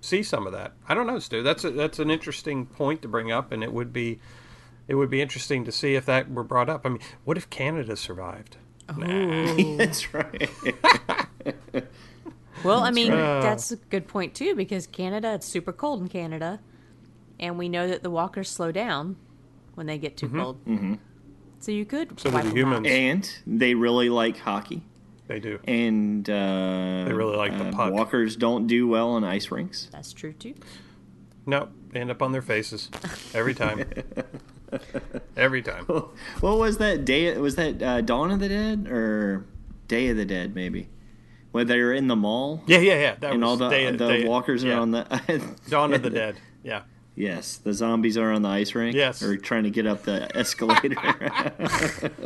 see 0.00 0.22
some 0.22 0.46
of 0.46 0.52
that. 0.52 0.72
I 0.88 0.94
don't 0.94 1.06
know, 1.06 1.18
Stu. 1.18 1.42
That's 1.42 1.64
a, 1.64 1.70
that's 1.70 1.98
an 1.98 2.10
interesting 2.10 2.66
point 2.66 3.02
to 3.02 3.08
bring 3.08 3.32
up, 3.32 3.52
and 3.52 3.62
it 3.62 3.72
would 3.72 3.92
be 3.92 4.20
it 4.86 4.94
would 4.94 5.10
be 5.10 5.20
interesting 5.20 5.64
to 5.64 5.72
see 5.72 5.94
if 5.94 6.06
that 6.06 6.30
were 6.30 6.44
brought 6.44 6.68
up. 6.68 6.84
I 6.84 6.90
mean, 6.90 7.00
what 7.24 7.36
if 7.36 7.50
Canada 7.50 7.96
survived? 7.96 8.56
Oh, 8.88 9.76
that's 9.76 10.14
right. 10.14 10.50
Well, 12.64 12.80
I 12.80 12.90
mean, 12.90 13.10
that's 13.10 13.70
a 13.70 13.76
good 13.76 14.08
point 14.08 14.34
too 14.34 14.54
because 14.54 14.86
Canada, 14.86 15.34
it's 15.34 15.46
super 15.46 15.72
cold 15.72 16.00
in 16.02 16.08
Canada, 16.08 16.60
and 17.40 17.58
we 17.58 17.68
know 17.68 17.86
that 17.88 18.02
the 18.02 18.10
walkers 18.10 18.48
slow 18.50 18.72
down 18.72 19.16
when 19.74 19.86
they 19.86 19.98
get 19.98 20.16
too 20.16 20.28
cold. 20.28 20.64
Mm-hmm. 20.64 20.94
So 21.60 21.72
you 21.72 21.84
could. 21.84 22.18
So 22.20 22.30
do 22.30 22.34
wipe 22.36 22.44
the 22.44 22.50
them 22.50 22.72
out. 22.72 22.84
humans. 22.86 22.86
and 22.88 23.58
they 23.58 23.74
really 23.74 24.08
like 24.08 24.38
hockey. 24.38 24.82
They 25.26 25.40
do. 25.40 25.58
and 25.64 26.28
uh, 26.30 27.04
They 27.06 27.12
really 27.12 27.36
like 27.36 27.56
the 27.58 27.66
uh, 27.68 27.72
puck. 27.72 27.92
Walkers 27.92 28.34
don't 28.36 28.66
do 28.66 28.88
well 28.88 29.10
on 29.10 29.24
ice 29.24 29.50
rinks. 29.50 29.88
That's 29.92 30.12
true 30.12 30.32
too. 30.32 30.54
No, 31.46 31.68
they 31.92 32.00
end 32.00 32.10
up 32.10 32.22
on 32.22 32.32
their 32.32 32.42
faces 32.42 32.90
every 33.34 33.54
time. 33.54 33.84
every 35.36 35.62
time. 35.62 35.84
What 36.40 36.58
was 36.58 36.78
that 36.78 37.04
day? 37.04 37.36
Was 37.38 37.56
that 37.56 37.82
uh, 37.82 38.00
Dawn 38.02 38.30
of 38.30 38.40
the 38.40 38.48
Dead 38.48 38.86
or 38.88 39.44
Day 39.86 40.08
of 40.08 40.16
the 40.16 40.24
Dead? 40.24 40.54
Maybe 40.54 40.88
where 41.50 41.64
they're 41.64 41.94
in 41.94 42.08
the 42.08 42.16
mall 42.16 42.62
Yeah, 42.66 42.78
yeah, 42.80 43.00
yeah. 43.00 43.14
That 43.20 43.32
and 43.32 43.40
was 43.40 43.48
all 43.48 43.56
the 43.56 43.68
Day- 43.70 43.90
the 43.90 43.96
Day- 44.08 44.24
walkers 44.26 44.62
yeah. 44.62 44.74
are 44.76 44.80
on 44.80 44.90
the 44.90 45.56
Dawn 45.68 45.94
of 45.94 46.02
the 46.02 46.10
Dead. 46.10 46.36
Yeah. 46.62 46.82
Yes, 47.18 47.56
the 47.56 47.72
zombies 47.72 48.16
are 48.16 48.30
on 48.32 48.42
the 48.42 48.48
ice 48.48 48.74
rink. 48.76 48.94
Yes. 48.94 49.22
or 49.22 49.36
trying 49.36 49.64
to 49.64 49.70
get 49.70 49.86
up 49.86 50.04
the 50.04 50.34
escalator. 50.36 50.94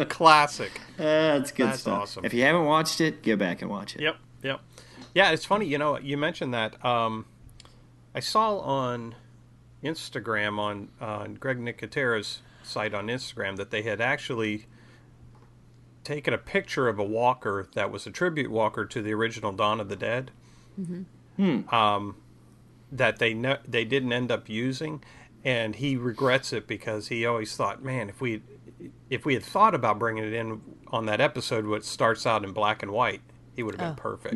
Classic. 0.08 0.70
That's 0.96 1.50
good 1.52 1.68
That's 1.68 1.80
stuff. 1.80 2.02
awesome. 2.02 2.24
If 2.24 2.34
you 2.34 2.42
haven't 2.42 2.66
watched 2.66 3.00
it, 3.00 3.22
go 3.22 3.36
back 3.36 3.62
and 3.62 3.70
watch 3.70 3.94
it. 3.96 4.02
Yep, 4.02 4.16
yep. 4.42 4.60
Yeah, 5.14 5.30
it's 5.30 5.44
funny. 5.44 5.66
You 5.66 5.78
know, 5.78 5.98
you 5.98 6.16
mentioned 6.16 6.52
that. 6.54 6.82
Um, 6.84 7.26
I 8.14 8.20
saw 8.20 8.58
on 8.58 9.14
Instagram 9.82 10.58
on 10.58 10.88
on 11.00 11.34
Greg 11.34 11.58
Nicotero's 11.58 12.40
site 12.62 12.94
on 12.94 13.06
Instagram 13.08 13.56
that 13.56 13.70
they 13.70 13.82
had 13.82 14.00
actually 14.00 14.66
taken 16.04 16.34
a 16.34 16.38
picture 16.38 16.88
of 16.88 16.98
a 16.98 17.04
walker 17.04 17.68
that 17.74 17.90
was 17.90 18.06
a 18.06 18.10
tribute 18.10 18.50
walker 18.50 18.84
to 18.84 19.00
the 19.02 19.12
original 19.14 19.52
Dawn 19.52 19.80
of 19.80 19.88
the 19.88 19.96
Dead. 19.96 20.30
Mhm. 20.80 21.72
Um, 21.72 22.16
that 22.92 23.18
they 23.18 23.34
ne- 23.34 23.58
they 23.66 23.84
didn't 23.84 24.12
end 24.12 24.30
up 24.30 24.48
using, 24.48 25.02
and 25.44 25.74
he 25.76 25.96
regrets 25.96 26.52
it 26.52 26.66
because 26.68 27.08
he 27.08 27.26
always 27.26 27.56
thought, 27.56 27.82
man, 27.82 28.08
if 28.08 28.20
we 28.20 28.42
if 29.10 29.24
we 29.24 29.34
had 29.34 29.42
thought 29.42 29.74
about 29.74 29.98
bringing 29.98 30.24
it 30.24 30.32
in 30.32 30.60
on 30.88 31.06
that 31.06 31.20
episode, 31.20 31.66
which 31.66 31.84
starts 31.84 32.26
out 32.26 32.44
in 32.44 32.52
black 32.52 32.82
and 32.82 32.92
white, 32.92 33.20
he 33.56 33.62
would 33.62 33.74
have 33.74 33.88
been 33.96 33.96
perfect 34.02 34.34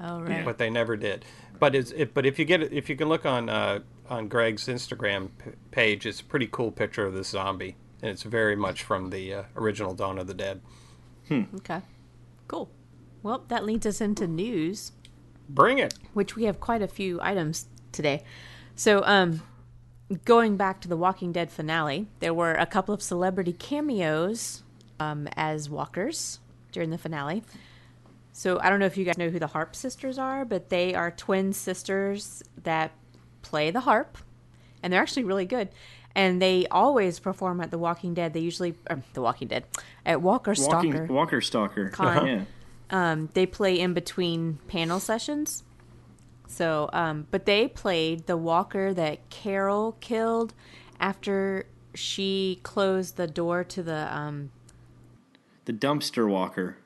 Oh, 0.00 0.20
right. 0.20 0.44
but 0.44 0.58
they 0.58 0.68
never 0.70 0.96
did. 0.96 1.24
But 1.60 1.74
it's 1.76 1.92
it, 1.92 2.12
but 2.12 2.26
if 2.26 2.38
you 2.38 2.44
get 2.44 2.62
it, 2.62 2.72
if 2.72 2.88
you 2.90 2.96
can 2.96 3.08
look 3.08 3.24
on 3.24 3.48
uh, 3.48 3.80
on 4.10 4.26
Greg's 4.28 4.66
Instagram 4.66 5.28
p- 5.38 5.50
page, 5.70 6.06
it's 6.06 6.20
a 6.20 6.24
pretty 6.24 6.48
cool 6.50 6.72
picture 6.72 7.06
of 7.06 7.14
this 7.14 7.28
zombie, 7.28 7.76
and 8.02 8.10
it's 8.10 8.24
very 8.24 8.56
much 8.56 8.82
from 8.82 9.10
the 9.10 9.32
uh, 9.34 9.42
original 9.56 9.94
Dawn 9.94 10.18
of 10.18 10.26
the 10.26 10.34
Dead. 10.34 10.60
Okay. 11.30 11.80
Cool. 12.48 12.68
Well, 13.22 13.44
that 13.48 13.64
leads 13.64 13.86
us 13.86 14.00
into 14.00 14.26
news, 14.26 14.90
Bring 15.54 15.78
it. 15.78 15.94
which 16.14 16.34
we 16.36 16.44
have 16.44 16.60
quite 16.60 16.82
a 16.82 16.88
few 16.88 17.20
items 17.20 17.66
today. 17.92 18.24
So, 18.74 19.02
um, 19.04 19.42
going 20.24 20.56
back 20.56 20.80
to 20.82 20.88
the 20.88 20.96
Walking 20.96 21.32
Dead 21.32 21.50
finale, 21.50 22.06
there 22.20 22.34
were 22.34 22.54
a 22.54 22.66
couple 22.66 22.94
of 22.94 23.02
celebrity 23.02 23.52
cameos 23.52 24.62
um, 24.98 25.28
as 25.36 25.68
walkers 25.68 26.40
during 26.72 26.90
the 26.90 26.98
finale. 26.98 27.42
So, 28.32 28.58
I 28.60 28.70
don't 28.70 28.80
know 28.80 28.86
if 28.86 28.96
you 28.96 29.04
guys 29.04 29.18
know 29.18 29.28
who 29.28 29.38
the 29.38 29.48
Harp 29.48 29.76
sisters 29.76 30.18
are, 30.18 30.44
but 30.44 30.70
they 30.70 30.94
are 30.94 31.10
twin 31.10 31.52
sisters 31.52 32.42
that 32.62 32.92
play 33.42 33.70
the 33.70 33.80
harp, 33.80 34.16
and 34.82 34.92
they're 34.92 35.02
actually 35.02 35.24
really 35.24 35.44
good. 35.44 35.68
And 36.14 36.40
they 36.40 36.66
always 36.70 37.18
perform 37.18 37.60
at 37.60 37.70
The 37.70 37.78
Walking 37.78 38.12
Dead. 38.14 38.34
They 38.34 38.40
usually, 38.40 38.74
uh, 38.88 38.96
The 39.14 39.22
Walking 39.22 39.48
Dead, 39.48 39.64
at 40.04 40.20
Walker 40.20 40.54
Stalker. 40.54 41.06
Walker 41.06 41.40
Stalker. 41.40 41.88
Con. 41.88 42.26
Yeah. 42.26 42.44
Um, 42.92 43.28
they 43.34 43.46
play 43.46 43.78
in 43.80 43.94
between 43.94 44.58
panel 44.68 45.00
sessions. 45.00 45.64
So, 46.46 46.90
um, 46.92 47.26
but 47.30 47.46
they 47.46 47.66
played 47.68 48.26
the 48.26 48.36
walker 48.36 48.92
that 48.94 49.28
Carol 49.30 49.96
killed 50.00 50.52
after 51.00 51.66
she 51.94 52.60
closed 52.62 53.16
the 53.16 53.26
door 53.26 53.64
to 53.64 53.82
the. 53.82 54.14
Um, 54.14 54.50
The 55.64 55.72
dumpster 55.72 56.28
walker. 56.28 56.76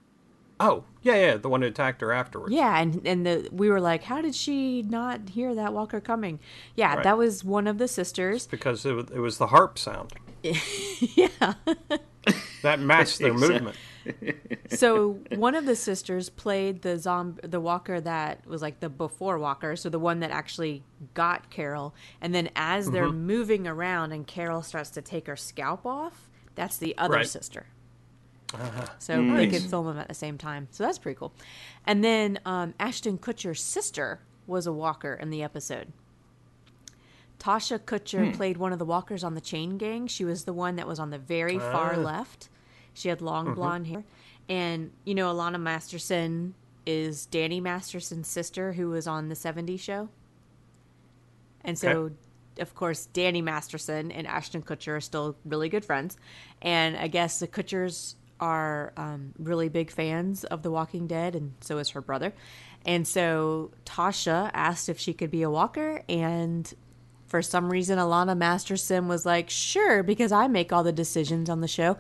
Oh 0.59 0.85
yeah, 1.03 1.17
yeah, 1.17 1.37
the 1.37 1.49
one 1.51 1.61
who 1.61 1.69
attacked 1.69 2.01
her 2.01 2.13
afterwards. 2.13 2.51
yeah, 2.55 2.79
and 2.81 3.07
and 3.07 3.27
the 3.27 3.49
we 3.53 3.69
were 3.69 3.81
like, 3.81 4.05
how 4.05 4.23
did 4.23 4.35
she 4.35 4.81
not 4.83 5.29
hear 5.31 5.55
that 5.55 5.75
walker 5.75 6.01
coming? 6.01 6.39
Yeah, 6.75 6.95
Right. 6.95 7.05
that 7.05 7.19
was 7.19 7.45
one 7.45 7.67
of 7.67 7.77
the 7.79 7.87
sisters. 7.89 8.47
because 8.47 8.87
it 8.87 8.93
was, 8.93 9.07
it 9.13 9.19
was 9.19 9.37
the 9.39 9.49
harp 9.49 9.79
sound 9.79 10.13
yeah. 10.43 11.55
that 12.63 12.81
matched 12.81 13.19
their 13.19 13.33
Exactly. 13.33 13.55
movement. 13.55 13.77
So 14.71 15.21
one 15.35 15.55
of 15.55 15.65
the 15.65 15.77
sisters 15.77 16.29
played 16.29 16.83
the 16.83 16.97
zomb 16.99 17.39
the 17.49 17.61
walker 17.61 18.01
that 18.01 18.47
was 18.47 18.63
like 18.63 18.81
the 18.81 18.89
before 18.89 19.39
walker 19.39 19.77
so 19.77 19.89
the 19.89 19.99
one 19.99 20.21
that 20.21 20.31
actually 20.31 20.83
got 21.15 21.51
carol. 21.51 21.95
And 22.21 22.35
then 22.35 22.51
as 22.57 22.91
they're 22.91 23.09
Mm-hmm. 23.09 23.27
moving 23.27 23.67
around 23.67 24.13
and 24.13 24.27
carol 24.27 24.63
starts 24.63 24.91
to 24.91 25.03
take 25.03 25.27
her 25.29 25.37
scalp 25.37 25.87
off 25.87 26.29
that's 26.55 26.79
the 26.79 26.97
other 26.99 27.15
Right. 27.17 27.29
sister. 27.29 27.67
So 28.99 29.23
they 29.37 29.47
could 29.49 29.63
film 29.63 29.87
them 29.87 29.99
at 29.99 30.09
the 30.09 30.15
same 30.15 30.39
time. 30.39 30.69
So 30.71 30.85
that's 30.85 30.99
pretty 30.99 31.19
cool. 31.19 31.33
And 31.87 32.03
then 32.03 32.39
um, 32.47 32.75
ashton 32.81 33.19
kutcher's 33.19 33.63
sister 33.63 34.21
was 34.47 34.67
a 34.67 34.73
walker 34.73 35.15
in 35.15 35.31
the 35.31 35.43
episode. 35.43 35.93
Tausha 37.39 37.79
kutcher 37.79 38.33
played 38.35 38.57
one 38.57 38.73
of 38.73 38.79
the 38.79 38.85
walkers 38.87 39.23
on 39.23 39.35
the 39.35 39.41
chain 39.43 39.77
gang. 39.77 40.07
She 40.07 40.25
was 40.25 40.45
the 40.45 40.53
one 40.55 40.77
that 40.77 40.87
was 40.87 40.99
on 40.99 41.11
the 41.11 41.19
very 41.19 41.59
far 41.59 41.97
left 41.99 42.49
she 42.97 43.09
had 43.09 43.21
long 43.21 43.55
blonde 43.55 43.87
hair. 43.87 44.05
And, 44.49 44.91
you 45.05 45.15
know, 45.15 45.33
Alanna 45.33 45.61
Masterson 45.61 46.55
is 46.87 47.27
Danny 47.27 47.61
Masterson's 47.61 48.29
sister 48.29 48.73
who 48.73 48.89
was 48.91 49.07
on 49.07 49.29
the 49.29 49.35
70s 49.35 49.81
show. 49.81 50.09
And 51.65 51.79
so, 51.79 51.89
Okay. 51.89 52.15
of 52.63 52.75
course, 52.75 53.07
Danny 53.07 53.43
Masterson 53.43 54.11
and 54.13 54.27
Ashton 54.27 54.63
Kutcher 54.63 54.97
are 54.97 55.01
still 55.01 55.37
really 55.45 55.69
good 55.69 55.85
friends. 55.85 56.17
And 56.63 56.97
I 56.97 57.09
guess 57.09 57.41
the 57.41 57.49
Kutchers 57.49 58.15
are 58.39 58.93
um, 58.97 59.33
really 59.39 59.69
big 59.69 59.91
fans 59.91 60.45
of 60.45 60.63
The 60.63 60.71
Walking 60.71 61.07
Dead, 61.07 61.35
and 61.35 61.55
so 61.61 61.79
is 61.79 61.91
her 61.91 62.01
brother. 62.01 62.33
And 62.85 63.07
so 63.09 63.73
Tausha 63.85 64.51
asked 64.55 64.89
if 64.89 64.99
she 64.99 65.13
could 65.13 65.31
be 65.31 65.43
a 65.43 65.51
walker, 65.51 66.03
and 66.09 66.73
for 67.27 67.43
some 67.43 67.71
reason 67.71 67.99
Alanna 67.99 68.37
Masterson 68.37 69.09
was 69.09 69.27
like, 69.27 69.51
"Sure," 69.51 70.03
because 70.03 70.33
I 70.33 70.47
make 70.49 70.73
all 70.73 70.83
the 70.83 70.93
decisions 70.93 71.49
on 71.51 71.61
the 71.61 71.69
show, 71.69 71.97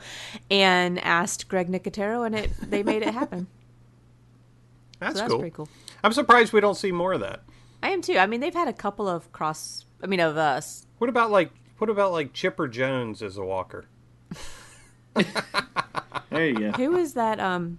and 0.50 0.98
asked 1.04 1.48
Greg 1.48 1.68
Nicotero, 1.68 2.24
and 2.26 2.34
it 2.34 2.50
they 2.62 2.82
made 2.82 3.02
it 3.02 3.12
happen. 3.14 3.46
That's, 4.98 5.16
so 5.16 5.20
that's 5.20 5.30
cool. 5.30 5.38
pretty 5.40 5.54
cool. 5.54 5.68
I'm 6.02 6.12
surprised 6.14 6.54
we 6.54 6.60
don't 6.60 6.74
see 6.74 6.90
more 6.90 7.12
of 7.12 7.20
that. 7.20 7.42
I 7.82 7.90
am 7.90 8.00
too. 8.00 8.16
I 8.16 8.26
mean, 8.26 8.40
they've 8.40 8.54
had 8.54 8.66
a 8.66 8.72
couple 8.72 9.06
of 9.06 9.30
cross. 9.30 9.84
I 10.02 10.06
mean, 10.06 10.20
of 10.20 10.38
us. 10.38 10.86
What 10.96 11.10
about 11.10 11.30
like 11.30 11.50
what 11.78 11.90
about 11.90 12.12
like 12.12 12.32
Chipper 12.32 12.66
Jones 12.66 13.22
as 13.22 13.36
a 13.36 13.44
walker? 13.44 13.84
There 16.30 16.46
you 16.46 16.58
go. 16.58 16.72
Who 16.72 16.90
was 16.90 17.14
that? 17.14 17.40
Um, 17.40 17.78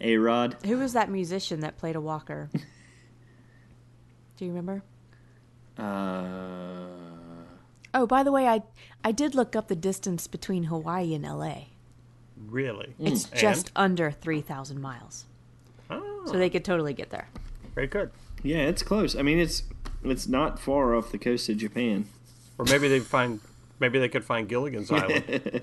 A 0.00 0.16
Rod. 0.16 0.56
who 0.64 0.78
was 0.78 0.94
that 0.94 1.10
musician 1.10 1.60
that 1.60 1.76
played 1.78 1.96
a 1.96 2.00
walker? 2.00 2.50
Do 4.36 4.44
you 4.44 4.50
remember? 4.50 4.82
Uh, 5.78 6.74
Oh, 7.96 8.06
by 8.08 8.24
the 8.24 8.32
way, 8.32 8.48
I 8.48 8.62
I 9.04 9.12
did 9.12 9.34
look 9.36 9.54
up 9.54 9.68
the 9.68 9.76
distance 9.76 10.26
between 10.26 10.64
Hawaii 10.64 11.14
and 11.14 11.24
L.A. 11.24 11.68
Really? 12.48 12.94
It's 12.98 13.30
And? 13.30 13.40
just 13.40 13.70
under 13.76 14.10
three 14.10 14.40
thousand 14.40 14.80
miles, 14.80 15.24
Oh, 15.90 16.22
so 16.26 16.32
they 16.32 16.50
could 16.50 16.64
totally 16.64 16.92
get 16.92 17.10
there. 17.10 17.28
very 17.74 17.86
good. 17.86 18.10
yeah, 18.42 18.66
it's 18.66 18.82
close. 18.82 19.14
I 19.14 19.22
mean, 19.22 19.38
it's 19.38 19.62
it's 20.02 20.26
not 20.26 20.58
far 20.58 20.94
off 20.96 21.12
the 21.12 21.18
coast 21.18 21.48
of 21.48 21.56
Japan. 21.56 22.06
Or 22.58 22.64
maybe 22.66 22.88
they 22.88 22.98
find 23.00 23.40
maybe 23.78 23.98
they 24.00 24.08
could 24.08 24.24
find 24.24 24.48
Gilligan's 24.48 24.90
Island. 25.00 25.24
It 25.28 25.62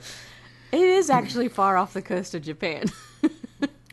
is 0.72 1.10
actually 1.10 1.50
far 1.50 1.76
off 1.78 1.92
the 1.94 2.02
coast 2.02 2.34
of 2.34 2.44
Japan. 2.44 2.86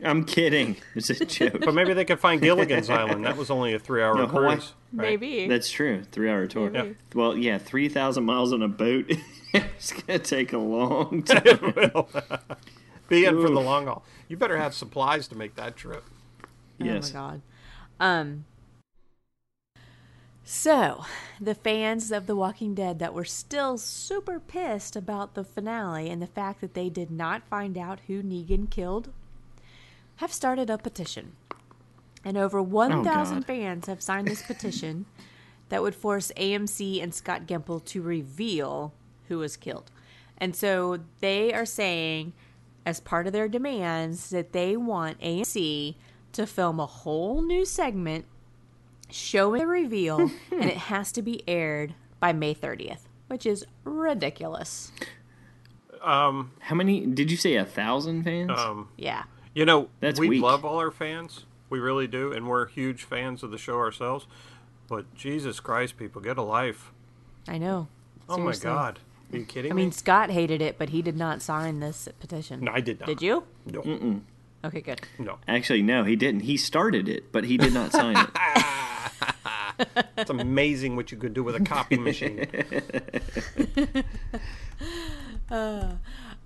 I'm 0.03 0.23
kidding. 0.23 0.77
It's 0.95 1.09
a 1.09 1.25
joke. 1.25 1.59
But 1.65 1.73
maybe 1.73 1.93
they 1.93 2.05
could 2.05 2.19
find 2.19 2.41
Gilligan's 2.41 2.89
Island. 3.01 3.25
That 3.25 3.35
was 3.37 3.49
only 3.51 3.73
a 3.73 3.79
three-hour 3.79 4.15
No, 4.15 4.27
Hawaii- 4.27 4.55
cruise. 4.57 4.73
right? 4.93 5.09
Maybe. 5.19 5.47
That's 5.47 5.69
true. 5.69 6.03
Three 6.11 6.29
hour 6.29 6.47
tour. 6.47 6.69
Maybe. 6.69 6.95
Well, 7.13 7.35
yeah, 7.37 7.57
three 7.57 7.89
thousand 7.89 8.23
miles 8.25 8.53
on 8.53 8.61
a 8.63 8.67
boat. 8.67 9.11
it's 9.53 9.91
gonna 9.91 10.19
take 10.19 10.53
a 10.53 10.57
long 10.57 11.23
time. 11.23 12.05
Be 13.07 13.25
in 13.25 13.41
for 13.41 13.49
the 13.49 13.59
long 13.59 13.87
haul. 13.87 14.03
You 14.27 14.37
better 14.37 14.57
have 14.57 14.73
supplies 14.73 15.27
to 15.29 15.35
make 15.35 15.55
that 15.55 15.75
trip. 15.75 16.03
yes. 16.77 17.11
Oh 17.13 17.17
my 17.17 17.19
god. 17.31 17.41
Um 17.99 18.45
So, 20.43 21.03
the 21.39 21.53
fans 21.55 22.11
of 22.11 22.25
The 22.25 22.35
Walking 22.35 22.73
Dead 22.73 22.99
that 22.99 23.13
were 23.13 23.25
still 23.25 23.77
super 23.77 24.39
pissed 24.39 24.95
about 24.95 25.35
the 25.35 25.43
finale 25.43 26.09
and 26.09 26.21
the 26.21 26.27
fact 26.27 26.61
that 26.61 26.73
they 26.73 26.89
did 26.89 27.11
not 27.11 27.43
find 27.49 27.77
out 27.77 27.99
who 28.07 28.23
Negan 28.23 28.69
killed 28.69 29.09
have 30.19 30.33
started 30.33 30.69
a 30.69 30.77
petition. 30.77 31.31
And 32.25 32.37
over 32.37 32.61
1,000 32.61 33.03
God. 33.05 33.45
fans 33.45 33.85
have 33.87 34.01
signed 34.01 34.27
this 34.27 34.41
petition 34.41 35.05
that 35.69 35.81
would 35.81 35.95
force 35.95 36.31
AMC 36.35 37.01
and 37.01 37.13
Scott 37.13 37.47
Gimple 37.47 37.83
to 37.85 38.01
reveal 38.01 38.93
who 39.29 39.37
was 39.37 39.55
killed. 39.55 39.91
And 40.37 40.53
so 40.55 40.99
they 41.21 41.53
are 41.53 41.65
saying, 41.65 42.33
as 42.85 42.99
part 42.99 43.27
of 43.27 43.33
their 43.33 43.47
demands, 43.47 44.29
that 44.31 44.51
they 44.51 44.75
want 44.75 45.21
AMC 45.21 45.95
to 46.33 46.45
film 46.45 46.81
a 46.81 46.85
whole 46.85 47.41
new 47.41 47.63
segment 47.63 48.25
showing 49.09 49.61
the 49.61 49.67
reveal, 49.67 50.19
and 50.51 50.65
it 50.65 50.77
has 50.77 51.13
to 51.13 51.21
be 51.21 51.47
aired 51.47 51.93
by 52.19 52.33
May 52.33 52.53
30th, 52.53 53.03
which 53.27 53.45
is 53.45 53.65
ridiculous. 53.85 54.91
Um, 56.01 56.51
How 56.59 56.75
many? 56.75 57.05
Did 57.05 57.31
you 57.31 57.37
say 57.37 57.55
a 57.55 57.65
thousand 57.65 58.23
fans? 58.23 58.51
Um, 58.57 58.89
Yeah. 58.97 59.23
You 59.59 59.65
know, 59.65 59.89
That's 59.99 60.17
we 60.19 60.29
weak. 60.29 60.41
love 60.41 60.63
all 60.63 60.77
our 60.77 60.89
fans. 60.89 61.43
We 61.69 61.79
really 61.79 62.07
do, 62.07 62.31
and 62.31 62.47
we're 62.47 62.65
huge 62.67 63.03
fans 63.03 63.43
of 63.43 63.51
the 63.51 63.57
show 63.57 63.75
ourselves. 63.77 64.25
But 64.87 65.13
Jesus 65.15 65.59
Christ, 65.59 65.97
people, 65.97 66.21
get 66.21 66.37
a 66.37 66.41
life! 66.41 66.91
I 67.45 67.57
know. 67.57 67.89
Oh 68.29 68.37
my 68.37 68.53
God, 68.55 68.99
are 69.33 69.37
you 69.37 69.43
kidding 69.45 69.71
I 69.71 69.75
me? 69.75 69.81
mean, 69.83 69.91
Scott 69.91 70.29
hated 70.31 70.61
it, 70.61 70.77
but 70.79 70.89
he 70.89 71.01
did 71.01 71.17
not 71.17 71.41
sign 71.41 71.81
this 71.81 72.07
petition. 72.21 72.61
No, 72.63 72.71
I 72.71 72.79
did 72.79 73.01
not. 73.01 73.07
Did 73.07 73.21
you? 73.21 73.43
No, 73.65 74.21
Okay, 74.63 74.81
good. 74.81 75.01
no. 75.19 75.37
Actually, 75.47 75.81
no, 75.81 76.05
he 76.05 76.15
didn't. 76.15 76.41
He 76.41 76.55
started 76.57 77.09
it, 77.09 77.31
but 77.33 77.43
he 77.43 77.57
did 77.57 77.73
not 77.73 77.91
sign 77.91 78.15
it. 78.17 78.29
It's 80.17 80.29
amazing 80.29 80.97
what 80.97 81.09
you 81.13 81.17
could 81.17 81.33
do 81.33 81.41
with 81.41 81.55
a 81.55 81.61
copy 81.61 81.97
machine. 81.97 82.45
Uh, 85.51 85.93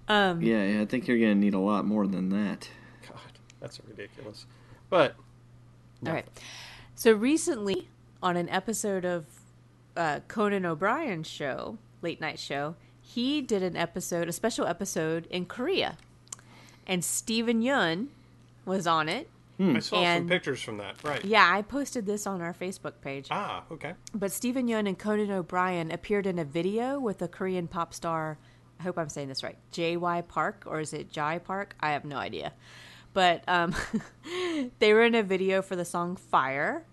um, 0.07 0.41
yeah, 0.41 0.63
yeah, 0.63 0.81
I 0.81 0.85
think 0.85 1.07
you're 1.07 1.17
gonna 1.19 1.35
need 1.35 1.53
a 1.53 1.59
lot 1.59 1.85
more 1.85 2.07
than 2.07 2.29
that. 2.29 2.69
God, 3.63 3.69
that's 3.69 3.79
ridiculous. 3.87 4.45
But 4.89 5.15
All 6.05 6.13
right. 6.13 6.25
So 6.95 7.13
recently, 7.13 7.87
on 8.21 8.37
an 8.37 8.49
episode 8.49 9.05
of 9.05 9.25
uh, 9.95 10.19
Conan 10.27 10.65
O'Brien's 10.65 11.27
show, 11.27 11.77
late 12.01 12.21
night 12.21 12.39
show, 12.39 12.75
he 13.01 13.41
did 13.41 13.63
an 13.63 13.75
episode, 13.75 14.27
a 14.27 14.31
special 14.31 14.65
episode 14.67 15.25
in 15.27 15.45
Korea, 15.45 15.97
and 16.85 17.03
Steven 17.03 17.61
Yeun 17.61 18.07
was 18.65 18.85
on 18.87 19.09
it. 19.09 19.29
I 19.59 19.79
saw 19.79 20.03
some 20.03 20.27
pictures 20.27 20.61
from 20.61 20.77
that. 20.77 21.01
Right. 21.03 21.23
Yeah, 21.23 21.47
I 21.49 21.61
posted 21.61 22.05
this 22.05 22.27
on 22.27 22.41
our 22.41 22.53
Facebook 22.53 22.93
page. 23.01 23.27
Ah, 23.31 23.63
okay. 23.71 23.93
But 24.13 24.31
Steven 24.31 24.67
Yeun 24.67 24.87
and 24.87 24.99
Conan 24.99 25.31
O'Brien 25.31 25.89
appeared 25.91 26.25
in 26.25 26.37
a 26.37 26.43
video 26.43 26.99
with 26.99 27.21
a 27.21 27.27
Korean 27.29 27.67
pop 27.67 27.93
star. 27.93 28.37
I 28.79 28.83
hope 28.83 28.97
I'm 28.97 29.09
saying 29.09 29.29
this 29.29 29.41
right. 29.43 29.57
J.Y. 29.71 30.21
Park, 30.27 30.63
or 30.65 30.81
is 30.81 30.91
it 30.91 31.11
Jai 31.11 31.37
Park? 31.39 31.75
I 31.79 31.91
have 31.91 32.03
no 32.03 32.17
idea. 32.17 32.51
But 33.13 33.43
um, 33.47 33.75
they 34.79 34.93
were 34.93 35.03
in 35.03 35.15
a 35.15 35.23
video 35.23 35.61
for 35.61 35.75
the 35.75 35.85
song 35.85 36.15
Fire. 36.15 36.85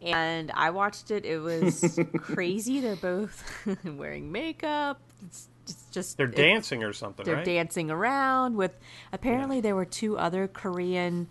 And 0.00 0.50
I 0.52 0.70
watched 0.70 1.10
it. 1.12 1.24
It 1.24 1.38
was 1.38 1.98
crazy. 2.18 2.80
They're 2.80 2.96
both 2.96 3.44
wearing 3.84 4.32
makeup. 4.32 5.00
It's 5.24 5.48
it's 5.64 5.86
just 5.92 6.16
They're 6.16 6.26
dancing 6.26 6.82
or 6.82 6.92
something, 6.92 7.24
they're 7.24 7.36
right? 7.36 7.44
dancing 7.44 7.88
around 7.90 8.56
with 8.56 8.76
apparently 9.12 9.60
there 9.60 9.76
were 9.76 9.84
two 9.84 10.18
other 10.18 10.48
korean 10.48 11.28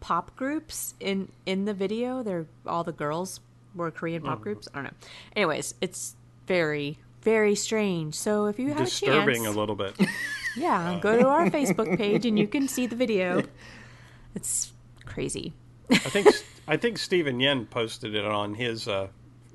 pop 0.00 0.34
groups 0.36 0.94
in 1.00 1.30
in 1.44 1.66
the 1.66 1.74
video 1.74 2.22
they're 2.22 2.46
all 2.66 2.82
the 2.82 2.92
girls 2.92 3.40
were 3.74 3.90
korean 3.90 4.22
pop 4.22 4.40
groups 4.40 4.68
i 4.72 4.76
don't 4.76 4.84
know 4.84 5.08
anyways 5.36 5.74
it's 5.82 6.16
very 6.46 6.98
very 7.22 7.54
strange. 7.54 8.14
So 8.14 8.46
if 8.46 8.58
you 8.58 8.68
have 8.68 8.78
Disturbing 8.78 9.14
a 9.14 9.16
chance 9.16 9.26
disturbing 9.26 9.46
a 9.46 9.50
little 9.50 9.74
bit. 9.74 9.94
yeah 10.56 10.98
go 11.00 11.16
to 11.16 11.28
our 11.28 11.48
facebook 11.50 11.96
page 11.96 12.24
and 12.26 12.38
you 12.38 12.46
can 12.46 12.68
see 12.68 12.86
the 12.86 12.96
video. 12.96 13.42
It's 14.34 14.72
crazy. 15.04 15.52
I 15.90 15.96
think 15.96 16.28
I 16.68 16.76
think 16.76 16.98
Steven 16.98 17.38
Yeun 17.38 17.68
posted 17.68 18.14
it 18.14 18.24
on 18.24 18.54
his 18.54 18.86
uh, 18.86 19.08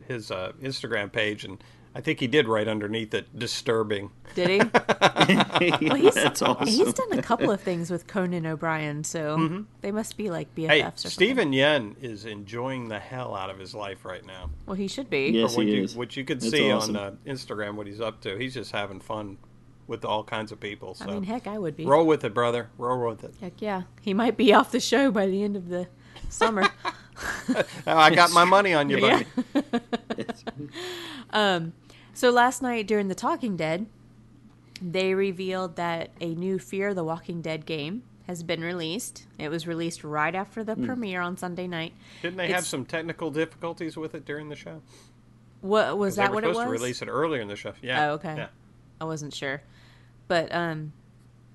his 0.08 0.32
uh, 0.32 0.52
Instagram 0.62 1.12
page, 1.12 1.46
and 1.46 1.64
I 1.96 2.02
think 2.02 2.20
he 2.20 2.28
did 2.28 2.48
right 2.48 2.68
underneath 2.68 3.14
it, 3.14 3.38
disturbing. 3.38 4.10
did 4.34 4.50
he 4.50 4.58
well, 5.88 5.96
he's, 5.96 6.16
That's 6.16 6.42
awesome. 6.42 6.66
he's 6.68 6.92
done 6.94 7.14
a 7.18 7.22
couple 7.22 7.52
of 7.52 7.62
things 7.62 7.92
with 7.92 8.08
conan 8.08 8.46
o'brien 8.48 9.04
so 9.04 9.64
they 9.82 9.92
must 9.92 10.18
be 10.18 10.30
like 10.32 10.54
bffs 10.56 10.64
Mm-hmm. 10.64 10.70
Hey, 10.72 10.82
or 10.82 10.92
something. 10.96 11.12
Steven 11.12 11.52
Yeun 11.52 11.96
is 12.02 12.26
enjoying 12.26 12.88
the 12.90 12.98
hell 13.00 13.36
out 13.36 13.50
of 13.52 13.60
his 13.60 13.76
life 13.76 14.06
right 14.06 14.26
now. 14.26 14.50
well 14.66 14.76
he 14.76 14.88
should 14.88 15.10
be 15.10 15.30
Yes, 15.30 15.56
what 15.56 15.66
he 15.68 15.76
you, 15.76 15.84
is. 15.84 15.96
What 15.96 16.18
you 16.18 16.26
could 16.26 16.42
That's 16.42 16.52
see 16.52 16.72
awesome. 16.72 16.98
on 16.98 17.04
uh, 17.04 17.12
Instagram, 17.28 17.76
what 17.76 17.86
he's 17.88 18.02
up 18.02 18.22
to. 18.22 18.38
He's 18.38 18.54
just 18.56 18.72
having 18.72 19.00
fun 19.00 19.38
with 19.86 20.04
all 20.04 20.24
kinds 20.24 20.52
of 20.52 20.60
people. 20.60 20.96
So 20.96 21.06
i 21.06 21.14
mean 21.14 21.24
heck 21.24 21.46
i 21.46 21.58
would 21.60 21.76
be 21.78 21.86
roll 21.86 22.06
with 22.08 22.24
it, 22.24 22.34
brother. 22.34 22.70
Roll 22.78 23.08
with 23.10 23.24
it. 23.24 23.36
Heck 23.40 23.62
yeah. 23.62 23.84
He 24.02 24.14
might 24.14 24.36
be 24.38 24.52
off 24.54 24.72
the 24.72 24.80
show 24.80 25.12
by 25.12 25.28
the 25.28 25.44
end 25.44 25.56
of 25.56 25.68
the 25.70 25.88
summer. 26.30 26.68
I 27.86 28.14
got 28.16 28.32
my 28.32 28.46
money 28.46 28.74
on 28.74 28.90
you, 28.90 29.00
buddy. 29.02 29.26
So 32.14 32.30
last 32.30 32.62
night 32.62 32.88
during 32.88 33.08
The 33.08 33.16
Talking 33.16 33.56
Dead, 33.58 33.86
they 34.82 35.14
revealed 35.14 35.76
that 35.78 36.12
a 36.20 36.34
new 36.36 36.60
Fear 36.60 36.94
the 36.94 37.04
Walking 37.04 37.42
Dead 37.42 37.66
game 37.66 38.04
has 38.28 38.44
been 38.44 38.62
released. 38.62 39.26
It 39.38 39.50
was 39.50 39.68
released 39.68 40.04
right 40.04 40.34
after 40.34 40.64
the 40.64 40.76
premiere 40.76 41.22
on 41.22 41.36
Sunday 41.38 41.68
night. 41.68 41.94
Didn't 42.22 42.38
they 42.38 42.48
have 42.52 42.66
some 42.66 42.86
technical 42.86 43.32
difficulties 43.32 43.98
with 43.98 44.16
it 44.16 44.26
during 44.26 44.50
the 44.50 44.56
show? 44.56 44.82
What 45.62 45.98
was 45.98 46.12
'Cause 46.12 46.16
they 46.18 46.22
that 46.24 46.30
were 46.32 46.36
what 46.36 46.44
it 46.44 46.48
supposed 46.48 46.58
was? 46.58 46.66
to 46.66 46.72
release 46.84 47.02
it 47.02 47.08
earlier 47.08 47.42
in 47.42 47.48
the 47.48 47.56
show. 47.56 47.74
Yeah. 47.82 48.10
Oh, 48.10 48.14
okay. 48.16 48.36
Yeah. 48.36 48.48
I 49.02 49.06
wasn't 49.06 49.34
sure. 49.34 49.62
But 50.28 50.54
um 50.54 50.94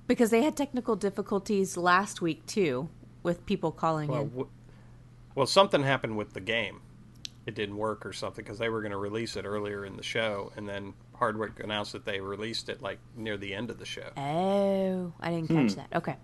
because 0.06 0.30
they 0.30 0.42
had 0.42 0.56
technical 0.56 0.96
difficulties 0.96 1.76
last 1.76 2.20
week 2.22 2.44
too 2.46 2.88
with 3.22 3.44
people 3.46 3.70
calling 3.72 4.08
Well, 4.10 4.22
in. 4.22 4.28
w- 4.30 4.48
well, 5.34 5.46
something 5.46 5.82
happened 5.82 6.16
with 6.16 6.32
the 6.32 6.40
game. 6.40 6.80
It 7.48 7.54
didn't 7.54 7.78
work 7.78 8.04
or 8.04 8.12
something 8.12 8.44
because 8.44 8.58
they 8.58 8.68
were 8.68 8.82
going 8.82 8.92
to 8.92 8.98
release 8.98 9.34
it 9.34 9.46
earlier 9.46 9.86
in 9.86 9.96
the 9.96 10.02
show, 10.02 10.52
and 10.58 10.68
then 10.68 10.92
Hardwick 11.14 11.64
announced 11.64 11.92
that 11.92 12.04
they 12.04 12.20
released 12.20 12.68
it 12.68 12.82
like 12.82 12.98
near 13.16 13.38
the 13.38 13.54
end 13.54 13.70
of 13.70 13.78
the 13.78 13.86
show. 13.86 14.10
Oh, 14.18 15.14
I 15.18 15.30
didn't 15.30 15.48
catch 15.48 15.72
hmm. 15.72 15.78
that. 15.78 15.96
Okay. 15.96 16.16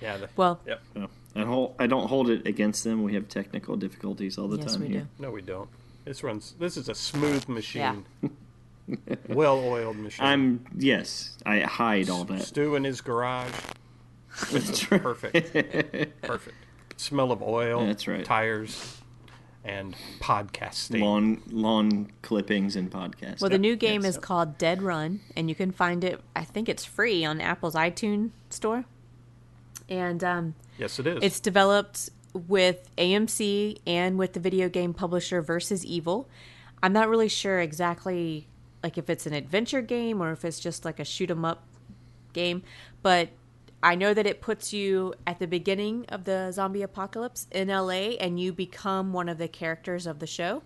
Yeah. 0.00 0.18
The, 0.18 0.28
Well, 0.36 0.60
Yep. 0.64 0.80
No, 0.94 1.08
I 1.34 1.42
hold, 1.42 1.74
I 1.80 1.88
don't 1.88 2.06
hold 2.06 2.30
it 2.30 2.46
against 2.46 2.84
them. 2.84 3.02
We 3.02 3.14
have 3.14 3.28
technical 3.28 3.74
difficulties 3.74 4.38
all 4.38 4.46
the 4.46 4.58
yes, 4.58 4.74
time 4.74 4.82
we 4.82 4.88
here. 4.90 5.00
do. 5.00 5.24
No, 5.24 5.32
we 5.32 5.42
don't. 5.42 5.68
This 6.04 6.22
runs. 6.22 6.54
This 6.60 6.76
is 6.76 6.88
a 6.88 6.94
smooth 6.94 7.48
machine. 7.48 8.04
Yeah. 8.22 8.28
well-oiled 9.28 9.96
machine. 9.96 10.24
I'm 10.24 10.64
yes. 10.78 11.36
I 11.44 11.62
hide 11.62 12.10
all 12.10 12.22
that. 12.26 12.42
Stu 12.42 12.76
in 12.76 12.84
his 12.84 13.00
garage. 13.00 13.50
That's 14.52 14.92
right. 14.92 15.02
Perfect. 15.02 15.52
Perfect. 16.22 16.56
Smell 16.96 17.32
of 17.32 17.42
oil. 17.42 17.84
That's 17.84 18.06
right. 18.06 18.24
Tires 18.24 18.99
and 19.64 19.94
podcasting. 20.20 21.00
Lawn 21.02 21.42
lawn 21.50 22.10
clippings 22.22 22.76
and 22.76 22.90
podcasts. 22.90 23.40
Well, 23.40 23.50
the 23.50 23.58
new 23.58 23.76
game 23.76 24.02
Yes. 24.04 24.16
is 24.16 24.18
called 24.22 24.56
Dead 24.58 24.82
Run, 24.82 25.20
and 25.36 25.48
you 25.48 25.54
can 25.54 25.70
find 25.70 26.02
it. 26.04 26.20
I 26.34 26.44
think 26.44 26.68
it's 26.68 26.84
free 26.84 27.24
on 27.24 27.40
Apple's 27.40 27.74
iTunes 27.74 28.30
store, 28.48 28.84
and 29.88 30.22
um, 30.24 30.54
Yes, 30.78 30.98
it 30.98 31.06
is. 31.06 31.18
it's 31.22 31.40
developed 31.40 32.10
with 32.32 32.88
AMC 32.96 33.78
and 33.86 34.16
with 34.18 34.32
the 34.34 34.40
video 34.40 34.68
game 34.68 34.94
publisher 34.94 35.42
Versus 35.42 35.84
Evil. 35.84 36.28
I'm 36.82 36.92
not 36.92 37.08
really 37.08 37.28
sure 37.28 37.60
exactly, 37.60 38.46
like 38.82 38.96
if 38.96 39.10
it's 39.10 39.26
an 39.26 39.34
adventure 39.34 39.82
game 39.82 40.22
or 40.22 40.32
if 40.32 40.44
it's 40.44 40.60
just 40.60 40.84
like 40.84 40.98
a 41.00 41.04
shoot 41.04 41.30
'em 41.30 41.44
up 41.44 41.64
game, 42.32 42.62
but 43.02 43.28
I 43.82 43.94
know 43.94 44.12
that 44.12 44.26
it 44.26 44.40
puts 44.40 44.72
you 44.72 45.14
at 45.26 45.38
the 45.38 45.46
beginning 45.46 46.04
of 46.10 46.24
the 46.24 46.52
zombie 46.52 46.82
apocalypse 46.82 47.46
in 47.50 47.68
LA, 47.68 48.16
and 48.20 48.38
you 48.38 48.52
become 48.52 49.12
one 49.12 49.28
of 49.28 49.38
the 49.38 49.48
characters 49.48 50.06
of 50.06 50.18
the 50.18 50.26
show 50.26 50.62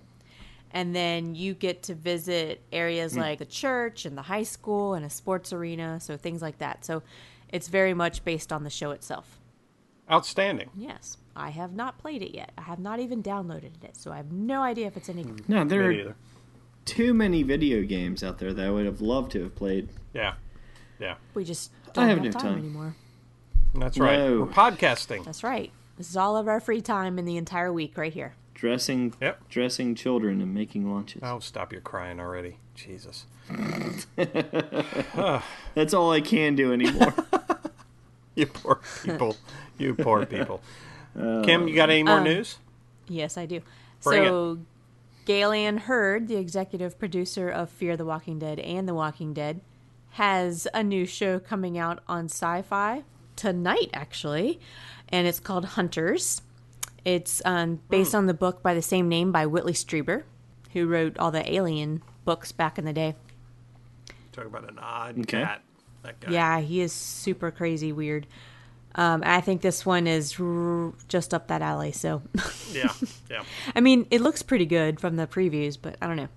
and 0.71 0.97
then 0.97 1.37
you 1.37 1.55
get 1.55 1.85
to 1.85 1.95
visit 1.95 2.61
areas 2.73 3.15
hmm. 3.15 3.21
like 3.21 3.39
the 3.39 3.47
church 3.47 4.05
and 4.05 4.19
the 4.19 4.23
high 4.23 4.43
school 4.43 4.95
and 4.95 5.07
a 5.07 5.11
sports 5.11 5.53
arena 5.53 6.01
so 6.01 6.17
things 6.17 6.43
like 6.43 6.59
that 6.59 6.85
so 6.85 7.01
it's 7.49 7.69
very 7.69 7.95
much 7.95 8.25
based 8.25 8.53
on 8.53 8.65
the 8.65 8.71
show 8.71 8.91
itself 8.91 9.39
Outstanding. 10.11 10.71
yes 10.75 11.17
i 11.37 11.51
have 11.51 11.73
not 11.75 11.97
played 11.99 12.23
it 12.23 12.35
yet 12.35 12.51
i 12.59 12.63
have 12.63 12.81
not 12.81 12.99
even 12.99 13.23
downloaded 13.23 13.85
it 13.85 13.97
so 13.97 14.11
i 14.11 14.17
have 14.17 14.33
no 14.33 14.63
idea 14.63 14.89
if 14.89 14.97
it's 14.97 15.09
any 15.09 15.23
good 15.23 15.49
no, 15.49 15.65
there 15.65 15.91
Me 15.91 16.01
are 16.01 16.17
too 16.85 17.15
many 17.15 17.43
video 17.43 17.83
games 17.83 18.23
out 18.23 18.39
there 18.39 18.53
that 18.53 18.67
I 18.67 18.71
would 18.71 18.87
have 18.87 19.01
loved 19.01 19.33
to 19.33 19.43
have 19.43 19.55
played. 19.55 19.89
Yeah. 20.13 20.35
Yeah. 21.01 21.17
we 21.35 21.45
just 21.45 21.73
I 21.89 21.93
don't 21.93 22.09
have 22.09 22.19
have, 22.19 22.25
no 22.25 22.31
time, 22.31 22.43
time. 22.43 22.59
anymore 22.59 22.97
That's 23.75 23.99
right. 23.99 24.19
No. 24.19 24.41
We're 24.41 24.47
podcasting. 24.47 25.25
that's 25.25 25.43
right 25.43 25.71
this 25.97 26.11
is 26.11 26.17
all 26.17 26.37
of 26.37 26.49
our 26.49 26.61
free 26.61 26.81
time 26.81 27.19
in 27.19 27.25
the 27.25 27.37
entire 27.37 27.73
week 27.73 27.97
right 27.97 28.13
here 28.13 28.35
Dressing 28.55 29.13
Yep. 29.21 29.49
dressing 29.49 29.95
children 29.95 30.41
and 30.41 30.55
making 30.55 30.91
lunches. 30.91 31.21
Oh, 31.23 31.39
stop 31.41 31.73
your 31.73 31.81
crying 31.83 32.21
already. 32.21 32.57
Jesus. 32.75 33.27
That's 35.75 35.93
all 35.93 36.13
I 36.13 36.21
can 36.21 36.55
do 36.55 36.73
anymore. 36.73 37.15
You 38.37 38.47
poor 38.47 38.81
people. 39.05 39.37
you 39.79 39.95
poor 39.95 40.27
people. 40.27 40.61
Kim, 41.15 41.69
you 41.69 41.75
got 41.77 41.91
any 41.91 42.03
more 42.03 42.19
um, 42.19 42.25
news? 42.25 42.59
Yes, 43.07 43.37
I 43.39 43.47
do. 43.47 43.61
Bring 44.03 44.25
so, 44.25 44.59
Gale 45.25 45.53
Anne 45.53 45.79
Hurd, 45.79 46.27
the 46.27 46.37
executive 46.37 46.99
producer 46.99 47.49
of 47.49 47.71
Fear 47.71 47.97
the 47.97 48.05
Walking 48.05 48.41
Dead 48.41 48.59
and 48.59 48.89
The 48.89 48.95
Walking 48.95 49.35
Dead, 49.35 49.61
has 50.11 50.67
a 50.75 50.83
new 50.83 51.07
show 51.07 51.39
coming 51.39 51.79
out 51.79 52.03
on 52.09 52.25
sci 52.25 52.63
fi 52.63 53.05
tonight, 53.37 53.91
actually, 53.93 54.61
and 55.09 55.27
it's 55.27 55.41
called 55.41 55.65
Hunters. 55.65 56.43
It's 57.05 57.43
um, 57.45 57.81
based 57.91 58.15
on 58.15 58.27
the 58.27 58.35
book 58.35 58.63
by 58.63 58.75
the 58.75 58.83
same 58.83 59.09
name 59.09 59.31
by 59.33 59.47
Whitley 59.47 59.75
Strieber, 59.75 60.23
who 60.73 60.87
wrote 60.87 61.19
all 61.19 61.31
the 61.31 61.53
Alien 61.53 62.03
books 62.25 62.51
back 62.53 62.79
in 62.79 62.85
the 62.85 62.93
day. 62.93 63.15
Talk 64.33 64.47
about 64.47 64.69
an 64.69 64.79
odd 64.79 65.19
Okay. 65.21 65.43
cat. 65.43 65.63
That 66.03 66.21
guy. 66.21 66.33
Yeah, 66.33 66.61
he 66.61 66.81
is 66.81 66.93
super 66.93 67.51
crazy 67.51 67.93
weird. 67.93 68.27
Um, 68.97 69.23
I 69.25 69.41
think 69.41 69.61
this 69.61 69.85
one 69.85 70.07
is 70.07 70.39
r- 70.41 70.93
just 71.09 71.35
up 71.35 71.49
that 71.49 71.63
alley, 71.63 71.93
so. 71.93 72.23
Yeah. 72.73 72.93
Yeah. 73.31 73.43
I 73.75 73.81
mean, 73.81 74.07
it 74.13 74.21
looks 74.21 74.43
pretty 74.43 74.67
good 74.67 75.01
from 75.01 75.17
the 75.17 75.27
previews, 75.27 75.77
but 75.81 75.97
I 76.01 76.07
don't 76.07 76.17
know. 76.17 76.29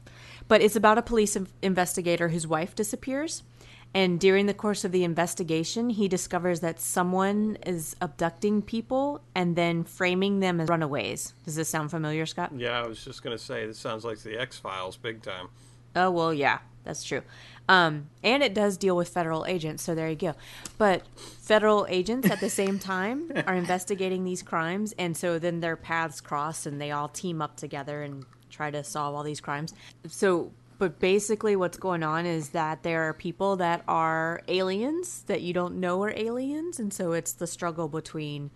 But 0.47 0.61
it's 0.61 0.75
about 0.75 0.97
a 0.97 1.01
police 1.03 1.35
in- 1.35 1.47
investigator 1.61 2.29
whose 2.29 2.47
wife 2.47 2.73
disappears. 2.75 3.43
And 3.93 4.19
during 4.19 4.45
the 4.45 4.53
course 4.53 4.85
of 4.85 4.91
the 4.91 5.03
investigation, 5.03 5.89
he 5.89 6.07
discovers 6.07 6.59
that 6.59 6.79
someone 6.79 7.57
is 7.65 7.95
abducting 8.01 8.61
people 8.61 9.21
and 9.33 9.55
then 9.55 9.83
framing 9.83 10.39
them 10.39 10.59
as 10.59 10.69
runaways. 10.69 11.33
Does 11.45 11.55
this 11.55 11.69
sound 11.69 11.89
familiar, 11.89 12.25
Scott? 12.25 12.51
Yeah, 12.55 12.79
I 12.79 12.87
was 12.87 13.03
just 13.03 13.23
going 13.23 13.35
to 13.35 13.43
say, 13.43 13.65
this 13.65 13.79
sounds 13.79 14.05
like 14.05 14.19
the 14.19 14.37
X 14.37 14.57
Files 14.59 14.97
big 14.97 15.23
time. 15.23 15.47
Oh, 15.95 16.11
well, 16.11 16.33
yeah, 16.33 16.59
that's 16.83 17.03
true. 17.03 17.23
Um, 17.69 18.09
and 18.23 18.43
it 18.43 18.53
does 18.53 18.77
deal 18.77 18.95
with 18.95 19.09
federal 19.09 19.45
agents, 19.45 19.83
so 19.83 19.93
there 19.93 20.09
you 20.09 20.15
go. 20.15 20.35
But 20.77 21.03
federal 21.17 21.85
agents 21.89 22.29
at 22.29 22.39
the 22.39 22.49
same 22.49 22.79
time 22.93 23.31
are 23.45 23.55
investigating 23.55 24.23
these 24.23 24.41
crimes, 24.41 24.93
and 24.97 25.17
so 25.17 25.39
then 25.39 25.59
their 25.59 25.75
paths 25.75 26.21
cross 26.21 26.65
and 26.65 26.79
they 26.79 26.91
all 26.91 27.09
team 27.09 27.41
up 27.41 27.57
together 27.57 28.03
and 28.03 28.25
try 28.49 28.71
to 28.71 28.83
solve 28.83 29.15
all 29.15 29.23
these 29.23 29.41
crimes. 29.41 29.73
So, 30.07 30.51
but 30.77 30.99
basically, 30.99 31.55
what's 31.55 31.77
going 31.77 32.03
on 32.03 32.25
is 32.25 32.49
that 32.49 32.83
there 32.83 33.07
are 33.09 33.13
people 33.13 33.55
that 33.57 33.83
are 33.87 34.41
aliens 34.47 35.23
that 35.23 35.41
you 35.41 35.53
don't 35.53 35.79
know 35.79 36.03
are 36.03 36.13
aliens, 36.15 36.79
and 36.79 36.93
so 36.93 37.13
it's 37.13 37.33
the 37.33 37.47
struggle 37.47 37.87
between 37.87 38.51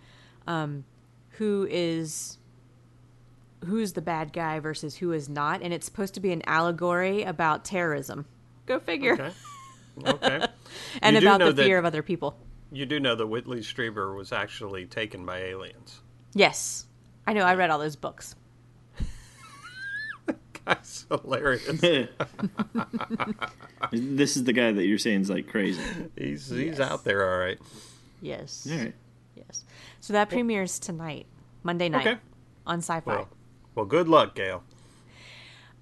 um, 0.47 0.83
who 1.31 1.67
is 1.69 2.37
who's 3.65 3.93
the 3.93 4.01
bad 4.01 4.33
guy 4.33 4.59
versus 4.59 4.97
who 4.97 5.11
is 5.11 5.29
not, 5.29 5.61
and 5.61 5.73
it's 5.73 5.85
supposed 5.85 6.13
to 6.13 6.19
be 6.19 6.31
an 6.31 6.41
allegory 6.45 7.23
about 7.23 7.65
terrorism. 7.65 8.25
Go 8.65 8.79
figure. 8.79 9.13
Okay. 9.13 9.31
Okay. 10.07 10.47
and 11.01 11.15
You 11.15 11.21
about 11.21 11.55
the 11.55 11.63
fear 11.63 11.77
of 11.77 11.85
other 11.85 12.01
people. 12.01 12.37
You 12.71 12.85
do 12.85 12.99
know 12.99 13.15
that 13.15 13.27
Whitley 13.27 13.59
Strieber 13.59 14.15
was 14.15 14.31
actually 14.31 14.85
taken 14.85 15.25
by 15.25 15.39
aliens. 15.39 16.01
Yes, 16.33 16.85
I 17.27 17.33
know. 17.33 17.43
I 17.43 17.55
read 17.55 17.69
all 17.69 17.79
those 17.79 17.95
books. 17.95 18.35
That's 20.65 21.05
hilarious. 21.09 21.65
this 23.91 24.37
is 24.37 24.43
the 24.43 24.53
guy 24.53 24.71
that 24.71 24.85
you're 24.85 24.97
saying 24.97 25.21
is 25.21 25.29
like 25.29 25.47
crazy. 25.47 25.81
He's 26.17 26.49
he's 26.49 26.79
out 26.79 27.03
there, 27.03 27.29
all 27.29 27.39
right. 27.39 27.57
Yes. 28.21 28.67
All 28.71 28.77
right. 28.77 28.93
Yes. 29.35 29.65
So 29.99 30.13
that 30.13 30.29
premieres 30.29 30.79
tonight, 30.79 31.25
Monday 31.63 31.89
night, 31.89 32.07
Okay. 32.07 32.19
on 32.65 32.79
Sci-Fi. 32.79 33.01
Well, 33.11 33.29
well, 33.75 33.85
good 33.85 34.07
luck, 34.07 34.35
Gail. 34.35 34.63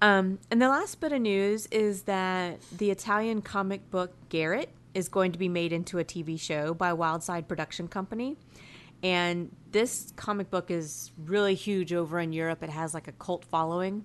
Um, 0.02 0.38
and 0.50 0.62
the 0.62 0.68
last 0.68 1.00
bit 1.00 1.12
of 1.12 1.20
news 1.20 1.66
is 1.66 2.02
that 2.02 2.58
the 2.76 2.90
Italian 2.90 3.42
comic 3.42 3.90
book 3.90 4.12
Garrett 4.30 4.70
is 4.94 5.08
going 5.08 5.32
to 5.32 5.38
be 5.38 5.48
made 5.48 5.72
into 5.72 5.98
a 5.98 6.04
TV 6.04 6.40
show 6.40 6.72
by 6.72 6.92
Wildside 6.92 7.46
Production 7.48 7.86
Company. 7.86 8.36
And 9.02 9.54
this 9.72 10.12
comic 10.16 10.50
book 10.50 10.70
is 10.70 11.10
really 11.18 11.54
huge 11.54 11.92
over 11.92 12.18
in 12.18 12.32
Europe. 12.32 12.62
It 12.62 12.70
has 12.70 12.94
like 12.94 13.08
a 13.08 13.12
cult 13.12 13.44
following. 13.44 14.04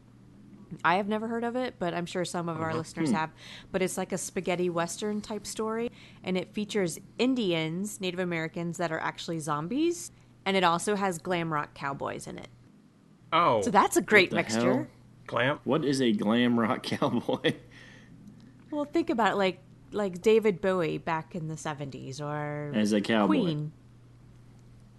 I 0.84 0.96
have 0.96 1.08
never 1.08 1.28
heard 1.28 1.44
of 1.44 1.56
it, 1.56 1.76
but 1.80 1.94
I'm 1.94 2.06
sure 2.06 2.26
some 2.26 2.50
of 2.50 2.60
our 2.60 2.70
uh-huh. 2.70 2.78
listeners 2.80 3.10
hmm. 3.10 3.16
have. 3.16 3.32
But 3.72 3.82
it's 3.82 3.98
like 3.98 4.12
a 4.12 4.18
spaghetti 4.18 4.70
western 4.70 5.22
type 5.22 5.46
story, 5.46 5.92
and 6.24 6.38
it 6.38 6.54
features 6.54 7.00
Indians, 7.18 8.02
Native 8.02 8.20
Americans 8.20 8.78
that 8.78 8.92
are 8.92 9.00
actually 9.00 9.40
zombies, 9.40 10.12
and 10.46 10.56
it 10.58 10.64
also 10.64 10.96
has 10.96 11.18
glam 11.18 11.52
rock 11.52 11.74
cowboys 11.74 12.28
in 12.28 12.38
it. 12.38 12.50
Oh, 13.34 13.62
So 13.62 13.72
that's 13.72 13.98
a 13.98 14.02
great 14.02 14.32
mixture. 14.32 14.74
hell? 14.74 14.88
Clamp. 15.28 15.62
What 15.64 15.84
is 15.84 16.02
a 16.02 16.12
glam 16.12 16.60
rock 16.60 16.84
cowboy? 16.84 17.54
Well, 18.72 18.86
think 18.86 19.10
about 19.10 19.34
it, 19.34 19.36
like 19.36 19.60
like 19.92 20.22
David 20.22 20.62
Bowie 20.62 20.98
back 20.98 21.36
in 21.36 21.48
the 21.48 21.58
seventies, 21.58 22.22
or 22.22 22.72
As 22.76 22.94
a 22.94 23.02
cowboy. 23.02 23.28
Queen. 23.28 23.72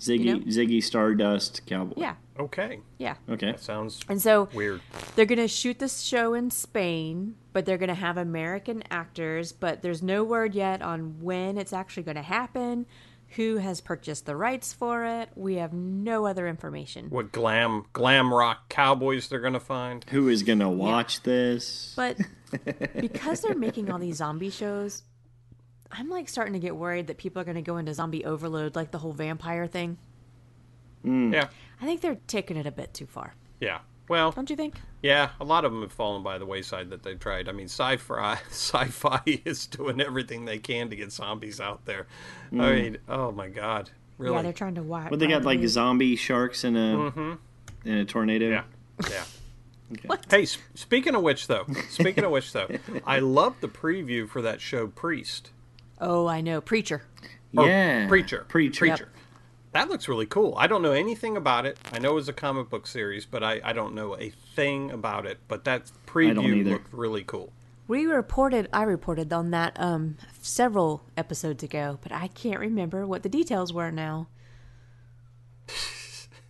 Ziggy 0.00 0.24
You 0.24 0.38
know? 0.38 0.46
Ziggy 0.46 0.82
Stardust 0.82 1.64
cowboy. 1.66 1.94
Yeah, 1.96 2.16
Okay, 2.38 2.80
yeah. 2.98 3.14
Okay. 3.28 3.52
that 3.52 3.60
sounds 3.60 4.00
And 4.08 4.20
so 4.20 4.48
weird. 4.52 4.80
they're 5.14 5.26
gonna 5.26 5.48
shoot 5.48 5.78
this 5.78 6.00
show 6.00 6.34
in 6.34 6.50
Spain, 6.50 7.36
but 7.52 7.64
they're 7.66 7.78
gonna 7.78 7.94
have 7.94 8.16
American 8.16 8.82
actors. 8.90 9.52
But 9.52 9.82
there's 9.82 10.02
no 10.02 10.22
word 10.24 10.54
yet 10.54 10.82
on 10.82 11.20
when 11.22 11.56
it's 11.58 11.72
actually 11.72 12.02
gonna 12.04 12.22
happen. 12.22 12.86
Who 13.30 13.56
has 13.56 13.80
purchased 13.80 14.24
the 14.26 14.36
rights 14.36 14.72
for 14.72 15.04
it? 15.04 15.30
We 15.34 15.56
have 15.56 15.72
no 15.72 16.26
other 16.26 16.46
information. 16.46 17.10
What 17.10 17.32
glam 17.32 17.84
glam 17.92 18.32
rock 18.32 18.68
cowboys 18.68 19.28
they're 19.28 19.40
gonna 19.40 19.58
find? 19.60 20.04
Who 20.10 20.28
is 20.28 20.42
gonna 20.42 20.70
watch 20.70 21.22
this? 21.22 21.92
But 21.96 22.18
because 23.00 23.40
they're 23.40 23.56
making 23.56 23.90
all 23.90 23.98
these 23.98 24.16
zombie 24.18 24.50
shows, 24.50 25.02
I'm 25.90 26.08
like 26.08 26.28
starting 26.28 26.52
to 26.54 26.60
get 26.60 26.76
worried 26.76 27.08
that 27.08 27.16
people 27.18 27.40
are 27.40 27.44
going 27.44 27.56
to 27.56 27.62
go 27.62 27.76
into 27.76 27.94
zombie 27.94 28.24
overload, 28.24 28.74
like 28.76 28.90
the 28.90 28.98
whole 28.98 29.12
vampire 29.12 29.66
thing. 29.66 29.98
Mm. 31.04 31.32
Yeah, 31.32 31.48
I 31.80 31.84
think 31.84 32.00
they're 32.00 32.18
taking 32.26 32.56
it 32.56 32.66
a 32.66 32.72
bit 32.72 32.94
too 32.94 33.06
far. 33.06 33.34
yeah. 33.60 33.78
Well, 34.08 34.30
Don't 34.30 34.48
you 34.48 34.54
think? 34.54 34.76
yeah. 35.02 35.30
A 35.40 35.44
lot 35.44 35.64
of 35.64 35.72
them 35.72 35.82
have 35.82 35.90
fallen 35.90 36.22
by 36.22 36.38
the 36.38 36.46
wayside 36.46 36.90
that 36.90 37.02
they've 37.02 37.18
tried. 37.18 37.48
I 37.48 37.52
mean, 37.52 37.66
sci-fi, 37.66 38.34
sci-fi 38.50 39.20
is 39.44 39.66
doing 39.66 40.00
everything 40.00 40.44
they 40.44 40.58
can 40.58 40.88
to 40.90 40.94
get 40.96 41.10
zombies 41.10 41.60
out 41.60 41.86
there. 41.86 42.06
I 42.52 42.54
mm. 42.54 42.82
mean, 42.82 42.98
oh 43.08 43.32
my 43.32 43.48
god, 43.48 43.90
really? 44.16 44.36
Yeah, 44.36 44.42
they're 44.42 44.52
trying 44.52 44.76
to 44.76 44.84
watch. 44.84 45.10
What 45.10 45.18
they 45.18 45.26
got 45.26 45.44
like 45.44 45.66
zombie 45.66 46.14
sharks 46.14 46.62
in 46.62 46.76
a 46.76 46.96
mm-hmm. 46.96 47.32
in 47.84 47.94
a 47.94 48.04
tornado? 48.04 48.48
Yeah, 48.48 48.62
yeah. 49.10 49.24
okay. 50.08 50.22
Hey, 50.30 50.42
s- 50.42 50.58
speaking 50.76 51.16
of 51.16 51.22
which, 51.22 51.48
though, 51.48 51.66
speaking 51.90 52.22
of 52.22 52.30
which, 52.30 52.52
though, 52.52 52.68
I 53.06 53.18
love 53.18 53.56
the 53.60 53.68
preview 53.68 54.28
for 54.28 54.40
that 54.42 54.60
show, 54.60 54.86
Priest. 54.86 55.50
Oh, 56.00 56.28
I 56.28 56.42
know, 56.42 56.60
preacher. 56.60 57.02
Or 57.56 57.66
Yeah. 57.66 58.06
Preacher. 58.06 58.44
Preacher. 58.48 58.78
Preacher. 58.78 59.08
That 59.76 59.90
looks 59.90 60.08
really 60.08 60.24
cool. 60.24 60.54
I 60.56 60.68
don't 60.68 60.80
know 60.80 60.92
anything 60.92 61.36
about 61.36 61.66
it. 61.66 61.76
I 61.92 61.98
know 61.98 62.12
it 62.12 62.14
was 62.14 62.30
a 62.30 62.32
comic 62.32 62.70
book 62.70 62.86
series, 62.86 63.26
but 63.26 63.44
I, 63.44 63.60
I 63.62 63.74
don't 63.74 63.94
know 63.94 64.16
a 64.18 64.30
thing 64.30 64.90
about 64.90 65.26
it. 65.26 65.38
But 65.48 65.64
that 65.64 65.92
preview 66.06 66.64
looked 66.64 66.90
really 66.94 67.22
cool. 67.22 67.52
We 67.86 68.06
reported, 68.06 68.70
I 68.72 68.84
reported 68.84 69.30
on 69.34 69.50
that 69.50 69.78
um 69.78 70.16
several 70.40 71.02
episodes 71.14 71.62
ago, 71.62 71.98
but 72.02 72.10
I 72.10 72.28
can't 72.28 72.58
remember 72.58 73.06
what 73.06 73.22
the 73.22 73.28
details 73.28 73.70
were 73.70 73.90
now. 73.90 74.28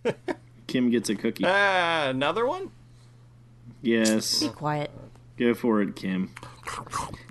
Kim 0.67 0.89
gets 0.89 1.09
a 1.09 1.15
cookie. 1.15 1.43
Ah, 1.45 2.07
another 2.07 2.45
one? 2.45 2.71
yes. 3.81 4.41
Be 4.41 4.47
quiet. 4.47 4.89
Go 5.37 5.53
for 5.53 5.81
it, 5.81 5.97
Kim. 5.97 6.33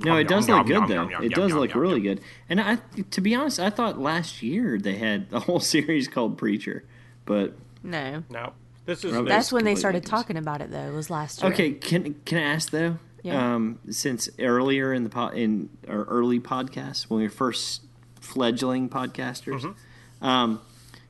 No, 0.04 0.16
it 0.16 0.28
does 0.28 0.48
look 0.48 0.66
good 0.66 0.88
though. 0.88 1.08
It 1.22 1.32
does 1.34 1.52
look 1.52 1.74
really 1.74 2.00
good. 2.00 2.20
And 2.48 2.60
I, 2.60 2.76
to 3.12 3.20
be 3.20 3.34
honest, 3.34 3.58
I 3.58 3.70
thought 3.70 3.98
last 3.98 4.42
year 4.42 4.78
they 4.78 4.96
had 4.96 5.26
a 5.32 5.40
whole 5.46 5.60
series 5.60 6.06
called 6.08 6.36
Preacher, 6.38 6.84
but 7.24 7.54
No, 7.82 8.22
No. 8.30 8.52
This 8.84 9.04
is 9.04 9.12
Well, 9.12 9.22
new. 9.22 9.28
that's 9.28 9.50
when 9.52 9.64
they 9.64 9.74
started 9.74 10.02
different. 10.04 10.20
talking 10.22 10.36
about 10.36 10.60
it. 10.60 10.70
Though 10.70 10.86
it 10.86 10.92
was 10.94 11.10
last 11.10 11.42
year. 11.42 11.52
okay. 11.52 11.72
Can 11.72 12.14
can 12.24 12.38
I 12.38 12.42
ask 12.42 12.70
though? 12.70 12.98
Yeah. 13.24 13.54
Um, 13.56 13.80
since 13.90 14.28
earlier 14.38 14.92
in 14.92 15.02
the 15.02 15.10
po- 15.10 15.28
in 15.28 15.70
our 15.88 16.04
early 16.04 16.38
podcast 16.38 17.04
when 17.10 17.18
we 17.18 17.24
were 17.24 17.30
first 17.30 17.82
fledgling 18.20 18.88
podcasters, 18.88 19.62
Mm-hmm. 19.62 20.24
um, 20.24 20.60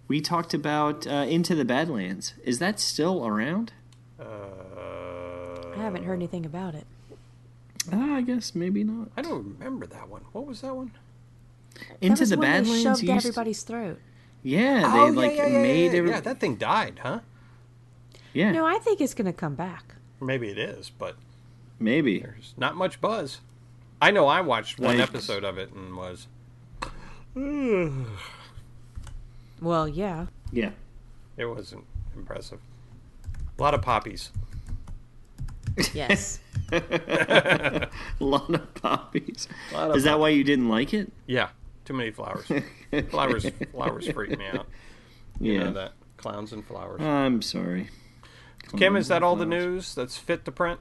we 0.09 0.21
talked 0.23 0.55
about 0.55 1.07
uh, 1.07 1.27
Into 1.29 1.55
the 1.55 1.65
Badlands. 1.67 2.33
Is 2.45 2.61
that 2.61 2.79
still 2.81 3.27
around? 3.27 3.73
I 4.19 5.83
haven't 5.83 6.05
heard 6.05 6.15
anything 6.15 6.47
about 6.47 6.75
it. 6.75 6.87
Uh, 7.93 7.97
I 7.97 8.21
guess 8.23 8.55
maybe 8.55 8.83
not. 8.85 9.09
I 9.17 9.23
don't 9.23 9.45
remember 9.59 9.87
that 9.87 10.09
one. 10.09 10.23
What 10.33 10.47
was 10.47 10.61
that 10.63 10.75
one? 10.75 10.93
Into 12.01 12.17
that 12.17 12.21
was 12.21 12.31
the 12.31 12.37
when 12.39 12.49
Badlands. 12.51 12.71
they 12.71 12.83
shoved 12.83 13.03
used- 13.03 13.27
everybody's 13.27 13.63
throat. 13.63 13.99
Yeah, 14.43 14.81
they 14.93 14.99
oh, 14.99 15.07
like 15.09 15.37
yeah, 15.37 15.47
yeah, 15.47 15.53
yeah, 15.53 15.63
made 15.63 15.93
yeah, 15.93 15.99
every- 15.99 16.11
yeah, 16.11 16.21
that 16.21 16.39
thing 16.41 16.55
died, 16.57 17.01
huh? 17.03 17.21
yeah, 18.33 18.53
No, 18.53 18.65
I 18.67 18.79
think 18.79 19.01
it's 19.01 19.13
gonna 19.15 19.33
come 19.33 19.55
back. 19.57 19.97
Maybe 20.21 20.49
it 20.49 20.59
is, 20.59 20.89
but 20.91 21.17
maybe. 21.81 22.21
there's 22.21 22.55
not 22.57 22.77
much 22.77 23.01
buzz. 23.01 23.41
I 24.01 24.11
know 24.11 24.27
I 24.27 24.41
watched 24.43 24.79
one 24.79 25.01
I- 25.01 25.03
episode 25.03 25.43
of 25.45 25.59
it 25.59 25.73
and 25.73 25.97
was 25.97 26.29
Well, 29.61 29.89
yeah. 29.89 30.27
Yeah. 30.53 30.71
it 31.37 31.47
wasn't 31.47 31.85
impressive. 32.15 32.61
A 33.59 33.63
lot 33.63 33.75
of 33.75 33.83
poppies. 33.83 34.31
Yes. 35.93 36.41
A 36.73 37.89
lot 38.21 38.51
of 38.53 38.75
poppies. 38.75 39.49
lot 39.73 39.91
of 39.91 39.97
Is 39.97 40.05
that 40.05 40.19
why 40.19 40.31
you 40.31 40.45
didn't 40.45 40.69
like 40.69 40.93
it? 40.95 41.13
Yeah, 41.27 41.49
too 41.85 41.95
many 41.95 42.11
flowers. 42.11 42.51
flowers, 43.11 43.47
flowers 43.73 44.09
freak 44.09 44.39
me 44.39 44.47
out. 44.47 44.67
You 45.41 45.53
yeah. 45.53 45.59
know 45.65 45.73
that 45.75 45.93
clowns 46.17 46.53
and 46.53 46.67
flowers. 46.67 47.01
I'm 47.03 47.43
sorry. 47.43 47.91
Kim, 48.77 48.97
is 48.97 49.09
that 49.09 49.23
all 49.23 49.37
the 49.37 49.47
news 49.47 49.95
that's 49.95 50.17
fit 50.17 50.45
to 50.45 50.53
print? 50.53 50.81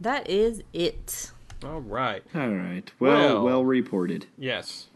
that 0.00 0.28
is 0.28 0.62
it. 0.72 1.32
All 1.64 1.80
right. 1.80 2.22
All 2.34 2.48
right. 2.50 2.90
Well, 3.00 3.34
Well- 3.36 3.44
well, 3.44 3.64
reported. 3.64 4.26
Yes. 4.38 4.88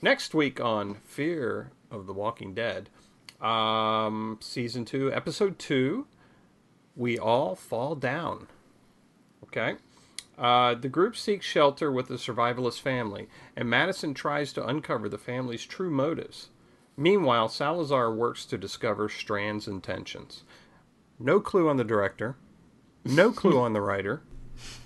Next 0.00 0.34
week 0.34 0.60
on 0.60 0.94
Fear 1.04 1.70
of 1.90 2.06
the 2.06 2.12
Walking 2.14 2.54
Dead, 2.54 2.88
um, 3.40 4.38
season 4.40 4.84
two, 4.84 5.12
episode 5.12 5.58
two, 5.58 6.06
we 6.96 7.18
all 7.18 7.54
fall 7.54 7.94
down. 7.94 8.48
Okay. 9.48 9.76
Uh, 10.38 10.74
the 10.74 10.88
group 10.88 11.16
seeks 11.16 11.46
shelter 11.46 11.90
with 11.90 12.08
the 12.08 12.14
survivalist 12.16 12.80
family, 12.80 13.28
and 13.56 13.70
Madison 13.70 14.12
tries 14.12 14.52
to 14.52 14.66
uncover 14.66 15.08
the 15.08 15.16
family's 15.18 15.64
true 15.64 15.90
motives. 15.90 16.50
Meanwhile, 16.96 17.48
Salazar 17.48 18.12
works 18.12 18.44
to 18.46 18.58
discover 18.58 19.08
Strand's 19.08 19.66
intentions. 19.66 20.42
No 21.18 21.40
clue 21.40 21.68
on 21.70 21.78
the 21.78 21.84
director, 21.84 22.36
no 23.04 23.32
clue 23.32 23.58
on 23.58 23.72
the 23.72 23.80
writer, 23.80 24.22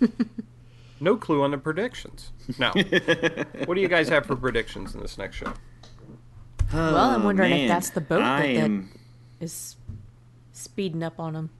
no 1.00 1.16
clue 1.16 1.42
on 1.42 1.50
the 1.50 1.58
predictions. 1.58 2.30
Now, 2.58 2.72
what 2.72 3.74
do 3.74 3.80
you 3.80 3.88
guys 3.88 4.08
have 4.08 4.26
for 4.26 4.36
predictions 4.36 4.94
in 4.94 5.00
this 5.00 5.18
next 5.18 5.36
show? 5.36 5.52
well, 6.72 6.96
I'm 6.96 7.22
Oh, 7.22 7.24
wondering 7.24 7.50
man. 7.50 7.60
if 7.62 7.68
that's 7.68 7.90
the 7.90 8.00
boat 8.00 8.22
I 8.22 8.40
that, 8.46 8.54
that 8.54 8.60
am. 8.64 8.92
is 9.40 9.74
speeding 10.52 11.02
up 11.02 11.18
on 11.18 11.32
them. 11.32 11.50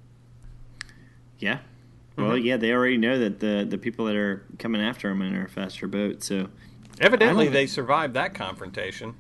Yeah. 1.41 1.59
Well, 2.21 2.37
Mm-hmm. 2.37 2.47
yeah, 2.47 2.57
they 2.57 2.73
already 2.73 2.97
know 2.99 3.19
that 3.19 3.41
the 3.41 3.67
the 3.69 3.79
people 3.79 4.05
that 4.07 4.17
are 4.17 4.45
coming 4.59 4.81
after 4.81 5.09
them 5.09 5.23
in 5.23 5.35
a 5.37 5.49
faster 5.49 5.87
boat. 5.89 6.23
So 6.23 6.49
Evidently, 7.01 7.45
I 7.45 7.47
don't- 7.47 7.53
they 7.55 7.67
survived 7.67 8.15
that 8.15 8.35
confrontation 8.35 9.15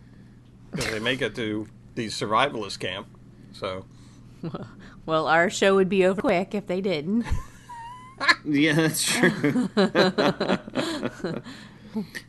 because 0.70 0.90
they 0.90 1.00
make 1.00 1.22
it 1.22 1.34
to 1.36 1.66
the 1.94 2.06
survivalist 2.06 2.78
camp. 2.78 3.06
So, 3.52 3.84
Well, 5.06 5.26
our 5.26 5.48
show 5.50 5.74
would 5.76 5.88
be 5.88 6.04
over 6.04 6.20
quick 6.20 6.54
if 6.54 6.66
they 6.66 6.80
didn't. 6.80 7.24
yeah, 8.44 8.74
that's 8.74 9.02
true. 9.02 9.68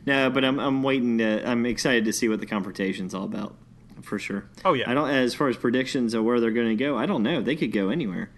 no, 0.06 0.30
but 0.30 0.44
I'm 0.44 0.58
I'm 0.58 0.82
waiting 0.82 1.18
to. 1.18 1.48
I'm 1.48 1.66
excited 1.66 2.04
to 2.06 2.12
see 2.12 2.28
what 2.28 2.40
the 2.40 2.46
confrontation's 2.46 3.14
all 3.14 3.24
about, 3.24 3.54
for 4.02 4.18
sure. 4.18 4.44
Oh, 4.64 4.72
yeah. 4.72 4.90
I 4.90 4.94
don't. 4.94 5.08
As 5.10 5.34
far 5.34 5.48
as 5.48 5.56
predictions 5.56 6.14
of 6.14 6.24
where 6.24 6.40
they're 6.40 6.50
going 6.50 6.76
to 6.76 6.82
go, 6.84 6.96
I 6.96 7.06
don't 7.06 7.22
know. 7.22 7.40
They 7.40 7.56
could 7.56 7.72
go 7.72 7.90
anywhere. 7.90 8.30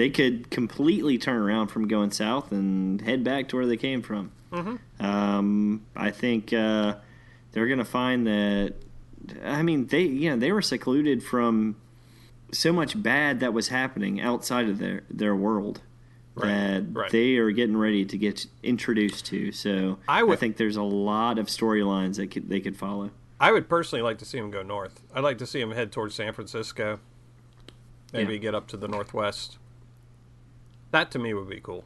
They 0.00 0.08
could 0.08 0.50
completely 0.50 1.18
turn 1.18 1.36
around 1.36 1.66
from 1.66 1.86
going 1.86 2.10
south 2.10 2.52
and 2.52 3.02
head 3.02 3.22
back 3.22 3.48
to 3.50 3.56
where 3.56 3.66
they 3.66 3.76
came 3.76 4.00
from. 4.00 4.32
Mm-hmm. 4.50 5.04
Um, 5.04 5.84
I 5.94 6.10
think 6.10 6.54
uh, 6.54 6.94
they're 7.52 7.66
going 7.66 7.80
to 7.80 7.84
find 7.84 8.26
that. 8.26 8.76
I 9.44 9.62
mean, 9.62 9.88
they 9.88 10.04
you 10.04 10.30
know 10.30 10.38
they 10.38 10.52
were 10.52 10.62
secluded 10.62 11.22
from 11.22 11.76
so 12.50 12.72
much 12.72 13.00
bad 13.02 13.40
that 13.40 13.52
was 13.52 13.68
happening 13.68 14.22
outside 14.22 14.70
of 14.70 14.78
their 14.78 15.02
their 15.10 15.36
world 15.36 15.82
that 16.34 16.84
right. 16.94 17.10
they 17.10 17.36
are 17.36 17.50
getting 17.50 17.76
ready 17.76 18.06
to 18.06 18.16
get 18.16 18.46
introduced 18.62 19.26
to. 19.26 19.52
So 19.52 19.98
I 20.08 20.22
would- 20.22 20.38
think 20.38 20.56
there's 20.56 20.76
a 20.76 20.82
lot 20.82 21.38
of 21.38 21.48
storylines 21.48 22.16
that 22.16 22.30
could, 22.30 22.48
they 22.48 22.60
could 22.60 22.78
follow. 22.78 23.10
I 23.38 23.52
would 23.52 23.68
personally 23.68 24.02
like 24.02 24.16
to 24.18 24.24
see 24.24 24.38
them 24.40 24.50
go 24.50 24.62
north. 24.62 25.02
I'd 25.14 25.24
like 25.24 25.36
to 25.38 25.46
see 25.46 25.60
them 25.60 25.72
head 25.72 25.92
towards 25.92 26.14
San 26.14 26.32
Francisco. 26.32 27.00
Maybe 28.14 28.34
Yeah. 28.34 28.38
get 28.38 28.54
up 28.54 28.66
to 28.68 28.78
the 28.78 28.88
northwest. 28.88 29.58
That 30.90 31.10
to 31.12 31.18
me 31.18 31.34
would 31.34 31.48
be 31.48 31.60
cool. 31.60 31.84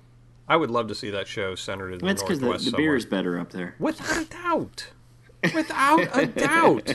I 0.48 0.56
would 0.56 0.70
love 0.70 0.88
to 0.88 0.94
see 0.94 1.10
that 1.10 1.26
show 1.26 1.54
centered 1.54 1.92
in 1.92 1.98
the 2.00 2.06
That's 2.06 2.22
because 2.22 2.40
northwest. 2.40 2.64
the, 2.66 2.70
the 2.72 2.76
beer 2.76 2.96
is 2.96 3.06
better 3.06 3.38
up 3.38 3.50
there. 3.50 3.74
Without 3.78 4.16
a 4.16 4.24
doubt. 4.26 4.88
Without 5.54 6.16
a 6.18 6.26
doubt. 6.26 6.94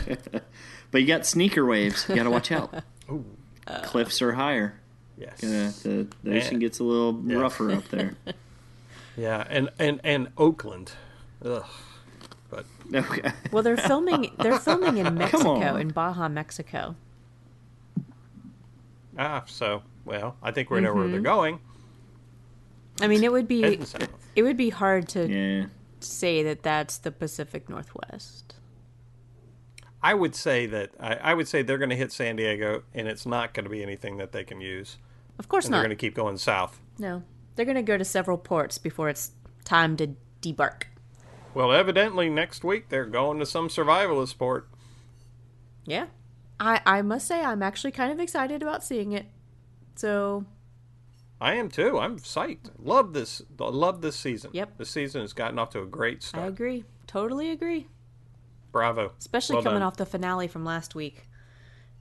But 0.91 1.01
you 1.01 1.07
got 1.07 1.25
sneaker 1.25 1.65
waves. 1.65 2.05
You 2.09 2.15
got 2.15 2.23
to 2.23 2.29
watch 2.31 2.51
out. 2.51 2.83
Cliffs 3.83 4.21
are 4.21 4.33
higher. 4.33 4.79
Yes. 5.17 5.43
Uh, 5.43 5.71
the, 5.83 6.07
the 6.23 6.37
ocean 6.37 6.53
And- 6.53 6.59
gets 6.61 6.79
a 6.79 6.83
little 6.83 7.21
Yeah. 7.25 7.37
rougher 7.37 7.71
up 7.71 7.87
there. 7.89 8.15
Yeah, 9.17 9.45
and 9.49 9.69
and 9.77 9.99
and 10.05 10.29
Oakland. 10.37 10.93
Ugh. 11.43 11.65
But 12.49 12.65
Okay. 12.93 13.31
Well, 13.51 13.63
they're 13.63 13.75
filming. 13.75 14.31
They're 14.39 14.57
filming 14.59 14.97
in 14.97 15.13
Mexico, 15.15 15.75
in 15.75 15.89
Baja, 15.89 16.29
Mexico. 16.29 16.95
ah, 19.17 19.43
so 19.45 19.83
well, 20.05 20.37
I 20.41 20.51
think 20.51 20.69
we 20.69 20.79
know 20.79 20.93
where 20.93 21.03
Mm-hmm. 21.03 21.11
they're 21.11 21.21
going. 21.21 21.59
I 23.01 23.07
mean, 23.07 23.23
it 23.23 23.31
would 23.31 23.47
be 23.47 23.79
it 24.35 24.43
would 24.43 24.57
be 24.57 24.69
hard 24.69 25.07
to 25.09 25.27
Yeah. 25.27 25.65
say 25.99 26.43
that 26.43 26.63
that's 26.63 26.97
the 26.97 27.11
Pacific 27.11 27.69
Northwest. 27.69 28.55
I 30.01 30.13
would 30.13 30.33
say 30.35 30.65
that 30.67 30.91
I, 30.99 31.15
I 31.15 31.33
would 31.33 31.47
say 31.47 31.61
they're 31.61 31.77
going 31.77 31.89
to 31.89 31.95
hit 31.95 32.11
San 32.11 32.35
Diego, 32.37 32.83
and 32.93 33.07
it's 33.07 33.25
not 33.25 33.53
going 33.53 33.65
to 33.65 33.69
be 33.69 33.83
anything 33.83 34.17
that 34.17 34.31
they 34.31 34.43
can 34.45 34.61
use. 34.61 34.97
Of 35.37 35.47
course 35.49 35.65
And 35.65 35.73
they're 35.73 35.81
going 35.81 35.89
to 35.89 35.95
keep 35.95 36.15
going 36.15 36.37
south. 36.37 36.79
No, 36.97 37.23
they're 37.55 37.65
going 37.65 37.75
to 37.75 37.81
go 37.81 37.97
to 37.97 38.05
several 38.05 38.37
ports 38.37 38.77
before 38.77 39.09
it's 39.09 39.31
time 39.65 39.97
to 39.97 40.15
debark. 40.41 40.83
Well, 41.53 41.71
evidently 41.73 42.29
next 42.29 42.63
week 42.63 42.89
they're 42.89 43.05
going 43.05 43.39
to 43.39 43.45
some 43.45 43.67
survivalist 43.69 44.37
port. 44.37 44.69
Yeah, 45.85 46.07
I 46.59 46.81
I 46.85 47.01
must 47.01 47.27
say 47.27 47.41
I'm 47.43 47.63
actually 47.63 47.91
kind 47.91 48.11
of 48.11 48.19
excited 48.19 48.61
about 48.61 48.83
seeing 48.83 49.11
it. 49.11 49.25
So 49.95 50.45
I 51.41 51.53
am 51.55 51.69
too. 51.69 51.97
I'm 51.99 52.19
psyched. 52.19 52.69
Love 52.77 53.13
this. 53.13 53.41
Love 53.57 54.01
this 54.01 54.15
season. 54.15 54.51
Yep. 54.53 54.77
The 54.77 54.85
season 54.85 55.21
has 55.21 55.33
gotten 55.33 55.57
off 55.57 55.69
to 55.71 55.81
a 55.81 55.85
great 55.85 56.21
start. 56.23 56.43
I 56.43 56.47
agree, 56.47 56.83
totally 57.07 57.49
agree. 57.51 57.87
Bravo. 58.71 59.13
Especially 59.17 59.55
Well 59.55 59.63
coming 59.63 59.79
done. 59.79 59.87
off 59.87 59.97
the 59.97 60.05
finale 60.05 60.47
from 60.47 60.63
last 60.65 60.95
week. 60.95 61.27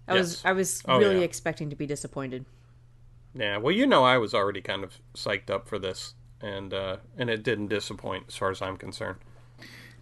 I 0.09 0.15
Yes. 0.15 0.21
was 0.21 0.45
I 0.45 0.53
was 0.53 0.83
Oh, 0.87 0.99
really 0.99 1.19
yeah. 1.19 1.25
expecting 1.25 1.71
to 1.71 1.77
be 1.77 1.87
disappointed. 1.87 2.45
Yeah. 3.35 3.59
Well, 3.59 3.73
you 3.75 3.87
know, 3.87 4.05
I 4.05 4.19
was 4.19 4.35
already 4.35 4.61
kind 4.61 4.83
of 4.83 4.99
psyched 5.15 5.51
up 5.51 5.69
for 5.69 5.79
this, 5.79 6.15
and 6.41 6.75
uh, 6.75 6.97
and 7.17 7.31
it 7.31 7.43
didn't 7.43 7.69
disappoint 7.69 8.25
as 8.29 8.37
far 8.37 8.51
as 8.51 8.61
I'm 8.61 8.77
concerned. 8.77 9.19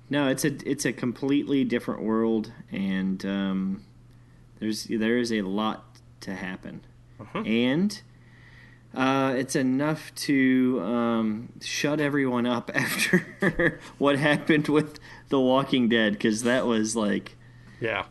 No, 0.09 0.29
it's 0.29 0.45
a 0.45 0.57
it's 0.69 0.85
a 0.87 0.93
completely 0.93 1.63
different 1.65 2.03
world, 2.03 2.53
and 2.73 3.25
um, 3.27 3.83
there's 4.61 4.85
there 4.85 5.19
is 5.19 5.31
a 5.33 5.43
lot 5.43 5.85
to 6.21 6.35
happen, 6.35 6.83
and 7.35 8.01
uh, 8.97 9.35
it's 9.37 9.55
enough 9.55 10.15
to 10.15 10.81
um, 10.83 11.53
shut 11.61 12.01
everyone 12.01 12.47
up 12.47 12.71
after 12.75 13.79
what 13.99 14.19
happened 14.19 14.69
with 14.69 14.99
The 15.29 15.39
Walking 15.41 15.89
Dead 15.89 16.15
because 16.15 16.43
that 16.45 16.67
was 16.67 16.97
like, 16.97 17.37
Yeah. 17.81 18.07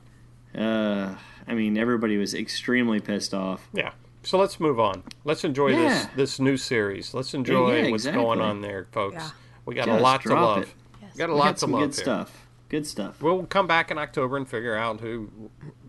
uh, 0.57 1.15
I 1.47 1.53
mean, 1.53 1.77
everybody 1.77 2.17
was 2.17 2.33
extremely 2.33 2.99
pissed 2.99 3.33
off. 3.33 3.67
Yeah. 3.73 3.91
So 4.23 4.37
let's 4.39 4.59
move 4.59 4.79
on. 4.79 5.03
Let's 5.23 5.43
enjoy 5.43 5.71
this 5.75 6.03
Yeah. 6.03 6.09
this 6.15 6.39
new 6.39 6.57
series. 6.57 7.13
Let's 7.13 7.33
enjoy 7.33 7.75
yeah, 7.75 7.91
what's 7.91 8.05
exactly. 8.05 8.23
going 8.23 8.41
on 8.41 8.61
there, 8.61 8.87
folks. 8.91 9.15
Yeah. 9.15 9.29
We 9.65 9.75
got 9.75 9.87
a 9.87 9.97
lot 9.99 10.21
to 10.23 10.33
love. 10.33 10.63
it. 10.63 10.69
We 11.13 11.17
got 11.19 11.29
a 11.29 11.33
We 11.33 11.39
lot 11.39 11.57
to 11.57 11.67
love 11.67 11.79
good 11.81 11.95
here. 11.95 12.03
stuff. 12.03 12.47
Good 12.69 12.87
stuff. 12.87 13.21
We'll 13.21 13.45
come 13.45 13.67
back 13.67 13.91
in 13.91 13.97
October 13.99 14.37
and 14.37 14.47
figure 14.49 14.75
out 14.75 14.99
who, 15.01 15.29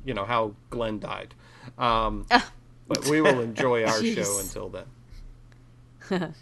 you 0.05 0.12
know, 0.14 0.24
how 0.27 0.55
Glenn 0.70 0.98
died. 0.98 1.35
Um, 1.78 2.27
but 2.88 3.06
we 3.08 3.20
will 3.20 3.40
enjoy 3.40 3.84
our 3.84 4.02
show 4.04 4.38
until 4.40 4.68
then. 6.10 6.34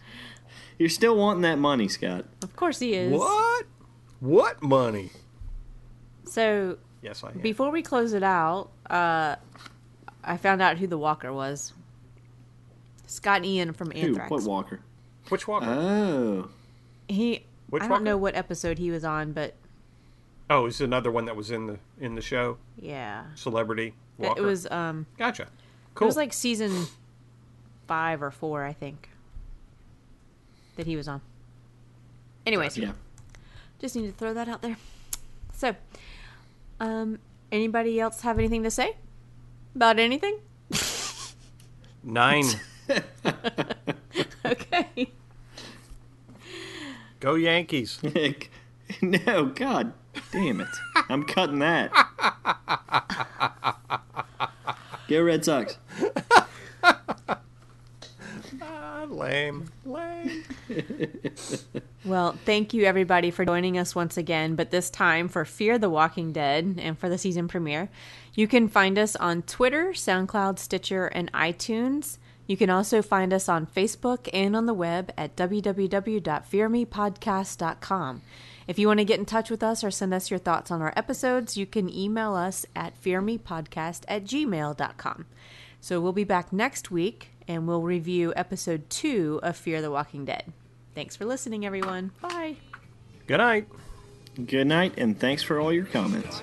You're 0.78 0.88
still 0.88 1.16
wanting 1.16 1.42
that 1.42 1.58
money, 1.58 1.88
Scott. 1.88 2.24
Of 2.42 2.56
course 2.56 2.80
he 2.80 2.94
is. 2.94 3.12
What? 3.12 3.66
What 4.20 4.62
money? 4.62 5.10
So 6.24 6.78
Yes, 7.02 7.22
I 7.22 7.28
am. 7.30 7.38
before 7.38 7.70
we 7.70 7.82
close 7.82 8.12
it 8.12 8.22
out, 8.22 8.70
uh, 8.90 9.36
I 10.24 10.36
found 10.36 10.62
out 10.62 10.78
who 10.78 10.86
the 10.86 10.98
Walker 10.98 11.32
was. 11.32 11.72
Scott 13.06 13.44
Ian 13.44 13.72
from 13.72 13.88
Anthrax. 13.88 14.02
Who? 14.06 14.08
Anthrax. 14.12 14.30
What 14.30 14.42
Walker? 14.44 14.80
Which 15.28 15.46
Walker? 15.46 15.66
Oh, 15.66 16.48
He. 17.08 17.44
Which 17.70 17.82
I 17.82 17.86
don't 17.86 17.90
Walker? 17.90 18.04
know 18.04 18.16
what 18.16 18.34
episode 18.34 18.78
he 18.78 18.90
was 18.90 19.04
on, 19.04 19.32
but 19.32 19.54
oh, 20.50 20.66
it's 20.66 20.80
another 20.80 21.10
one 21.10 21.24
that 21.26 21.36
was 21.36 21.50
in 21.50 21.66
the 21.66 21.78
in 22.00 22.14
the 22.14 22.20
show. 22.22 22.58
yeah, 22.76 23.24
Celebrity 23.34 23.94
Walker. 24.18 24.40
it 24.40 24.44
was. 24.44 24.66
Um, 24.70 25.06
gotcha. 25.18 25.48
It 26.00 26.04
was 26.04 26.16
like 26.16 26.32
season 26.32 26.86
five 27.86 28.22
or 28.22 28.30
four, 28.30 28.64
I 28.64 28.72
think, 28.72 29.08
that 30.76 30.86
he 30.86 30.96
was 30.96 31.08
on. 31.08 31.20
Anyways, 32.46 32.76
yeah. 32.76 32.92
just 33.78 33.96
need 33.96 34.06
to 34.06 34.12
throw 34.12 34.34
that 34.34 34.48
out 34.48 34.62
there. 34.62 34.76
So, 35.54 35.74
um, 36.80 37.18
anybody 37.50 38.00
else 38.00 38.20
have 38.22 38.38
anything 38.38 38.62
to 38.64 38.70
say 38.70 38.96
about 39.74 39.98
anything? 39.98 40.40
nine. 42.02 42.44
okay. 44.44 45.12
Go 47.20 47.36
Yankees. 47.36 48.00
no, 49.02 49.46
God 49.46 49.92
damn 50.32 50.60
it. 50.60 50.68
I'm 51.08 51.24
cutting 51.24 51.60
that. 51.60 51.90
Go 55.14 55.22
Red 55.22 55.44
Sox. 55.44 55.78
Ah, 58.60 59.06
lame. 59.08 59.70
Lame. 59.84 60.42
Well, 62.04 62.36
thank 62.44 62.74
you 62.74 62.84
everybody 62.84 63.30
for 63.30 63.46
joining 63.46 63.78
us 63.78 63.94
once 63.94 64.18
again, 64.18 64.56
but 64.56 64.70
this 64.70 64.90
time 64.90 65.26
for 65.26 65.46
Fear 65.46 65.78
the 65.78 65.88
Walking 65.88 66.34
Dead 66.34 66.78
and 66.78 66.98
for 66.98 67.08
the 67.08 67.16
season 67.16 67.48
premiere. 67.48 67.88
You 68.34 68.46
can 68.46 68.68
find 68.68 68.98
us 68.98 69.16
on 69.16 69.40
Twitter, 69.40 69.92
SoundCloud, 69.94 70.58
Stitcher, 70.58 71.06
and 71.06 71.32
iTunes. 71.32 72.18
You 72.46 72.58
can 72.58 72.68
also 72.68 73.00
find 73.00 73.32
us 73.32 73.48
on 73.48 73.66
Facebook 73.66 74.28
and 74.34 74.54
on 74.54 74.66
the 74.66 74.74
web 74.74 75.14
at 75.16 75.34
www.fearmepodcast.com. 75.34 78.22
If 78.66 78.78
you 78.78 78.86
want 78.86 78.98
to 78.98 79.04
get 79.04 79.18
in 79.18 79.26
touch 79.26 79.50
with 79.50 79.62
us 79.62 79.84
or 79.84 79.90
send 79.90 80.14
us 80.14 80.30
your 80.30 80.38
thoughts 80.38 80.70
on 80.70 80.80
our 80.80 80.92
episodes, 80.96 81.56
you 81.56 81.66
can 81.66 81.92
email 81.92 82.34
us 82.34 82.64
at 82.74 83.00
fearmepodcast 83.02 84.04
at 84.08 84.24
gmail.com. 84.24 85.26
So 85.80 86.00
we'll 86.00 86.12
be 86.12 86.24
back 86.24 86.52
next 86.52 86.90
week 86.90 87.28
and 87.46 87.68
we'll 87.68 87.82
review 87.82 88.32
episode 88.36 88.88
two 88.88 89.38
of 89.42 89.56
Fear 89.56 89.82
the 89.82 89.90
Walking 89.90 90.24
Dead. 90.24 90.52
Thanks 90.94 91.16
for 91.16 91.24
listening, 91.24 91.66
everyone. 91.66 92.12
Bye. 92.22 92.56
Good 93.26 93.38
night. 93.38 93.68
Good 94.46 94.66
night, 94.66 94.94
and 94.96 95.18
thanks 95.18 95.42
for 95.42 95.60
all 95.60 95.72
your 95.72 95.84
comments. 95.84 96.42